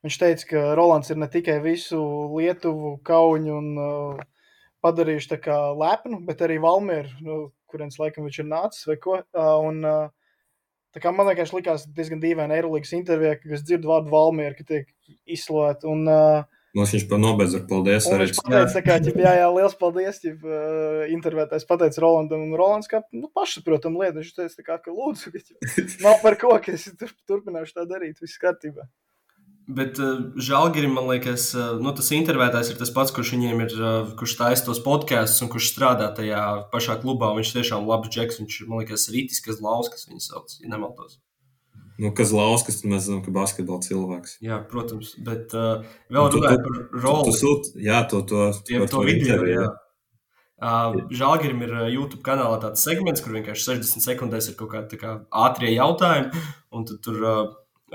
viņš 0.06 0.18
teica, 0.22 0.48
ka 0.52 0.62
Rolands 0.78 1.10
ir 1.10 1.18
ne 1.18 1.28
tikai 1.32 1.58
visu 1.64 2.02
Lietuvu, 2.36 3.00
Kauņu 3.08 3.56
un 3.56 3.72
padarījuši 4.86 5.32
tā 5.32 5.40
kā 5.42 5.58
lepnu, 5.78 6.20
bet 6.28 6.44
arī 6.46 6.60
Valmieru, 6.62 7.10
nu, 7.26 7.40
kurienes 7.72 7.98
laikam 8.02 8.28
viņš 8.28 8.40
ir 8.44 8.50
nācis 8.52 8.88
vai 8.90 8.98
ko. 9.02 9.18
Un, 9.66 9.82
tā 10.94 11.02
kā 11.02 11.14
man 11.16 11.32
liekas, 11.32 11.54
likās 11.56 11.88
diezgan 11.90 12.22
dīvaini 12.22 12.60
Eirolandes 12.60 12.94
intervijā, 12.98 13.40
ka 13.42 13.54
es 13.58 13.66
dzirdu 13.66 13.90
vārdu 13.90 14.14
Valmieru, 14.14 14.58
ka 14.60 14.68
tiek 14.74 14.92
izslēgta. 15.26 15.90
Uh, 15.90 16.61
Mums 16.78 16.94
viņš 16.96 17.04
pabeidz 17.12 17.56
ar 17.58 17.64
paldies 17.68 18.06
Un 18.08 18.22
viņš 18.22 18.38
pateica, 18.38 18.82
kā, 18.86 18.96
ķip, 19.04 19.18
jā, 19.20 19.34
jā, 19.42 19.48
liels 19.52 19.76
paldies, 19.80 20.22
ja 20.24 20.32
uh, 20.38 21.02
intervētājs 21.12 21.68
pateica 21.68 22.04
Rolandam, 22.04 22.46
un 22.48 22.56
Rolands 22.56 22.88
kā, 22.92 23.02
nu, 23.12 23.28
pašsaprotam 23.36 23.98
lietu, 24.00 24.22
viņš 24.22 24.34
teica, 24.38 24.68
kā, 24.70 24.78
ka 24.86 24.96
lūdzu, 24.96 25.34
ka, 25.34 25.44
ķip, 25.44 25.82
nav 26.06 26.22
par 26.24 26.40
ko, 26.40 26.54
ka 26.64 26.76
es 26.78 26.88
tur, 26.96 27.12
turpināšu 27.28 27.76
tā 27.76 27.88
darīt, 27.90 28.24
viss 28.24 28.40
kārtībā. 28.40 28.88
Bet 29.72 30.00
uh, 30.00 30.32
Žalgirim, 30.40 30.96
man 30.96 31.10
liekas, 31.12 31.50
uh, 31.56 31.76
nu, 31.84 31.92
tas 31.96 32.10
intervētājs 32.16 32.72
ir 32.74 32.80
tas 32.80 32.92
pats, 32.96 33.14
kurš 33.16 33.34
viņiem 33.36 33.66
ir, 33.68 33.76
uh, 33.78 34.14
kurš 34.20 34.38
taisa 34.40 34.66
tos 34.68 34.82
podkāstus 34.84 35.44
un 35.46 35.52
kurš 35.54 35.70
strādā 35.74 36.10
tajā 36.18 36.44
pašā 36.74 36.98
klubā. 37.04 37.34
Viņš 37.38 37.54
tiešām 37.58 37.88
labs 37.88 38.12
džeks, 38.12 38.42
viņš 38.42 38.58
man 38.72 38.82
liekas, 38.82 39.08
Rītis 39.14 39.44
Kazlaus, 39.46 39.92
kas 39.94 40.10
viņu 40.10 40.24
sauc, 40.26 40.58
ja 40.64 40.72
nemaldos. 40.72 41.20
Nu, 42.00 42.12
kas 42.16 42.32
lauskas, 42.34 42.80
tad 42.82 42.90
mēs 42.94 43.06
zinām, 43.10 43.20
ka 43.26 43.32
basketbola 43.36 43.82
cilvēks. 43.84 44.38
Jā, 44.42 44.62
protams, 44.72 45.12
bet 45.22 45.54
uh, 45.54 45.84
vēl 46.10 46.30
Tu- 46.32 46.40
tu- 46.40 46.42
runājot 46.42 46.64
par 46.64 46.76
Tu, 46.78 46.84
tu 46.94 47.02
roli. 47.04 47.34
sūti, 47.38 47.74
jā, 47.86 48.00
to, 48.10 48.22
to, 48.30 48.46
Tie 48.66 48.80
par 48.80 48.88
to 48.94 49.02
video, 49.06 49.36
interviju, 49.36 49.62
jā. 49.62 49.70
Uh, 50.62 50.94
Žēlgirim 51.10 51.62
ir 51.66 51.72
uh, 51.74 51.88
YouTube 51.90 52.22
kanālā 52.26 52.60
tāds 52.62 52.84
segments, 52.86 53.22
kur 53.26 53.34
vienkārši 53.34 53.66
60 53.82 54.04
sekundēs 54.06 54.50
ir 54.52 54.56
kaut 54.60 54.70
kādi 54.76 54.92
tā 54.94 55.00
kā, 55.02 55.14
ātrie 55.34 55.72
jautājumi, 55.74 56.30
un 56.72 56.86
tad 56.86 57.00
tur 57.06 57.18
uh, 57.26 57.40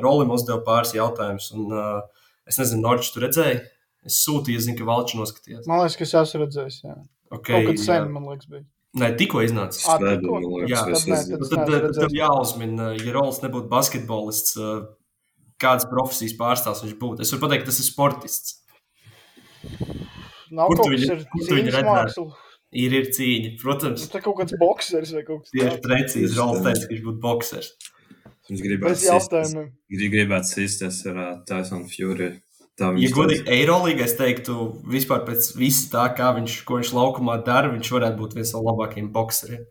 Rolim 0.02 0.32
uzdeva 0.34 0.58
pāris 0.66 0.90
jautājumus. 0.96 1.52
Un, 1.54 1.70
uh, 1.70 2.26
es 2.46 2.58
nezinu, 2.58 2.82
Norčs, 2.82 3.12
tu 3.14 3.22
redzēji? 3.22 3.60
Es 4.06 4.18
sūtīju, 4.26 4.58
es 4.60 4.66
zinu, 4.66 4.78
ka 4.78 4.86
Valčs 4.86 5.14
noskatījās. 5.18 5.64
Man 5.70 5.80
liekas, 5.82 5.96
ka 5.98 6.04
es 6.06 6.14
esmu 6.20 6.42
redzējis, 6.44 6.80
jā. 6.84 6.96
Okay, 7.34 7.54
Kaut 7.56 7.70
kad 7.72 7.80
sen, 7.82 8.02
jā. 8.04 8.10
man 8.18 8.26
liekas, 8.30 8.50
bija. 8.50 8.66
Nē, 8.96 9.10
tikko 9.20 9.42
iznāca. 9.44 9.76
Svētdien, 9.76 10.22
tikko? 10.24 10.60
Jā, 10.70 10.82
tad 10.88 11.08
nē, 11.10 11.16
tad- 11.16 11.40
Nu, 11.40 11.48
tad, 11.50 11.66
tad, 11.68 11.94
tad 11.98 12.14
jāuzmina, 12.16 12.86
ja 12.96 13.12
Rols 13.12 13.40
nebūtu 13.42 13.68
basketbolists, 13.68 14.56
kādas 15.60 15.84
profesijas 15.90 16.32
pārstāvs 16.38 16.82
viņš 16.84 16.94
būtu. 17.00 17.20
Es 17.20 17.32
varu 17.34 17.42
pateikt, 17.46 17.66
tas 17.68 17.78
ir 17.82 17.86
sportists. 17.90 18.62
Nav 20.50 20.68
Kur 20.70 20.76
tu 20.76 20.90
viņu- 20.92 21.26
kur 21.32 21.46
tu 21.48 21.54
viņu 21.58 21.82
mākslu. 21.84 22.26
Ir, 22.76 22.92
ir 22.92 23.06
cīņa, 23.14 23.50
protams. 23.62 24.00
Tas 24.06 24.10
tā 24.16 24.20
kaut 24.22 24.36
kāds 24.40 24.52
boksers 24.60 25.12
vai 25.14 25.22
kaut 25.22 25.42
kas 25.44 25.50
Tieši 25.54 25.68
tāds. 25.76 25.84
precīzi, 25.86 26.30
Tieši 26.32 26.38
Rols 26.40 26.58
tā. 26.58 26.64
teica, 26.66 26.82
ka 26.86 26.94
viņš 26.94 27.04
būtu 27.06 27.20
boksers. 27.20 27.68
Viņš 28.50 28.60
gribētu. 28.62 29.70
Grib, 29.90 30.12
gribētu 30.12 30.46
sīsties 30.54 30.98
ar 31.10 31.42
Tyson 31.46 31.84
Fury. 31.90 32.40
Tā 32.76 32.90
Ja 33.00 33.08
godīgi 33.08 33.46
Eirolandā, 33.48 34.04
es 34.04 34.12
teiktu, 34.18 34.82
vispār 34.84 35.22
pēc 35.24 35.54
visa 35.56 35.88
tā, 35.94 36.04
kā 36.16 36.34
viņš, 36.36 36.58
ko 36.68 36.76
viņš 36.76 36.90
laukumā 36.92 37.38
dara, 37.46 37.70
viņš 37.72 37.92
varētu 37.94 38.20
būt 38.20 38.34
viens 38.36 38.52
no 38.52 38.60
labākajiem 38.66 39.08
bokseriem. 39.14 39.62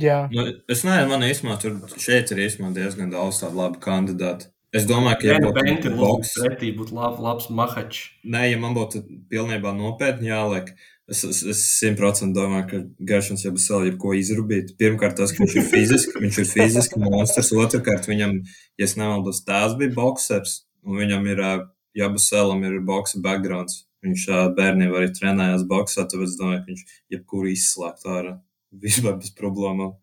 Jā. 0.00 0.28
Nu, 0.32 0.46
es 0.70 0.82
nezinu, 0.86 1.10
man 1.12 1.26
īstenībā 1.26 1.58
tur 1.60 1.76
šeit 2.00 2.30
ir 2.32 2.40
diezgan 2.74 3.12
daudz 3.12 3.42
tādu 3.42 3.60
labu 3.60 3.78
kandidātu. 3.84 4.48
Es 4.72 4.86
domāju, 4.86 5.18
ka, 5.18 5.26
ja 5.26 5.38
būtu 5.42 5.62
Benti 5.66 5.90
boks- 5.98 6.36
pretī 6.38 6.70
būtu 6.78 6.94
lab, 6.94 7.18
labs 7.18 7.48
mahačs. 7.50 8.04
Nē, 8.24 8.44
ja 8.52 8.58
man 8.58 8.74
būtu 8.76 9.02
pilnībā 9.30 9.72
nopietni 9.74 10.30
jāliek, 10.30 10.70
es 11.10 11.24
es- 11.24 11.42
es 11.42 11.62
simtprocentīgi 11.80 12.38
domāju, 12.38 12.68
ka 12.70 13.04
Geršans 13.04 13.42
jau 13.44 13.50
būs 13.52 13.66
vēl 13.70 13.90
jebko 13.90 14.14
izrubīt. 14.14 14.76
Pirmkārt, 14.78 15.16
tas, 15.16 15.32
ka 15.32 15.42
viņš 15.44 15.56
ir 15.56 15.66
fiziski, 15.74 16.22
viņš 16.22 16.38
ir 16.38 16.44
fiziski 16.54 17.00
monstrs. 17.02 17.50
Otrakārt, 17.52 18.06
viņam, 18.06 18.46
ja 18.78 18.84
es 18.84 18.94
nemaldos, 18.94 19.44
tās 19.44 19.76
bija 19.76 19.92
boksers, 19.92 20.62
un 20.86 21.00
viņam 21.00 21.26
ir, 21.32 21.42
ā, 21.44 21.52
Jabusēlam 21.98 22.62
ir 22.68 22.78
boksa 22.86 23.20
backgrounds. 23.24 23.84
Viņš 24.04 24.22
bērnībā 24.56 25.02
arī 25.02 25.10
trenējās 25.12 25.66
boksā, 25.68 26.06
tāpēc 26.08 26.30
es 26.30 26.38
domāju, 26.40 26.62
ka 26.62 26.72
viņš 26.72 26.94
jebkuru 27.16 27.50
izslēgtu 27.52 28.12
ārā. 28.14 28.36
Vispār 28.84 29.18
bez 29.20 29.34
problēmām. 29.36 29.96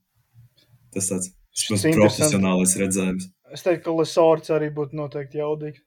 Tas 0.93 1.09
tāds 1.09 1.31
Tas 1.57 1.83
profesionālais 1.89 2.75
redzējums. 2.77 3.31
Es 3.55 3.63
teiktu, 3.65 3.87
ka 3.87 3.95
Lesorts 3.97 4.51
arī 4.53 4.69
būtu 4.73 4.97
noteikti 4.99 5.39
jaudīgs. 5.39 5.81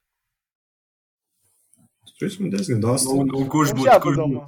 Tas 2.20 2.38
man 2.40 2.50
diezgan 2.52 2.82
daudz. 2.82 3.06
Un, 3.08 3.30
un 3.36 3.46
kurš 3.52 3.76
būtu? 3.78 3.92
Kurš 4.02 4.18
būtu? 4.18 4.42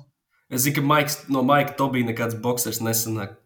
Es 0.52 0.64
zinu, 0.66 0.76
ka 0.80 0.84
Maiks, 0.84 1.20
no 1.32 1.44
Maika 1.46 1.76
Tobija 1.78 2.08
nekāds 2.10 2.36
boxers 2.42 2.82
nesanāk. 2.84 3.38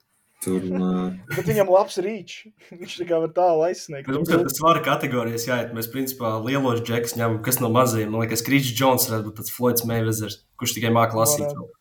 Tur. 0.44 0.64
Bet 1.36 1.48
viņam 1.48 1.70
labs 1.72 1.96
rīčs. 2.02 2.50
Viņš 2.80 2.98
tā 3.00 3.06
kā 3.08 3.20
var 3.22 3.32
tālu 3.36 3.64
aizsniegt. 3.68 4.10
Mums 4.12 4.32
ir 4.32 4.44
tas 4.44 4.58
svara 4.58 4.82
kategorijas 4.84 5.46
jāiet. 5.48 5.72
Mēs, 5.76 5.88
principā, 5.92 6.34
lielos 6.44 6.82
džekus 6.84 7.16
ņemam, 7.18 7.40
kas 7.46 7.60
no 7.62 7.70
mazajiem. 7.72 8.12
Man 8.12 8.26
liekas, 8.26 8.44
Krīčs 8.46 8.74
Džons 8.76 9.08
varētu 9.10 9.30
būt 9.30 9.40
tāds 9.40 9.54
Floyds 9.54 9.86
Mayvezers, 9.88 10.42
kurš 10.60 10.76
tikai 10.76 10.92
māca 10.94 11.18
lasīt. 11.18 11.48
Varētu. 11.48 11.72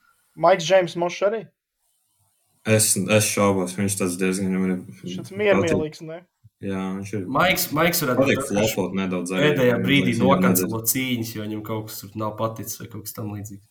Maiks 0.46 0.68
Džeims 0.68 0.96
Mošs 1.00 1.28
arī. 1.30 1.42
Es, 2.66 2.96
es 2.98 3.28
šaubos, 3.30 3.76
viņš 3.78 4.00
tas 4.00 4.16
diezgan 4.18 4.56
ir. 4.58 4.80
Tāds 5.04 5.36
miermīlīgs, 5.36 6.02
ne? 6.08 6.24
Jā, 6.66 6.82
viņš 6.96 7.12
ir. 7.14 7.26
Maiks, 7.30 7.68
Maiks 7.76 8.02
varētu 8.02 8.26
nedaudz. 8.98 9.34
arī. 9.36 9.52
Pēdējā 9.52 9.78
brīdī 9.84 10.16
Viņam 10.16 10.32
nokancelo 10.32 10.82
cīņas, 10.90 11.34
jo 11.36 11.46
viņam 11.46 11.64
kaut 11.68 11.90
kas 11.92 12.02
tur 12.02 12.16
nav 12.18 12.34
paticis 12.40 12.80
vai 12.82 12.88
kaut 12.90 13.06
kas 13.06 13.14
tam 13.18 13.34
līdzīgs. 13.36 13.68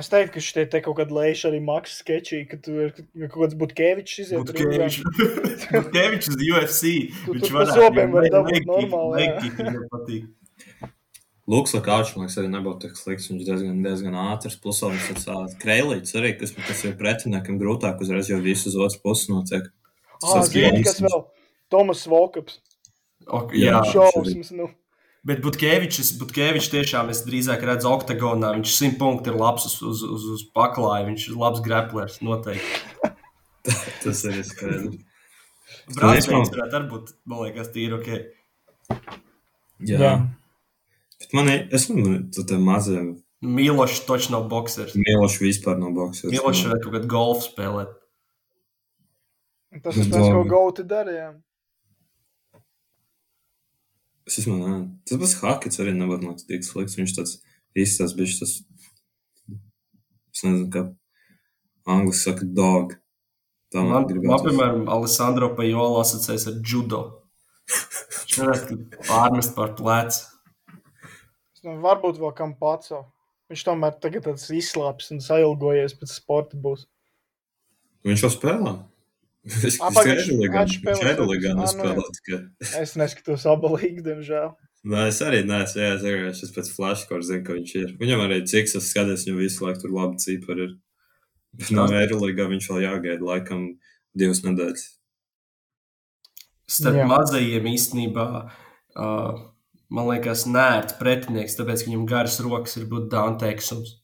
Es 0.00 0.08
teiktu, 0.08 0.32
ka 0.38 0.40
šie 0.40 0.62
te 0.72 0.78
kaut 0.80 0.96
kādi 0.96 1.12
leiši 1.12 1.48
arī 1.50 1.58
maksas 1.60 1.98
sketčī, 2.00 2.38
ka 2.48 2.56
tu 2.64 2.72
ir 2.80 2.94
ka 2.96 3.02
kaut 3.28 3.42
kāds 3.42 3.56
Butkevičs 3.60 4.14
iziet. 4.22 4.40
Butkevičs 4.40 5.02
Butkevičs 5.74 6.30
uz 6.32 6.38
UFC. 6.48 6.92
Tu 7.26 7.34
Viņš 7.36 7.50
varētu. 7.52 7.74
zobiem 7.76 8.14
var 8.16 8.28
dabūt 8.32 8.70
normāli, 8.70 9.26
patīk. 9.92 10.30
Lūks, 11.52 11.74
Lakāčs, 11.76 12.14
man 12.16 12.24
liekas, 12.24 12.38
arī 12.40 12.48
nebūtu 12.54 12.86
tik 12.86 12.96
slikts. 12.96 13.28
Viņš 13.28 13.44
diezgan, 13.50 13.78
diezgan 13.84 14.16
ātrs. 14.30 14.56
Plus, 14.62 14.78
viņš 14.80 15.08
tāds 15.10 15.28
ā, 15.28 15.38
kreilīts 15.60 16.14
arī, 16.16 16.30
kas, 16.40 16.54
kas 16.54 16.84
ir 16.88 16.94
pretiniekam 17.00 17.58
grūtāk 17.60 18.00
uzreiz, 18.00 18.30
jo 18.30 18.38
viss 18.40 18.64
uz 18.70 18.78
otras 18.78 18.96
puses 19.02 19.28
notiek. 19.28 19.66
Ah, 20.22 20.38
Tas 20.38 20.52
zini, 20.54 20.70
games. 20.78 20.86
kas 20.86 21.02
vēl? 21.04 21.24
Tomas 21.74 22.04
Volkaps. 22.08 22.60
Ok, 23.26 23.52
Jā. 23.58 23.82
Jā, 23.82 23.90
Šausmas, 23.90 24.52
nu. 24.54 24.70
Bet 25.22 25.38
Butkevičs, 25.44 26.16
Butkevičs 26.18 26.72
tiešām 26.72 27.12
es 27.12 27.20
drīzāk 27.22 27.62
redzu 27.68 27.92
oktagonā. 27.92 28.56
Viņš 28.56 28.72
simt 28.74 28.96
punkti 28.98 29.30
ir 29.30 29.36
labs 29.38 29.68
uz, 29.68 29.76
uz, 29.86 30.02
uz, 30.02 30.24
uz 30.34 30.42
paklāja. 30.56 31.06
Viņš 31.06 31.28
ir 31.30 31.36
labs 31.38 31.62
graplers, 31.62 32.16
noteikti. 32.26 33.12
Tas 34.02 34.24
arī 34.26 34.42
skaidrs. 34.42 34.96
Man- 35.94 36.48
varētu 36.50 36.78
arī 36.80 36.88
būt, 36.90 37.12
man 37.30 37.44
liekas, 37.46 37.70
tīri 37.74 37.94
ok. 38.00 38.10
Jā. 39.86 39.98
Jā. 39.98 40.12
Bet 41.22 41.36
man 41.38 41.50
ir, 41.52 41.68
es 41.74 41.86
domāju, 41.90 42.24
tu 42.34 42.42
te 42.46 42.58
maziem 42.58 43.12
Milošs 43.42 44.04
točs 44.06 44.28
nav 44.30 44.44
boxers. 44.50 44.92
mīloši 44.94 45.40
vispār 45.42 45.78
no 45.78 45.88
boxers. 45.94 46.30
Milošs 46.30 46.66
varētu 46.68 46.84
kaut 46.84 46.94
kādu 46.94 47.08
golfu 47.10 47.46
spēlēt. 47.48 47.94
Tas 49.82 49.96
ir 49.98 50.10
tas, 50.12 50.28
ko. 50.28 50.42
Gauti 50.46 50.84
darīja. 50.86 51.32
Es 54.28 54.38
domāju, 54.46 54.84
tas 55.08 55.18
pats 55.18 55.38
Hakets 55.42 55.80
arī 55.82 55.94
nebūtu 55.96 56.28
nav 56.28 56.42
tik 56.46 56.62
slikts. 56.66 56.98
Viņš 56.98 57.14
tāds 57.16 57.38
īsts 57.78 57.98
tas 58.02 58.12
bišķi 58.18 58.38
tas, 58.42 58.52
es 60.32 60.44
nezinu, 60.46 60.68
kā 60.72 60.84
angliski 61.90 62.22
saka 62.30 62.46
dog. 62.46 62.94
Tā 63.72 63.82
Man, 63.82 64.04
gribētu. 64.04 64.28
man 64.28 64.44
piemēram, 64.44 64.84
Alessandro 64.92 65.48
Pajola 65.56 66.02
asociēs 66.04 66.44
ar 66.50 66.60
judo. 66.60 67.00
Viņš 67.72 68.38
varētu 68.42 68.76
pārmest 69.08 69.54
par 69.56 69.72
plecu. 69.78 70.20
Es 71.56 71.64
domāju, 71.64 71.80
Varbūt 71.86 72.20
vēl 72.20 72.34
kam 72.36 72.54
pats. 72.60 72.92
Viņš 73.52 73.64
tomēr 73.68 73.96
tagad 74.00 74.26
tāds 74.28 74.46
izslāpis 74.54 75.10
un 75.12 75.20
sailgojies 75.24 75.96
pēc 75.98 76.14
sporta 76.14 76.60
būs. 76.60 76.86
Viņš 78.06 78.24
jau 78.26 78.30
spēlē. 78.32 78.76
Viņš 79.42 79.78
pagaid, 79.82 80.20
ir 80.30 80.52
viņš- 80.54 80.76
ir 81.02 81.16
nu 81.18 81.62
nespēlē 81.64 82.04
tikai. 82.14 82.38
Es 82.78 82.94
neskatos 82.94 83.46
abu 83.50 83.72
līgas, 83.74 84.04
diemžēl. 84.06 84.52
Nē, 84.86 85.08
es 85.10 85.18
arī 85.22 85.42
neesmu. 85.46 85.82
Jā, 85.82 86.28
es 86.30 86.52
pēc 86.54 86.70
flashcore, 86.74 87.22
zinu, 87.26 87.44
ka 87.46 87.56
viņš 87.58 87.74
ir. 87.80 87.92
Viņam 87.98 88.22
arī 88.26 88.40
cik 88.46 88.70
es 88.70 88.88
skatos, 88.90 89.26
viņam 89.26 89.38
visu 89.42 89.64
laiku 89.66 89.82
tur 89.82 89.94
labi 89.94 90.22
cipari 90.22 90.66
ir. 90.68 90.76
Bet 91.58 91.70
no 91.74 91.86
Eiroligā 91.90 92.46
viņš 92.48 92.68
vēl 92.70 92.84
jāgaida 92.86 93.26
laikam 93.26 93.66
divas 94.16 94.42
nedēļas. 94.46 94.84
Starp 96.72 97.02
Jā. 97.02 97.06
mazajiem 97.10 97.66
īstenībā, 97.68 98.26
uh, 98.96 99.42
man 99.92 100.08
liekas, 100.08 100.46
nērts 100.48 100.96
pretinieks, 100.98 101.58
tāpēc, 101.58 101.82
ka 101.84 101.90
viņam 101.90 102.06
garas 102.08 102.38
rokas 102.40 102.78
ir 102.80 102.86
būt 102.88 103.10
Danteiksums. 103.12 103.98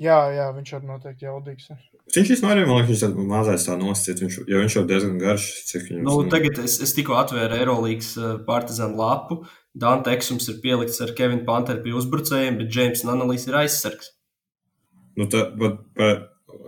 Jā, 0.00 0.20
jā, 0.32 0.46
viņš 0.56 0.76
arī 0.78 0.88
noteikti 0.92 1.26
jaudīgs. 1.26 1.70
ir. 1.74 1.91
Viņš 2.12 2.42
arī, 2.44 2.64
man 2.66 2.82
liekas, 2.82 3.04
viņš 3.06 3.28
mazais 3.30 3.64
tā 3.64 3.76
nosacīt, 3.80 4.20
viņš, 4.24 4.38
jo 4.50 4.60
viņš 4.60 4.74
jau 4.76 4.82
diezgan 4.88 5.14
garš, 5.20 5.46
viņam 5.72 6.02
Nu, 6.08 6.16
tagad 6.28 6.58
es, 6.60 6.74
es 6.84 6.92
tikko 6.96 7.14
atvēru 7.20 7.56
Eirolandes 7.56 8.10
partizānu 8.48 8.98
lapu. 8.98 9.38
Danteiksums 9.72 10.50
ir 10.52 10.58
pielikts 10.60 11.00
ar 11.00 11.14
Kevinu 11.16 11.46
Panteru 11.46 11.80
pie 11.84 11.94
uzbrucējiem, 11.96 12.58
bet 12.60 12.74
Džeims 12.74 13.06
Nanalīs 13.08 13.46
ir 13.48 13.56
aizsargs. 13.62 14.10
Nu, 15.16 15.28
tā, 15.32 15.46
bet, 15.56 15.78
bet, 15.96 16.26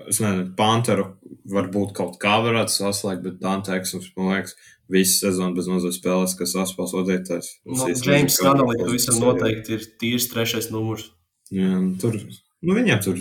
es 0.09 0.23
nezinu, 0.23 0.47
Panteru 0.57 1.11
varbūt 1.53 1.93
kaut 1.99 2.17
kā 2.23 2.39
varētu 2.45 2.73
saslēgt, 2.73 3.27
bet 3.27 3.37
Dante 3.43 3.75
Eksums, 3.77 4.09
man 4.17 4.33
liekas, 4.33 4.57
visu 4.93 5.19
sezonu 5.27 5.57
bez 5.59 5.69
mazliet 5.69 5.99
spēlēs, 5.99 6.37
kas 6.39 6.57
saspēles 6.57 6.97
vadītājs. 6.97 7.53
Nu, 7.69 7.91
Džeims 7.93 8.41
Nanalīs 8.45 8.89
visam 8.93 9.21
noteikti 9.21 9.77
ir 9.77 9.87
tīrs 10.01 10.31
trešais 10.33 10.71
numurs. 10.73 11.11
Jā, 11.53 11.77
nu, 11.77 11.95
tur, 12.01 12.17
nu, 12.17 12.77
viņiem 12.77 13.05
tur, 13.05 13.21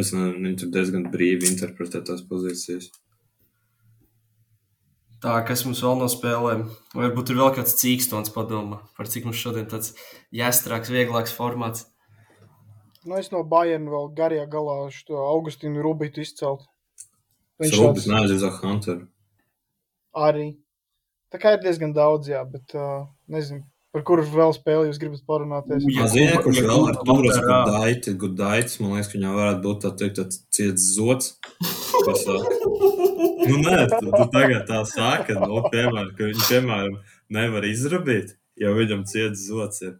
es 0.00 0.12
nezinu, 0.14 0.40
viņi 0.40 0.58
tur 0.62 0.72
diezgan 0.72 1.08
brīvi 1.12 1.50
interpretē 1.50 2.00
tās 2.06 2.22
pozīcijas. 2.24 2.90
Tā, 5.22 5.36
kas 5.46 5.62
mums 5.66 5.82
vēl 5.84 6.00
no 6.00 6.08
spēlēm? 6.10 6.64
Varbūt 6.98 7.30
ir 7.30 7.38
vēl 7.38 7.52
kāds 7.58 7.76
cīkstons 7.78 8.32
padomā, 8.34 8.80
par 8.96 9.10
cik 9.10 9.28
mums 9.28 9.38
šodien 9.38 9.68
tāds 9.70 9.92
jāstrāks, 10.34 10.90
vieglāks 10.90 11.34
formāts. 11.36 11.86
Nu, 13.04 13.18
es 13.18 13.30
no 13.34 13.44
Bayern 13.46 13.86
vēl 13.90 14.10
garajā 14.18 14.48
galā 14.50 14.76
šo 14.94 15.22
Augustīnu 15.28 15.82
Rubitu 15.82 16.22
izcelt. 16.22 16.66
Viņš 17.62 17.78
Rūpes 17.78 18.06
tāds 18.06 18.10
neaizies 18.10 18.46
ar 18.48 18.58
Hunteru. 18.62 19.06
arī. 20.14 20.48
Tā 21.32 21.38
kā 21.40 21.54
ir 21.54 21.62
diezgan 21.62 21.94
daudz, 21.96 22.28
jā, 22.28 22.42
bet 22.44 22.74
uh, 22.76 23.06
nezinu, 23.32 23.62
par 23.92 24.04
kuru 24.08 24.24
vēl 24.24 24.54
spēli 24.56 24.88
jūs 24.90 24.98
gribat 25.02 25.24
parunāties. 25.28 25.84
Ja 25.92 26.06
Jā, 26.08 26.30
Kuba- 26.36 26.42
kurš 26.46 26.60
ja 26.60 26.66
vēl 26.68 26.86
ar 26.88 26.98
Kuba 27.00 27.08
turas 27.12 27.40
gudaiti, 27.46 28.14
gudaits, 28.22 28.78
man 28.80 28.94
liekas, 28.96 29.10
ka 29.12 29.18
viņam 29.18 29.34
varētu 29.40 29.62
būt 29.66 29.82
tā 29.84 29.90
teikt, 30.00 30.16
tāds 30.20 30.40
ciets 30.56 30.86
zots. 30.96 31.34
Kas 32.06 32.24
saka? 32.24 32.60
Nu, 33.42 33.58
nē, 33.58 33.82
tu, 33.90 34.06
tu 34.10 34.24
tagad 34.32 34.64
tā 34.70 34.80
saka, 34.88 35.34
no, 35.42 35.60
piemēram, 35.72 36.12
ka 36.16 36.28
viņš, 36.30 36.46
piemēram, 36.48 36.96
nevar 37.36 37.66
izrabīt, 37.68 38.36
jo 38.62 38.72
viņam 38.78 39.04
ciets 39.10 39.44
zots 39.50 39.82
ir. 39.86 39.98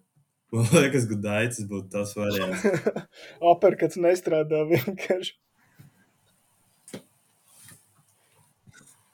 Man 0.53 0.67
liekas, 0.77 1.07
gudaits 1.09 1.63
būtu 1.69 1.89
tas 1.95 2.11
variants. 2.17 2.65
Aperkats 3.53 3.97
nestrādā 4.01 4.65
vienkārši. 4.69 5.33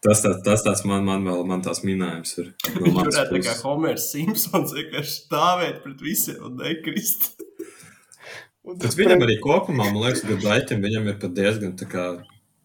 Tas 0.04 0.20
tāds, 0.22 0.42
tas 0.46 0.62
tāds 0.62 0.84
man, 0.86 1.02
man 1.08 1.24
vēl, 1.26 1.40
man 1.48 1.62
tās 1.64 1.80
minējums 1.82 2.36
ir. 2.38 2.52
No 2.76 2.84
Viņš 2.84 2.98
varētu 3.00 3.32
tā 3.34 3.40
kā. 3.48 3.54
Homers 3.64 4.04
Simpsons 4.12 4.74
vienkārši 4.76 5.14
stāvēt 5.24 5.80
pret 5.82 6.04
visiem 6.06 6.44
un 6.46 6.58
nekrist. 6.62 7.32
Un 8.68 8.76
tas 8.76 8.92
viņam 8.98 9.22
arī 9.24 9.38
kopumā, 9.40 9.86
man 9.88 10.02
liekas, 10.02 10.20
gudaitim 10.28 10.82
viņam 10.84 11.06
ir 11.08 11.14
pat 11.22 11.32
diezgan 11.32 11.70
tā 11.80 11.86
kā, 11.88 12.02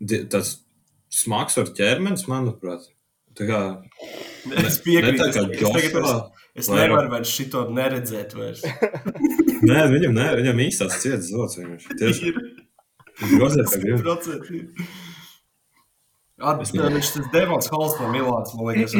tāds 0.03 0.49
smags 1.15 1.55
ar 1.61 1.69
ķermenis, 1.77 2.25
manuprāt. 2.27 2.89
Tā 3.39 3.47
kā, 3.47 3.59
Es 4.67 4.81
piekrītu. 4.83 5.13
ne 5.15 5.21
tā 5.21 5.29
Es, 5.31 5.37
kā 5.37 5.61
Joshua. 5.61 6.17
es, 6.51 6.65
es 6.65 6.69
nevaru 6.73 7.07
vairs 7.13 7.31
šito 7.31 7.63
neredzēt. 7.71 8.35
Vairs. 8.35 8.65
Nē, 9.69 9.79
viņam, 9.93 10.11
ne, 10.19 10.27
viņam 10.41 10.59
īstās 10.65 10.99
cietas 11.05 11.31
zots. 11.31 11.55
Vienkārši. 11.61 11.95
Tieši 12.01 12.33
Ir 12.33 13.33
grozēt, 13.37 13.71
kā 13.71 13.79
grib. 13.79 14.03
100%. 16.41 16.45
Atbildi, 16.49 16.93
viņš 16.97 17.09
tas 17.13 17.27
Devons 17.33 17.67
Hols 17.69 17.97
no 18.01 18.11
Milāns, 18.13 18.53
man 18.57 18.69
liekas. 18.71 18.95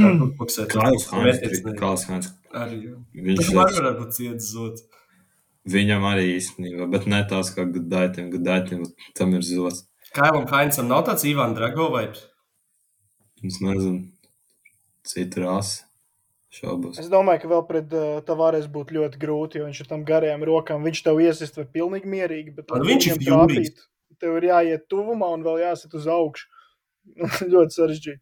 Kāls 0.70 1.08
Hāns, 1.10 1.24
Metiens, 1.26 1.64
ne. 1.66 1.76
Kāls 1.80 2.04
Hāns. 2.10 2.34
Arī. 2.54 2.82
jā. 2.90 2.98
Viņš 3.30 3.54
man 3.58 3.72
varētu 3.74 4.04
būt 4.04 4.18
ciets 4.20 4.52
zots. 4.54 4.86
Viņam 5.74 6.04
arī 6.10 6.28
īstenībā, 6.36 6.90
bet 6.92 7.08
ne 7.08 7.22
tās 7.30 7.54
kā 7.56 7.64
gudaitim, 7.64 8.28
gudaitim, 8.34 8.84
tam 9.18 9.34
ir 9.38 9.46
zots. 9.48 9.86
Kailam 10.14 10.46
Hainsam 10.52 10.90
nav 10.92 11.06
tāds 11.08 11.24
Ivan 11.26 11.56
Drago 11.58 11.88
vibes. 11.96 12.28
Es 13.44 13.58
nezinu, 13.64 14.12
cita 15.08 15.42
rasa. 15.48 15.88
Šaubos. 16.54 17.00
Es 17.02 17.08
domāju, 17.10 17.42
ka 17.42 17.50
vēl 17.50 17.64
pret 17.66 17.94
uh, 17.98 18.20
Tavares 18.28 18.68
būtu 18.70 19.00
ļoti 19.00 19.18
grūti, 19.18 19.58
jo 19.58 19.66
viņš 19.66 19.80
ar 19.82 19.88
tam 19.90 20.04
garajām 20.06 20.44
rokām, 20.46 20.84
viņš 20.86 21.00
tev 21.08 21.22
iesist 21.24 21.56
var 21.58 21.66
pilnīgi 21.74 22.12
mierīgi, 22.12 22.54
bet, 22.54 22.70
viņš 22.70 23.08
ir 23.10 23.24
trāpītu, 23.24 23.88
tev 24.22 24.38
ir 24.38 24.46
jāiet 24.52 24.84
tuvumā 24.92 25.32
un 25.34 25.42
vēl 25.48 25.64
jāsit 25.64 25.96
uz 25.98 26.06
augšu. 26.06 26.46
ļoti 27.54 27.78
sarežģīti. 27.80 28.22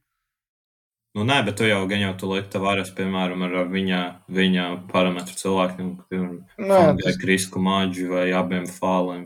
Nu, 1.11 1.25
nē, 1.27 1.41
bet 1.43 1.57
tu 1.59 1.65
jau 1.67 1.81
gan 1.91 1.99
jau 1.99 2.13
tu 2.15 2.29
liek 2.31 2.45
tavares, 2.53 2.87
piemēram, 2.95 3.41
ar 3.43 3.67
viņa, 3.67 3.99
viņa 4.31 4.67
parametru 4.93 5.35
cilvēkiem, 5.35 5.89
piemēram, 6.07 7.01
tas, 7.01 7.17
Krisku 7.19 7.59
Māģi 7.59 8.05
vai 8.07 8.29
abiem 8.31 8.63
fāliem. 8.63 9.25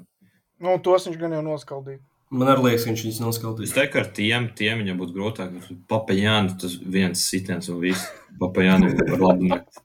nu, 0.65 0.73
tos 0.81 1.05
viņš 1.05 1.19
gan 1.21 1.35
jau 1.37 1.43
noskaldīja. 1.45 2.01
Man 2.33 2.49
arī 2.49 2.63
liekas, 2.71 2.83
ka 2.87 2.89
viņš 2.89 3.03
viņus 3.05 3.19
Es 3.19 3.21
noskaldīs. 3.21 3.73
teiktu, 3.77 3.99
ar 4.01 4.07
tiem, 4.17 4.47
tiem 4.57 4.81
viņam 4.81 4.97
būtu 4.97 5.13
grūtāk. 5.13 5.51
Papajāni, 5.87 6.55
tas 6.59 6.73
viens 6.81 7.21
sitiens 7.21 7.69
un 7.69 7.77
viss. 7.83 8.07
Papajāni 8.41 8.89
var 8.97 9.21
labi 9.21 9.51
nakt. 9.53 9.77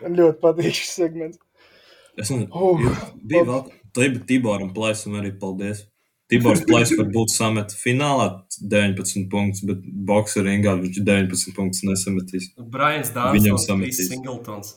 Man 0.00 0.16
ļoti 0.16 0.40
patīk 0.40 0.72
šis 0.80 0.94
segments. 0.96 1.38
Es 2.16 2.30
nezinu, 2.32 2.48
Oh, 2.56 2.80
bija 3.20 3.44
vēl 3.44 4.24
Tiboram 4.26 4.72
Plaisam 4.74 5.18
arī 5.20 5.34
paldies. 5.38 5.84
Tibors 6.32 6.62
Plais 6.64 6.92
varbūt 6.96 7.34
samet 7.34 7.74
finālā 7.76 8.30
19 8.60 9.26
punktus, 9.32 9.60
bet 9.68 9.82
boxa 10.08 10.44
ringā 10.46 10.72
viņš 10.80 11.02
19 11.04 11.52
punktus 11.56 11.84
nesametīs. 11.84 12.48
Brians 12.56 13.12
Viņam 13.12 13.58
Dārns, 13.58 13.66
sametīs. 13.68 14.00
Chris 14.00 14.10
Singletons. 14.14 14.72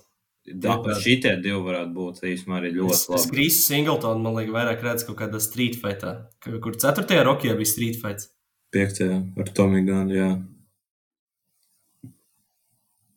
Da, 0.48 0.78
šitie 1.04 1.34
divi 1.44 1.60
varētu 1.60 1.92
būt 1.96 2.22
īstenībā 2.24 2.60
arī 2.62 2.70
Es, 2.72 2.76
ļoti 2.80 2.98
es 2.98 3.08
labi. 3.12 3.32
Chris 3.34 3.62
Singletons, 3.66 4.22
man 4.24 4.38
liekas, 4.38 4.54
vairāk 4.56 4.84
redz 4.86 5.08
kaut 5.08 5.20
kādā 5.22 5.42
street 5.44 5.80
fightā, 5.80 6.14
kur 6.44 6.78
4. 6.84 7.24
rokijā 7.28 7.56
bija 7.60 7.72
street 7.72 8.00
fights. 8.04 8.30
Piektajā 8.76 9.18
ar 9.40 9.52
Tomiju 9.56 9.88
Ganu, 9.88 10.16
jā. 10.16 10.30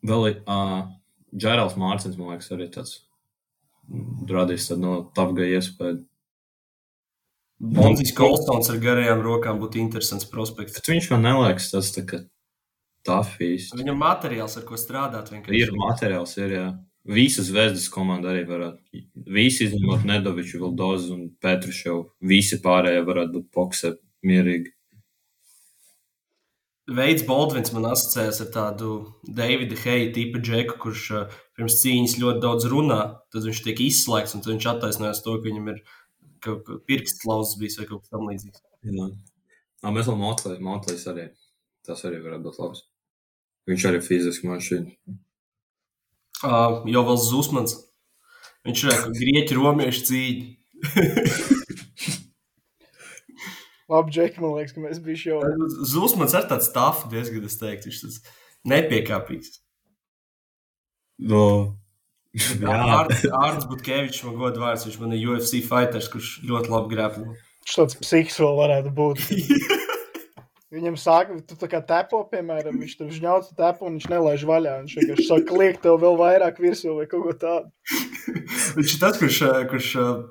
Vēl 0.06 0.26
ir 0.30 0.36
uh, 0.46 0.80
Džerals 1.34 1.76
Mārcis, 1.78 2.18
man 2.18 2.34
liekas, 2.34 2.50
arī 2.54 2.70
tāds 2.72 2.98
radījis 4.30 4.70
tādu 4.70 4.84
no 4.84 4.94
Tafga 5.16 5.46
iespēju. 5.50 6.04
Bontijs 7.60 8.14
Kolstons 8.16 8.70
ar 8.72 8.78
garajām 8.80 9.20
rokām 9.24 9.58
būtu 9.60 9.82
interesants 9.82 10.28
prospekts. 10.28 10.78
Bet 10.78 10.88
viņš 10.88 11.10
man 11.12 11.26
neliekas 11.28 11.68
tas 11.74 11.90
tā 11.92 12.06
kā 12.08 12.22
tafijas. 13.04 13.70
Viņam 13.76 14.00
materiāls, 14.00 14.56
ar 14.56 14.64
ko 14.68 14.78
strādāt, 14.80 15.28
vienkārši. 15.32 15.60
Ir 15.60 15.74
materiāls, 15.76 16.36
ir, 16.40 16.56
jā. 16.56 16.68
Visas 17.10 17.48
zvezdas 17.48 17.88
komanda 17.92 18.32
arī 18.32 18.42
varētu. 18.48 19.04
Visi 19.32 19.66
izņemot 19.66 20.04
Nedoviču, 20.08 20.58
Vildozu 20.60 21.14
un 21.14 21.30
Petruševu. 21.40 22.02
Visi 22.28 22.60
pārējie 22.64 23.06
varētu 23.06 23.38
būt 23.38 23.48
pokse 23.56 23.94
mierīgi. 24.26 24.74
Veids 26.90 27.22
Baldvins 27.22 27.70
man 27.70 27.86
asociējas 27.92 28.40
ar 28.42 28.48
tādu 28.54 28.94
Davida 29.22 29.76
Heija 29.84 30.10
tipu 30.16 30.40
džeku, 30.42 30.74
kurš 30.82 31.04
uh, 31.14 31.36
pirms 31.56 31.78
cīņas 31.84 32.16
ļoti 32.18 32.42
daudz 32.42 32.66
runā. 32.72 33.00
Tad 33.30 33.46
viņš 33.46 33.62
tiek 33.64 33.82
izslēgts, 33.84 34.34
un 34.34 34.42
viņš 34.44 34.66
attaisnojas 34.72 35.22
to, 35.22 35.36
ka 35.38 35.46
viņam 35.46 35.70
ir 35.74 35.82
kaut 36.44 36.64
kāds 36.66 36.84
pirksts 36.88 37.26
lauzs 37.28 37.56
bijis 37.60 37.78
vai 37.80 37.88
kaut 37.88 38.04
kas 38.04 38.14
tamlīdzīgs. 38.14 38.62
Jā. 38.88 39.10
Nā, 39.80 39.92
mēs 39.94 40.08
vēl 40.10 40.18
Motley, 40.20 40.60
Motley's 40.64 41.06
arī. 41.10 41.28
Tas 41.86 42.04
arī 42.08 42.20
varētu 42.20 42.44
būt 42.46 42.60
labs. 42.60 42.84
Viņš 43.70 43.86
arī 43.88 44.00
fiziski 44.04 44.48
mašīna. 44.50 45.16
Uh, 46.40 46.80
jau 46.88 47.04
vēl 47.06 47.18
Zusmans. 47.20 47.76
Viņš 48.66 48.84
ir 48.84 48.92
kā 48.92 49.12
grieķu 49.16 49.56
romiešu 49.56 50.06
cīņa. 50.10 50.44
Labi, 53.90 54.12
Džek, 54.14 54.36
man 54.38 54.54
liekas, 54.54 54.74
ka 54.76 54.82
mēs 54.84 55.00
bijām 55.02 55.40
jau. 55.42 55.68
Zusmans 55.88 56.36
ar 56.38 56.46
tādu 56.50 56.62
stāfu 56.66 57.08
diezgan, 57.10 57.46
es 57.48 57.58
teiktu, 57.58 57.88
viņš 57.88 58.02
tas 58.04 58.20
nepiekāpīgs. 58.70 59.56
No, 61.30 61.42
Ārts 62.70 63.66
Butkevičs 63.66 64.22
man 64.26 64.36
godu 64.38 64.62
vārds, 64.62 64.86
viņš 64.86 64.98
man 65.02 65.14
ir 65.16 65.32
UFC 65.32 65.62
fighters, 65.66 66.10
kurš 66.12 66.36
ļoti 66.46 66.70
labi 66.70 66.94
grēplo. 66.94 67.32
Viņš 67.64 67.78
tāds 67.80 67.98
psihiks 67.98 68.38
vēl 68.40 68.58
varētu 68.58 68.92
būt. 68.94 69.24
Viņam 70.70 70.94
saka, 71.02 71.34
tu 71.42 71.56
tā 71.58 71.66
kā 71.66 71.80
tepo, 71.82 72.20
piemēram, 72.30 72.76
viņš 72.78 72.92
tur 73.00 73.08
žņauc 73.10 73.48
tepo 73.58 73.88
un 73.88 73.96
viņš 73.96 74.04
nelaiž 74.12 74.44
vaļā. 74.46 74.74
Viņš 74.84 74.92
vienkārši 75.00 75.24
saka, 75.26 75.56
liek 75.58 75.80
tev 75.82 75.96
vēl 75.98 76.18
vairāk 76.20 76.60
virsū 76.62 76.94
vai 76.94 77.08
kaut 77.10 77.24
ko 77.26 77.34
tādu. 77.40 77.72
Viņš 78.76 78.92
ir 78.94 79.00
tas, 79.02 79.18
kurš, 79.18 79.40
kurš 79.72 79.88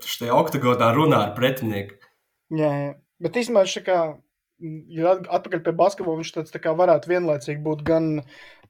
šajā 0.07 0.37
oktagonā 0.39 0.93
runā 0.95 1.19
ar 1.25 1.33
pretinieku. 1.35 1.97
Jā, 2.55 2.71
jā. 2.71 2.93
Bet 3.19 3.35
īstenībā 3.41 3.65
viņš 3.65 3.75
tā 3.81 3.83
kā, 3.83 3.99
ja 4.59 5.13
at- 5.15 5.27
atpakaļ 5.39 5.61
pie 5.65 5.73
basketbola, 5.75 6.21
viņš 6.21 6.31
tāds 6.35 6.53
tā 6.53 6.61
kā 6.63 6.73
varētu 6.75 7.11
vienlaicīgi 7.11 7.61
būt 7.63 7.83
gan 7.87 8.09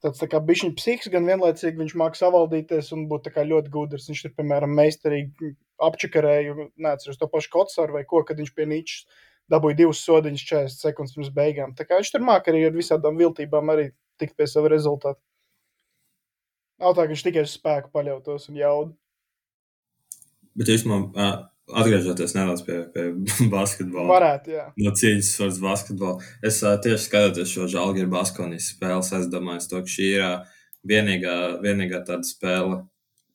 tāds 0.03 0.21
tā 0.21 0.29
kā 0.31 0.41
bišķiņ 0.43 0.75
psihiks, 0.77 1.09
gan 1.11 1.25
vienlaicīgi 1.27 1.81
viņš 1.81 1.95
māk 1.99 2.19
savaldīties 2.19 2.91
un 2.95 3.07
būt 3.11 3.27
tā 3.27 3.33
kā 3.35 3.45
ļoti 3.47 3.73
gudrs. 3.73 4.07
Viņš 4.09 4.21
tur, 4.25 4.35
piemēram, 4.37 4.75
meistarīgi 4.75 5.53
apčakarēja, 5.79 6.69
neatceros 6.77 7.19
to 7.19 7.27
pašu 7.31 7.51
kotsvaru 7.55 7.97
vai 7.97 8.05
ko, 8.05 8.23
kad 8.23 8.39
viņš 8.39 8.53
pie 8.55 8.67
Nīčs 8.69 9.01
dabūja 9.49 9.79
divus 9.81 10.03
sodiņus 10.05 10.45
40 10.45 10.83
sekundes 10.85 11.15
pirms 11.15 11.33
beigām. 11.33 11.73
Tā 11.75 11.87
kā 11.87 11.99
viņš 11.99 12.13
tur 12.13 12.23
māk 12.25 12.47
arī 12.51 12.67
ar 12.67 12.75
visādām 12.75 13.17
viltībām 13.19 13.73
arī 13.73 13.89
tikt 14.21 14.37
pie 14.37 14.47
sava 14.47 14.69
rezultāta. 14.71 15.19
Nav 16.79 16.95
tā, 16.95 17.03
ka 17.03 17.11
viņš 17.11 17.23
tikai 17.25 17.43
uz 17.43 17.55
spēku 17.57 17.91
paļautos 17.95 18.49
un 18.51 18.59
jaudu. 18.59 18.93
bet 20.55 20.69
īstenībā 20.75 21.29
atgriežoties 21.73 22.35
nedaudz 22.35 22.63
pie, 22.67 22.77
pie 22.93 23.07
basketbola. 23.53 24.07
Varētu, 24.11 24.53
jā. 24.55 24.67
No 24.81 24.93
cīņas 24.97 25.33
vārds 25.41 25.59
basketbola. 25.63 26.29
Es 26.45 26.61
uh, 26.65 26.77
tieši 26.81 27.03
skatoties 27.05 27.53
šo 27.53 27.67
Žalgiru 27.71 28.11
Baskonijas 28.13 28.71
spēles, 28.73 29.11
es 29.17 29.27
domāju, 29.31 29.65
to, 29.71 29.83
ka 29.85 29.95
šī 29.95 30.07
ir 30.15 30.25
uh, 30.25 30.61
vienīgā, 30.89 31.35
vienīgā 31.63 32.03
tāda 32.07 32.27
spēle 32.27 32.83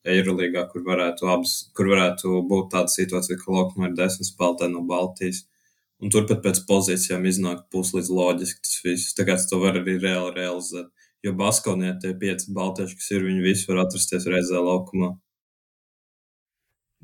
Eirolīgā, 0.05 0.67
kur 0.69 0.85
varētu, 0.85 1.29
abas, 1.33 1.55
kur 1.77 1.89
varētu 1.95 2.43
būt 2.49 2.71
tāda 2.75 2.93
situācija, 2.93 3.39
ka 3.41 3.55
Lokma 3.55 3.89
ir 3.89 3.97
desmit 3.97 4.29
spēlētāji 4.29 4.75
no 4.75 4.85
Baltijas. 4.89 5.47
Un 6.03 6.13
turpat 6.13 6.43
pēc 6.45 6.61
pozīcijām 6.69 7.25
iznāk 7.31 7.63
puslīdz 7.73 8.11
loģiski 8.13 8.61
tas 8.67 8.81
viss. 8.85 9.15
Kā 9.17 9.37
to 9.49 9.61
var 9.63 9.79
arī 9.81 9.97
reāli 10.03 10.35
realizēt. 10.37 10.91
Jo 11.25 11.33
Baskonijā 11.39 11.95
tie 12.03 12.11
pieci 12.21 12.53
baltieši, 12.53 12.99
kas 12.99 13.13
ir, 13.15 13.25
viņi 13.25 13.45
visi 13.47 13.71
var 13.71 13.87
atrasties 13.87 14.27
reizē 14.29 14.61
laukumā. 14.61 15.15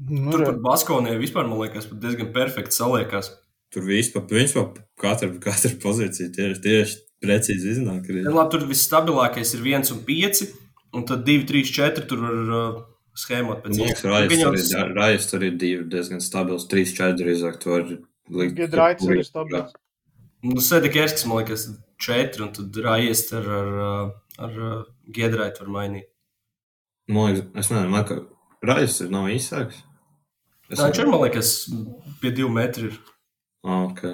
Nu, 0.08 0.30
Tur 0.32 0.40
re. 0.40 0.46
pat 0.52 0.60
Baskonē 0.64 1.16
vispār, 1.20 1.44
man 1.50 1.58
liekas, 1.60 1.86
pat 1.90 1.98
diezgan 2.00 2.30
perfekti 2.32 2.72
saliekās. 2.78 3.28
Tur 3.74 3.84
viņš 3.84 4.08
pa 4.14 4.22
katru, 4.98 5.34
katru 5.44 5.74
pozīciju 5.82 6.30
tieši, 6.34 6.60
tieši 6.64 6.96
precīzi 7.22 7.74
iznāk. 7.76 8.08
Arī. 8.08 8.22
Ja, 8.24 8.32
labi, 8.32 8.50
tur 8.54 8.64
visstabilākais 8.70 9.52
ir 9.54 9.60
viens 9.66 9.92
un 9.92 10.00
pieci, 10.06 10.48
un 10.96 11.04
tad 11.06 11.26
divi, 11.28 11.44
trīs, 11.46 11.68
četri 11.74 12.06
tur 12.08 12.22
var 12.24 12.54
uh, 12.56 12.80
schēmot 13.20 13.60
pēc 13.66 13.76
iespējas. 13.76 14.06
Rajas 14.08 14.70
tur 14.72 14.86
ir- 14.88 14.94
Rajas 14.96 15.28
tur 15.30 15.44
ir 15.50 15.58
divi 15.60 15.84
diezgan 15.92 16.24
stabils, 16.24 16.64
trīs, 16.72 16.94
četri 16.96 17.20
drīzāk. 17.20 17.60
Tu 17.60 17.70
vari 17.74 17.98
likt. 18.30 18.56
Giedraits 18.56 19.06
arī 19.06 19.20
stabils. 19.28 19.76
Nu, 20.42 20.56
Sēdekerskis, 20.64 21.26
man 21.28 21.42
liekas, 21.42 21.66
četri, 22.00 22.42
un 22.46 22.54
tad 22.56 22.80
Rajas 22.88 23.26
ar, 23.36 23.44
ar, 23.60 23.70
ar, 23.84 24.10
ar 24.48 24.58
uh, 24.64 24.82
Giedraitu 25.12 25.66
var 25.66 25.70
mainīt. 25.76 26.08
Man 27.12 27.34
liekas, 27.34 27.46
es 27.60 27.70
nezinu, 27.70 27.92
man 27.92 28.00
liekas, 28.02 28.24
Rajas 28.64 29.00
ir 29.04 29.12
nav 29.12 29.28
īsāks. 29.36 29.84
Es 30.70 30.78
viņš 30.80 31.00
ir, 31.02 31.08
man 31.10 31.22
liekas, 31.24 31.48
pie 32.22 32.30
divu 32.36 32.50
metru. 32.54 32.90
Ir. 32.92 32.98
Ah, 33.66 33.86
ok. 33.88 34.04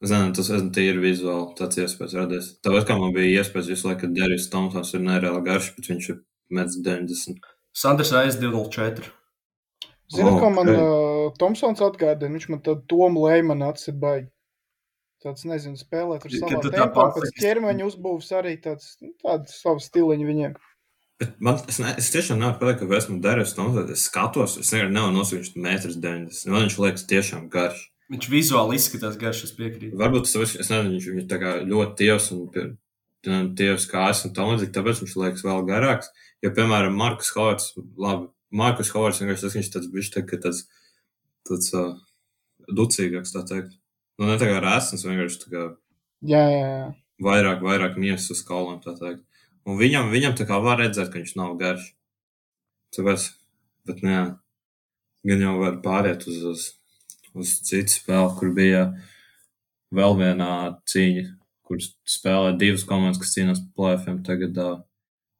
Es 0.00 0.10
nezinu, 0.10 0.32
tas 0.34 0.48
es 0.56 0.62
tīri 0.74 1.00
vizuāli 1.02 1.54
tāds 1.58 1.78
iespējas 1.82 2.14
radies. 2.16 2.46
Tāpēc, 2.64 2.86
kā 2.88 2.96
man 2.98 3.12
bija 3.14 3.42
iespējas 3.42 3.68
visu 3.68 3.88
laiku, 3.90 4.06
ka 4.06 4.12
Derijs 4.16 4.48
Tomsons 4.52 4.94
ir 4.96 5.02
nereāli 5.04 5.42
garš, 5.44 5.74
bet 5.76 5.90
viņš 5.92 6.08
ir 6.14 6.20
metrs 6.56 6.78
90. 6.86 7.48
Sanders 7.76 8.12
Rajas 8.16 8.38
204. 8.40 9.10
Zini, 10.10 10.26
O, 10.26 10.38
ko 10.42 10.48
man 10.50 10.66
ok. 10.72 10.80
uh, 10.80 11.26
Tomsons 11.38 11.82
atgādina? 11.86 12.32
Viņš 12.34 12.48
man 12.50 12.62
tādu 12.66 12.82
Tomu 12.90 13.28
Leimanu 13.28 13.68
acis 13.68 13.92
ir 13.92 13.98
baigi. 14.02 14.30
Tāds, 15.20 15.44
nezinu, 15.44 15.76
spēlē 15.76 16.16
tur 16.22 16.32
Kad 16.32 16.40
savā 16.40 16.60
tu 16.64 16.70
tā 16.72 16.78
tempā, 16.80 16.94
pasaki- 16.96 17.28
pēc 17.28 17.42
ķermeņa 17.44 17.86
uzbūves 17.90 18.30
arī 18.40 18.54
tāds, 18.64 18.94
nu, 19.04 19.12
tāds 19.20 19.52
savs 19.60 19.90
stiliņš 19.90 20.26
viņiem. 20.30 20.54
Bet 21.20 21.36
man, 21.44 21.58
es, 21.68 21.78
ne, 21.82 21.92
es 22.00 22.08
tiešām 22.14 22.38
nevaru 22.40 22.56
pateikt, 22.62 22.86
ka 22.88 22.96
esmu 22.96 23.18
Derijs 23.20 23.52
Tomsons. 23.56 23.90
Es 23.92 24.06
skatos, 24.08 24.56
es 24.62 24.70
nevaru 24.72 24.94
nevaru 24.94 25.24
ir 25.36 25.48
metrs 25.60 25.98
90. 26.00 26.48
Man 26.48 26.64
viņš 26.64 26.78
liekas 26.80 27.04
tiešām 27.10 27.48
garš. 27.52 27.82
Viņš 28.10 28.28
vizuāli 28.32 28.78
izskatās 28.80 29.18
garš, 29.20 29.44
es 29.46 29.52
piekrītu. 29.58 29.98
Varbūt 30.00 30.26
tas 30.26 30.34
ir, 30.38 30.62
es 30.64 30.70
nezinu, 30.72 30.94
viņš, 30.96 31.08
viņš 31.18 31.26
tā 31.30 31.38
kā 31.42 31.52
ļoti 31.68 31.98
tievs 32.00 32.30
un 32.32 33.50
tievs 33.54 33.86
kā 33.90 34.08
es 34.10 34.24
un 34.24 34.32
tam 34.34 34.54
līdzīgi, 34.54 34.72
tāpēc 34.74 35.02
viņš 35.04 35.16
liekas 35.20 35.44
vēl 35.44 35.66
garāks. 35.68 36.08
Jo, 36.40 36.54
piemēram, 36.56 36.96
Markus 36.96 37.30
Hovards, 37.36 37.74
labi, 38.00 38.30
Markus 38.50 38.90
Hovards 38.94 39.20
vienkārši 39.20 39.44
tas, 39.44 39.56
viņš 39.58 39.70
tāds, 39.76 39.90
viņš 39.92 40.10
tā 40.16 40.24
tāds, 40.40 40.62
tāds 41.46 41.68
uh, 41.76 41.92
ducīgāks, 42.80 43.34
tā 43.36 43.44
teikt. 43.46 43.76
Nu, 44.16 44.28
ne 44.28 44.40
tā 44.40 44.48
kā 44.48 44.56
rēsns, 44.64 45.04
vienkārši 45.04 45.44
tā 45.44 45.52
kā 45.52 45.66
Jā, 46.20 46.40
jā, 46.52 46.64
jā. 46.64 46.88
vairāk, 47.24 47.62
vairāk 47.64 48.00
miesas 48.00 48.32
uz 48.34 48.42
kauliem, 48.44 48.80
tā 48.84 48.96
teikt. 48.98 49.22
Un 49.70 49.78
viņam, 49.78 50.10
viņam 50.10 50.34
tā 50.38 50.46
kā 50.48 50.58
var 50.62 50.80
redzēt, 50.82 51.12
ka 51.12 51.20
viņš 51.20 51.36
nav 51.38 51.54
garš. 51.60 51.84
Tāpēc, 52.96 53.26
bet 53.86 54.00
nē, 54.02 54.20
gan 55.30 55.44
jau 55.44 55.52
var 55.60 55.76
pāriet 55.84 56.24
uz, 56.26 56.40
uz, 56.50 56.64
uz 57.38 57.52
citu 57.68 57.94
spēli, 57.94 58.32
kur 58.40 58.50
bija 58.56 58.80
vēl 59.94 60.16
viena 60.18 60.48
cīņa, 60.90 61.26
kur 61.68 61.82
spēlē 62.16 62.56
divas 62.58 62.82
komandas, 62.88 63.20
kas 63.22 63.36
cīnās 63.36 63.60
par 63.62 63.76
plēfiem. 63.78 64.22
Tagad 64.26 64.58
uh, 64.58 64.80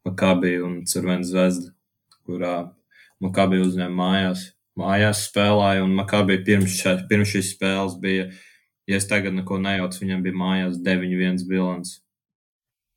Makabī 0.07 0.55
un 0.62 0.85
Cervena 0.86 1.27
zvezda, 1.27 1.73
kurā 2.23 2.55
Makabī 3.24 3.59
uzņēma 3.65 3.97
mājās. 3.98 4.44
Mājās 4.78 5.24
spēlēja, 5.27 5.82
un 5.85 5.97
Makabī 5.98 6.39
pirms, 6.47 6.78
še, 6.78 6.94
pirms 7.11 7.35
šīs 7.35 7.51
spēles 7.57 7.98
bija, 8.01 8.31
ja 8.86 9.01
es 9.01 9.11
tagad 9.11 9.35
neko 9.35 9.59
nejaucu, 9.61 10.05
viņam 10.05 10.23
bija 10.24 10.39
mājās 10.39 10.78
9-1 10.86 11.43
bilants. 11.51 11.98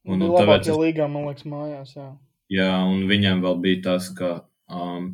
Un, 0.03 0.19
un 0.19 0.33
tāpēc 0.35 0.67
es, 0.67 0.79
līgā, 0.79 1.07
man 1.11 1.29
liekas, 1.29 1.45
mājās, 1.47 1.93
jā. 1.95 2.07
jā, 2.51 2.71
un 2.91 3.05
viņam 3.07 3.43
vēl 3.45 3.61
bija 3.63 3.83
tas, 3.85 4.09
ka 4.17 4.33
um, 4.67 5.13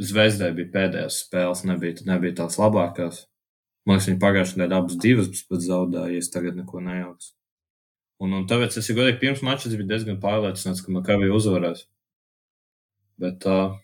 Zvezdai 0.00 0.54
bija 0.56 0.70
pēdējās 0.72 1.18
spēles, 1.26 1.66
nebija, 1.68 2.06
nebija 2.08 2.38
tās 2.38 2.56
labākās. 2.56 3.26
Man 3.84 3.98
liekas, 3.98 4.08
viņi 4.08 4.22
pagājušajā 4.22 4.62
gadā 4.62 4.78
abas 4.80 4.96
divas 5.02 5.44
pat 5.50 5.66
zaudēja, 5.66 6.14
ja 6.14 6.24
es 6.24 6.32
tagad 6.32 6.56
neko 6.56 6.80
nejaucu. 6.86 7.34
Un, 8.20 8.32
un 8.36 8.48
tāpēc 8.48 8.78
es, 8.80 8.88
godīgi, 8.96 9.20
pirms 9.20 9.44
mača 9.44 9.72
biju 9.72 9.88
diezgan 9.88 10.16
pārliecināts, 10.20 10.80
ka 10.84 10.92
Makavī 10.92 11.28
uzvarēs. 11.32 11.84
Bet 13.20 13.44
uh, 13.48 13.76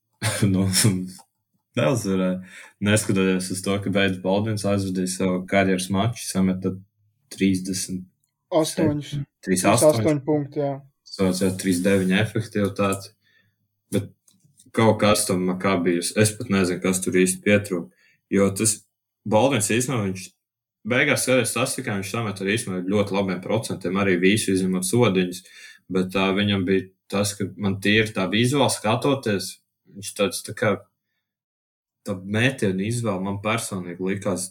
nu, 0.52 0.68
neuzvarēja. 1.80 2.38
Neskatoties 2.84 3.50
uz 3.56 3.64
to, 3.64 3.80
ka 3.80 3.92
Beidz 3.92 4.20
Baldvins 4.20 4.68
aizvadīja 4.68 5.16
savu 5.16 5.42
karjeras 5.48 5.88
maču, 5.92 6.24
sameta 6.28 6.76
30. 7.32 8.04
8. 8.52 9.24
38 9.46 10.22
punkti, 10.26 10.60
jā. 10.60 10.76
saucās 11.08 11.56
3-9 11.62 12.12
efektivitāti. 12.20 13.12
Bet 13.92 14.12
kaut 14.76 15.00
kas 15.00 15.26
tam 15.28 15.46
makabijas, 15.48 16.12
es 16.20 16.34
pat 16.36 16.52
nezinu, 16.52 16.82
kas 16.84 17.02
tur 17.04 17.18
īsti 17.20 17.42
pietrūka. 17.44 18.06
Jo 18.32 18.48
tas 18.56 18.78
Baldvins 19.28 19.70
īstenībā, 19.72 20.06
viņš 20.08 20.28
beigās 20.88 21.26
skaties 21.26 21.52
statistikā, 21.54 21.96
viņš 21.98 22.14
samet 22.14 22.40
ar 22.40 22.52
īstenībā 22.54 22.80
ļoti 22.92 23.16
labiem 23.16 23.42
procentiem, 23.44 23.98
arī 24.00 24.16
visu 24.20 24.54
izņemot 24.54 24.88
sodiņus. 24.88 25.42
Bet 25.92 26.16
uh, 26.16 26.30
viņam 26.36 26.64
bija 26.66 26.88
tas, 27.12 27.34
ka 27.36 27.46
man 27.60 27.76
tīri 27.84 28.14
tā 28.16 28.26
vizuāli 28.32 28.72
skatoties, 28.72 29.52
viņš 29.92 30.14
tāds 30.18 30.42
tā 30.46 30.56
kā 30.56 30.72
tā 32.06 32.16
mētienu 32.16 32.86
izvēle 32.88 33.22
man 33.22 33.38
personīgi 33.44 34.02
likās 34.02 34.50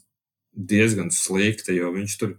diezgan 0.52 1.12
slikta, 1.16 1.74
jo 1.76 1.92
viņš 1.96 2.16
tur 2.22 2.38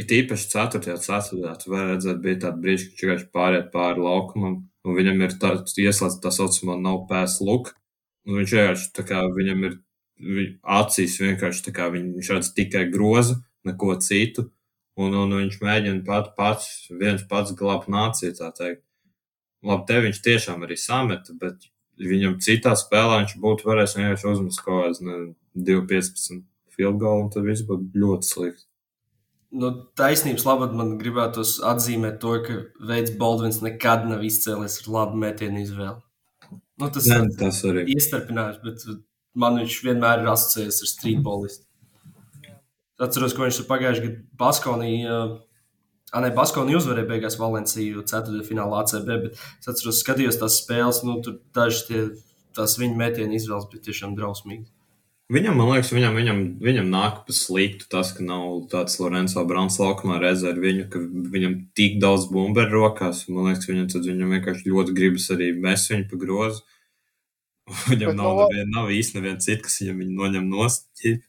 ir 0.00 0.12
īpaši 0.20 0.48
4. 0.52 0.96
ceturtajā. 1.04 1.52
Tu 1.62 1.70
vari 1.72 1.92
redzēt, 1.94 2.20
bija 2.24 2.40
tāda 2.46 2.60
brīža, 2.62 2.88
viņš 2.90 3.02
vienkārši 3.04 3.28
pāriet 3.36 3.70
pāri 3.74 4.04
laukumam, 4.04 4.56
un 4.84 4.96
viņam 4.96 5.22
ir 5.26 5.36
tāds 5.42 5.76
ieslēgts 5.78 6.20
tā 6.24 6.32
saucamā 6.34 6.78
nav 6.80 7.04
pēs 7.10 7.38
luk. 7.44 7.74
Un 8.28 8.40
viņš 8.40 8.54
vienkārši 8.56 8.90
tā 8.96 9.04
kā 9.08 9.20
viņam 9.36 9.64
ir 9.68 9.78
vi- 10.20 10.58
acīs 10.64 11.18
vienkārši 11.20 11.64
tā 11.68 11.72
kā 11.76 11.90
viņ- 11.92 12.14
viņš 12.16 12.30
redz 12.34 12.52
tikai 12.54 12.84
grozu, 12.92 13.40
neko 13.64 13.96
citu. 14.00 14.50
Un, 15.00 15.14
un 15.14 15.30
viņš 15.32 15.60
mēģina 15.64 16.04
pat 16.04 16.34
pats, 16.36 16.88
viens 16.90 17.22
pats 17.28 17.52
glābt 17.56 17.88
nāciju, 17.88 18.36
tā 18.36 18.50
teikt. 18.52 18.82
Labi, 19.64 19.86
te 19.86 20.00
viņš 20.00 20.18
tiešām 20.24 20.64
arī 20.66 20.76
sameta, 20.76 21.32
bet 21.38 21.68
viņam 22.00 22.38
citā 22.40 22.72
spēlē 22.76 23.20
viņš 23.22 23.34
būtu 23.40 23.64
varējis 23.68 23.96
vienkārši 23.96 24.28
uzmest 24.32 24.62
kaut 24.64 24.84
kādas 24.84 25.00
ne, 25.04 25.34
2-15 25.56 26.44
field 26.76 26.98
goal, 27.00 27.24
un 27.24 27.30
tad 27.30 27.44
viss 27.44 27.62
būtu 27.68 27.90
ļoti 27.94 28.24
slikti. 28.28 28.64
Nu, 29.50 29.70
taisnības 29.98 30.44
labad 30.46 30.74
man 30.78 30.92
gribētos 31.00 31.56
atzīmēt 31.66 32.20
to, 32.22 32.36
ka 32.44 32.58
Veids 32.86 33.16
Baldvins 33.18 33.58
nekad 33.64 34.06
nav 34.06 34.22
izcēlies 34.26 34.78
ar 34.84 34.92
labu 34.94 35.18
metienu 35.18 35.64
izvēli. 35.64 35.98
Nu, 36.80 36.88
tas 36.94 37.08
Nē, 37.10 37.18
ir 37.26 37.34
tas 37.40 37.58
arī. 37.66 37.82
iestarpinājums, 37.96 38.60
bet 38.62 38.84
man 39.34 39.58
viņš 39.60 39.80
vienmēr 39.84 40.22
ir 40.22 40.30
asociējies 40.32 40.80
ar 40.84 40.90
streetballistu. 40.92 41.66
Es 42.46 43.06
atceros, 43.08 43.34
ka 43.34 43.42
viņš 43.42 43.58
tur 43.60 43.68
pagājušajā 43.68 44.06
gadā 44.06 44.22
Baskonī, 44.40 44.94
uh, 45.08 45.36
ne, 46.22 46.32
Baskonī 46.36 46.78
uzvarēja 46.78 47.10
beigās 47.10 47.38
Valenciju 47.40 48.04
4. 48.06 48.42
finālā 48.46 48.84
ACB, 48.84 49.14
bet 49.26 49.38
es 49.40 49.70
atceros, 49.72 50.02
skatījos 50.04 50.38
tās 50.40 50.60
spēles, 50.62 51.02
nu, 51.08 51.18
tur 51.24 51.40
daži 51.56 51.86
tie, 51.88 52.02
tās 52.56 52.78
viņa 52.80 52.98
metienu 53.02 53.38
izvēles 53.38 53.68
bija 53.72 53.88
tiešām 53.90 54.14
drausmīgi. 54.18 54.68
Viņam, 55.30 55.60
man 55.60 55.68
liekas, 55.70 55.92
viņam, 55.94 56.16
viņam, 56.18 56.38
viņam 56.58 56.88
nāk 56.90 57.20
pa 57.26 57.34
sliktu 57.34 57.86
tas, 57.92 58.08
ka 58.16 58.24
nav 58.26 58.64
tāds 58.72 58.96
Lorenzo 58.98 59.44
Brāns 59.46 59.76
laukumā 59.78 60.16
redzēt 60.18 60.58
viņu, 60.58 60.88
ka 60.90 61.02
viņam 61.34 61.52
tik 61.78 62.00
daudz 62.02 62.26
bumberu 62.32 62.80
rokās. 62.80 63.22
Man 63.30 63.46
liekas, 63.46 63.68
viņam, 63.70 63.86
viņam 64.08 64.34
vienkārši 64.34 64.72
ļoti 64.72 64.94
gribas 64.96 65.28
arī 65.30 65.52
mest 65.54 65.92
viņu 65.92 66.08
pa 66.10 66.18
grozu. 66.24 66.64
Viņam 67.92 68.08
Bet 68.10 68.16
nav, 68.18 68.30
no- 68.34 68.46
nevien, 68.50 68.70
nav 68.74 68.88
īsti 68.90 69.20
neviens 69.20 69.46
cits, 69.46 69.62
kas 69.62 69.76
viņam 69.84 70.16
noņem 70.18 70.48
nost. 70.50 70.88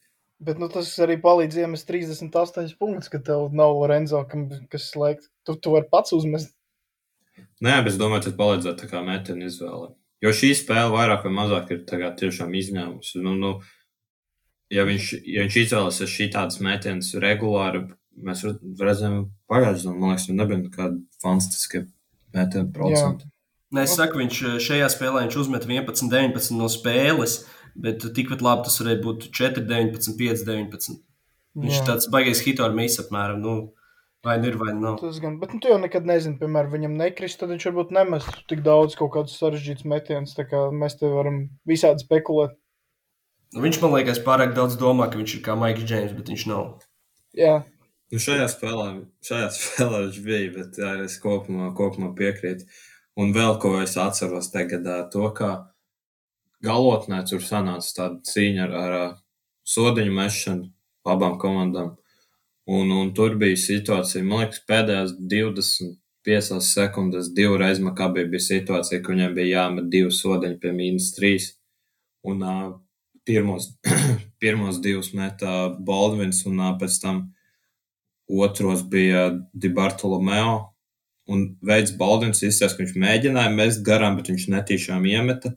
Bet 0.41 0.57
nu, 0.57 0.71
tas 0.73 0.89
arī 1.05 1.19
palīdz 1.21 1.59
iemest 1.61 1.85
38 1.85 2.71
punktus, 2.81 3.11
ka 3.13 3.19
tev 3.21 3.51
nav 3.53 3.75
Lorenzo, 3.77 4.23
kam, 4.25 4.47
kas 4.71 4.87
slēgt. 4.89 5.27
Tu 5.45 5.53
to 5.61 5.75
vari 5.75 5.85
pats 5.91 6.15
uzmest. 6.17 6.55
Nē, 7.61 7.75
bet 7.83 7.91
es 7.93 7.99
domāju, 8.01 8.25
tas 8.25 8.37
palīdzētu 8.39 8.81
tā 8.81 8.89
kā 8.89 9.03
metienu 9.05 9.45
izvēle. 9.45 9.91
Jo 10.25 10.33
šī 10.33 10.49
spēle 10.57 10.89
vairāk 10.95 11.27
vai 11.27 11.33
mazāk 11.35 11.69
ir 11.75 11.83
tiešām 12.17 12.57
izņēmums. 12.57 13.13
Nu, 13.21 13.35
nu, 13.37 13.51
ja 14.71 14.85
viņš, 14.87 15.09
ja 15.27 15.45
viņš 15.45 15.57
izvēlēsies 15.65 16.13
šī 16.15 16.29
tādas 16.35 16.61
metienas 16.63 17.11
regulāri, 17.19 17.85
mēs 18.21 18.45
redz- 18.47 18.81
redzam 18.81 19.17
pagājušajā 19.51 19.91
gadā, 19.91 19.99
man 19.99 20.13
liekas, 20.13 20.29
nebija 20.31 20.61
nekāda 20.63 21.01
fantastiska 21.23 21.85
metienu 22.35 22.71
procenta. 22.75 23.27
Nē, 23.71 23.85
es 23.87 23.95
saku, 23.95 24.19
viņš 24.19 24.39
eh, 24.47 24.55
šajā 24.63 24.87
spēlē 24.91 25.25
viņš 25.25 25.37
uzmet 25.45 25.67
11, 25.67 26.09
19 26.11 26.57
no 26.59 26.67
spēles, 26.71 27.41
bet 27.75 28.03
tikpat 28.15 28.43
labi 28.43 28.67
tas 28.67 28.79
varēja 28.81 29.03
būt 29.05 29.29
4, 29.31 29.63
19, 29.67 30.17
5, 30.19 30.43
19. 30.47 30.97
Viņš 31.61 31.77
ir 31.77 31.87
tāds 31.87 32.07
baigais 32.11 32.41
hito 32.43 32.63
ar 32.63 32.75
mīsu 32.75 33.03
apmēram. 33.03 33.39
Nu, 33.43 33.53
vai 34.23 34.37
nu 34.39 34.47
ir, 34.51 34.57
vai 34.59 34.71
nav. 34.75 34.99
Tas 35.01 35.19
gan, 35.23 35.37
bet 35.41 35.55
nu, 35.55 35.59
tu 35.63 35.71
jau 35.71 35.79
nekad 35.81 36.07
nezini, 36.07 36.37
piemēram, 36.39 36.71
viņam 36.71 36.97
nekrist, 36.99 37.39
tad 37.41 37.51
viņš 37.51 37.67
varbūt 37.69 37.91
nemestu 37.95 38.43
tik 38.51 38.63
daudz 38.63 38.95
kaut 38.99 39.11
kādus 39.15 39.35
sarežģītus 39.39 39.87
metienus. 39.91 40.35
Tā 40.37 40.45
kā 40.47 40.67
mēs 40.71 40.99
te 40.99 41.11
varam 41.11 41.45
visādi 41.67 42.05
spekulēt. 42.05 42.55
Nu, 43.51 43.65
viņš 43.65 43.81
man 43.83 43.97
liekas 43.97 44.23
pārāk 44.23 44.55
daudz 44.55 44.77
domā, 44.79 45.09
ka 45.11 45.19
viņš 45.19 45.37
ir 45.37 45.43
kā 45.45 45.57
Maiks 45.59 45.83
Džeims, 45.83 46.15
bet 46.15 46.31
viņš 46.31 46.47
nav. 46.47 46.67
Jā, 47.35 47.59
Nu, 48.11 48.19
šajā 48.19 48.45
spēlē, 48.51 48.87
šajā 49.23 49.49
spēlē 49.55 49.99
viņš 50.05 50.17
bija, 50.25 50.47
bet 50.57 50.79
jā, 50.81 50.89
es 51.05 51.13
kopumā, 51.23 51.69
kopumā 51.77 52.11
piekrītu. 52.17 52.65
Un 53.19 53.31
vēl 53.35 53.55
ko 53.63 53.77
es 53.79 53.95
atceros 53.99 54.49
tagad, 54.51 54.87
to, 55.13 55.23
ka 55.35 55.51
galotnē 56.63 57.21
tur 57.29 57.43
sanāca 57.43 57.93
tāda 57.95 58.19
cīņa 58.27 58.67
ar, 58.67 58.75
ar 58.81 59.15
sodiņu 59.67 60.15
mešanu 60.17 60.67
abām 61.07 61.37
komandām. 61.39 61.95
Un, 62.67 62.91
un 62.91 63.15
tur 63.15 63.37
bija 63.39 63.59
situācija, 63.59 64.25
man 64.27 64.43
liekas, 64.43 64.59
pēdējās 64.67 65.15
25 65.31 66.59
sekundes, 66.67 67.31
divreiz 67.35 67.79
Makabī 67.83 68.27
bija 68.31 68.43
situācija, 68.49 68.99
ka 69.01 69.15
viņiem 69.15 69.39
bija 69.39 69.63
jāmet 69.63 69.87
divi 69.91 70.11
sodiņi 70.19 70.59
pie 70.59 70.75
mīnus 70.75 71.13
3. 71.15 71.47
Un 72.27 72.43
uh, 72.43 72.67
pirmos, 73.27 73.71
pirmos 74.41 74.81
divus 74.83 75.11
metā 75.17 75.69
Baldvins, 75.87 76.43
un 76.49 76.61
pēc 76.81 76.99
tam 77.03 77.23
otros 78.31 78.83
bija 78.89 79.29
Di 79.53 79.69
Bartolomeo. 79.69 80.59
Un 81.31 81.45
veids 81.63 81.93
Baldvins 81.97 82.41
izsaka, 82.43 82.77
ka 82.77 82.83
viņš 82.83 82.95
mēģināja 82.99 83.51
mest 83.55 83.83
garām, 83.87 84.17
bet 84.19 84.31
viņš 84.31 84.47
netīšām 84.51 85.05
iemeta. 85.07 85.53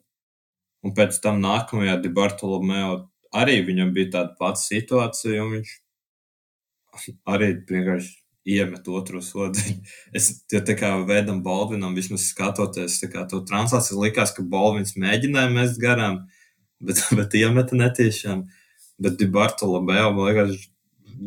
Un 0.85 0.93
pēc 0.95 1.17
tam 1.25 1.41
nākamajā 1.43 1.97
Di 2.03 2.13
Bartolomeo 2.13 2.99
arī 3.35 3.61
viņam 3.67 3.95
bija 3.95 4.13
tāda 4.19 4.37
pati 4.39 4.63
situācija, 4.63 5.43
un 5.43 5.57
viņš 5.59 5.73
arī 7.27 7.51
vienkārši 7.71 8.13
iemet 8.55 8.89
otru 8.93 9.23
sodiņu. 9.25 9.81
Es 10.17 10.31
ja 10.53 10.61
tā 10.65 10.77
kā 10.79 10.93
veidam 11.09 11.41
Baldvinam, 11.43 11.97
vismaz 11.97 12.29
skatoties 12.29 13.01
to 13.01 13.41
translāciju, 13.49 14.03
likās, 14.05 14.35
ka 14.37 14.45
Baldvins 14.45 14.95
mēģināja 15.01 15.53
mest 15.55 15.81
garām, 15.81 16.25
bet, 16.81 17.03
bet 17.19 17.35
iemeta 17.39 17.79
netiešām. 17.79 18.47
Bet 19.03 19.19
Di 19.19 19.27
Bartolomeo, 19.31 20.13
man 20.15 20.31
liekas, 20.31 20.69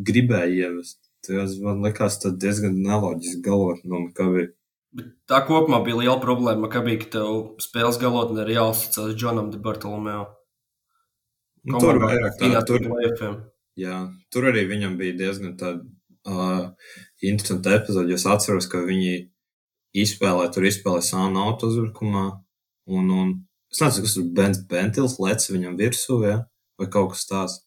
gribēja 0.08 0.70
ievest. 0.70 1.02
Tas 1.28 1.58
man 1.60 1.82
liekas 1.84 2.22
tas 2.24 2.38
diezgan 2.40 2.78
neloģiski 2.84 3.44
galvot 3.44 3.84
no 3.84 4.06
Makavī. 4.06 4.48
Bet 4.96 5.12
tā 5.30 5.42
kopumā 5.46 5.82
bija 5.84 6.00
liela 6.00 6.18
problēma, 6.24 6.70
ka 6.72 6.82
bija, 6.86 7.02
ka 7.04 7.12
tev 7.18 7.34
spēles 7.62 8.00
galotnē 8.02 8.46
ir 8.46 8.56
jāuzticas 8.56 9.16
Džonam 9.20 9.52
De 9.52 9.60
Bartolomeo. 9.62 10.24
Nu, 11.68 11.82
tur 11.84 12.00
vairāk 12.00 12.38
tā, 12.40 12.62
tur. 12.64 12.86
jā, 13.76 13.98
tur 14.32 14.48
arī 14.48 14.64
viņam 14.70 14.96
bija 15.00 15.18
diezgan 15.20 15.58
tāda 15.60 15.84
uh, 16.30 16.94
interesanta 17.20 17.76
epizode. 17.76 18.14
jo 18.14 18.16
Es 18.16 18.26
atceros, 18.30 18.70
ka 18.72 18.80
viņi 18.88 19.28
izspēlē, 19.98 20.48
tur 20.54 20.68
izspēlē 20.70 21.04
sānu 21.04 21.44
auto 21.44 21.68
uzbrukumā. 21.68 22.30
Un, 22.88 23.12
un 23.12 23.34
es 23.72 23.82
nezinu, 23.84 24.06
kas 24.06 24.16
tur 24.18 24.28
Bens 24.38 24.62
Bentils 24.70 25.18
lec 25.24 25.48
viņam 25.52 25.78
virsū, 25.80 26.22
ja? 26.26 26.38
vai 26.78 26.88
kaut 26.94 27.14
kas 27.16 27.26
tāds. 27.30 27.58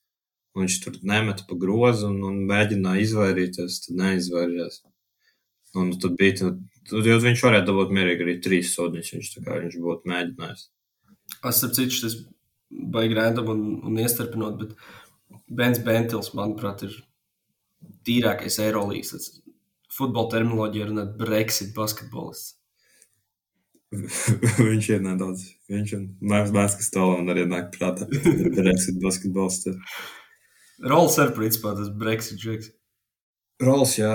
Un 0.54 0.64
viņš 0.64 0.76
tur 0.82 0.96
nemeta 1.06 1.44
pa 1.46 1.56
grozu 1.58 2.08
un, 2.10 2.18
un 2.26 2.40
mēģināja 2.50 3.04
izvairīties, 3.04 3.78
tad 3.84 4.00
neizvairījās. 4.00 4.80
Un 5.78 5.92
tad 6.02 6.16
bija, 6.18 6.36
tad, 6.40 6.58
tad 6.90 7.06
viņš 7.06 7.44
varēja 7.46 7.66
dabūt 7.68 7.92
mierīgi 7.94 8.26
arī 8.26 8.34
trīs 8.42 8.72
sodiņus, 8.74 9.12
viņš 9.14 9.30
tā 9.36 9.44
kā 9.46 9.60
viņš 9.62 9.76
būtu 9.84 10.10
mēģinājis. 10.10 10.64
Es 11.46 11.62
ar 11.62 11.74
citu 11.76 12.00
tas 12.02 12.16
baigi 12.96 13.18
random 13.18 13.52
un, 13.54 13.62
un 13.86 14.00
iestarpinot, 14.02 14.58
bet 14.64 15.44
Bens 15.46 15.78
Bentils, 15.86 16.32
manuprāt, 16.34 16.82
ir 16.86 16.96
tīrākais 18.06 18.58
Eirolīgas. 18.64 19.30
Futbola 19.90 20.30
terminoloģija 20.34 20.90
runāt 20.90 21.14
Brexit 21.18 21.70
basketbolists. 21.76 22.59
viņš 24.70 24.88
ir 24.94 25.00
nedaudz. 25.04 25.46
Viņš 25.70 25.94
ir 25.96 26.02
Mārcis 26.22 26.78
Kastovs 26.78 27.22
un 27.22 27.32
arī 27.32 27.46
nāk 27.50 27.72
prātā. 27.74 28.06
Brexit 28.58 29.00
basketbols. 29.02 29.62
Tad. 29.64 29.80
Rols 30.90 31.18
ir 31.20 31.34
principā 31.36 31.74
tas 31.78 31.90
Brexit 32.02 32.40
džeks. 32.40 32.70
Rols, 33.60 33.98
jā. 33.98 34.14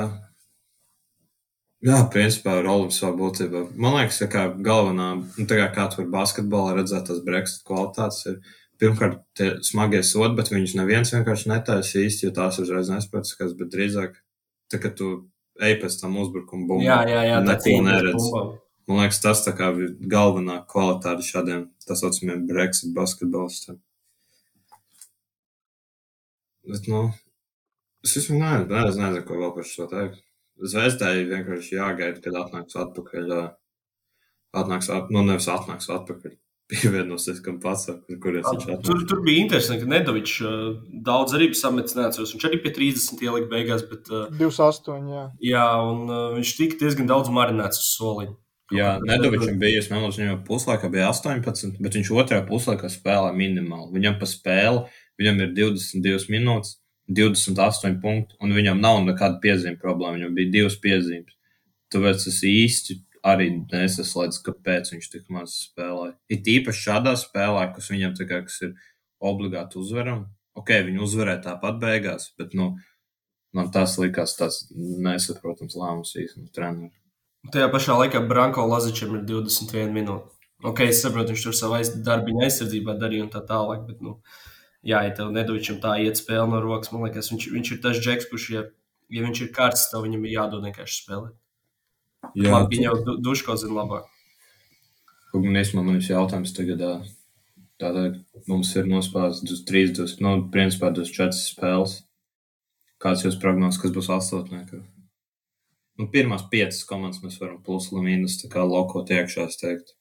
Jā, 1.85 1.99
principā 2.09 2.57
Rolim 2.65 2.89
savā 2.93 3.13
būtībā. 3.19 3.67
Man 3.77 3.99
liekas, 3.99 4.23
ka 4.31 4.47
galvenā, 4.55 5.09
nu, 5.21 5.45
tā 5.45 5.59
kā, 5.59 5.67
kā 5.75 5.89
tu 5.91 5.99
vari 5.99 6.13
basketbolā 6.15 6.79
redzēt, 6.79 7.05
tas 7.11 7.21
Brexit 7.25 7.67
kvalitātes 7.67 8.23
ir 8.31 8.39
pirmkārt 8.81 9.21
tie 9.37 9.51
smagie 9.63 10.01
sodi, 10.03 10.33
bet 10.39 10.49
viņus 10.51 10.75
neviens 10.79 11.13
vienkārši 11.13 11.51
netaisa 11.51 12.01
īsti, 12.01 12.27
jo 12.27 12.35
tās 12.35 12.57
uzreiz 12.63 12.89
nespēcīgas, 12.91 13.53
bet 13.59 13.71
drīzāk, 13.75 14.17
tā 14.71 14.81
kā 14.81 14.91
tu 14.97 15.11
ej 15.61 15.77
pēc 15.83 15.99
tam 16.01 16.17
uzbrukuma 16.23 16.67
bumbu. 16.71 16.87
Jā, 16.87 17.03
jā, 17.07 17.21
jā 17.29 17.41
tā 17.45 17.59
cīņa 17.67 17.85
neredz. 17.91 18.17
bumbām. 18.17 18.55
Man 18.85 19.01
liekas, 19.01 19.17
tas 19.23 19.41
kā 19.57 19.71
ir 19.73 19.95
galvenā 20.11 20.59
kvalitāte 20.69 21.25
šādiem 21.25 21.65
tā 21.87 21.97
saucamiem 21.97 22.45
Brexit 22.45 22.93
basketbolistiem. 22.93 23.79
Bet, 26.65 26.85
nu, 26.89 27.01
es 28.05 28.13
vispār 28.17 28.39
nezinu, 28.41 28.69
nezinu, 28.69 29.01
nezinu, 29.01 29.25
ko 29.25 29.41
vēl 29.41 29.53
par 29.57 29.67
šo 29.69 29.89
teikt. 29.89 30.21
Zvēzdai 30.55 31.25
vienkārši 31.29 31.77
jāgaida, 31.79 32.21
kad 32.23 32.37
atnāks 32.39 32.77
atpakaļ. 32.79 33.33
Atnāks, 34.55 34.89
at, 34.93 35.09
nu, 35.13 35.25
nevis 35.25 35.49
atnāks 35.51 35.89
atpakaļ. 35.91 36.37
Pievienosies, 36.71 37.43
kam 37.45 37.59
pasaka, 37.61 38.15
kuriem 38.21 38.41
viņš 38.41 38.63
Tur, 38.63 38.71
atnāks. 38.77 39.03
tur 39.09 39.19
bija 39.25 39.43
interesanti, 39.43 39.83
ka 39.83 39.89
Nedovičs 39.91 40.39
uh, 40.41 40.63
daudz 41.05 41.35
arī 41.37 41.51
bija 41.51 41.59
sametis, 41.59 41.93
neatceros. 41.97 42.31
Viņš 42.33 42.47
arī 42.49 42.61
pie 42.63 42.71
30 42.73 43.21
ielika 43.21 43.51
beigās, 43.51 43.83
bet 43.89 44.09
uh, 44.09 44.31
28. 44.39 45.11
Jā. 45.13 45.27
jā, 45.45 45.67
un 45.91 46.01
uh, 46.09 46.23
viņš 46.37 46.55
tika 46.57 46.81
diezgan 46.81 47.11
daudz 47.11 47.29
marinēts 47.33 47.83
uz 47.83 47.91
soliņa. 47.99 48.33
Jā, 48.73 48.95
Nedovičam 49.05 49.59
bija, 49.61 49.83
es 49.83 49.91
nemanāšu, 49.91 50.23
viņam 50.23 50.39
puslaikā 50.47 50.89
bija 50.89 51.11
18, 51.11 51.77
bet 51.85 51.97
viņš 51.99 52.09
otrajā 52.17 52.45
puslaikā 52.47 52.89
spēlē 52.89 53.29
minimāli. 53.37 53.91
Viņam 53.93 54.17
pa 54.17 54.29
spēli, 54.29 54.81
viņam 55.21 55.43
ir 55.43 55.51
22 55.59 56.33
minūtes, 56.33 56.79
28 57.05 57.99
punkti, 58.01 58.37
un 58.41 58.55
viņam 58.57 58.81
nav 58.81 59.03
nekāda 59.05 59.37
piezīme 59.43 59.77
problēma. 59.81 60.17
Viņam 60.17 60.39
bija 60.39 60.53
divas 60.57 60.79
piezīmes. 60.81 61.37
Tāpēc 61.93 62.25
es 62.31 62.41
īsti 62.49 62.97
arī 63.25 63.51
nesaslēdzu, 63.59 64.41
kāpēc 64.47 64.91
viņš 64.95 65.11
tik 65.13 65.29
maz 65.33 65.53
spēlē. 65.67 66.15
Ir 66.33 66.51
īpaši 66.57 66.85
šādā 66.89 67.13
spēlē, 67.21 67.69
kas 67.75 67.93
viņam 67.93 68.17
kā, 68.25 68.41
kas 68.49 68.59
ir 68.65 68.73
obligāti 69.21 69.77
uzvaram. 69.81 70.25
Ok, 70.57 70.73
viņi 70.87 71.01
uzvarēja 71.05 71.43
tāpat 71.51 71.77
beigās, 71.81 72.31
bet 72.39 72.57
nu, 72.57 72.73
man 73.53 73.69
tas 73.75 73.97
likās 74.01 74.37
tas 74.39 74.63
nesaprotams 74.73 75.77
lēmums 75.77 76.17
īstenībā 76.17 76.53
trenerim. 76.55 76.93
Tajā 77.53 77.67
pašā 77.73 77.97
laikā 77.99 78.21
Branko 78.29 78.65
Lazičam 78.69 79.15
ir 79.17 79.25
21 79.27 79.93
minūte. 79.93 80.31
Ok, 80.65 80.81
es 80.87 81.01
saprotu, 81.03 81.33
viņš 81.33 81.43
tur 81.45 81.55
savu 81.57 81.75
aiz, 81.77 81.91
darbiņu 82.05 82.41
aizsardzībā 82.45 82.95
darīja 82.97 83.25
un 83.27 83.31
tā 83.33 83.41
tālāk, 83.45 83.83
bet, 83.85 83.99
nu, 84.01 84.15
jā, 84.87 85.03
ja 85.05 85.11
tev 85.13 85.33
Nedovičam 85.35 85.77
tā 85.83 85.97
iet 86.01 86.17
spēle 86.17 86.47
no 86.49 86.61
rokas, 86.63 86.93
man 86.93 87.05
liekas, 87.05 87.29
viņš, 87.33 87.49
viņš 87.53 87.71
ir 87.75 87.81
tas 87.83 87.99
džeks, 87.99 88.29
kurš, 88.31 88.47
ja, 88.53 88.63
ja 89.13 89.25
viņš 89.27 89.43
ir 89.43 89.51
kārts, 89.53 89.89
tad 89.91 90.05
viņam 90.07 90.25
ir 90.25 90.37
jādod 90.37 90.65
vienkārši 90.65 90.97
spēlēt. 91.03 91.35
Jā, 92.33 92.55
Labi, 92.55 92.79
viņa 92.79 92.87
jau 92.87 92.95
du, 93.05 93.17
duško 93.27 93.59
zina 93.61 93.77
labāk. 93.83 94.09
Īstenībā 95.35 95.83
man 95.83 95.99
ir 95.99 96.09
jautājums 96.09 96.55
tagad. 96.55 96.81
Tātad 97.75 98.21
mums 98.47 98.69
ir 98.79 98.87
nospēlēts 98.87 99.43
3, 99.67 99.93
2, 99.99 100.17
nu, 100.23 100.35
principā 100.51 100.93
24 100.95 101.35
spēles. 101.35 101.99
Kāds 103.03 103.25
jūs 103.27 103.35
prognozes, 103.37 103.81
kas 103.81 103.91
būs 103.93 104.07
astotniekā? 104.15 104.79
Nu, 105.95 106.09
pirmās 106.11 106.43
piecas 106.51 106.83
komandas 106.87 107.21
mēs 107.23 107.37
varam 107.39 107.61
plus 107.63 107.87
vai 107.93 108.03
mīnus 108.03 108.41
lokot 108.51 109.11
iekšā, 109.15 109.47
es 109.47 109.59
teiktu. 109.61 109.95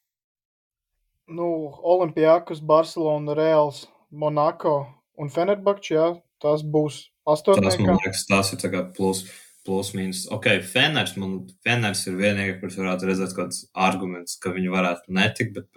Nu, 1.31 1.47
Olimpijākus, 1.81 2.61
Barcelona, 2.61 3.35
Reāls, 3.39 3.87
Monako 4.11 4.75
un 5.17 5.31
Fenerbakčs, 5.31 5.93
jā, 5.95 6.09
tas 6.43 6.67
būs 6.67 7.07
Tas, 7.25 7.79
man 7.81 7.97
liekas, 8.03 8.27
tas 8.29 8.53
ir 8.53 8.61
tā 8.61 8.69
kā 8.73 8.83
plus, 8.97 9.23
plus 9.65 9.95
mīnus. 9.97 10.27
Ok, 10.35 10.51
Feners, 10.69 11.15
man 11.21 11.39
Feners 11.65 12.05
ir 12.11 12.19
vienīgais, 12.19 12.59
kurš 12.61 12.77
varētu 12.83 13.09
redzēt 13.09 13.33
kāds 13.39 13.63
arguments, 13.73 14.37
ka 14.37 14.53
viņi 14.53 14.75
varētu 14.75 15.15
netikt, 15.17 15.55
bet 15.57 15.71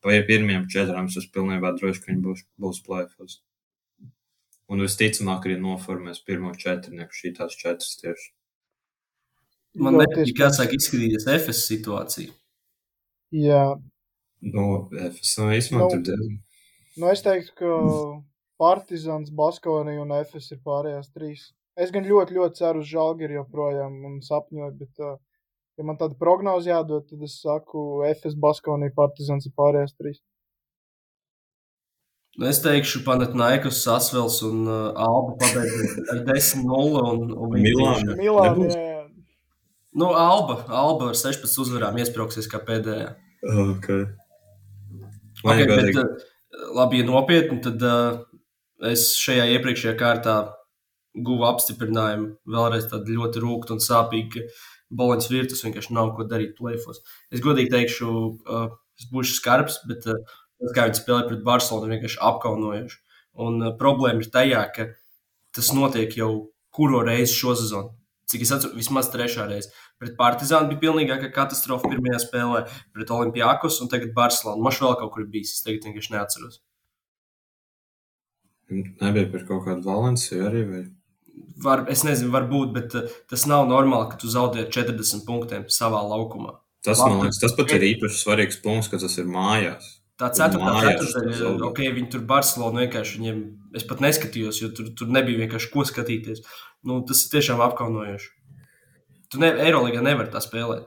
pa, 0.00 0.14
pirmiem 0.30 0.64
četrām 0.72 1.10
es 1.12 1.28
pilnībā 1.34 1.74
droši, 1.76 2.04
ka 2.04 2.12
viņi 2.12 2.24
būs, 2.24 2.46
būs 2.62 2.80
plēfos. 2.86 3.42
Un 4.68 4.84
visticamāk 4.84 5.44
arī 5.44 5.58
noformēs 5.60 6.24
pirmo 6.24 6.54
četrnieku 6.56 7.20
šī 7.20 7.34
tās 7.36 7.56
četras 7.56 8.00
tieši. 8.00 8.32
Man 9.78 9.94
nepatīk, 10.00 10.34
kā 10.38 10.48
sāk 10.54 10.72
izskatīties 10.76 11.26
FS 11.38 11.66
situācija. 11.70 12.32
Jā, 13.32 13.64
Nu, 14.40 14.88
es 14.94 15.32
nu, 15.38 15.48
īstenībā 15.50 15.82
Nu, 15.82 15.88
tur 15.90 16.02
diezgan. 16.06 16.36
nu 16.96 17.08
es 17.10 17.22
teiktu, 17.26 17.50
ka 17.58 17.70
Partizans, 18.58 19.30
Baskovija 19.34 20.00
un 20.02 20.12
FS 20.14 20.52
ir 20.54 20.60
pārējās 20.64 21.08
trīs. 21.14 21.48
Es 21.76 21.90
gan 21.94 22.04
ļoti, 22.06 22.34
ļoti 22.36 22.54
ceru 22.60 22.78
uz 22.84 22.86
Žalgiri 22.86 23.34
joprojām 23.34 23.96
un 24.06 24.20
sapņoju, 24.22 24.76
bet, 24.78 24.92
uh, 25.02 25.16
ja 25.78 25.84
man 25.84 25.98
tāda 25.98 26.14
prognoze 26.18 26.70
jādod, 26.70 27.08
tad 27.10 27.22
es 27.26 27.40
saku, 27.42 28.04
FS, 28.12 28.34
Baskovija, 28.38 28.94
Partizans 28.94 29.46
ir 29.46 29.52
pārējās 29.58 29.94
trīs. 29.98 30.20
Nu, 32.38 32.46
es 32.46 32.60
teikšu, 32.62 33.02
Panatnaikus, 33.06 33.80
Sasvels 33.82 34.38
un 34.46 34.62
uh, 34.70 34.92
Alba 34.94 35.34
pabeigts 35.40 35.98
ar 36.14 36.20
10-0 36.28 37.02
un, 37.10 37.32
un 37.34 37.54
viņi 37.56 37.64
Milāna. 37.72 38.04
tieši- 38.06 38.18
Milāna, 38.22 38.54
Nebūs? 38.54 38.74
jā, 38.78 38.84
jā. 38.86 39.04
Nu, 39.98 40.12
Alba, 40.14 40.60
Alba 40.68 41.10
ar 41.10 41.18
16 41.18 41.58
uzvarām 41.64 41.98
iesprūksies 41.98 42.46
kā 42.50 42.60
pēdējā. 42.62 43.10
Okay. 43.48 44.06
Okay, 45.42 45.66
bet, 45.70 45.98
uh, 45.98 46.28
labi, 46.76 47.00
ja 47.00 47.06
nopietni, 47.08 47.58
tad 47.64 47.82
uh, 47.82 48.20
es 48.90 49.10
šajā 49.18 49.48
iepriekšējā 49.56 49.94
kārtā 49.98 50.36
guvu 51.14 51.46
apstiprinājumu 51.48 52.32
vēlreiz 52.54 52.86
tādu 52.90 53.16
ļoti 53.16 53.42
rūktu 53.42 53.74
un 53.76 53.82
sāpīgu, 53.82 54.30
ka 54.34 54.76
Boloņas 54.98 55.28
virtus 55.28 55.64
vienkārši 55.66 55.94
nav 55.96 56.14
ko 56.16 56.24
darīt 56.28 56.54
plēfos. 56.56 57.02
Es 57.34 57.42
godīgi 57.44 57.74
teikšu, 57.74 58.12
uh, 58.48 58.70
es 58.98 59.10
būšu 59.12 59.36
skarbs, 59.40 59.82
bet 59.88 60.06
uh, 60.08 60.22
tas, 60.62 60.74
kā 60.76 60.86
viņi 60.88 61.00
spēlē 61.02 61.26
pret 61.28 61.44
Barcelonu, 61.46 61.88
ir 61.88 61.96
vienkārši 61.96 62.22
apkaunojoši. 62.30 63.00
Un 63.44 63.60
uh, 63.62 63.74
problēma 63.78 64.24
ir 64.24 64.30
tajā, 64.34 64.64
ka 64.74 64.90
tas 65.54 65.74
notiek 65.76 66.14
jau 66.18 66.32
kuro 66.74 67.02
reizi 67.06 67.34
šo 67.34 67.58
sezonu. 67.58 67.98
Cik 68.28 68.44
es 68.44 68.52
atceros, 68.52 68.76
vismaz 68.76 69.08
trešā 69.08 69.46
reize. 69.48 69.72
Pret 70.00 70.12
Partizānu 70.18 70.68
bija 70.68 70.82
pilnīgākā 70.82 71.30
katastrofa 71.32 71.88
pirmajā 71.88 72.20
spēlē, 72.26 72.64
pret 72.92 73.12
Olimpijākos 73.14 73.80
un 73.80 73.88
tagad 73.88 74.12
Barcelonu. 74.16 74.60
Maš 74.66 74.82
vēl 74.84 74.98
kaut 75.00 75.14
kur 75.14 75.24
bijis, 75.32 75.54
es 75.56 75.64
tagad 75.64 75.88
vienkārši 75.88 76.12
neatceros. 76.12 76.60
Nebija 78.68 79.30
par 79.32 79.46
kaut 79.48 79.64
kādu 79.64 79.88
Valenciju 79.88 80.44
arī. 80.44 80.64
Vai? 80.68 80.84
Var, 81.64 81.86
es 81.92 82.04
nezinu, 82.04 82.30
varbūt, 82.34 82.72
bet 82.74 82.96
uh, 82.98 83.14
tas 83.30 83.46
nav 83.48 83.64
normāli, 83.70 84.10
ka 84.12 84.20
tu 84.20 84.28
zaudē 84.30 84.66
ar 84.66 84.72
40 84.74 85.24
punktiem 85.26 85.64
savā 85.72 86.02
laukumā. 86.04 86.58
Tas, 86.84 87.00
Labi. 87.00 87.14
man 87.14 87.26
liekas, 87.26 87.40
tas 87.42 87.56
pat 87.56 87.72
ir 87.74 87.86
īpaši 87.94 88.20
svarīgs 88.20 88.60
punkts, 88.62 88.90
ka 88.92 89.00
tas 89.00 89.16
ir 89.18 89.26
mājās. 89.30 89.94
Tā 90.18 90.28
ceturtā 90.34 90.96
zaudē. 91.38 91.68
ok, 91.68 91.80
viņi 91.94 92.08
tur 92.10 92.24
Barcelona 92.26 92.82
vienkārši 92.82 93.20
viņiem, 93.20 93.42
es 93.78 93.84
pat 93.86 94.00
neskatījos, 94.02 94.58
jo 94.62 94.70
tur, 94.74 94.88
tur 94.98 95.10
nebija 95.14 95.44
vienkārši 95.44 95.70
ko 95.70 95.84
skatīties. 95.86 96.42
Nu, 96.88 97.00
tas 97.04 97.24
ir 97.24 97.34
tiešām 97.36 97.60
apkaunojoši. 97.64 98.30
Tu 99.28 99.40
ne, 99.42 99.52
Eirolandā 99.60 100.00
nevari 100.04 100.32
tā 100.32 100.40
spēlēt. 100.40 100.86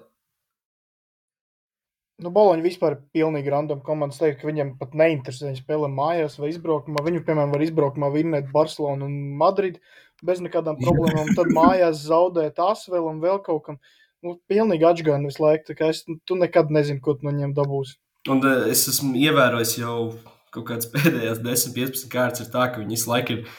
Nu, 2.21 2.29
Boloņa 2.33 2.61
vispār 2.61 2.95
ir 2.95 3.01
pilnīgi 3.15 3.49
random 3.49 3.81
komanda. 3.85 4.13
Es 4.13 4.21
teiktu, 4.21 4.43
ka 4.43 4.49
viņam 4.51 4.75
pat 4.77 4.93
neinteresē, 4.97 5.47
viņi 5.47 5.61
spēlē 5.63 5.89
mājās 5.89 6.37
vai 6.41 6.51
izbraukumā. 6.51 7.01
Viņu, 7.05 7.23
piemēram, 7.25 7.53
var 7.53 7.63
izbraukumā 7.65 8.11
vinnēt 8.13 8.51
Barcelonu 8.53 9.07
un 9.07 9.15
Madridu 9.39 9.81
bez 10.25 10.41
nekādām 10.45 10.77
problēmām. 10.81 11.33
Tad 11.37 11.49
mājās 11.57 12.03
zaudēt 12.05 12.61
Asvēlu 12.61 13.09
un 13.15 13.23
vēl 13.23 13.41
kaut 13.45 13.65
kam. 13.65 13.81
Nu, 14.21 14.35
pilnīgi 14.49 14.85
atgādājot 14.85 15.25
visu 15.31 15.41
laiku. 15.41 15.77
Es, 15.87 16.03
tu 16.29 16.37
nekad 16.37 16.69
nezini, 16.73 17.01
ko 17.01 17.17
no 17.23 17.33
viņiem 17.33 17.55
dabūsi. 17.57 17.97
Un 18.29 18.43
uh, 18.45 18.67
es 18.69 18.85
esmu 18.91 19.15
ievērojis 19.17 19.79
jau 19.79 19.95
kaut 20.53 20.67
kādas 20.67 20.91
pēdējās 20.93 21.41
10, 21.41 21.73
15 21.73 22.11
kārtas, 22.11 22.45
ir 22.45 22.51
tā, 22.53 22.67
ka 22.69 22.83
viņi 22.83 22.99
visu 22.99 23.09
laiku 23.09 23.39
ir. 23.39 23.55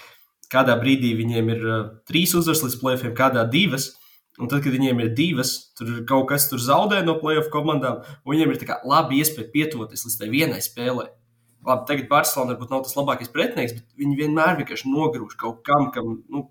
Kādā 0.52 0.76
brīdī 0.80 1.14
viņiem 1.16 1.50
ir 1.54 1.64
uh, 1.64 1.82
trīs 2.08 2.34
uzvaras 2.36 2.62
līdz 2.66 2.78
plēsoņiem, 2.82 3.16
kādā 3.16 3.44
divas. 3.48 3.92
Un 4.40 4.48
tad, 4.48 4.62
kad 4.64 4.72
viņiem 4.72 5.00
ir 5.04 5.10
divas, 5.16 5.50
tur 5.76 5.90
ir 5.92 6.04
kaut 6.08 6.30
kas 6.30 6.46
zaudē 6.48 7.02
no 7.04 7.18
playoff 7.20 7.50
komandām, 7.52 8.00
un 8.24 8.32
viņiem 8.32 8.54
ir 8.54 8.70
labi 8.88 9.20
iespēja 9.20 9.50
pietuvoties 9.52 10.06
līdz 10.06 10.16
tai 10.22 10.28
vienai 10.32 10.62
spēlei. 10.64 11.10
Labi, 11.62 11.84
tagad 11.86 12.08
Barcelona 12.10 12.54
varbūt 12.54 12.72
nav 12.72 12.80
tas 12.86 12.96
labākais 12.96 13.30
pretinieks, 13.34 13.76
bet 13.76 14.00
viņi 14.00 14.16
vienmēr 14.18 14.56
vienkārši 14.62 14.88
nogrūž 14.88 15.36
kaut 15.38 15.60
kam, 15.68 15.90
kam, 15.94 16.16
nu, 16.32 16.46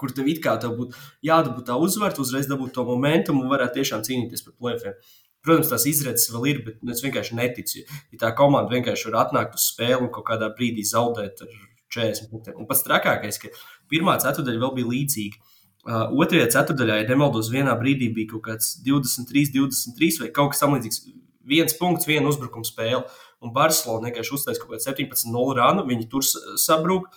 kur 0.00 0.12
tev 0.16 0.28
it 0.32 0.42
kā 0.44 0.56
tev 0.60 0.74
būtu 0.80 0.98
jādabū 1.28 1.64
tā 1.68 1.78
uzvara, 1.80 2.18
uzreiz 2.20 2.50
dabūt 2.50 2.74
to 2.76 2.84
momentumu 2.88 3.44
un 3.44 3.52
varētu 3.52 3.78
tiešām 3.78 4.04
cīnīties 4.04 4.44
par 4.46 4.56
playoffiem. 4.58 4.98
Protams, 5.40 5.70
tās 5.70 5.86
izredzes 5.88 6.28
vēl 6.34 6.50
ir, 6.50 6.60
bet 6.66 6.82
nu, 6.84 6.92
es 6.92 7.00
vienkārši 7.04 7.38
neticu. 7.38 7.86
Ja 8.12 8.24
tā 8.26 8.34
komanda 8.36 8.74
vienkārši 8.74 9.08
var 9.08 9.22
atnākt 9.22 9.56
uz 9.56 9.70
spēli 9.70 10.02
un 10.04 10.12
kaut 10.12 10.26
kādā 10.28 10.50
brīdī 10.56 10.84
zaudēt 10.84 11.40
ar 11.46 11.54
40 11.94 12.30
punktiem. 12.32 12.58
Un 12.60 12.68
pats 12.68 12.84
trakākais, 12.86 13.40
ka 13.42 13.50
pirmā 13.90 14.16
ceturdaļa 14.22 14.62
vēl 14.64 14.76
bija 14.78 14.90
līdzīga. 14.90 15.56
Uh, 15.80 16.12
otrajā 16.20 16.50
ceturdaļā, 16.52 16.98
ja 17.00 17.08
nemaldos, 17.08 17.48
vienā 17.52 17.72
brīdī 17.80 18.10
bija 18.14 18.34
kaut 18.34 18.44
kāds 18.50 18.74
23, 18.84 19.48
23 19.56 20.20
vai 20.24 20.30
kaut 20.36 20.52
kas 20.52 20.60
tamlīdzīgs. 20.64 21.02
Viens 21.50 21.74
punkts, 21.78 22.06
viena 22.06 22.28
uzbrukuma 22.28 22.68
spēle. 22.68 23.02
Un 23.40 23.54
Barcelona 23.54 24.10
vienkārši 24.10 24.34
uztaisīja 24.36 24.62
kaut 24.62 24.74
kādu 24.74 24.84
17-0 24.84 25.56
rānu. 25.56 25.86
Viņi 25.88 26.08
tur 26.12 26.26
sabrūk. 26.60 27.08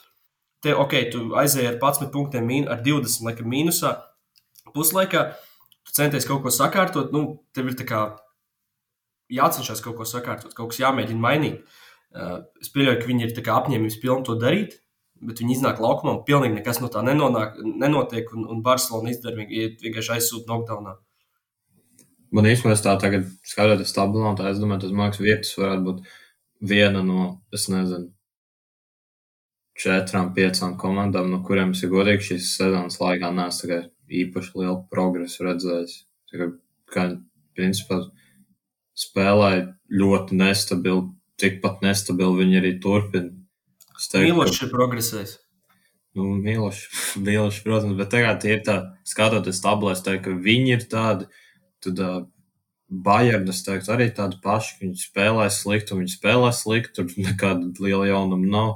Te, 0.64 0.72
ok, 0.80 0.96
tu 1.12 1.26
aizēji 1.36 1.74
ar 1.74 1.78
11 1.82 2.08
punktiem, 2.14 2.46
mīn, 2.48 2.70
ar 2.72 2.80
20 2.86 3.28
laikam, 3.28 3.50
mīnusā. 3.52 3.98
Puslaikā 4.72 5.26
tu 5.84 5.96
centies 5.98 6.26
kaut 6.30 6.46
ko 6.46 6.54
sakārtot. 6.56 7.12
Nu, 7.12 7.44
tev 7.52 7.68
ir 7.68 7.76
tā 7.78 7.86
kā 7.90 8.04
jācenšas 9.34 9.84
kaut 9.84 10.00
ko 10.00 10.08
sakārtot, 10.08 10.56
kaut 10.56 10.72
kas 10.72 10.80
jāmēģina 10.82 11.20
mainīt. 11.20 11.80
Uh, 12.14 12.40
es 12.62 12.70
pieļauju, 12.74 13.00
ka 13.02 13.10
viņi 13.10 13.28
ir 13.28 13.44
kā 13.46 13.58
apņēmības 13.62 14.00
pilni 14.02 14.28
to 14.28 14.38
darīt. 14.42 14.78
Bet 15.24 15.40
viņi 15.40 15.56
iznāk 15.56 15.80
laukumā, 15.80 16.18
un 16.18 16.26
pilnīgi 16.28 16.58
nekas 16.58 16.82
no 16.84 16.90
tā 16.92 17.02
nenonāk, 17.06 17.56
nenotiek. 17.64 18.28
Un, 18.36 18.48
un 18.52 18.64
Barcelona 18.66 19.14
izdara 19.14 19.40
vienkārši 19.40 20.18
aizsūta 20.18 20.50
knockdownā. 20.50 20.98
Man 22.34 22.50
īstenībā 22.50 22.76
tā 22.82 22.98
tagad 23.00 23.30
skatoties 23.46 23.94
tabulā, 23.96 24.34
tā 24.36 24.50
es 24.50 24.60
domāju, 24.60 24.88
tas 24.88 24.98
mākslas 24.98 25.26
vietas 25.28 25.54
varētu 25.60 25.86
būt 25.86 26.04
viena 26.66 27.04
no, 27.06 27.28
es 27.54 27.68
nezinu, 27.70 28.10
četrām, 29.80 30.32
piecām 30.34 30.76
komandām, 30.82 31.30
no 31.32 31.42
kuriem 31.46 31.74
es 31.76 31.84
godīgi 31.90 32.30
šīs 32.32 32.50
sezonas 32.58 33.00
laikā 33.02 33.32
neesmu 33.38 33.84
īpaši 34.24 34.52
lielu 34.60 34.80
progresu 34.92 35.48
redzējis. 35.48 35.96
Tā 36.30 36.50
kā, 36.94 37.06
principā, 37.58 38.02
spēlēja 38.98 39.68
ļoti 39.94 40.38
nestabili, 40.38 41.08
tikpat 41.44 41.84
nestabili 41.86 42.42
viņi 42.42 42.60
arī 42.62 42.76
turpina. 42.84 43.32
Mīloši 44.14 44.66
ir 44.66 44.72
progresējis. 44.74 45.38
Nu, 46.18 46.28
mīloši, 46.38 46.90
mīloši, 47.26 47.64
protams, 47.66 47.98
bet 47.98 48.12
tagad 48.14 48.44
ir 48.46 48.62
tā, 48.66 48.76
skatoties 49.10 49.62
tabulēs, 49.64 50.04
tā, 50.06 50.20
ka 50.22 50.36
viņi 50.46 50.76
ir 50.76 50.84
tādi, 50.92 51.26
tad 51.82 52.02
uh, 52.06 52.20
Bayernas 52.94 53.64
teikt, 53.66 53.90
arī 53.90 54.12
tādi 54.14 54.38
paši, 54.44 54.76
ka 54.76 54.86
viņi 54.86 55.02
spēlē 55.02 55.48
slikti, 55.54 55.96
un 55.96 56.04
viņi 56.04 56.14
spēlē 56.14 56.52
slikti, 56.54 56.94
tur 57.00 57.10
nekāda 57.18 57.72
liela 57.82 58.10
jaunuma 58.12 58.52
nav. 58.54 58.74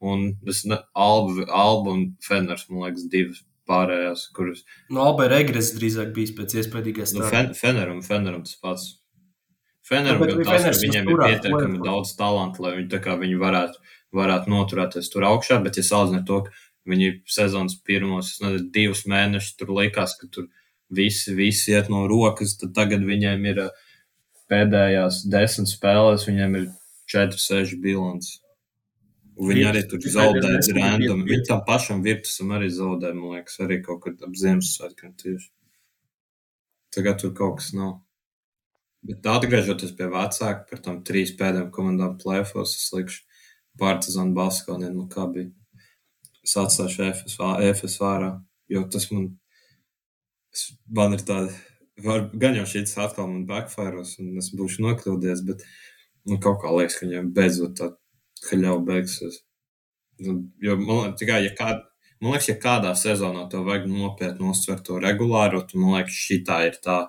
Un 0.00 0.30
es 0.48 0.62
ne, 0.64 0.78
Alba, 0.96 1.44
Alba 1.52 1.92
un 1.96 2.04
Feners, 2.24 2.68
man 2.70 2.86
liekas, 2.86 3.08
divas 3.12 3.42
pārējās, 3.68 4.28
kuras. 4.36 4.62
No 4.94 5.02
Alba 5.08 5.26
ir 5.26 5.34
regres 5.34 5.74
drīzāk 5.76 6.14
bijis 6.16 6.32
pēc 6.38 6.56
iespējīgās. 6.62 7.16
Nu, 7.18 7.26
fen, 7.30 7.52
Feneram, 7.58 8.00
Feneram 8.06 8.46
tas 8.46 8.56
pats. 8.62 8.86
Feneram 9.90 10.22
nu, 10.22 10.26
gan 10.30 10.44
tas, 10.46 10.68
ka 10.68 10.76
viņiem 10.78 11.08
ir 11.10 11.22
pietiekami 11.24 11.80
daudz 11.82 12.14
talantu, 12.18 12.62
lai 12.62 12.76
viņi 12.78 13.18
viņi 13.24 13.40
varētu 13.40 13.80
varētu 14.16 14.50
noturēties 14.50 15.10
tur 15.12 15.26
augšā, 15.28 15.60
bet 15.64 15.78
ja 15.78 15.84
salīdzinot 15.86 16.26
to, 16.26 16.40
ka 16.46 16.90
viņi 16.90 17.10
sezonas 17.30 17.76
pirmos, 17.86 18.34
nezinu, 18.42 18.66
divus 18.74 19.04
mēnešus 19.10 19.56
tur 19.60 19.72
likās, 19.76 20.16
ka 20.18 20.28
tur 20.32 20.48
visi, 20.90 21.34
visi 21.36 21.74
iet 21.74 21.90
no 21.92 22.06
rokas, 22.10 22.56
tad 22.60 22.74
tagad 22.76 23.06
viņiem 23.06 23.46
ir 23.52 23.64
eh, 23.66 23.88
pēdējās 24.50 25.24
desmit 25.30 25.70
spēlēs, 25.70 26.26
viņiem 26.28 26.58
ir 26.60 26.70
4-6 27.10 27.76
bilants. 27.82 28.38
Viņi 29.40 29.62
arī 29.70 29.80
tur 29.88 30.02
zaudēja 30.04 30.74
random. 30.76 31.22
Viņi 31.24 31.46
tam 31.48 31.62
pašam 31.64 32.02
virtusam 32.04 32.50
arī 32.52 32.68
zaudēja, 32.74 33.16
man 33.16 33.38
liekas, 33.38 33.56
arī 33.64 33.78
kaut 33.86 34.02
kad 34.04 34.26
ap 34.26 34.34
Ziemassvētkiem 34.36 35.14
tieši. 35.22 35.48
Tagad 36.92 37.22
tur 37.22 37.32
kaut 37.38 37.60
kas 37.60 37.70
nav. 37.72 37.94
Bet 39.06 39.26
atgriežoties 39.32 39.94
pie 39.96 40.10
vecāka 40.12 40.66
par 40.68 40.82
tām 40.84 41.00
trīs 41.06 41.32
pēdējām 41.38 41.70
komandām 41.72 42.18
plēfos, 42.20 42.76
es 42.76 42.90
likšu 42.92 43.22
Partizānu 43.80 44.34
Baskonē, 44.36 44.90
nu 44.92 45.06
kā 45.08 45.24
bija. 45.32 45.48
Es 46.44 46.56
atstāšu 46.60 47.06
EFS, 47.06 47.96
vārā, 48.00 48.30
jo 48.72 48.82
tas 48.92 49.06
man, 49.12 49.26
es, 50.52 50.66
man 50.96 51.16
ir 51.16 51.24
tāda, 51.28 51.52
var, 52.04 52.26
gan 52.42 52.56
jau 52.58 52.66
šīs 52.68 52.96
atkal 53.00 53.28
man 53.28 53.46
backfiros 53.48 54.16
un 54.22 54.40
es 54.40 54.50
būšu 54.56 54.84
nokļūdies, 54.86 55.44
bet 55.48 55.64
nu, 56.28 56.38
kaut 56.42 56.60
kā 56.62 56.72
liekas, 56.74 56.98
ka 56.98 57.06
viņiem 57.06 57.30
beidzot 57.36 57.76
tā 57.78 57.90
haļauja 58.48 58.84
beigsies. 58.88 59.40
Nu, 60.20 60.36
jo 60.60 60.76
man, 60.80 61.14
tikai, 61.20 61.42
ja 61.46 61.52
kāda, 61.56 61.84
man 62.20 62.34
liekas, 62.34 62.50
ja 62.52 62.58
kādā 62.60 62.92
sezonā 62.98 63.46
tev 63.52 63.64
vajag 63.68 63.88
nopietni 63.88 64.48
uztvert 64.50 64.84
to 64.86 65.00
regulāru, 65.00 65.62
tad 65.64 65.80
man 65.80 65.98
liekas, 65.98 66.20
šī 66.26 66.42
tā 66.48 66.62
ir 66.68 66.80
tā. 66.84 67.02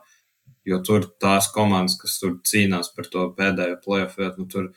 Jo 0.67 0.77
tur 0.85 1.07
tās 1.21 1.47
komandas, 1.53 1.97
kas 1.97 2.19
tur 2.21 2.35
cīnās 2.45 2.91
par 2.95 3.07
to 3.09 3.25
pēdējo 3.37 3.79
playoff 3.81 4.19
vietu, 4.19 4.43
nu, 4.43 4.49
tur, 4.51 4.67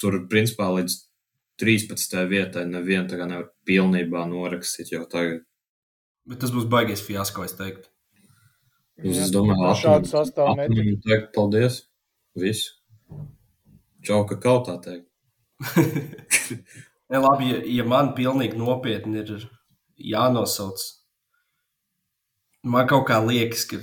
tur 0.00 0.22
principā 0.30 0.70
līdz 0.72 0.96
13. 1.60 2.22
vietai 2.30 2.64
nevienu 2.66 3.06
tā 3.10 3.18
kā 3.20 3.26
nevar 3.28 3.50
pilnībā 3.68 4.24
norakstīt 4.30 4.94
jau 4.94 5.04
tagad. 5.10 5.44
Bet 6.24 6.40
tas 6.40 6.54
būs 6.54 6.64
baigais 6.72 7.04
fiasko, 7.04 7.44
es 7.44 7.52
teiktu. 7.58 7.90
Es 9.04 9.18
Jā, 9.18 9.28
domāju, 9.34 9.60
ka 9.60 9.74
šādu 9.82 10.08
sastāvu 10.08 10.56
meklēt. 10.58 11.00
Teikt, 11.04 11.30
paldies. 11.34 11.82
Visu. 12.38 12.72
Čauka 14.04 14.38
kautā 14.40 14.76
teikt. 14.82 15.08
ne, 17.10 17.20
labi, 17.26 17.50
ja, 17.50 17.60
ja 17.78 17.86
man 17.88 18.12
pilnīgi 18.16 18.58
nopietni 18.58 19.22
ir 19.22 19.48
jānosauc, 20.14 20.82
man 22.66 22.88
kaut 22.90 23.06
kā 23.10 23.20
liekas, 23.24 23.66
ka 23.70 23.80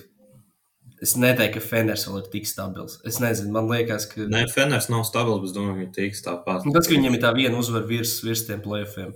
Es 1.01 1.15
neteiktu, 1.17 1.57
ka 1.57 1.65
Feners 1.65 2.03
vēl 2.05 2.19
ir 2.19 2.27
tik 2.29 2.45
stabils. 2.45 2.99
Es 3.09 3.17
nezinu, 3.23 3.49
man 3.55 3.69
liekas, 3.71 4.05
ka. 4.11 4.27
Nē, 4.29 4.43
Feners 4.53 4.85
nav 4.93 5.01
stabils, 5.07 5.39
bet 5.41 5.49
es 5.49 5.55
domāju, 5.55 5.73
ka 5.73 5.81
viņš 5.81 5.95
tiks 5.95 6.21
tāpat. 6.27 6.67
Tas, 6.75 6.85
ka 6.85 6.93
viņam 6.93 7.17
ir 7.17 7.23
tā 7.23 7.31
viena 7.33 7.57
uzvara 7.57 7.87
virs, 7.89 8.19
virs 8.21 8.43
tiem 8.45 8.61
plēfiem. 8.61 9.15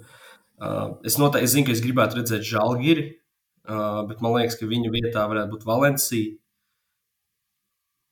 Uh, 0.56 0.96
es 1.06 1.20
noteikti 1.22 1.46
es 1.46 1.54
zinu, 1.54 1.68
ka 1.68 1.76
es 1.76 1.84
gribētu 1.84 2.18
redzēt 2.18 2.48
Žalgiri, 2.48 3.06
uh, 3.70 4.02
bet 4.10 4.24
man 4.26 4.34
liekas, 4.40 4.58
ka 4.58 4.70
viņa 4.72 4.94
vietā 4.96 5.28
varētu 5.30 5.54
būt 5.54 5.68
Valencija. 5.70 6.34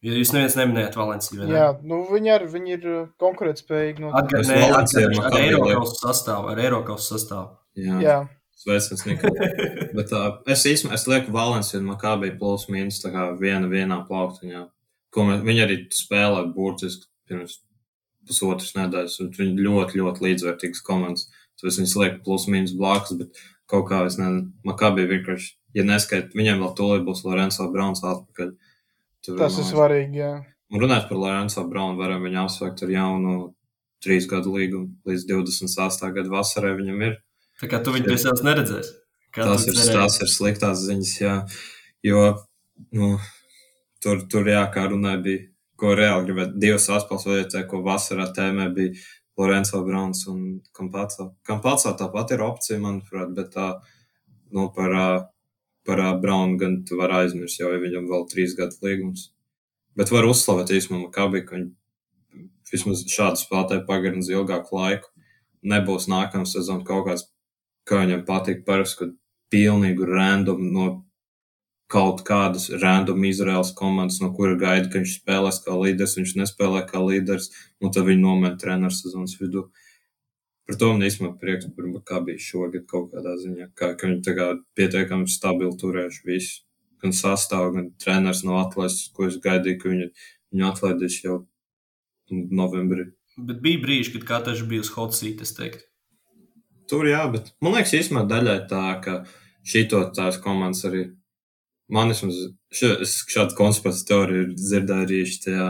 Jo 0.04 0.20
jūs 0.20 0.34
neviens 0.36 0.58
neminējāt 0.60 0.98
Valenciju. 1.00 1.42
Ne? 1.42 1.52
Jā, 1.56 1.68
nu 1.88 2.02
viņi, 2.10 2.32
ar, 2.36 2.46
viņi 2.52 2.74
ir 2.76 2.88
uh, 2.92 3.04
konkurētspējīgi. 3.24 4.04
No... 4.04 4.14
Atgādājot 4.20 4.98
ar 5.24 5.38
Eiropas 5.40 5.96
sastāvu. 6.02 6.52
Ar 6.52 6.60
Eiropas 6.60 7.08
sastāvu. 7.08 7.56
Jā. 7.80 8.00
Jā. 8.04 8.18
Sveicins, 8.64 9.04
Nikola. 9.08 9.50
Bet 9.98 10.14
uh, 10.16 10.30
es 10.50 10.64
īstenībā 10.70 10.96
es 10.96 11.06
lieku 11.10 11.34
Valenciju 11.36 11.82
un 11.82 11.90
Makabī 11.92 12.32
plus 12.40 12.70
mīnus 12.72 13.02
tā 13.04 13.12
kā 13.14 13.28
viena 13.40 13.70
vienā 13.72 14.00
plauktiņā. 14.08 14.64
Ko 15.14 15.28
mēs, 15.28 15.44
viņi 15.46 15.64
arī 15.66 15.80
spēlē 15.94 16.46
burtiski 16.56 17.10
pirms 17.30 17.60
pusotras 18.28 18.72
nedēļas, 18.78 19.18
un 19.24 19.32
viņi 19.36 19.66
ļoti, 19.66 20.00
ļoti 20.00 20.26
līdzvērtīgas 20.28 20.84
komandas. 20.88 21.28
Tāpēc 21.60 21.82
viņas 21.82 21.98
liek 22.00 22.22
plus 22.26 22.48
mīnus 22.52 22.76
blakus, 22.80 23.18
bet 23.20 23.44
kaut 23.70 23.90
kā 23.90 24.04
es 24.08 24.18
nezinu, 24.20 24.48
Makabī 24.68 25.06
vienkārši, 25.12 25.52
ja 25.78 25.86
neskait, 25.88 26.32
viņiem 26.38 26.64
vēl 26.64 26.72
tūlīt 26.78 27.04
būs 27.08 27.26
Lorenzo 27.28 27.68
Brauns 27.74 28.04
atpakaļ. 28.04 28.56
Tur 29.24 29.38
Tas 29.40 29.60
ir 29.60 29.68
svarīgi, 29.68 30.24
jā. 30.24 30.32
Un 30.74 30.82
runāt 30.82 31.10
par 31.10 31.20
Lorenzo 31.20 31.66
Braunu, 31.70 32.00
varam 32.00 32.24
viņu 32.26 32.42
apsveikt 32.46 32.84
ar 32.86 32.96
jaunu 32.96 33.36
trīs 34.04 34.26
gadu 34.30 34.56
līgumu. 34.56 34.96
Līdz 35.08 35.28
28. 35.30 36.10
gada 36.16 36.32
vasarai 36.32 36.74
viņam 36.80 37.06
ir. 37.08 37.20
Tā 37.62 37.70
kā 37.72 37.80
tu 37.84 37.94
viņu 37.96 38.10
pie 38.10 38.20
sevis 38.22 38.44
neredzēsi. 38.46 38.94
Tas 39.34 39.66
ir, 39.66 39.78
tās 39.96 40.20
ir 40.22 40.30
sliktās 40.30 40.84
ziņas, 40.86 41.14
jā. 41.22 41.34
Jo, 42.06 42.24
nu, 42.94 43.16
tur, 44.04 44.22
tur 44.30 44.50
jā, 44.50 44.62
kā 44.74 44.86
runāja, 44.92 45.22
bija, 45.26 45.46
ko 45.80 45.96
reāli 45.98 46.28
gribētu, 46.28 46.60
divas 46.62 46.86
atspēles 46.94 47.26
vajadzēja, 47.30 47.68
ko 47.72 47.82
vasarā 47.86 48.28
tēmē 48.36 48.68
bija 48.76 48.94
Lorenzo 49.40 49.82
Browns 49.88 50.26
un 50.30 50.44
Kampāco. 50.78 51.32
Kampāco 51.48 51.96
tāpat 51.98 52.36
ir 52.36 52.44
opcija, 52.46 52.82
manuprāt, 52.84 53.34
bet 53.38 53.50
tā, 53.56 53.70
nu, 54.54 54.68
par, 54.76 54.94
par 55.88 56.04
Brownu 56.22 56.60
gan 56.62 56.82
tu 56.86 57.00
var 57.00 57.16
aizmirst, 57.24 57.62
jo 57.62 57.72
viņam 57.74 58.10
vēl 58.12 58.28
trīs 58.30 58.54
gadu 58.60 58.78
līgums. 58.86 59.32
Bet 59.98 60.14
var 60.14 60.30
uzslavēt 60.30 60.74
īstenībā 60.78 61.08
Makabi, 61.08 61.42
ka 61.48 61.58
viņi 61.58 61.72
vismaz 62.70 63.04
šādu 63.10 63.42
spēlētāju 63.42 63.86
pagarina 63.90 64.22
uz 64.22 64.30
ilgāku 64.30 64.78
laiku. 64.78 65.10
Nebūs 65.64 66.10
nākamā 66.12 66.46
sezona 66.50 66.86
kaut 66.86 67.08
kāds 67.08 67.28
kā 67.90 68.04
viņam 68.04 68.24
patīk 68.28 68.64
parasti, 68.68 69.00
kad 69.02 69.18
pilnīgu 69.54 70.08
random 70.10 70.64
no 70.74 70.88
kaut 71.94 72.24
kādas 72.26 72.70
random 72.82 73.22
Izraels 73.28 73.74
komandas, 73.78 74.20
no 74.24 74.32
kura 74.34 74.56
gaida, 74.58 74.90
ka 74.90 75.02
viņš 75.02 75.16
spēlēs 75.20 75.62
kā 75.66 75.76
līderis, 75.78 76.18
viņš 76.18 76.36
nespēlē 76.40 76.84
kā 76.90 77.02
līderis, 77.04 77.52
un 77.84 77.94
tad 77.94 78.08
viņi 78.08 78.24
nomet 78.24 78.58
treneru 78.62 78.96
sezonas 78.96 79.36
vidū. 79.42 79.68
Par 80.64 80.80
to 80.80 80.90
man 80.94 81.06
īstenībā 81.06 81.36
prieks 81.42 81.68
par 81.76 81.90
Makabiju 81.92 82.42
šogad 82.42 82.86
kaut 82.90 83.12
kādā 83.12 83.36
ziņā, 83.38 83.70
kā, 83.78 83.92
ka 84.00 84.10
viņi 84.10 84.24
tagad 84.26 84.64
pietiekami 84.80 85.28
stabili 85.30 85.76
turējuši 85.80 86.28
visu. 86.30 86.62
Gan 87.04 87.12
sastāvu, 87.12 87.74
gan 87.76 87.90
treneris 88.00 88.46
nav 88.48 88.62
atlaists, 88.62 89.10
ko 89.14 89.28
es 89.28 89.36
gaidīju, 89.44 89.80
ka 89.82 89.92
viņi, 89.92 90.06
viņu 90.56 90.70
atlaidīs 90.70 91.18
jau 91.26 91.42
novembrī. 92.32 93.10
Bet 93.38 93.60
bija 93.66 93.82
brīži, 93.84 94.16
kad 94.16 94.30
katrs 94.30 94.64
bija 94.70 94.86
uz 94.86 94.94
hot 94.96 95.18
seat, 95.18 95.44
es 95.44 95.52
teiktu. 95.58 95.84
Tur 96.90 97.08
jā, 97.08 97.22
bet 97.32 97.52
man 97.64 97.78
liekas, 97.78 97.94
īstenībā 97.98 98.26
daļai 98.30 98.58
tā, 98.70 98.84
ka 99.04 99.20
šito 99.68 100.02
tās 100.16 100.40
komandas 100.44 100.84
arī. 100.90 101.04
Man 101.94 102.12
vismaz 102.12 102.40
šāda 102.74 103.56
konspirācijas 103.58 104.08
teorija 104.10 104.48
ir 104.48 104.54
dzirdējuši 104.58 105.40
tajā 105.46 105.68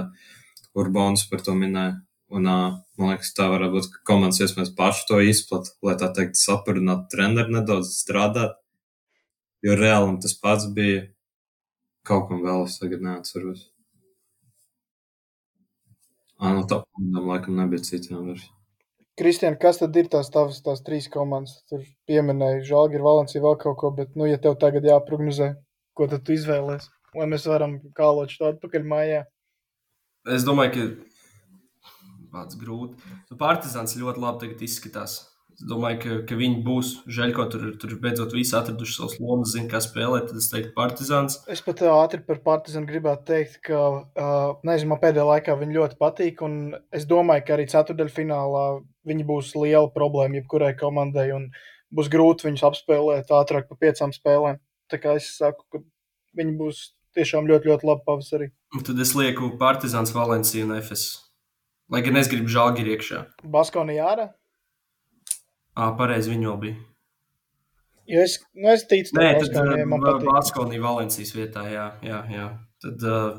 Urbāns 0.80 1.27
par 1.30 1.44
to 1.45 1.53
minēja. 1.57 1.99
Un, 2.34 2.48
man 2.49 3.11
liekas, 3.11 3.34
tā 3.38 3.45
varētu 3.52 3.76
būt, 3.76 3.90
ka 3.94 4.06
komandas 4.10 4.41
iespējams 4.41 4.72
paši 4.77 5.03
to 5.10 5.19
izplata, 5.22 5.73
lai 5.85 5.94
tā 6.02 6.10
teikt, 6.18 6.40
saprinātu 6.40 7.11
treneru 7.14 7.53
nedaudz 7.60 7.91
strādāt. 7.99 8.56
Jo 9.64 9.77
reāli 9.77 10.18
tas 10.23 10.34
pats 10.41 10.65
bija 10.73 11.06
kaut 12.07 12.26
kam 12.31 12.41
vēl, 12.44 12.65
es 12.65 12.80
tagad 12.81 13.06
neatceros. 13.06 13.68
Ah, 16.41 16.52
no 16.57 16.65
tā, 16.68 16.81
laikam 17.14 17.56
nebija 17.61 17.85
citām 17.85 18.26
versijām. 18.31 18.62
Kristian, 19.19 19.56
kas 19.61 19.77
tad 19.77 19.98
ir 19.99 20.07
tās 20.10 20.31
tavas 20.34 20.61
tās 20.65 20.81
trīs 20.85 21.06
komandas? 21.14 21.60
Tur 21.69 21.84
pieminēja 22.10 22.64
Žalgiris, 22.65 23.06
Valencija 23.06 23.44
vēl 23.44 23.60
kaut 23.61 23.77
ko, 23.81 23.91
bet, 23.94 24.15
nu, 24.18 24.26
ja 24.26 24.40
tev 24.41 24.57
tagad 24.61 24.88
jāprognozē, 24.90 25.52
ko 25.94 26.07
tad 26.10 26.26
tu 26.26 26.34
izvēlēsies? 26.34 26.90
Lai 27.14 27.27
mēs 27.30 27.45
varam 27.45 27.76
kālot 27.94 28.34
šo 28.34 28.49
atpakaļ 28.49 28.88
mājā. 28.90 29.19
Es 30.34 30.48
domāju, 30.48 30.73
ka 30.73 31.91
pats 32.34 32.57
grūti. 32.57 33.14
Nu, 33.30 33.38
Partizāns 33.38 33.94
ļoti 33.99 34.23
labi 34.23 34.49
izskatās. 34.65 35.19
Es 35.53 35.65
domāju, 35.69 35.99
ka, 36.01 36.15
ka 36.30 36.38
viņi 36.39 36.61
būs. 36.65 36.91
Žēlko 37.13 37.45
tur, 37.53 37.65
tur 37.81 37.93
beidzot 38.01 38.34
visi 38.34 38.55
atraduši 38.57 38.95
savus 38.97 39.19
lomas, 39.21 39.53
zina, 39.53 39.69
kā 39.71 39.81
spēlēt. 39.84 40.31
Tad 40.31 40.39
es 40.41 40.49
teiktu, 40.51 40.71
Partizāns. 40.77 41.38
Es 41.51 41.61
pat 41.65 41.84
ātri 41.88 42.23
par 42.25 42.41
Partizānu 42.45 42.89
gribētu 42.89 43.27
teikt, 43.30 43.59
ka, 43.67 43.84
uh, 44.01 44.55
nezinu, 44.65 44.93
man 44.93 45.01
pēdējā 45.03 45.27
laikā 45.30 45.57
viņi 45.59 45.77
ļoti 45.77 45.99
patīk. 46.01 46.41
Un 46.47 46.57
es 46.95 47.05
domāju, 47.09 47.45
ka 47.47 47.57
arī 47.57 47.67
ceturdaļfinālā 47.71 48.65
viņi 49.09 49.27
būs 49.30 49.53
liela 49.59 49.91
problēma 49.93 50.41
jebkurai 50.41 50.73
komandai. 50.80 51.30
Un 51.38 51.49
būs 51.93 52.09
grūti 52.13 52.49
viņus 52.49 52.65
apspēlēt 52.71 53.34
ātrāk 53.34 53.69
par 53.69 53.81
piecām 53.81 54.13
spēlēm. 54.15 54.59
Tā 54.91 54.99
kā 55.01 55.17
es 55.19 55.30
saku, 55.38 55.65
ka 55.69 55.84
viņi 56.38 56.57
būs 56.59 56.85
tiešām 57.17 57.47
ļoti, 57.49 57.69
ļoti 57.69 57.88
labi 57.88 58.07
pavasarī. 58.07 58.49
Un 58.73 58.85
tad 58.85 58.99
es 59.01 59.13
lieku 59.17 59.53
Partizāns, 59.59 60.13
Valencija 60.15 60.65
un 60.65 60.73
Efes. 60.80 61.11
Lai 61.93 62.01
gan 62.01 62.17
es 62.17 62.30
gribu 62.31 62.49
žāgi 62.49 62.88
iekšā. 62.89 63.27
Baskonijā 63.53 64.07
ārā. 64.09 64.31
Ā, 65.74 65.90
pareizi 65.98 66.34
viņa 66.34 66.45
jau 66.48 66.58
bija. 66.62 66.78
Jo 68.10 68.24
es, 68.26 68.36
nu, 68.54 68.68
es 68.74 68.84
ticu, 68.90 69.16
ka 69.16 69.86
man 69.88 70.04
patīk. 70.04 70.28
Baskonija 70.28 70.84
Valencijas 70.84 71.32
vietā, 71.38 71.64
jā, 71.72 71.88
jā, 72.04 72.20
jā. 72.34 72.48
Tad 72.84 73.06
uh, 73.08 73.30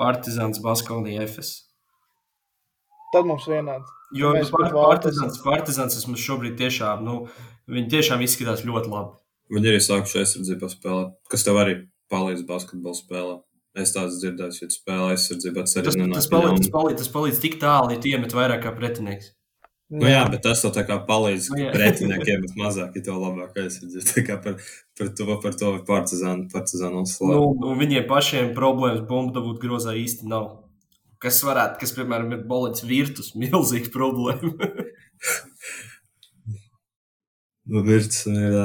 Partizāns, 0.00 0.60
Baskonija, 0.62 1.24
Efes. 1.24 1.54
Tad 3.12 3.28
mums 3.28 3.48
vienādi. 3.48 3.88
Jo 4.16 4.34
Mēs 4.36 4.52
par, 4.52 4.68
Partizāns, 4.72 5.40
Partizāns 5.44 5.96
esmu 5.96 6.18
šobrīd 6.20 6.58
tiešām, 6.60 7.02
nu, 7.06 7.16
viņi 7.72 7.88
tiešām 7.96 8.24
izskatās 8.24 8.66
ļoti 8.68 8.92
labi. 8.92 9.16
Viņi 9.52 9.72
arī 9.72 9.80
sākuši 9.84 10.20
aizsardzībā 10.22 10.68
spēlēt, 10.72 11.16
kas 11.32 11.44
tev 11.48 11.60
arī 11.60 11.78
palīdz 12.12 12.44
basketbolu 12.48 12.96
spēlē. 12.96 13.38
Es 13.82 13.94
tādu 13.94 14.12
dzirdēju, 14.12 14.58
ja 14.60 14.68
tu 14.68 14.76
spēlē 14.76 15.14
aizsardzībā, 15.14 15.64
tas 15.64 15.78
arī 15.80 15.88
Tas, 15.88 15.96
nenāk 15.96 16.18
tas, 16.20 16.28
palīdz, 16.32 16.58
tas, 16.60 16.72
palīdz, 16.74 16.98
tas 17.00 17.12
palīdz 17.14 17.40
tik 17.40 17.56
tālu, 17.60 17.94
ja 17.94 18.00
tu 18.00 18.12
iemet 18.12 18.36
vairāk 18.36 18.64
kā 18.66 18.72
pretinieks. 18.76 19.32
Nu, 19.92 20.06
jā, 20.08 20.22
bet 20.32 20.40
tas 20.46 20.62
tā 20.64 20.86
kā 20.88 20.96
palīdz 21.04 21.50
Nu, 21.52 21.58
jā. 21.60 21.72
pretiniekiem, 21.76 22.46
bet 22.46 22.54
mazāk, 22.56 22.94
ja 22.96 23.04
tev 23.04 23.18
labāk 23.20 23.58
kā 24.24 24.38
par, 24.40 24.56
par 24.96 25.10
to, 25.18 25.26
par 25.42 25.58
to 25.60 25.72
partizānu, 25.88 26.46
partizānu 26.52 27.02
uzslavu. 27.04 27.34
Nu, 27.34 27.50
nu, 27.60 27.74
viņiem 27.80 28.06
pašiem 28.08 28.54
problēmas 28.56 29.04
bumbu 29.08 29.36
dabūt 29.36 29.60
grozā 29.60 29.92
īsti 30.00 30.30
nav. 30.32 30.48
Kas 31.22 31.42
varētu, 31.44 31.78
kas, 31.82 31.92
piemēram, 31.98 32.32
ir 32.34 32.46
bolets 32.48 32.86
virtus, 32.88 33.34
milzīga 33.42 33.92
problēma. 33.94 34.54
Nu, 37.72 37.78
virts 37.86 38.24
ir, 38.26 38.34
jā. 38.50 38.64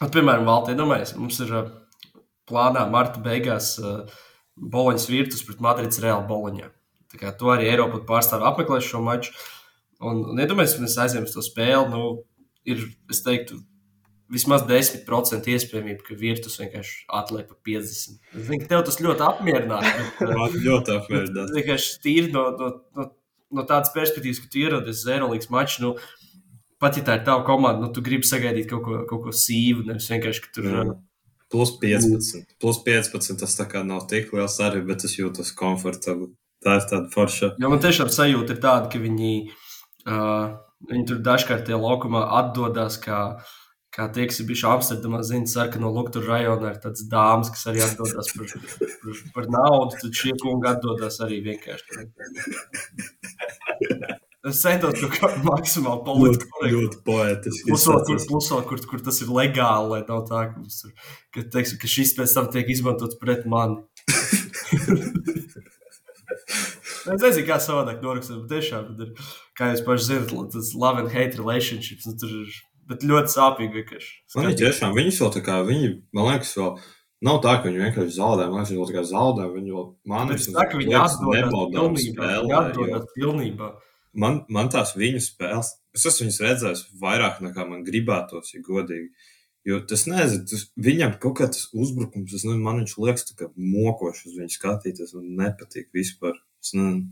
Un, 0.00 0.08
piemēram, 0.14 0.46
Valtē, 0.48 0.72
domājies, 0.78 1.10
mums 1.20 1.36
ir 1.44 1.50
uh, 1.52 1.66
plānā 2.48 2.86
marta 2.88 3.20
beigās 3.20 3.74
uh, 3.82 4.08
Boloņas 4.56 5.04
virtus 5.10 5.44
pret 5.44 5.60
Madrids 5.62 6.00
Reāla 6.00 6.24
Boloņā. 6.26 6.70
Tā 7.12 7.20
kā 7.20 7.34
to 7.36 7.52
arī 7.52 7.68
Eiropa 7.68 8.00
pārstāv 8.08 8.46
apmeklēs 8.48 8.88
šo 8.88 9.02
maču. 9.04 9.36
Un, 9.98 10.22
un 10.32 10.38
iedomājieties, 10.38 10.96
ja 10.96 11.22
mēs 11.22 11.32
uz 11.32 11.34
to 11.34 11.42
spēli, 11.42 11.88
nu, 11.90 12.02
ir, 12.68 12.84
es 13.10 13.22
teiktu, 13.24 13.58
vismaz 14.32 14.64
10% 14.68 15.48
iespējamība, 15.54 16.04
ka 16.06 16.16
virtus 16.18 16.58
vienkārši 16.60 17.06
atliek 17.18 17.48
pa 17.48 17.56
50. 17.66 18.20
Es 18.34 18.46
zinu, 18.46 18.60
ka 18.62 18.70
tev 18.72 18.84
tas 18.86 19.00
ļoti 19.02 19.24
apmierinātu. 19.26 19.92
bet, 19.98 20.22
uh, 20.22 20.34
Man 20.38 20.56
ļoti 20.66 20.94
apmierināts. 20.94 21.38
Tas 21.40 21.56
vienkārši 21.56 21.98
tīri 22.04 22.32
no, 22.34 22.44
no, 22.60 22.70
no, 22.98 23.08
no 23.58 23.66
tādas 23.68 23.92
perspektīvas, 23.96 24.42
ka 24.44 24.52
tu 24.52 24.62
ierodies 24.62 25.04
Eirolandes 25.08 25.50
maču. 25.54 25.84
Nu, 25.86 25.92
pat 26.82 27.00
ja 27.00 27.04
tā 27.06 27.18
ir 27.18 27.26
tava 27.26 27.46
komanda, 27.48 27.86
nu, 27.86 27.92
tu 27.94 28.04
gribi 28.04 28.28
sagaidīt 28.28 28.68
kaut 28.70 28.84
ko, 28.86 29.02
kaut 29.08 29.24
ko 29.26 29.34
sīvu. 29.34 29.86
Nevis 29.88 30.10
vienkārši, 30.12 30.44
ka 30.44 30.56
tur 30.58 30.72
ir. 30.72 30.96
Plus 31.48 31.72
15. 31.80 32.44
Plus 32.60 32.82
15 32.84 33.40
tas 33.40 33.54
tā 33.56 33.64
kā 33.70 33.80
nav 33.80 34.04
tik 34.10 34.34
liels 34.36 34.58
arī, 34.60 34.82
bet 34.84 35.06
es 35.08 35.16
jūtos 35.16 35.54
komfortabli. 35.56 36.34
Tā 36.64 36.74
ir 36.76 36.84
tāda 36.90 37.08
forša. 37.12 37.54
Jo 37.62 37.70
man 37.72 37.80
tiešām 37.80 38.10
sajūta 38.12 38.52
ir 38.52 38.60
tāda, 38.60 38.90
ka 38.92 39.00
viņi, 39.00 39.32
uh, 40.06 40.46
viņi 40.90 41.04
tur 41.10 41.18
dažkārt 41.26 41.62
tie 41.68 41.76
laukumā 41.78 42.22
atdodas. 42.38 42.94
Kā, 43.02 43.18
kā 43.94 44.04
tie, 44.14 44.24
kas 44.30 44.38
ir 44.42 44.46
bijuši 44.50 44.66
Amsterdamā, 44.70 45.18
zina, 45.26 45.48
sarkano 45.50 45.88
luktu 45.94 46.18
rajonā 46.22 46.68
ir 46.74 46.78
tādas 46.84 47.02
dāmas, 47.10 47.48
kas 47.54 47.62
arī 47.72 47.80
atdodas 47.86 48.26
par, 48.36 48.44
par, 49.02 49.14
par 49.34 49.44
naudu. 49.56 49.92
Tad 50.04 50.12
šie 50.22 50.32
kungi 50.42 50.66
atdodas 50.70 51.16
arī 51.24 51.36
vienkārši. 51.48 51.86
Es 54.48 54.56
centos 54.62 55.00
kā 55.18 55.28
maksimāli 55.44 55.98
Ļoti, 55.98 56.06
politiski. 56.06 56.68
ļoti 56.72 56.96
poetiski. 57.04 57.64
Plus, 57.66 57.82
vēl, 57.88 57.98
kur, 58.06 58.14
izsācies. 58.14 58.28
plus, 58.30 58.46
vēl, 58.52 58.62
kur, 58.70 58.78
kur 58.92 59.00
tas 59.08 59.18
ir 59.24 59.28
legāli, 59.34 59.86
lai 59.90 60.02
nav 60.06 60.20
tā, 60.30 60.40
ka, 60.52 60.56
mums 60.62 60.76
ka, 61.34 61.38
teiksim, 61.56 61.76
ka 61.82 61.86
šis 61.90 62.10
pēc 62.16 62.30
tam 62.36 62.46
tiek 62.54 62.66
izmantots 62.70 63.16
pret 63.20 63.42
mani. 63.50 63.76
Es 67.14 67.22
nezinu, 67.22 67.46
kā 67.48 67.58
savādāk 67.62 68.02
norakstīt, 68.04 68.42
bet 68.42 68.52
tiešām, 68.56 68.92
bet 68.92 69.06
ir, 69.06 69.32
kā 69.58 69.72
jūs 69.72 69.84
paši 69.86 70.08
zinat, 70.10 70.36
tas 70.54 70.74
love 70.76 71.02
and 71.02 71.12
hate 71.14 71.40
relationships, 71.40 72.06
nu, 72.08 72.14
tur 72.20 72.36
ir, 72.42 72.54
bet 72.90 73.06
ļoti 73.08 73.34
sāpīgi 73.34 73.82
ir 73.82 73.88
tiešām, 74.62 74.94
viņas 74.96 75.20
vēl 75.24 75.34
tā 75.38 75.44
kā, 75.46 75.58
viņi, 75.68 75.90
man 76.16 76.30
liekas, 76.32 76.54
vēl 76.58 76.72
nav 77.28 77.40
tā, 77.44 77.56
ka 77.58 77.68
viņi 77.68 77.84
vienkārši 77.84 78.16
zaudē. 78.18 78.48
Man 78.48 78.60
liekas, 78.60 78.72
viņi 78.72 78.82
vēl 78.82 78.90
tā 78.90 78.96
kā 78.98 79.04
zaudē, 79.08 79.48
viņi 79.54 79.74
vēl 79.74 79.86
man 80.12 80.34
es 80.34 80.48
saku, 80.48 80.68
ka 80.72 80.82
viņi 80.82 80.98
atdodas 81.00 81.18
pilnībā. 81.74 82.32
Viņi 82.44 82.58
atdodas 82.60 83.14
pilnībā. 83.16 83.72
Man, 84.18 84.38
man 84.50 84.70
tās 84.72 84.94
viņu 84.98 85.20
spēles, 85.22 85.74
es 85.94 86.06
esmu 86.08 86.26
viņas 86.26 86.38
redzējis 86.42 86.86
vairāk 87.02 87.42
nekā 87.44 87.66
man 87.68 87.84
gribētos, 87.86 88.54
ja 88.54 88.62
godīgi. 88.64 89.12
Jo 89.68 89.82
tas 89.84 90.06
nezinu, 90.08 90.46
tas, 90.48 90.64
viņam 90.80 91.18
kaut 91.20 91.34
kā 91.42 91.48
tas 91.52 91.66
uzbrukums, 91.76 92.32
es 92.32 92.46
nezinu, 92.46 92.62
man 92.64 92.80
viņš 92.80 92.94
liekas 93.02 93.26
tā 93.28 93.36
kā 93.36 93.50
mokoši 93.52 94.30
uz 94.30 94.38
viņu 94.38 94.54
skatīties, 94.54 95.12
man 95.18 95.34
nepatīk 95.42 95.90
vispār. 95.94 96.38
Nezinu. 96.64 97.06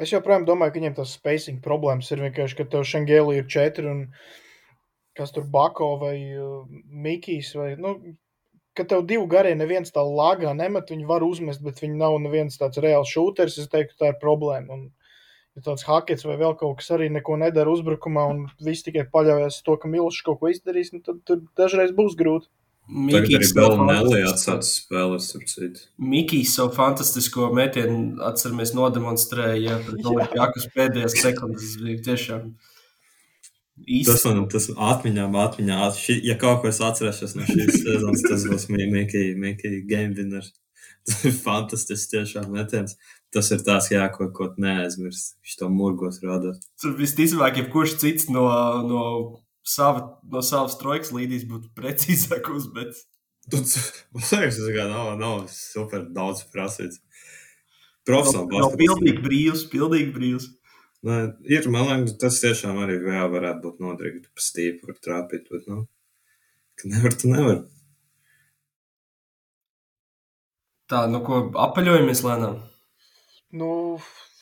Es 0.00 0.12
joprojām 0.12 0.46
domāju, 0.48 0.72
ka 0.72 0.80
viņiem 0.80 0.94
tas 0.96 1.12
spacing 1.18 1.60
problēmas 1.64 2.08
ir 2.14 2.22
vienkārši, 2.24 2.56
ka 2.58 2.68
tev 2.74 2.86
šengēlī 2.88 3.42
ir 3.42 3.48
četri 3.54 3.90
un 3.90 4.06
kas 5.18 5.34
tur 5.36 5.44
Bako 5.52 5.90
vai 6.00 6.16
uh, 6.32 6.62
Mikijs 7.04 7.50
vai, 7.58 7.74
nu, 7.76 7.98
ka 8.76 8.86
tev 8.88 9.04
divi 9.08 9.26
garie 9.28 9.52
neviens 9.58 9.92
tā 9.92 10.00
lagā 10.06 10.54
nemet, 10.56 10.88
viņi 10.94 11.08
var 11.08 11.24
uzmest, 11.26 11.60
bet 11.64 11.82
viņi 11.82 12.00
nav 12.00 12.16
neviens 12.24 12.56
tāds 12.60 12.80
reāls 12.80 13.12
šūteris, 13.12 13.58
es 13.60 13.68
teiktu, 13.72 13.98
tā 14.00 14.14
ir 14.14 14.18
problēma. 14.22 14.78
Un, 14.78 14.88
ja 15.52 15.66
tāds 15.66 15.84
hakets 15.84 16.24
vai 16.24 16.38
vēl 16.40 16.56
kaut 16.56 16.78
kas 16.80 16.88
arī 16.96 17.10
neko 17.12 17.36
nedara 17.42 17.72
uzbrukumā 17.74 18.24
un 18.32 18.46
viss 18.64 18.86
tikai 18.86 19.04
paļaujas 19.12 19.60
to, 19.66 19.76
ka 19.76 19.92
Milšs 19.92 20.24
kaut 20.24 20.40
ko 20.40 20.52
izdarīs, 20.52 20.94
nu, 20.96 21.02
tad, 21.04 21.20
tad 21.28 21.44
dažreiz 21.58 21.92
būs 21.96 22.16
grūti. 22.16 22.48
Mikijs 22.88 23.52
vēl 23.54 23.76
fantastisko- 23.78 24.32
atsācis 24.32 24.72
spēles, 24.82 25.28
ap 25.36 25.46
citu. 25.48 25.84
Mikijs 25.98 26.54
savu 26.56 26.74
fantastisko 26.74 27.52
metienu, 27.54 28.18
atceramies, 28.26 28.74
nodemonstrēja 28.74 29.60
ja, 29.62 29.78
pret 29.86 30.04
Olimpijakus 30.04 30.66
pēdējās 30.74 31.16
sekundes. 31.22 31.62
Tas 31.62 31.82
bija 31.82 32.02
tiešām 32.10 32.48
īsti. 33.86 34.10
Tas 34.10 34.24
man 34.26 34.48
tas 34.48 34.68
atmiņā, 34.68 35.28
atmiņā, 35.44 35.78
ši, 35.96 36.18
ja 36.26 36.36
kaut 36.40 36.62
ko 36.62 36.68
es 36.72 36.82
atcerēšos 36.82 37.36
no 37.38 37.46
šīs 37.48 37.78
sezonas, 37.84 38.26
tas 38.26 38.48
būs 38.50 38.68
Mikija 38.68 39.80
game 39.86 40.14
winner. 40.18 40.44
Tas 41.02 41.24
ir 41.26 41.32
fantastisks 41.34 42.12
tiešām 42.12 42.52
metiens. 42.54 42.92
Tas 43.34 43.48
ir 43.50 43.62
tās, 43.66 43.88
jā, 43.90 44.04
ko, 44.14 44.28
ko 44.30 44.46
tu 44.52 44.62
neaizmirsti. 44.62 45.34
Viņš 45.42 45.56
to 45.58 45.68
murgos 45.72 46.20
rādās. 46.22 46.60
Tur 46.78 46.94
visticamāk, 46.94 47.58
jebkurš 47.58 47.96
cits 47.98 48.28
no, 48.30 48.44
no, 48.86 49.02
sava, 49.66 50.04
no 50.28 50.42
savas 50.46 50.76
trojkas 50.80 51.12
līnijas 51.14 51.46
būtu 51.48 51.72
precīzāk 51.78 52.50
uzmetis. 52.54 53.06
Tas 53.50 53.74
man 54.14 54.22
liekas, 54.22 54.58
tas 54.60 54.90
nav, 54.90 55.14
nav 55.18 55.46
super 55.50 56.04
daudz 56.14 56.44
prasīts. 56.52 57.00
Profesionāli 58.06 58.58
nav 58.58 58.76
pilnīgi 58.78 59.22
brīvs, 59.22 59.64
pilnīgi 59.70 60.10
brīvs. 60.14 60.48
Nē, 61.06 61.16
ir, 61.50 61.66
man 61.70 61.88
liekas, 61.88 62.14
tas 62.22 62.38
tiešām 62.42 62.78
arī 62.84 63.00
vēl 63.02 63.30
varētu 63.30 63.62
būt 63.64 63.82
noderīgi. 63.82 64.28
Pa 64.30 64.42
stīpu 64.42 64.90
var 64.90 64.98
trāpīt, 65.02 65.48
bet, 65.50 65.66
nu, 65.70 65.84
ka 66.78 66.90
nevar, 66.90 67.16
tu 67.18 67.30
nevar. 67.30 67.64
Tā, 70.90 71.06
nu 71.10 71.22
ko 71.26 71.40
apaļojamies 71.64 72.22
lēnām. 72.26 72.60
Nu, 73.58 73.72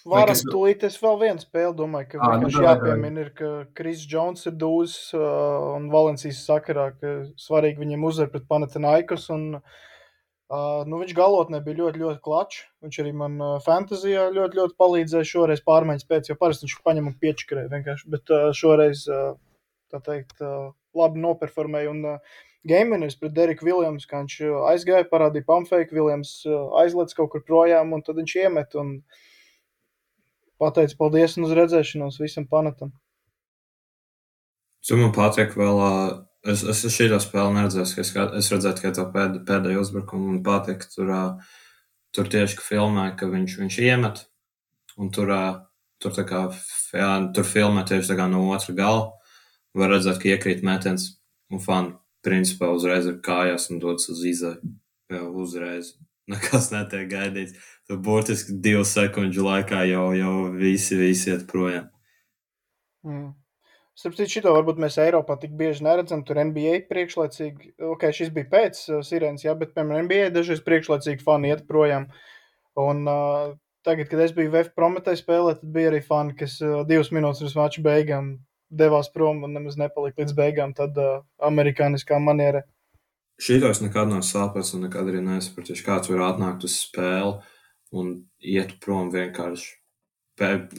varam 0.08 0.32
kas 0.32 0.42
tūlīt 0.46 0.84
es 0.88 0.96
vēl 1.02 1.18
vienu 1.20 1.42
spēli, 1.42 1.74
domāju, 1.76 2.08
ka 2.12 2.18
Ā, 2.18 2.24
nu 2.24 2.32
vienkārši 2.32 2.56
davai, 2.56 2.72
jāpiemina 2.72 3.22
ir, 3.24 3.30
ka 3.36 3.50
Kris 3.76 4.02
Džons 4.08 4.48
ir 4.50 4.56
dūzis 4.60 5.14
uh, 5.18 5.76
un 5.76 5.88
Valencijas 5.92 6.42
sakarā, 6.48 6.90
ka 6.96 7.14
svarīgi 7.40 7.82
viņiem 7.82 8.06
uzvar 8.08 8.30
pret 8.32 8.48
Panathinaikos 8.50 9.28
un 9.34 9.46
uh, 9.60 10.82
nu, 10.88 11.00
viņš 11.02 11.14
galotnē 11.18 11.62
bija 11.66 11.82
ļoti, 11.82 12.02
ļoti 12.04 12.22
klačs. 12.24 12.64
Viņš 12.84 13.00
arī 13.04 13.14
man 13.22 13.38
uh, 13.38 13.54
fantāzijā 13.64 14.28
ļoti, 14.36 14.60
ļoti 14.60 14.78
palīdzēja 14.80 15.30
šoreiz 15.32 15.64
pārmaiņas 15.66 16.10
pēc, 16.10 16.30
jo 16.32 16.38
parasti 16.40 16.68
viņš 16.68 16.76
paņem 16.86 17.10
un 17.10 17.16
piečakarē 17.22 17.66
vienkārši, 17.72 18.12
bet 18.16 18.34
uh, 18.34 18.50
šoreiz, 18.56 19.06
uh, 19.10 19.34
tā 19.92 20.02
teikt, 20.06 20.38
uh, 20.42 20.70
labi 20.96 21.22
noperformēja 21.22 21.94
un 21.94 22.06
uh, 22.16 22.38
Gamewinners 22.68 23.16
pret 23.16 23.32
Deriku 23.32 23.64
Viljams, 23.64 24.04
kā 24.08 24.20
viņš 24.20 24.36
uh, 24.44 24.56
aizgāja, 24.72 25.08
parādīja 25.08 25.46
pamfēku, 25.48 25.96
Viljams 25.96 26.34
uh, 26.48 26.68
aizlec 26.82 27.14
kaut 27.16 27.30
kur 27.32 27.44
projām 27.46 27.94
un 27.96 28.04
tad 28.04 28.20
viņš 28.20 28.34
iemet 28.42 28.76
un 28.80 28.98
pateica 30.60 30.98
paldies 30.98 31.36
un 31.38 31.48
uz 31.48 31.54
redzēšanos 31.56 32.20
visam 32.22 32.46
panatam. 32.50 32.92
Tu 34.86 34.96
man 34.96 35.12
patīk 35.12 35.56
vēl, 35.60 35.80
es, 36.48 36.62
es 36.64 36.84
šī 36.94 37.10
spēle 37.20 37.52
neredzēju, 37.56 37.88
es, 38.00 38.12
es 38.40 38.52
redzēju 38.52 38.78
tikai 38.78 38.92
to 38.96 39.06
pēd, 39.14 39.40
pēdējo 39.48 39.84
uzbrukumu 39.84 40.34
un 40.34 40.42
patīk, 40.44 40.86
tur, 40.94 41.12
tur 42.16 42.30
tieši, 42.32 42.56
ka 42.58 42.64
filmēja, 42.64 43.16
ka 43.20 43.28
viņš, 43.32 43.56
viņš 43.60 43.80
iemet, 43.84 44.22
un 44.96 45.12
tur, 45.14 45.32
tur 46.00 46.16
tā 46.16 46.24
kā, 46.28 46.46
jā, 46.96 47.10
tur 47.36 47.48
filmē 47.48 47.84
tieši 47.88 48.12
tā 48.12 48.18
kā 48.20 48.28
no 48.32 48.46
otra 48.54 48.76
gala, 48.76 49.08
var 49.76 49.92
redzēt, 49.94 50.22
ka 50.22 50.32
iekrīt 50.32 50.64
metiens 50.66 51.10
un 51.52 51.60
fani 51.62 51.94
principā 52.24 52.70
uzreiz 52.72 53.08
ir 53.08 53.20
kājās 53.24 53.70
un 53.72 53.80
dodas 53.82 54.08
uz. 54.12 54.24
Jā, 55.10 55.24
uzreiz. 55.26 55.94
Nekas 56.30 56.70
netiek 56.74 57.08
gaidīts. 57.10 57.58
Tur 57.88 58.00
burtiski 58.04 58.54
divu 58.62 58.84
sekundžu 58.86 59.44
laikā 59.46 59.84
jau, 59.90 60.10
jau 60.14 60.34
visi, 60.54 60.98
visi 60.98 61.32
iet 61.32 61.46
projām. 61.50 61.88
Mm. 63.06 63.30
Starp 64.00 64.14
citu, 64.16 64.32
šito 64.32 64.52
varbūt 64.54 64.78
mēs 64.80 64.96
Eiropā 65.02 65.34
tik 65.40 65.56
bieži 65.58 65.84
neredzam. 65.84 66.22
Tur 66.24 66.38
NBA 66.40 66.84
priekšlaicīgi, 66.88 67.74
ok, 67.90 68.06
šis 68.16 68.30
bija 68.36 68.48
pēc 68.52 68.78
uh, 68.88 69.00
sirēnas, 69.04 69.44
jā, 69.44 69.52
bet, 69.58 69.74
piemēram, 69.76 70.06
NBA 70.06 70.30
dažreiz 70.32 70.62
priekšlaicīgi 70.64 71.24
fani 71.26 71.50
iet 71.50 71.66
projām. 71.68 72.06
Un 72.80 73.02
uh, 73.10 73.50
tagad, 73.84 74.08
kad 74.12 74.22
es 74.24 74.32
biju 74.36 74.54
VF 74.54 74.72
prometē 74.78 75.16
spēlē, 75.18 75.58
tad 75.58 75.74
bija 75.74 75.90
arī 75.92 76.00
fani, 76.06 76.36
kas 76.38 76.56
uh, 76.64 76.80
divas 76.88 77.12
minūtes 77.12 77.42
pirms 77.44 77.58
mača 77.58 77.84
beigām 77.84 78.38
devās 78.70 79.10
prom 79.12 79.42
un 79.44 79.56
nemaz 79.58 79.76
nepalika 79.80 80.22
līdz 80.22 80.36
beigām. 80.38 80.72
Tad 80.78 80.96
uh, 81.00 81.20
amerikāniskā 81.50 82.20
maniera. 82.22 82.62
Šītos 83.40 83.80
nekad 83.84 84.10
nav 84.10 84.24
sāpēs 84.26 84.74
un 84.76 84.84
nekad 84.86 85.08
arī 85.08 85.22
nesapratīšu, 85.24 85.84
kāds 85.86 86.10
var 86.12 86.26
atnākt 86.28 86.66
uz 86.68 86.76
spēli 86.82 87.38
un 87.96 88.12
iet 88.44 88.76
prom 88.84 89.08
vienkārši. 89.14 89.76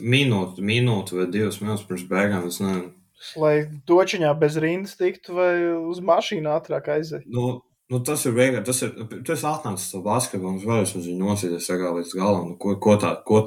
Minūte, 0.02 0.62
minūte 0.62 1.18
vai 1.18 1.28
divas 1.30 1.60
minūtes 1.62 1.86
pirms 1.86 2.06
beigām. 2.10 2.46
Es 2.50 2.58
nezinu. 2.62 2.92
Lai 3.38 3.54
točiņā 3.86 4.32
bez 4.38 4.56
rindas 4.62 4.96
tiktu 4.98 5.36
vai 5.36 5.52
uz 5.78 6.00
mašīnu 6.02 6.50
ātrāk 6.50 6.88
aiziet. 6.96 7.28
Nu, 7.30 7.60
Nu, 7.92 7.98
tas 8.00 8.22
ir 8.24 8.32
vienkārši. 8.32 8.64
Tas 8.64 8.78
ir, 8.86 8.92
esi 9.34 9.44
atnācis 9.44 9.90
uz 9.98 10.04
basketbolu, 10.04 10.56
un 10.56 10.62
vēlreiz 10.64 10.94
uz 10.96 11.08
viņu 11.10 11.26
nosīties 11.26 11.66
līdz 11.68 12.14
galam. 12.16 12.52
Nu, 12.52 12.56
ko, 12.56 12.72
ko 12.80 12.94
tā, 13.00 13.10
ko 13.28 13.42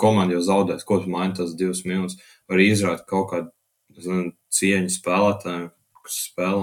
komanda 0.00 0.38
jau 0.38 0.44
zaudēs, 0.46 0.86
ko 0.88 1.02
tu 1.02 1.10
maini 1.12 1.36
tas 1.36 1.52
divas 1.58 1.82
minūtes. 1.84 2.16
Var 2.48 2.62
izrādīt 2.64 3.04
kaut 3.10 3.26
kādu 3.34 4.00
zinu, 4.06 4.32
cieņu 4.56 4.94
spēlētājiem, 4.94 5.66
kas 6.00 6.16
spēlē. 6.30 6.62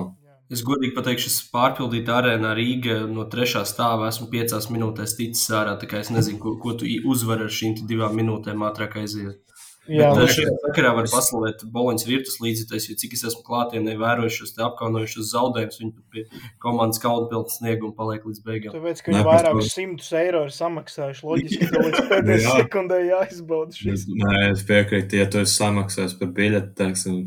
Es 0.54 0.62
godīgi 0.64 0.94
pateikšu, 0.96 1.28
es 1.28 1.42
pārpildīju 1.52 2.08
arēnā 2.14 2.54
Rīgā 2.56 3.02
no 3.12 3.26
trešā 3.28 3.66
stāvā. 3.68 4.08
Esmu 4.14 4.30
piecās 4.32 4.70
minūtēs 4.72 5.18
ticis 5.20 5.50
ārā. 5.52 5.76
Tā 5.82 5.90
kā 5.92 6.00
es 6.00 6.12
nezinu, 6.14 6.40
ko, 6.40 6.56
ko 6.62 6.76
tu 6.80 6.88
uzvari 7.12 7.48
ar 7.48 7.52
šīm 7.52 7.82
divām 7.90 8.16
minūtēm 8.16 8.64
ātrāk 8.70 8.96
aiziet. 9.02 9.42
Jā, 9.88 10.10
Bet 10.12 10.34
šajā 10.36 10.52
sakarā 10.66 10.90
var 10.98 11.06
paslavēt 11.08 11.62
Boloņas 11.72 12.04
virtus 12.08 12.42
līdzekļus, 12.44 12.88
jo 12.90 12.96
cik 13.00 13.14
es 13.16 13.22
esmu 13.30 13.44
klātienē 13.48 13.94
vērojis 14.00 14.40
šos 14.42 14.58
apkaunojušos 14.66 15.30
zaudējumus, 15.32 15.78
viņi 15.80 15.94
pie 16.12 16.24
komandas 16.64 17.00
kaudpilnas 17.04 17.56
snieguma 17.62 17.96
paliek 17.96 18.26
līdz 18.28 18.42
beigām. 18.44 18.76
Tāpēc, 18.76 19.00
ka 19.04 19.14
viņi 19.14 19.24
vairākus 19.30 19.72
simtus 19.72 20.12
eiro 20.20 20.44
ir 20.44 20.52
samaksājuši, 20.58 21.26
loģiski, 21.30 21.70
ka 21.72 21.86
līdz 21.86 22.04
pēdējai 22.12 22.44
sekundē 22.50 23.00
jāizbauda 23.06 23.80
šis. 23.80 24.06
Nē, 24.12 24.36
es 24.50 24.68
piekrītu, 24.68 25.22
ja 25.22 25.30
tu 25.32 25.40
esi 25.46 25.56
samaksājis 25.56 26.20
par 26.20 26.36
biļeti, 26.36 26.76
teiksim, 26.84 27.24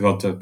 kaut 0.00 0.24
vai, 0.24 0.34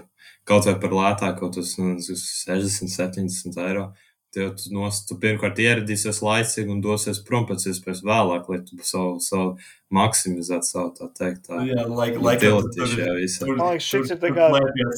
kaut 0.48 0.66
vai 0.68 0.78
par 0.80 0.96
lētāko, 0.98 1.50
tas 1.54 1.76
60, 1.78 2.90
70 2.92 3.62
eiro 3.66 3.90
Tev 4.32 4.54
tu, 4.56 4.70
nos, 4.72 5.02
tu 5.04 5.18
pirmkārt 5.20 5.58
ieradīsies 5.60 6.22
laicīgi 6.24 6.72
un 6.72 6.78
dosies 6.80 7.18
prom 7.26 7.44
pēc 7.50 7.66
iespējas 7.68 8.00
vēlāk, 8.08 8.46
lai 8.48 8.62
tu 8.64 8.78
savu, 8.88 9.18
savu 9.20 9.50
maksimizētu 9.92 10.68
savu 10.70 10.92
tā 10.96 11.08
teikt. 11.18 11.50
Tā, 11.50 11.58
jā, 11.68 11.84
laik, 11.84 12.16
laikam, 12.16 12.62
šajā 12.94 13.16
visā. 13.18 13.50
Man 13.50 13.74
liekas, 13.74 13.90
šis 13.90 14.14
ir 14.14 14.22
tā 14.22 14.32
kā. 14.32 14.48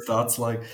Tāds, 0.07 0.39
like. 0.39 0.71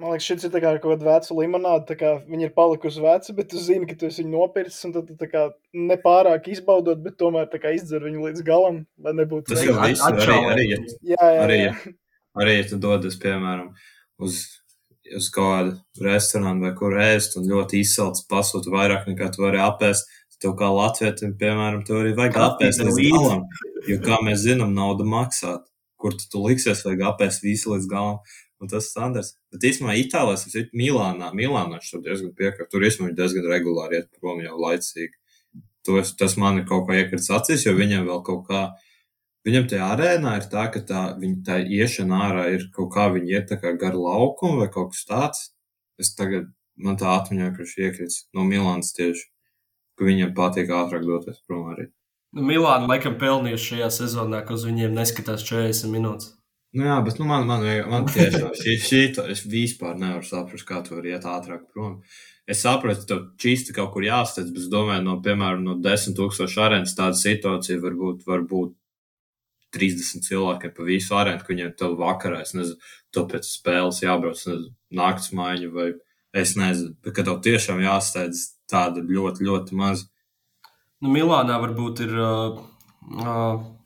Man 0.00 0.14
liekas, 0.14 0.30
šis 0.30 0.48
ir 0.48 0.54
kā 0.56 0.72
kaut 0.78 0.86
kāda 0.86 1.08
veca 1.10 1.36
limonāde. 1.36 2.00
Viņa 2.32 2.48
ir 2.48 2.56
palikusi 2.56 3.04
veca, 3.04 3.36
bet 3.42 3.52
tu 3.52 3.60
zini, 3.60 3.90
ka 3.90 4.00
tu 4.00 4.08
esi 4.08 4.24
viņu 4.24 4.32
nopircis. 4.38 4.88
Un 4.88 4.96
tad 4.96 5.12
tu 5.12 5.44
nepārāk 5.92 6.48
izbaudot, 6.54 7.04
bet 7.04 7.20
tomēr 7.20 7.60
izdzer 7.74 8.08
viņu 8.08 8.24
līdz 8.30 8.46
galam, 8.48 8.86
lai 9.04 9.18
nebūtu 9.20 9.52
tas 9.52 9.68
jau 9.68 9.76
viss. 9.84 10.08
Arī, 10.08 10.42
arī, 10.54 10.68
ja, 10.72 10.84
jā, 11.12 11.18
jā, 11.20 11.40
arī, 11.44 11.64
jā. 11.66 11.78
Arī, 12.40 12.60
ja 12.60 12.68
tu 12.70 12.78
dodies, 12.82 13.18
piemēram, 13.20 13.72
uz 14.22 14.42
uz 15.16 15.28
kādu 15.32 15.76
restorānu 16.04 16.66
vai 16.66 16.72
kur 16.76 16.96
ēst 17.00 17.38
un 17.38 17.46
ļoti 17.48 17.82
izsalcis 17.84 18.26
pasūta 18.28 18.72
vairāk 18.72 19.06
nekā 19.08 19.30
tu 19.34 19.44
vari 19.44 19.60
apēst. 19.62 20.10
Tev 20.38 20.52
kā 20.54 20.68
latvietim, 20.70 21.32
piemēram, 21.34 21.80
to 21.86 21.96
arī 21.98 22.12
vajag 22.14 22.36
apēst 22.44 22.84
līdz 22.84 22.98
galam. 23.10 23.40
Jo, 23.88 23.96
kā 24.04 24.20
mēs 24.22 24.44
zinām, 24.44 24.70
nauda 24.76 25.02
maksā. 25.02 25.56
Kur 25.98 26.14
tu, 26.14 26.28
tu 26.30 26.42
liksies, 26.44 26.84
vajag 26.86 27.02
apēst 27.08 27.42
visu 27.42 27.72
līdz 27.72 27.88
galam. 27.90 28.20
Un 28.62 28.70
tas 28.70 28.86
ir 28.86 28.92
standarts. 28.92 29.32
Bet 29.50 29.66
īstenībā 29.66 29.96
Itālijā 29.98 30.38
tas 30.44 30.54
ir 30.60 30.68
Milānā. 30.78 31.32
Milānā 31.34 31.80
es 31.82 31.90
tur 31.90 32.04
diezgan 32.04 32.30
piekrītu. 32.38 32.70
Tur 32.70 32.86
īstenībā 32.86 33.16
diezgan 33.18 33.50
regulāri 33.50 33.98
iet 33.98 34.06
prom 34.20 34.38
jau 34.44 34.54
laicīgi. 34.62 35.18
Tas, 35.88 36.14
tas 36.20 36.38
man 36.38 36.62
ir 36.62 36.68
kaut 36.70 36.86
kā 36.86 37.00
iekrits 37.00 37.30
acīs, 37.34 37.66
jo 37.66 37.74
viņiem 37.74 38.06
vēl 38.06 38.22
kaut 38.26 38.46
kā 38.46 38.62
Viņam 39.48 39.68
tajā 39.70 39.86
arēnā 39.94 40.34
ir 40.36 40.46
tā, 40.52 40.66
ka 40.72 40.82
tā, 40.84 41.02
viņa 41.16 41.38
tā 41.46 41.54
iešana 41.64 42.20
ārā 42.26 42.42
ir 42.52 42.66
kaut 42.74 42.90
kā 42.92 43.06
viņa 43.14 43.30
iet 43.32 43.54
kā 43.62 43.72
gar 43.80 43.94
laukumu 43.96 44.60
vai 44.60 44.68
kaut 44.72 44.92
kas 44.92 45.06
tāds. 45.08 45.44
Es 45.96 46.12
tagad, 46.18 46.50
man 46.76 46.98
tā 47.00 47.14
atmiņā, 47.16 47.54
ka 47.54 47.62
viņš 47.62 47.76
iekrits 47.80 48.18
no 48.36 48.44
Milānas 48.44 48.92
tieši, 48.98 49.24
ka 49.96 50.04
viņam 50.04 50.34
patīk 50.36 50.68
ātrāk 50.68 51.06
doties 51.08 51.40
prom 51.46 51.70
arī. 51.72 51.88
Nu, 52.36 52.44
Milāna 52.44 52.90
laikam 52.90 53.16
pelnījusi 53.16 53.70
šajā 53.72 53.88
sezonā, 54.02 54.42
ka 54.44 54.52
uz 54.58 54.66
viņiem 54.68 54.92
neskatās 54.92 55.46
40 55.48 55.94
minūtes. 55.94 56.34
Nu 56.76 56.84
jā, 56.84 56.98
bet 57.06 57.16
nu, 57.16 57.24
man, 57.30 57.46
man, 57.48 57.64
man 57.88 58.08
tiešām 58.12 58.50
šī, 58.52 58.74
šī 58.84 59.00
to, 59.16 59.24
es 59.32 59.46
vispār 59.48 59.96
nevaru 59.96 60.28
saprast, 60.28 60.66
kā 60.68 60.82
tu 60.84 60.98
vari 60.98 61.14
iet 61.14 61.24
ātrāk 61.24 61.64
prom. 61.72 62.02
Es 62.48 62.60
saprotu, 62.64 63.00
ka 63.00 63.08
tev 63.08 63.22
čīsti 63.40 63.72
kaut 63.76 63.94
kur 63.94 64.04
jāsteidz, 64.04 64.52
bet 64.52 64.66
es 64.66 64.68
domāju, 64.72 65.06
no, 65.06 65.16
piemēram, 65.24 65.64
no 65.64 65.78
10 65.84 66.16
tūkstošu 66.18 66.60
arēnas 66.66 66.92
tāda 66.98 67.16
situācija 67.16 67.80
var 67.80 67.96
būt, 67.96 68.28
var 68.28 68.44
būt 68.50 68.76
30 69.74 70.24
cilvēkiem 70.28 70.74
pa 70.76 70.86
visu 70.86 71.16
arēnu, 71.18 71.42
ka 71.42 71.52
viņiem 71.52 71.74
tev 71.78 71.96
vakarā, 72.00 72.42
es 72.44 72.54
nezinu, 72.56 72.78
to 73.14 73.24
pēc 73.28 73.48
spēles 73.48 74.02
jābrauc, 74.04 74.40
nezinu, 74.46 74.72
naktas 75.00 75.32
maiņu 75.36 75.72
vai 75.74 75.90
es 76.36 76.54
nezinu, 76.58 76.94
bet 77.04 77.16
ka 77.18 77.26
tev 77.26 77.42
tiešām 77.44 77.82
jāsteidz 77.84 78.46
tāda 78.70 79.04
ļoti, 79.04 79.44
ļoti 79.48 79.78
maz. 79.78 80.06
Nu, 81.02 81.12
Milānā 81.14 81.58
varbūt 81.62 82.02
ir, 82.06 82.14
uh, 82.18 82.58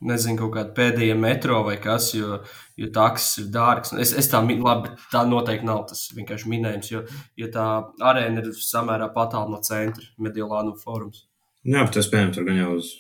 nezinu, 0.02 0.38
kaut 0.40 0.54
kāda 0.56 0.72
pēdējā 0.76 1.16
metro 1.18 1.60
vai 1.66 1.76
kas, 1.82 2.12
jo, 2.16 2.40
jo 2.80 2.88
taksis 2.94 3.44
ir 3.44 3.50
dārgs. 3.54 3.92
Es, 4.00 4.14
es 4.18 4.30
tā, 4.32 4.40
labi, 4.42 4.94
tā 5.12 5.24
noteikti 5.28 5.68
nav 5.68 5.84
tas 5.90 6.09
vienkārši 6.16 6.50
minējums, 6.50 6.90
jo, 6.94 7.04
jo 7.38 7.50
tā 7.52 7.68
arēna 8.00 8.42
ir 8.42 8.50
samērā 8.56 9.12
patālu 9.14 9.54
no 9.54 9.62
centra, 9.62 10.06
Mediolānu 10.22 10.74
fórums. 10.80 11.26
Jā, 11.62 11.84
bet 11.86 12.00
es 12.00 12.10
pieņemu, 12.10 12.34
tur 12.34 12.48
gan 12.48 12.59
jau 12.59 12.72
uz 12.80 12.94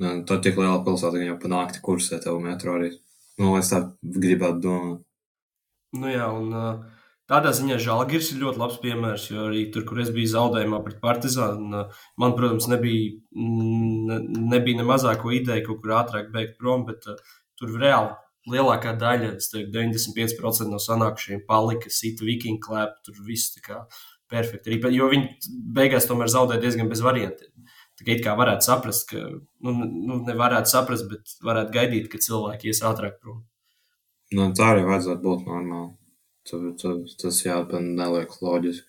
Tad 0.00 0.40
tik 0.44 0.56
liela 0.56 0.80
pilsēta, 0.84 1.18
ka 1.18 1.26
jau 1.28 1.36
pa 1.42 1.50
nakti 1.52 1.82
kursē 1.84 2.20
tev 2.24 2.40
metro 2.40 2.78
arī. 2.78 2.94
Nu, 3.40 3.52
es 3.58 3.70
tā 3.72 3.82
gribētu 4.00 4.62
domāt. 4.64 5.04
Nu 6.00 6.08
jā, 6.12 6.28
un 6.30 6.54
tādā 7.30 7.52
ziņā 7.56 7.76
Žalgiris 7.82 8.30
ir 8.32 8.44
ļoti 8.44 8.62
labs 8.62 8.78
piemērs, 8.82 9.26
jo 9.32 9.48
arī 9.48 9.66
tur, 9.74 9.84
kur 9.88 10.00
es 10.02 10.12
biju 10.14 10.30
zaudējumā 10.32 10.80
pret 10.86 11.00
Partizānu, 11.02 11.84
man, 12.20 12.34
protams, 12.38 12.68
nebija, 12.70 13.12
nebija 13.34 14.80
ne 14.80 14.86
mazāko 14.86 15.34
ideju 15.34 15.66
kaut 15.66 15.82
kur 15.82 15.96
ātrāk 15.98 16.30
beigt 16.34 16.56
prom, 16.60 16.86
bet 16.88 17.08
tur 17.58 17.74
reāli 17.80 18.14
lielākā 18.50 18.94
daļa, 19.00 19.34
teiktu, 19.42 19.72
95% 19.74 20.70
no 20.70 20.80
sanākušajiem 20.80 21.44
palika, 21.48 21.92
sita 21.92 22.24
vikingu 22.24 22.62
klēpu, 22.64 23.02
tur 23.06 23.20
viss 23.26 23.52
tā 23.56 23.64
kā 23.66 23.82
perfekti. 24.30 24.78
Jo 24.94 25.10
viņi 25.10 25.58
beigās 25.76 26.08
tomēr 26.08 26.30
zaudēja 26.32 26.62
diezgan 26.62 26.88
bez 26.90 27.02
variantiem. 27.04 27.50
Tā 28.00 28.16
kā 28.24 28.32
varētu 28.38 28.64
saprast, 28.64 29.08
ka, 29.10 29.22
nu, 29.66 29.72
nu 29.84 30.20
nevarētu 30.24 30.72
saprast, 30.72 31.08
bet 31.10 31.34
varētu 31.44 31.74
gaidīt, 31.74 32.06
ka 32.12 32.20
cilvēki 32.22 32.70
ies 32.72 32.80
ātrāk 32.86 33.18
prom. 33.20 33.42
Nu, 34.32 34.46
tā 34.56 34.70
arī 34.72 34.86
vajadzētu 34.86 35.24
būt 35.24 35.48
normāli. 35.48 35.90
Tas, 36.48 37.16
tas 37.20 37.40
jāpēc 37.44 37.82
neliek 37.84 38.32
loģiski. 38.40 38.88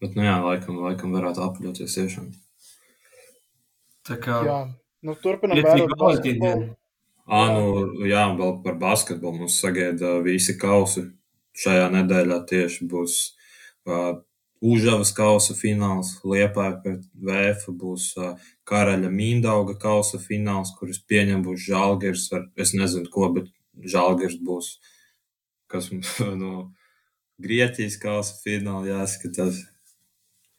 Bet, 0.00 0.14
nu 0.16 0.24
jā, 0.24 0.36
laikam, 0.44 0.78
laikam 0.84 1.16
varētu 1.16 1.42
apļoties 1.44 1.96
tiešām. 1.98 2.30
Tā 4.08 4.16
kā. 4.22 4.38
Jā, 4.46 4.60
nu 5.04 5.16
turpinam 5.20 5.60
vērot 5.60 5.96
basketbolu. 6.00 6.70
Ā, 7.30 7.40
nu, 7.54 8.06
jā, 8.08 8.22
vēl 8.38 8.56
par 8.64 8.78
basketbolu 8.80 9.42
mums 9.44 9.58
sagaida 9.60 10.16
visi 10.24 10.56
kausi. 10.58 11.08
Šajā 11.60 11.90
nedēļā 11.92 12.38
tieši 12.48 12.86
būs 12.88 13.18
uh, 13.90 14.22
Užavas 14.60 15.14
kausa 15.16 15.54
fināls, 15.56 16.18
Liepāja 16.20 16.74
pret 16.82 17.04
VF 17.16 17.70
būs 17.80 18.10
uh, 18.20 18.34
Karaļa 18.68 19.08
Mindauga 19.08 19.78
kausa 19.80 20.20
fināls, 20.20 20.74
kuras 20.76 21.00
pieņem 21.00 21.40
būs 21.46 21.64
Žalgirs 21.64 22.26
ar, 22.36 22.44
es 22.60 22.74
nezinu 22.76 23.08
ko, 23.12 23.30
bet 23.38 23.48
Žalgirs 23.80 24.36
būs, 24.44 24.74
kas 25.70 25.88
no 26.42 26.68
Grieķijas 27.40 27.96
kausa 28.02 28.36
fināla 28.44 28.98
jāskatās. 29.00 29.64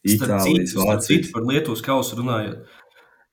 Itālijas, 0.02 0.74
Vācijas. 0.74 1.30
Par 1.30 1.44
Lietuvas 1.46 1.82
kausu 1.86 2.18
runājot. 2.18 2.64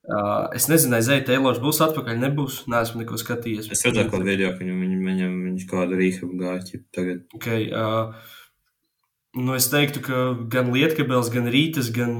Uh, 0.09 0.47
es 0.57 0.65
nezinu, 0.69 0.97
Zēta 1.05 1.31
Teilors 1.31 1.59
būs 1.61 1.81
atpakaļ, 1.85 2.17
nebūs. 2.21 2.63
Nē, 2.69 2.83
esmu 2.85 3.03
neko 3.03 3.17
skatījies. 3.17 3.67
Es 3.73 3.81
redzēju, 3.85 4.09
kādu 4.13 4.25
video, 4.25 4.51
ka 4.53 4.63
viņam, 4.63 4.79
viņam, 4.85 5.01
viņam, 5.09 5.33
viņš 5.47 5.65
kādu 5.69 5.97
rīhabu 5.99 6.37
gāja 6.39 6.79
tagad. 6.95 7.25
Okay, 7.37 7.67
uh, 7.73 8.37
Nu, 9.37 9.53
es 9.53 9.67
teiktu, 9.69 10.01
ka 10.05 10.21
gan 10.49 10.71
Lietkabels, 10.73 11.29
gan 11.33 11.49
Rītas, 11.53 11.91
gan 11.93 12.15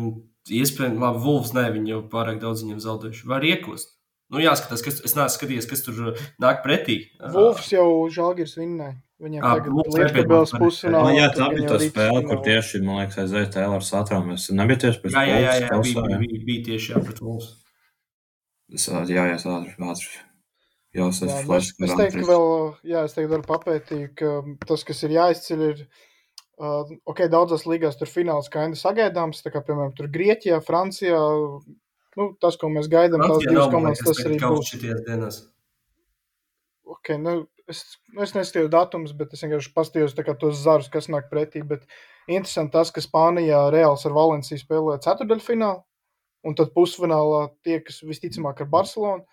iespējams, 0.49 0.99
labi, 1.01 1.23
Vulfs, 1.23 1.55
ne, 1.57 1.65
viņi 1.73 1.95
jau 1.95 2.01
pārāk 2.11 2.37
daudz 2.41 2.61
viņam 2.65 2.83
zaudējuši. 2.85 3.27
Var 3.29 3.47
iekost. 3.49 3.95
Nu, 4.29 4.37
jāskatās, 4.43 4.83
kas, 4.85 4.99
es 5.01 5.15
neesmu 5.17 5.33
skatījies, 5.33 5.67
kas 5.69 5.81
tur 5.87 6.01
uh, 6.11 6.25
nāk 6.41 6.61
pretī. 6.65 6.99
Vulfs 7.33 7.71
jau 7.73 7.87
Žalgirs 8.13 8.59
vinnēja. 8.59 8.99
Viņiem 9.19 9.43
Ā, 9.43 9.55
tagad 9.57 9.73
mums 9.75 9.89
ir 9.89 10.05
Lietuvas 10.05 10.13
nepiedomā 10.13 10.59
pusfinālā. 10.61 10.99
Man, 11.03 11.15
jā, 11.17 11.25
tā 11.35 11.47
bija 11.51 11.71
tā 11.73 11.79
spēle, 11.83 12.21
kur 12.29 12.37
tieši, 12.45 12.79
man 12.85 13.01
liekas, 13.01 13.17
aizēja 13.25 13.49
Tēlers 13.57 13.89
atrāmies. 13.99 14.45
Nebija 14.55 14.81
tieši 14.85 15.01
pēc 15.01 15.17
Jā, 15.17 15.23
jā, 15.27 15.39
jā, 15.43 15.55
jā, 15.65 15.79
bija, 15.83 16.19
bija, 16.21 16.39
bija 16.47 16.65
tieši 16.69 16.93
jā, 16.93 17.01
pret. 17.03 17.19
Es, 18.69 18.85
ā, 18.87 19.01
Jā, 19.09 19.25
jā, 19.27 19.41
tā 19.41 19.57
ātri, 19.57 19.73
ātri. 19.91 20.21
Jā, 20.95 21.09
es 21.09 21.19
Jā, 21.19 21.27
esmu 21.33 21.51
nu, 21.51 21.57
es, 21.57 21.73
es 21.73 21.97
teiktu, 21.99 22.21
ka 22.21 22.29
vēl, 22.29 22.47
jā, 22.93 23.03
es 23.09 23.17
teiktu, 23.17 23.31
vēl 23.33 23.43
papētīju, 23.49 24.07
ka 24.21 24.31
tas, 24.69 24.85
kas 24.87 25.03
ir 25.05 25.17
jāizceļ, 25.17 25.65
ir, 25.67 25.83
uh, 26.59 26.89
ok, 27.09 27.25
daudzās 27.31 27.65
līgās 27.69 27.99
tur 27.99 28.11
fināls 28.11 28.49
kaini 28.53 28.79
sagaidāms, 28.79 29.43
tā 29.45 29.53
kā, 29.53 29.63
piemēram, 29.65 29.93
tur 29.97 30.09
Grieķijā, 30.13 30.59
Francijā, 30.65 31.19
nu, 32.19 32.27
tas, 32.41 32.59
ko 32.59 32.71
mēs 32.73 32.91
gaidām, 32.91 33.23
tās 33.25 33.45
divas 33.47 33.71
komandas, 33.73 34.03
tas 34.05 34.21
arī 34.25 34.39
būs. 34.43 34.75
dienas. 34.79 35.41
Ok, 36.89 37.13
nu, 37.21 37.35
es, 37.69 37.83
nu, 38.13 38.23
es 38.25 38.33
neskatījos 38.35 38.71
datumus, 38.73 39.13
bet 39.17 39.35
es 39.35 39.43
vienkārši 39.45 39.73
paskatījos 39.75 40.15
tos 40.41 40.63
zarus, 40.63 40.89
kas 40.91 41.09
nāk 41.11 41.29
pretī, 41.31 41.61
bet 41.65 41.85
interesanti 42.27 42.73
tas, 42.75 42.91
ka 42.91 43.03
Spānijā 43.03 43.67
Reāls 43.73 44.07
ar 44.09 44.15
Valenciju 44.17 44.61
spēlē 44.61 44.97
ceturdaļfinālu, 45.05 45.83
un 46.47 46.55
tad 46.55 46.73
pusfinālā 46.75 47.49
tie, 47.65 47.79
kas 47.83 48.01
visticamāk 48.05 48.63
ar 48.63 48.71
Barcelonu, 48.71 49.25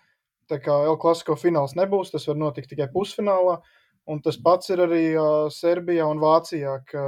tā 0.51 0.59
kā 0.63 0.75
El 0.87 0.99
Clasico 1.01 1.35
fināls 1.39 1.75
nebūs, 1.77 2.11
tas 2.13 2.27
var 2.29 2.39
notikt 2.39 2.71
tikai 2.71 2.87
pusfinālā, 2.93 3.57
un 4.07 4.21
tas 4.23 4.37
pats 4.39 4.71
ir 4.73 4.81
arī 4.83 5.03
uh, 5.13 5.47
Serbijā 5.53 6.07
un 6.07 6.21
Vācijā, 6.23 6.77
ka 6.89 7.05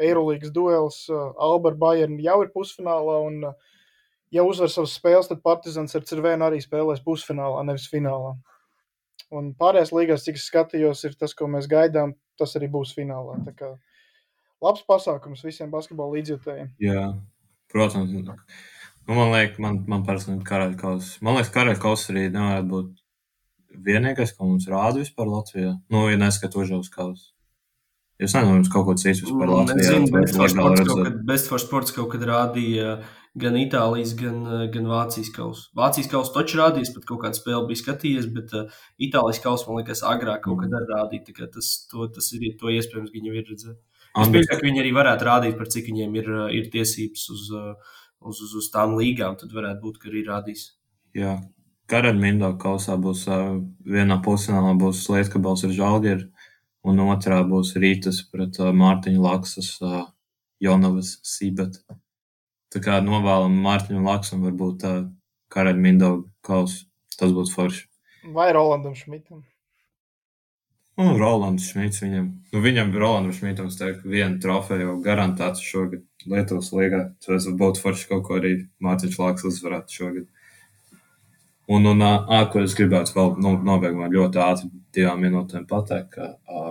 Eirolīgas 0.00 0.52
duels 0.54 1.04
uh, 1.12 1.32
Alba 1.36 1.72
ar 1.72 1.80
Bayern 1.80 2.18
jau 2.24 2.38
ir 2.44 2.52
pusfinālā, 2.54 3.18
un 3.28 3.50
uh, 3.50 3.74
ja 4.34 4.44
uzvar 4.46 4.70
savas 4.72 4.96
spēles, 4.98 5.28
tad 5.30 5.42
Partizans 5.44 5.96
ar 5.96 6.06
Cervēnu 6.08 6.48
arī 6.48 6.60
spēlēs 6.64 7.04
pusfinālā, 7.04 7.64
nevis 7.68 7.88
finālā. 7.92 8.36
Un 9.34 9.52
pārējās 9.60 9.92
līgās, 9.92 10.24
cik 10.24 10.38
es 10.40 10.46
skatījos, 10.48 11.04
ir 11.04 11.16
tas, 11.20 11.34
ko 11.36 11.50
mēs 11.52 11.68
gaidām, 11.68 12.14
tas 12.40 12.54
arī 12.56 12.70
būs 12.72 12.94
finālā. 12.96 13.36
Tā 13.44 13.52
kā 13.56 13.72
labs 14.64 14.84
pasākums 14.88 15.44
visiem 15.44 15.72
basketbola 15.72 16.16
līdzjutējiem. 16.16 16.70
Jā, 16.80 17.10
protams. 17.72 18.14
Nu, 19.08 19.16
man 19.16 19.34
liekas, 19.34 19.60
man, 19.60 19.82
man 19.88 20.06
personīgi 20.08 20.46
karaļkaus. 20.48 21.18
Man 21.24 21.36
liekas, 21.36 21.52
karaļkaus 21.52 22.08
arī 22.12 22.28
nevarētu 22.32 22.72
būt 22.72 22.96
vienīgais, 23.72 24.34
ko 24.36 24.48
mums 24.48 24.68
rāda 24.70 25.02
vispār 25.02 25.28
Latvijā. 25.30 25.74
Nu, 25.92 26.06
ja 26.12 26.20
neskatu 26.20 26.62
užaus 26.64 26.90
kaus. 26.92 27.32
Es 28.18 28.34
nezinu, 28.34 28.56
jums 28.58 28.70
kaut 28.72 28.88
ko. 28.88 28.94
Nezinu, 28.98 30.08
Best 30.10 30.34
for 30.34 30.48
legāli 30.48 30.50
Sports 30.50 30.54
kaut 30.58 30.78
redzēt. 30.80 31.04
kad, 31.06 31.18
Best 31.28 31.50
for 31.50 31.62
Sports 31.62 31.94
kaut 31.94 32.08
kad 32.14 32.24
rādīja 32.26 32.96
gan 33.38 33.58
Itālijas, 33.60 34.14
gan, 34.18 34.40
gan 34.74 34.88
Vācijas 34.90 35.28
kausu. 35.36 35.68
Vācijas 35.78 36.08
kausu 36.10 36.34
taču 36.34 36.58
rādījis, 36.58 36.90
pat 36.96 37.06
kaut 37.06 37.20
kādu 37.22 37.38
spēli 37.38 37.68
bija 37.68 37.82
skatījies, 37.84 38.26
bet 38.34 38.56
uh, 38.58 38.80
Itālijas 39.06 39.38
kausu, 39.44 39.68
man 39.68 39.84
liekas, 39.84 40.02
agrāk 40.02 40.42
kaut 40.48 40.64
kad 40.64 40.74
arī 40.80 40.90
rādīja. 40.90 41.46
Tas, 41.54 41.70
to, 41.92 42.08
tas 42.16 42.32
ir 42.34 42.48
to 42.58 42.74
iespējams, 42.74 43.12
ka 43.12 43.18
viņi 43.20 43.30
ir 43.30 43.46
redzējuši. 43.52 43.78
Es 44.18 44.32
pieņemu, 44.34 44.50
ka 44.50 44.66
viņi 44.66 44.82
arī 44.82 44.90
varētu 44.96 45.28
rādīt, 45.28 45.54
par 45.60 45.70
cik 45.70 45.92
viņiem 45.92 46.18
ir, 46.18 46.32
ir 46.58 46.72
tiesības 46.74 47.28
uz, 47.36 47.46
uh, 47.54 47.94
uz, 48.18 48.42
uz, 48.48 48.58
uz 48.58 48.70
tām 48.74 48.98
līgām. 48.98 49.38
Tad 49.38 49.54
varētu 49.54 49.84
būt, 49.84 50.02
ka 50.02 50.10
arī 50.10 50.24
rādīs. 50.26 50.72
Jā, 51.14 51.36
Karaļmindā 51.88 52.52
kausā 52.60 52.98
būs 53.00 53.24
vienā 53.88 54.18
pusfinālā 54.24 54.74
būs 54.80 55.06
Lietkabals 55.08 55.64
ar 55.64 55.72
Žalgiru, 55.76 56.26
un 56.84 57.00
otrā 57.06 57.40
būs 57.48 57.74
Rītas 57.80 58.20
pret 58.32 58.60
Mārtiņu 58.60 59.22
Laksas, 59.24 59.70
Jonavas 60.60 61.14
Sībet. 61.24 61.80
Tā 62.68 62.82
kā 62.84 62.98
novēlam 63.04 63.56
Mārtiņu 63.64 64.04
Laksam 64.04 64.44
varbūt 64.44 64.84
Karaļmindā 65.54 66.12
kausu. 66.44 66.84
Tas 67.18 67.32
būtu 67.34 67.54
forši. 67.56 67.86
Vai 68.34 68.50
Rolandam 68.54 68.94
Šmitam? 68.94 69.40
Un 70.98 71.14
Rolands 71.14 71.68
Šmits 71.70 72.02
viņam, 72.02 72.24
nu 72.52 72.60
viņam 72.62 72.88
Rolandam 72.98 73.34
Šmitam, 73.34 73.68
es 73.70 73.78
teiktu, 73.78 74.10
vienu 74.10 74.40
trofeju 74.42 74.82
jau 74.82 74.96
garantēts 75.02 75.62
šogad 75.62 76.02
Lietuvas 76.26 76.72
līgā. 76.74 77.04
Tas 77.22 77.46
būtu 77.60 77.82
forši 77.84 78.08
kaut 78.10 78.24
ko 78.26 78.38
arī 78.40 78.54
Mārtiņš 78.82 79.18
Laks 79.22 79.46
uzvarētu 79.46 79.94
šogad. 79.94 80.26
Un, 81.68 81.84
un 81.84 82.00
ā, 82.00 82.38
ko 82.52 82.62
es 82.64 82.74
gribētu 82.76 83.12
vēl 83.12 83.34
no, 83.44 83.56
nobeigumā 83.60 84.08
ļoti 84.12 84.40
ātri 84.40 84.70
divām 84.96 85.20
minūtēm 85.20 85.66
pateikt, 85.68 86.14
ka 86.14 86.28
ā, 86.48 86.70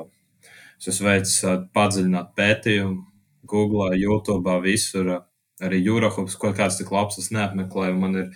es 0.79 0.89
esmu 0.89 1.11
veicis 1.11 1.43
ā, 1.45 1.57
padziļināt 1.77 2.31
pētījumu 2.37 3.03
Google, 3.47 3.91
YouTube, 4.01 4.55
visur, 4.63 5.11
arī 5.63 5.81
Eurohops, 5.85 6.37
kaut 6.41 6.57
kāds 6.57 6.79
tik 6.79 6.89
labs 6.91 7.19
es 7.21 7.29
neapmeklēju. 7.35 7.97
Man 8.01 8.17
ir 8.23 8.31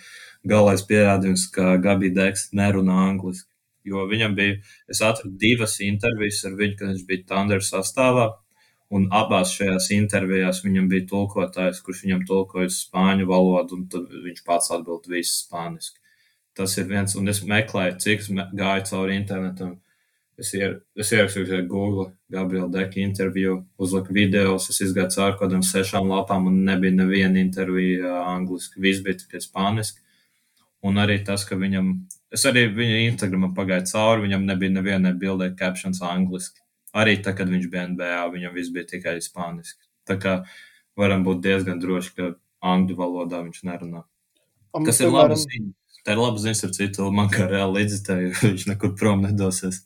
galais 0.48 0.84
pierādījums, 0.88 1.48
ka 1.54 1.76
Gabi 1.82 2.12
Deks 2.14 2.50
nerunā 2.56 2.98
angliski. 3.08 3.48
Jo 3.86 4.06
viņam 4.06 4.36
bija, 4.38 4.60
es 4.90 5.00
atradu 5.02 5.34
divas 5.42 5.80
intervijas 5.82 6.44
ar 6.46 6.54
viņu, 6.58 6.76
kad 6.78 6.92
viņš 6.92 7.06
bija 7.08 7.26
Thunder 7.26 7.64
sastāvā. 7.66 8.28
Un 8.92 9.08
abās 9.14 9.54
šajās 9.56 9.88
intervijās 9.96 10.60
viņam 10.62 10.86
bija 10.92 11.08
tulkotājs, 11.10 11.80
kurš 11.82 12.04
viņam 12.04 12.26
tulkoja 12.28 12.68
spāņu 12.70 13.26
valodu, 13.30 13.78
un 13.78 14.06
viņš 14.28 14.42
pats 14.46 14.70
atbild 14.76 15.08
visu 15.10 15.38
spāniski. 15.40 16.01
Tas 16.54 16.76
ir 16.78 16.84
viens, 16.90 17.14
un 17.16 17.28
es 17.32 17.40
meklēju, 17.48 17.98
cik 18.02 18.20
es 18.20 18.28
me- 18.30 18.48
gāju 18.52 18.84
cauri 18.90 19.16
internetam. 19.16 19.78
Es, 20.38 20.50
ier, 20.54 20.80
es 20.96 21.10
ierakstīju 21.12 21.68
Google 21.68 22.12
Gabriela 22.32 22.68
Deka 22.72 23.00
interviju, 23.00 23.64
uzliku 23.78 24.12
video, 24.16 24.54
es 24.56 24.80
izgāju 24.80 25.14
cauri 25.14 25.36
kaut 25.38 25.42
kādām 25.50 25.62
sešām 25.62 26.08
lapām, 26.08 26.46
un 26.48 26.64
nebija 26.64 26.92
neviena 26.92 27.38
intervija 27.40 28.24
angliski. 28.32 28.80
Viss 28.80 29.02
bija 29.04 29.20
tikai 29.20 29.40
spāniski. 29.44 30.00
Un 30.82 30.96
arī 30.98 31.20
tas, 31.24 31.44
ka 31.44 31.54
viņam, 31.54 31.92
es 32.32 32.44
arī 32.48 32.66
viņa 32.74 33.12
Instagramā 33.12 33.52
pagāju 33.54 33.86
cauri, 33.92 34.24
viņam 34.26 34.46
nebija 34.48 34.70
nevienai 34.70 35.12
bildē 35.18 35.52
captions 35.56 36.00
angliski. 36.02 36.58
Arī 36.94 37.22
tad, 37.22 37.36
kad 37.38 37.48
viņš 37.48 37.68
bija 37.70 37.86
NBA, 37.92 38.32
viņam 38.34 38.56
viss 38.56 38.72
bija 38.74 38.84
tikai 38.90 39.14
spāniski. 39.22 39.80
Tā 40.08 40.18
kā 40.20 40.44
varam 40.98 41.22
būt 41.24 41.40
diezgan 41.44 41.78
droši, 41.80 42.10
ka 42.16 42.34
angļu 42.62 42.96
valodā 42.98 43.44
viņš 43.44 43.62
nerunā. 43.68 44.02
Un, 44.74 44.84
Kas 44.84 45.00
ir 45.00 45.08
piemēram, 45.08 45.38
labi. 45.38 45.72
Tā 46.02 46.16
ir 46.16 46.20
laba 46.22 46.40
ziņa 46.42 46.66
ar 46.66 46.74
citu, 46.74 47.08
man 47.14 47.30
kā 47.30 47.46
reāli 47.50 47.82
līdzekļu, 47.82 48.34
viņš 48.48 48.68
nekur 48.72 48.94
prom 48.98 49.22
nedosies. 49.26 49.84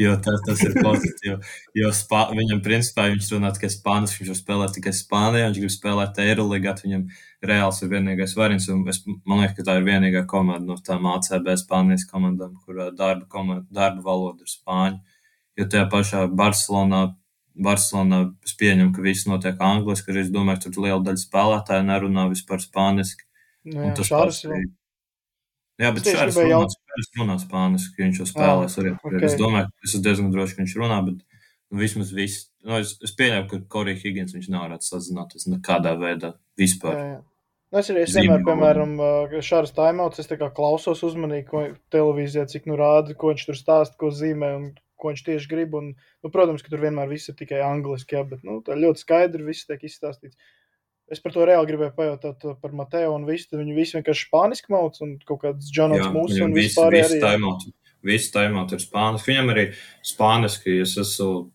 Jo 0.00 0.16
tas, 0.18 0.40
tas 0.42 0.58
ir 0.66 0.72
pozitīvi. 0.82 1.36
Jo 1.78 1.90
spā, 1.94 2.24
viņam, 2.34 2.60
principā, 2.64 3.06
viņš 3.12 3.28
runā 3.36 3.52
tikai 3.54 3.70
spāniski, 3.70 4.24
viņš 4.24 4.32
var 4.32 4.38
spēlēt 4.40 4.74
tikai 4.74 4.92
Spānijā, 4.96 5.46
viņš 5.46 5.60
grib 5.62 5.70
spēlēt 5.70 6.18
Eiroligā, 6.24 6.74
viņam 6.82 7.04
reāls 7.46 7.78
ir 7.84 7.92
vienīgais 7.92 8.34
variants. 8.38 8.66
Es, 8.90 9.00
man 9.06 9.44
liekas, 9.44 9.54
ka 9.60 9.68
tā 9.68 9.78
ir 9.78 9.86
vienīgā 9.86 10.24
komanda 10.30 10.66
no 10.72 10.78
tām 10.82 11.06
ACB 11.12 11.52
Spānijas 11.62 12.08
komandām, 12.10 12.56
kur 12.64 12.80
darba, 12.90 13.28
komanda, 13.30 13.66
darba 13.70 14.02
valoda 14.08 14.42
ir 14.42 14.50
spāņu. 14.50 14.98
Jo 15.60 15.70
tajā 15.70 15.86
pašā 15.92 16.26
Barcelonā, 16.34 17.04
Barcelonā 17.54 18.24
es 18.42 18.56
pieņemu, 18.58 18.90
ka 18.96 19.04
viss 19.04 19.28
notiek 19.30 19.62
angliski, 19.62 20.10
arī 20.10 20.24
es 20.24 20.34
domāju, 20.34 20.64
ka 20.64 20.72
tur 20.74 20.88
liela 20.88 21.02
daļa 21.06 21.22
spēlētāju 21.22 21.86
nerunā 21.86 22.26
vispār 22.32 22.66
spāniski. 22.66 23.28
nu, 23.70 23.78
Un 23.78 23.92
jā, 23.92 23.98
tas 24.00 24.10
pats 24.10 24.42
vēl. 24.48 24.72
Jā, 25.82 25.90
bet 25.90 26.06
Šārs 26.06 26.36
runā, 26.38 26.50
jaut- 26.52 27.14
runā 27.18 27.36
spāniski, 27.42 28.04
viņš 28.04 28.20
jau 28.22 28.28
spēlēs 28.30 28.76
arī. 28.78 28.94
ok. 28.94 29.06
Okay. 29.10 29.24
Es 29.26 29.34
domāju, 29.40 29.70
es 29.82 29.90
esmu 29.90 30.02
diezgan 30.06 30.32
droši, 30.34 30.54
ka 30.54 30.62
viņš 30.62 30.74
runā, 30.78 30.98
bet 31.08 31.16
nu, 31.18 31.80
vismaz 31.80 32.12
viss. 32.14 32.48
Nu, 32.62 32.78
es, 32.78 32.94
es 33.02 33.14
pieļauju, 33.18 33.48
ka 33.50 33.60
Korija 33.74 33.98
Higgins 33.98 34.36
viņš 34.36 34.50
nevarētu 34.54 34.86
sazināties 34.86 35.48
nekādā 35.50 35.96
veidā 35.98 36.34
vispār. 36.60 36.94
Jā, 36.94 37.08
jā. 37.16 37.22
Nu, 37.74 37.80
es 37.80 37.90
arī 37.90 38.04
es 38.06 38.14
vienmēr, 38.14 38.44
piemēram, 38.46 38.92
šādas 39.42 39.74
taimauts, 39.74 40.20
es 40.22 40.30
tā 40.30 40.38
kā 40.38 40.46
klausos 40.54 41.00
uzmanīgi, 41.02 41.48
ko 41.48 41.64
televīzijā, 41.90 42.46
cik 42.46 42.68
nu 42.70 42.78
rāda, 42.78 43.16
ko 43.18 43.32
viņš 43.32 43.46
tur 43.48 43.58
stāsta, 43.58 43.98
ko 43.98 44.12
zīmē 44.14 44.50
un 44.60 44.68
ko 44.94 45.10
viņš 45.10 45.24
tieši 45.26 45.50
grib. 45.50 45.74
Un, 45.74 45.88
nu, 45.98 46.30
protams, 46.30 46.62
ka 46.62 46.70
tur 46.70 46.84
vienmēr 46.84 47.10
viss 47.10 47.32
ir 47.32 47.34
tikai 47.40 47.64
angliski, 47.66 48.14
jā, 48.14 48.22
bet 48.30 48.46
nu, 48.46 48.60
tā 48.62 48.78
ļoti 48.78 49.02
skaidri 49.02 49.48
viss 49.48 49.66
tiek 49.66 49.82
izstāstīts. 49.90 50.38
Es 51.12 51.20
par 51.20 51.32
to 51.34 51.44
reāli 51.44 51.68
gribēju 51.68 51.92
pajautāt 51.98 52.44
uh, 52.48 52.54
par 52.62 52.72
Mateo 52.72 53.12
un 53.14 53.26
visu. 53.28 53.50
Viņi 53.58 53.74
visi 53.76 53.98
vienkārši 53.98 54.28
spāniski 54.30 54.72
mauc 54.72 54.96
un 55.04 55.18
kaut 55.28 55.42
kāds 55.42 55.68
Džonats 55.70 56.08
mūsu 56.14 56.40
un 56.46 56.54
viss 56.56 56.72
vispār 56.72 56.94
viss 56.96 57.12
arī. 57.12 57.20
taimot. 57.20 57.66
Viss 58.04 58.30
taimot 58.32 58.72
ir 58.72 58.80
spāniski. 58.80 59.30
Viņam 59.32 59.52
arī 59.52 59.66
spāniski, 60.04 60.78
es 60.84 60.96
esmu, 61.00 61.50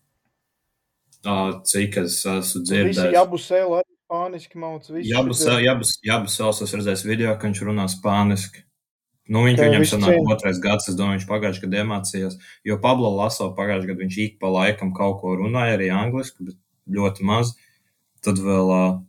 ā, 1.26 1.36
cik 1.66 1.98
es 2.04 2.20
esmu 2.24 2.62
Visi 2.62 2.64
dzirdējis. 2.70 3.14
jābu 3.18 3.38
sēlu 3.42 3.76
arī 3.80 3.90
spāniski 4.06 4.56
mauc. 4.62 4.86
visi 4.90 5.10
Jabus, 5.10 5.42
šitie- 5.44 5.64
jabus, 5.66 5.92
jabus 6.06 6.36
savs 6.40 6.62
es 6.62 6.72
redzēju 6.74 7.06
video, 7.10 7.34
ka 7.36 7.46
viņš 7.48 7.60
runā 7.66 7.86
spāniski. 7.90 8.62
Nu, 9.30 9.44
viņš 9.46 9.60
viņam 9.62 9.84
sanāk 9.86 10.30
otrais 10.32 10.58
gads, 10.58 10.88
es 10.88 10.96
domāju, 10.98 11.20
viņš 11.20 11.28
pagājušajā 11.30 11.66
gadā 11.68 11.84
iemācījās. 11.84 12.34
Jo 12.66 12.78
Pablo 12.82 13.10
Laso 13.14 13.52
pagājušajā 13.54 13.86
gadā 13.92 14.02
viņš 14.06 14.16
ik 14.24 14.40
pa 14.40 14.46
laikam 14.50 14.90
kaut 14.94 15.20
ko 15.20 15.36
runāja 15.38 15.76
arī 15.78 15.90
angliski, 15.94 16.46
bet 16.48 16.56
ļoti 16.90 17.22
maz. 17.22 17.52
Tad 18.22 18.38
vēl, 18.42 19.04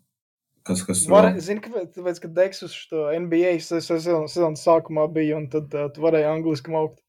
ā, 0.72 0.76
kas, 0.80 0.84
kas 0.88 1.06
Var, 1.12 1.28
zini, 1.44 1.62
tāpēc, 1.96 2.20
ka 2.24 2.32
Deks 2.40 2.64
uz 2.68 2.76
šo 2.76 3.08
NBA 3.20 3.58
se- 3.62 3.82
sezon- 3.86 4.30
sezonas 4.32 4.64
sākumā 4.66 5.06
bija, 5.14 5.38
un 5.38 5.50
tad 5.52 5.74
uh, 5.76 5.90
tu 5.94 6.02
varēji 6.06 6.30
angliski 6.32 6.72
maukt. 6.74 7.02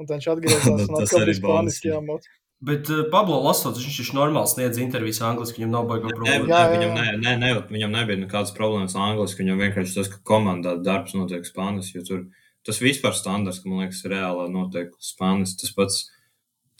Un 0.00 0.06
tad 0.08 0.18
viņš 0.22 0.28
atgriezās 0.32 0.70
un 0.88 0.96
Tas 0.96 1.10
atkal 1.12 1.26
bija 1.28 1.38
spāniski 1.42 1.90
jāmauc. 1.92 2.24
Bet 2.62 2.86
uh, 2.94 3.02
Pablo 3.10 3.40
Lasots, 3.42 3.80
viņš 3.82 3.96
taču 4.00 4.14
normāli 4.16 4.48
sniedz 4.48 4.78
intervijas 4.78 5.18
angliski, 5.26 5.58
viņam 5.60 5.72
nav 5.74 5.88
baigta 5.90 6.12
problēma. 6.14 6.44
nē, 6.46 6.48
Jā, 6.48 6.60
jā, 6.62 6.68
viņam, 6.72 6.92
jā. 6.94 7.02
ne, 7.02 7.16
ne, 7.18 7.32
ne, 7.42 7.50
viņam 7.74 7.96
nebija 7.98 8.20
nekādas 8.22 8.54
problēmas 8.54 8.94
ar 8.96 9.08
angliski. 9.10 9.42
Viņam 9.42 9.58
vienkārši 9.66 9.96
tas, 9.98 10.08
ka 10.14 10.20
komandā 10.30 10.76
darbs 10.80 11.16
notiek 11.18 11.42
spāniski. 11.48 11.98
jo 11.98 12.04
Tur, 12.06 12.20
tas 12.64 12.78
vispār 12.78 13.16
standarts, 13.18 13.58
ka 13.64 13.68
man 13.68 13.82
liekas, 13.82 14.04
reāli 14.06 14.46
notiek 14.54 14.94
spāniski. 15.02 15.58
Tas 15.64 15.74
pats 15.74 15.98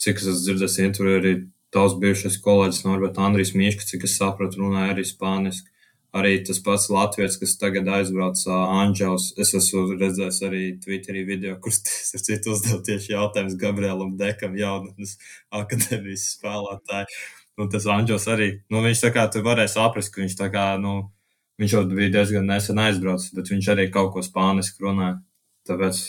cik 0.03 0.23
es 0.23 0.41
dzirdējis, 0.47 0.79
ietver 0.87 1.11
arī 1.19 1.33
tavs 1.75 1.97
bijušais 1.99 2.39
kolēģis 2.47 2.81
Norberts 2.87 3.19
Andrijs 3.27 3.51
Miška, 3.57 3.83
cik 3.91 4.07
es 4.07 4.15
sapratu, 4.19 4.63
runāja 4.63 4.95
arī 4.95 5.03
spāniski. 5.09 5.67
Arī 6.13 6.35
tas 6.45 6.59
pats 6.61 6.91
Latvijas, 6.93 7.39
kas 7.41 7.55
tagad 7.57 7.87
aizbrauc 7.89 8.37
uh, 8.45 8.57
Anģels. 8.83 9.31
Es 9.41 9.49
esmu 9.57 9.95
redzējis 9.97 10.41
arī 10.45 10.61
Twitterī 10.83 11.23
video, 11.25 11.55
kur 11.61 11.73
tas 11.73 12.13
ir 12.13 12.21
citu 12.21 12.53
uzdev 12.53 12.83
tieši 12.85 13.15
jautājums 13.15 13.57
Gabrielam 13.57 14.13
Dekam, 14.19 14.53
jaunatnes 14.59 15.15
akadēmijas 15.61 16.27
spēlētāji. 16.35 17.17
Un 17.57 17.69
tas 17.73 17.89
Anģels 17.89 18.29
arī, 18.29 18.49
nu, 18.73 18.81
viņš 18.85 19.01
tā 19.07 19.13
kā 19.13 19.25
tu 19.33 19.41
varēja 19.45 19.73
saprast, 19.73 20.13
ka 20.13 20.21
viņš 20.21 20.37
tā 20.37 20.49
kā, 20.53 20.67
nu, 20.81 20.95
viņš 21.61 21.77
jau 21.77 21.83
bija 21.89 22.13
diezgan 22.19 22.45
nesen 22.49 22.81
aizbraucis, 22.81 23.33
bet 23.33 23.49
viņš 23.53 23.71
arī 23.73 23.89
kaut 23.93 24.13
ko 24.13 24.25
spāniski 24.25 24.85
runāja. 24.85 25.17
Tāpēc 25.69 26.03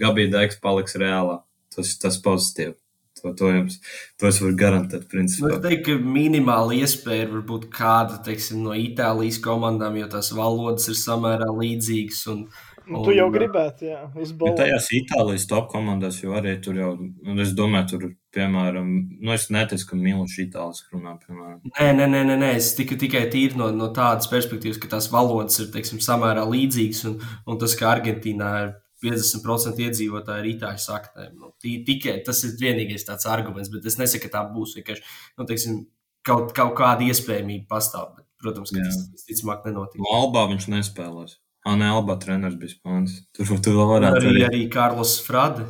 Gabija 0.00 0.32
Deks 0.38 0.60
paliks 0.64 0.96
reālā. 1.00 1.42
Tas, 1.72 1.92
tas 2.00 2.18
pozitīvi. 2.24 2.76
To, 3.22 3.30
to, 3.38 3.52
jums, 3.54 3.78
to 4.18 4.26
es 4.26 4.40
varu 4.42 4.56
garantēt. 4.58 5.06
Principā. 5.12 5.46
Nu, 5.46 5.54
es 5.54 5.62
teiktu, 5.62 5.96
ka 6.00 6.12
minimāli 6.16 6.82
iespēja 6.82 7.28
ir 7.28 7.32
varbūt 7.36 7.68
kāda 7.74 8.18
teiksim, 8.26 8.64
no 8.66 8.74
Itālijas 8.74 9.38
komandām, 9.44 9.96
jo 10.00 10.10
tās 10.10 10.32
valodas 10.34 10.90
ir 10.90 10.98
samērā 10.98 11.48
līdzīgas. 11.54 12.26
Un, 12.34 12.46
Nu, 12.82 13.02
tu 13.06 13.12
jau 13.14 13.28
gribētu, 13.30 13.86
jā, 13.86 14.00
Bet 14.10 14.24
izbalot. 14.26 14.56
tajās 14.58 14.88
Itālijas 14.96 15.46
top 15.46 15.68
komandās 15.70 16.18
jau 16.22 16.34
arī 16.34 16.56
tur 16.62 16.78
jau, 16.80 16.90
un 16.98 17.42
es 17.44 17.52
domāju, 17.54 17.88
tur, 17.92 18.06
piemēram, 18.34 18.88
nu, 19.20 19.32
es 19.34 19.48
neticu, 19.54 19.86
ka 19.90 19.98
Miloš 19.98 20.38
Itālijas 20.42 20.82
runā, 20.90 21.14
piemēram. 21.22 21.60
Nē, 21.70 21.88
nē, 22.00 22.08
nē, 22.10 22.22
nē, 22.30 22.38
nē. 22.42 22.50
es 22.58 22.72
tikai, 22.78 22.98
tikai 23.04 23.24
tīri 23.30 23.58
no, 23.60 23.70
no 23.76 23.92
tādas 23.94 24.30
perspektīvas, 24.32 24.80
ka 24.82 24.90
tās 24.96 25.10
valodas 25.12 25.60
ir 25.62 25.70
teiksim, 25.74 26.02
samērā 26.02 26.42
līdzīgas, 26.48 27.04
un, 27.10 27.20
un 27.46 27.62
tas, 27.62 27.76
ka 27.78 27.92
Argentīnā 27.94 28.52
ir 28.64 28.74
50% 29.02 29.82
iedzīvotāji 29.86 30.42
ir 30.44 30.50
itāļu 30.56 30.82
saknēm. 30.84 31.32
Nu, 31.40 31.52
tikai 31.62 32.18
tas 32.26 32.42
ir 32.46 32.54
vienīgais 32.60 33.06
tāds 33.08 33.26
arguments, 33.30 33.70
bet 33.72 33.86
es 33.90 33.98
nesaku, 34.00 34.28
ka 34.28 34.36
tā 34.38 34.42
būs 34.54 34.76
vienkārši 34.78 35.02
nu, 35.38 35.46
teiksim, 35.48 35.80
kaut, 36.26 36.52
kaut 36.56 36.74
kāda 36.78 37.06
iespējamība 37.10 37.66
pastāv. 37.74 38.12
Bet, 38.16 38.26
protams, 38.42 38.72
ka 38.74 38.80
Jā. 38.80 38.88
tas 38.90 39.00
visticamāk 39.14 39.66
nenotiks. 39.68 40.02
No 40.02 40.16
Albā 40.22 40.46
viņš 40.52 40.68
nespēlēs. 40.72 41.36
Ah, 41.66 41.76
nē, 41.78 41.92
Albā 41.94 42.16
treneris 42.18 42.56
bija 42.58 42.74
spānis. 42.74 43.20
Tur, 43.36 43.46
tur 43.62 43.76
vēl 43.78 43.90
varētu 43.96 44.18
Arī, 44.22 44.30
arī. 44.32 44.46
arī 44.48 44.62
Karlos 44.72 45.16
Frade. 45.22 45.66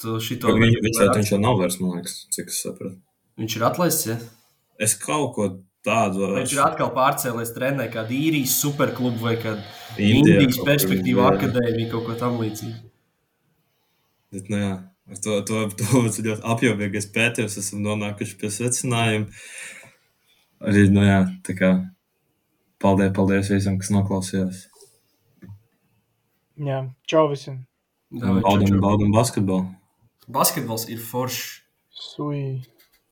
Tu 0.00 0.14
šito 0.24 0.50
Viņš, 0.50 0.78
viņš, 0.82 1.00
viņš 1.14 1.28
jau 1.34 1.38
nav 1.42 1.58
vairs, 1.60 1.76
man 1.80 1.98
liekas, 1.98 2.14
cik 2.34 2.48
es 2.50 2.62
sapratu. 2.64 2.96
viņš 3.38 3.56
ir 3.60 3.66
atlaists. 3.68 4.06
Ja? 4.08 4.16
Es 4.82 4.96
kaut 4.98 5.34
ko 5.36 5.44
tādu 5.84 6.30
Viņš 6.38 6.56
ir 6.56 6.64
atkal 6.64 6.90
pārcēlies 6.96 7.52
trenēt 7.56 7.92
kādu 7.94 8.16
īrijas 8.16 8.56
superklubu 8.62 9.22
vai 9.26 9.36
Indijā 10.00 10.40
Indijas 10.40 10.58
bija. 11.20 11.30
akadēmiju, 11.34 11.90
kaut 11.92 12.08
ko 12.08 12.18
tamlīdzīgu. 12.18 12.80
Bet, 14.34 14.50
nu, 14.50 14.58
jā, 14.58 14.72
ar 15.10 15.20
to, 15.22 15.38
to, 15.46 15.64
to 15.78 16.04
ļoti 16.26 16.40
apjomīgais 16.54 17.10
pētījums. 17.14 17.58
Esam 17.60 17.84
nonākuši 17.86 18.38
pie 18.40 18.50
secinājuma. 18.50 19.44
Arī, 20.64 20.86
nu, 20.90 21.04
jā, 21.04 21.20
tā 21.44 21.56
kā 21.58 21.74
paldies, 22.82 23.12
paldies 23.16 23.52
visiem, 23.52 23.76
kas 23.80 23.92
noklausījās. 23.94 24.64
Jā, 26.64 26.84
čau 27.10 27.28
visiem. 27.32 27.64
Baudam, 28.14 28.78
baudam 28.80 29.14
basketbolu. 29.14 29.68
Basketbols 30.30 30.86
ir 30.92 31.02
foršs. 31.02 31.60
Sui. 31.94 32.62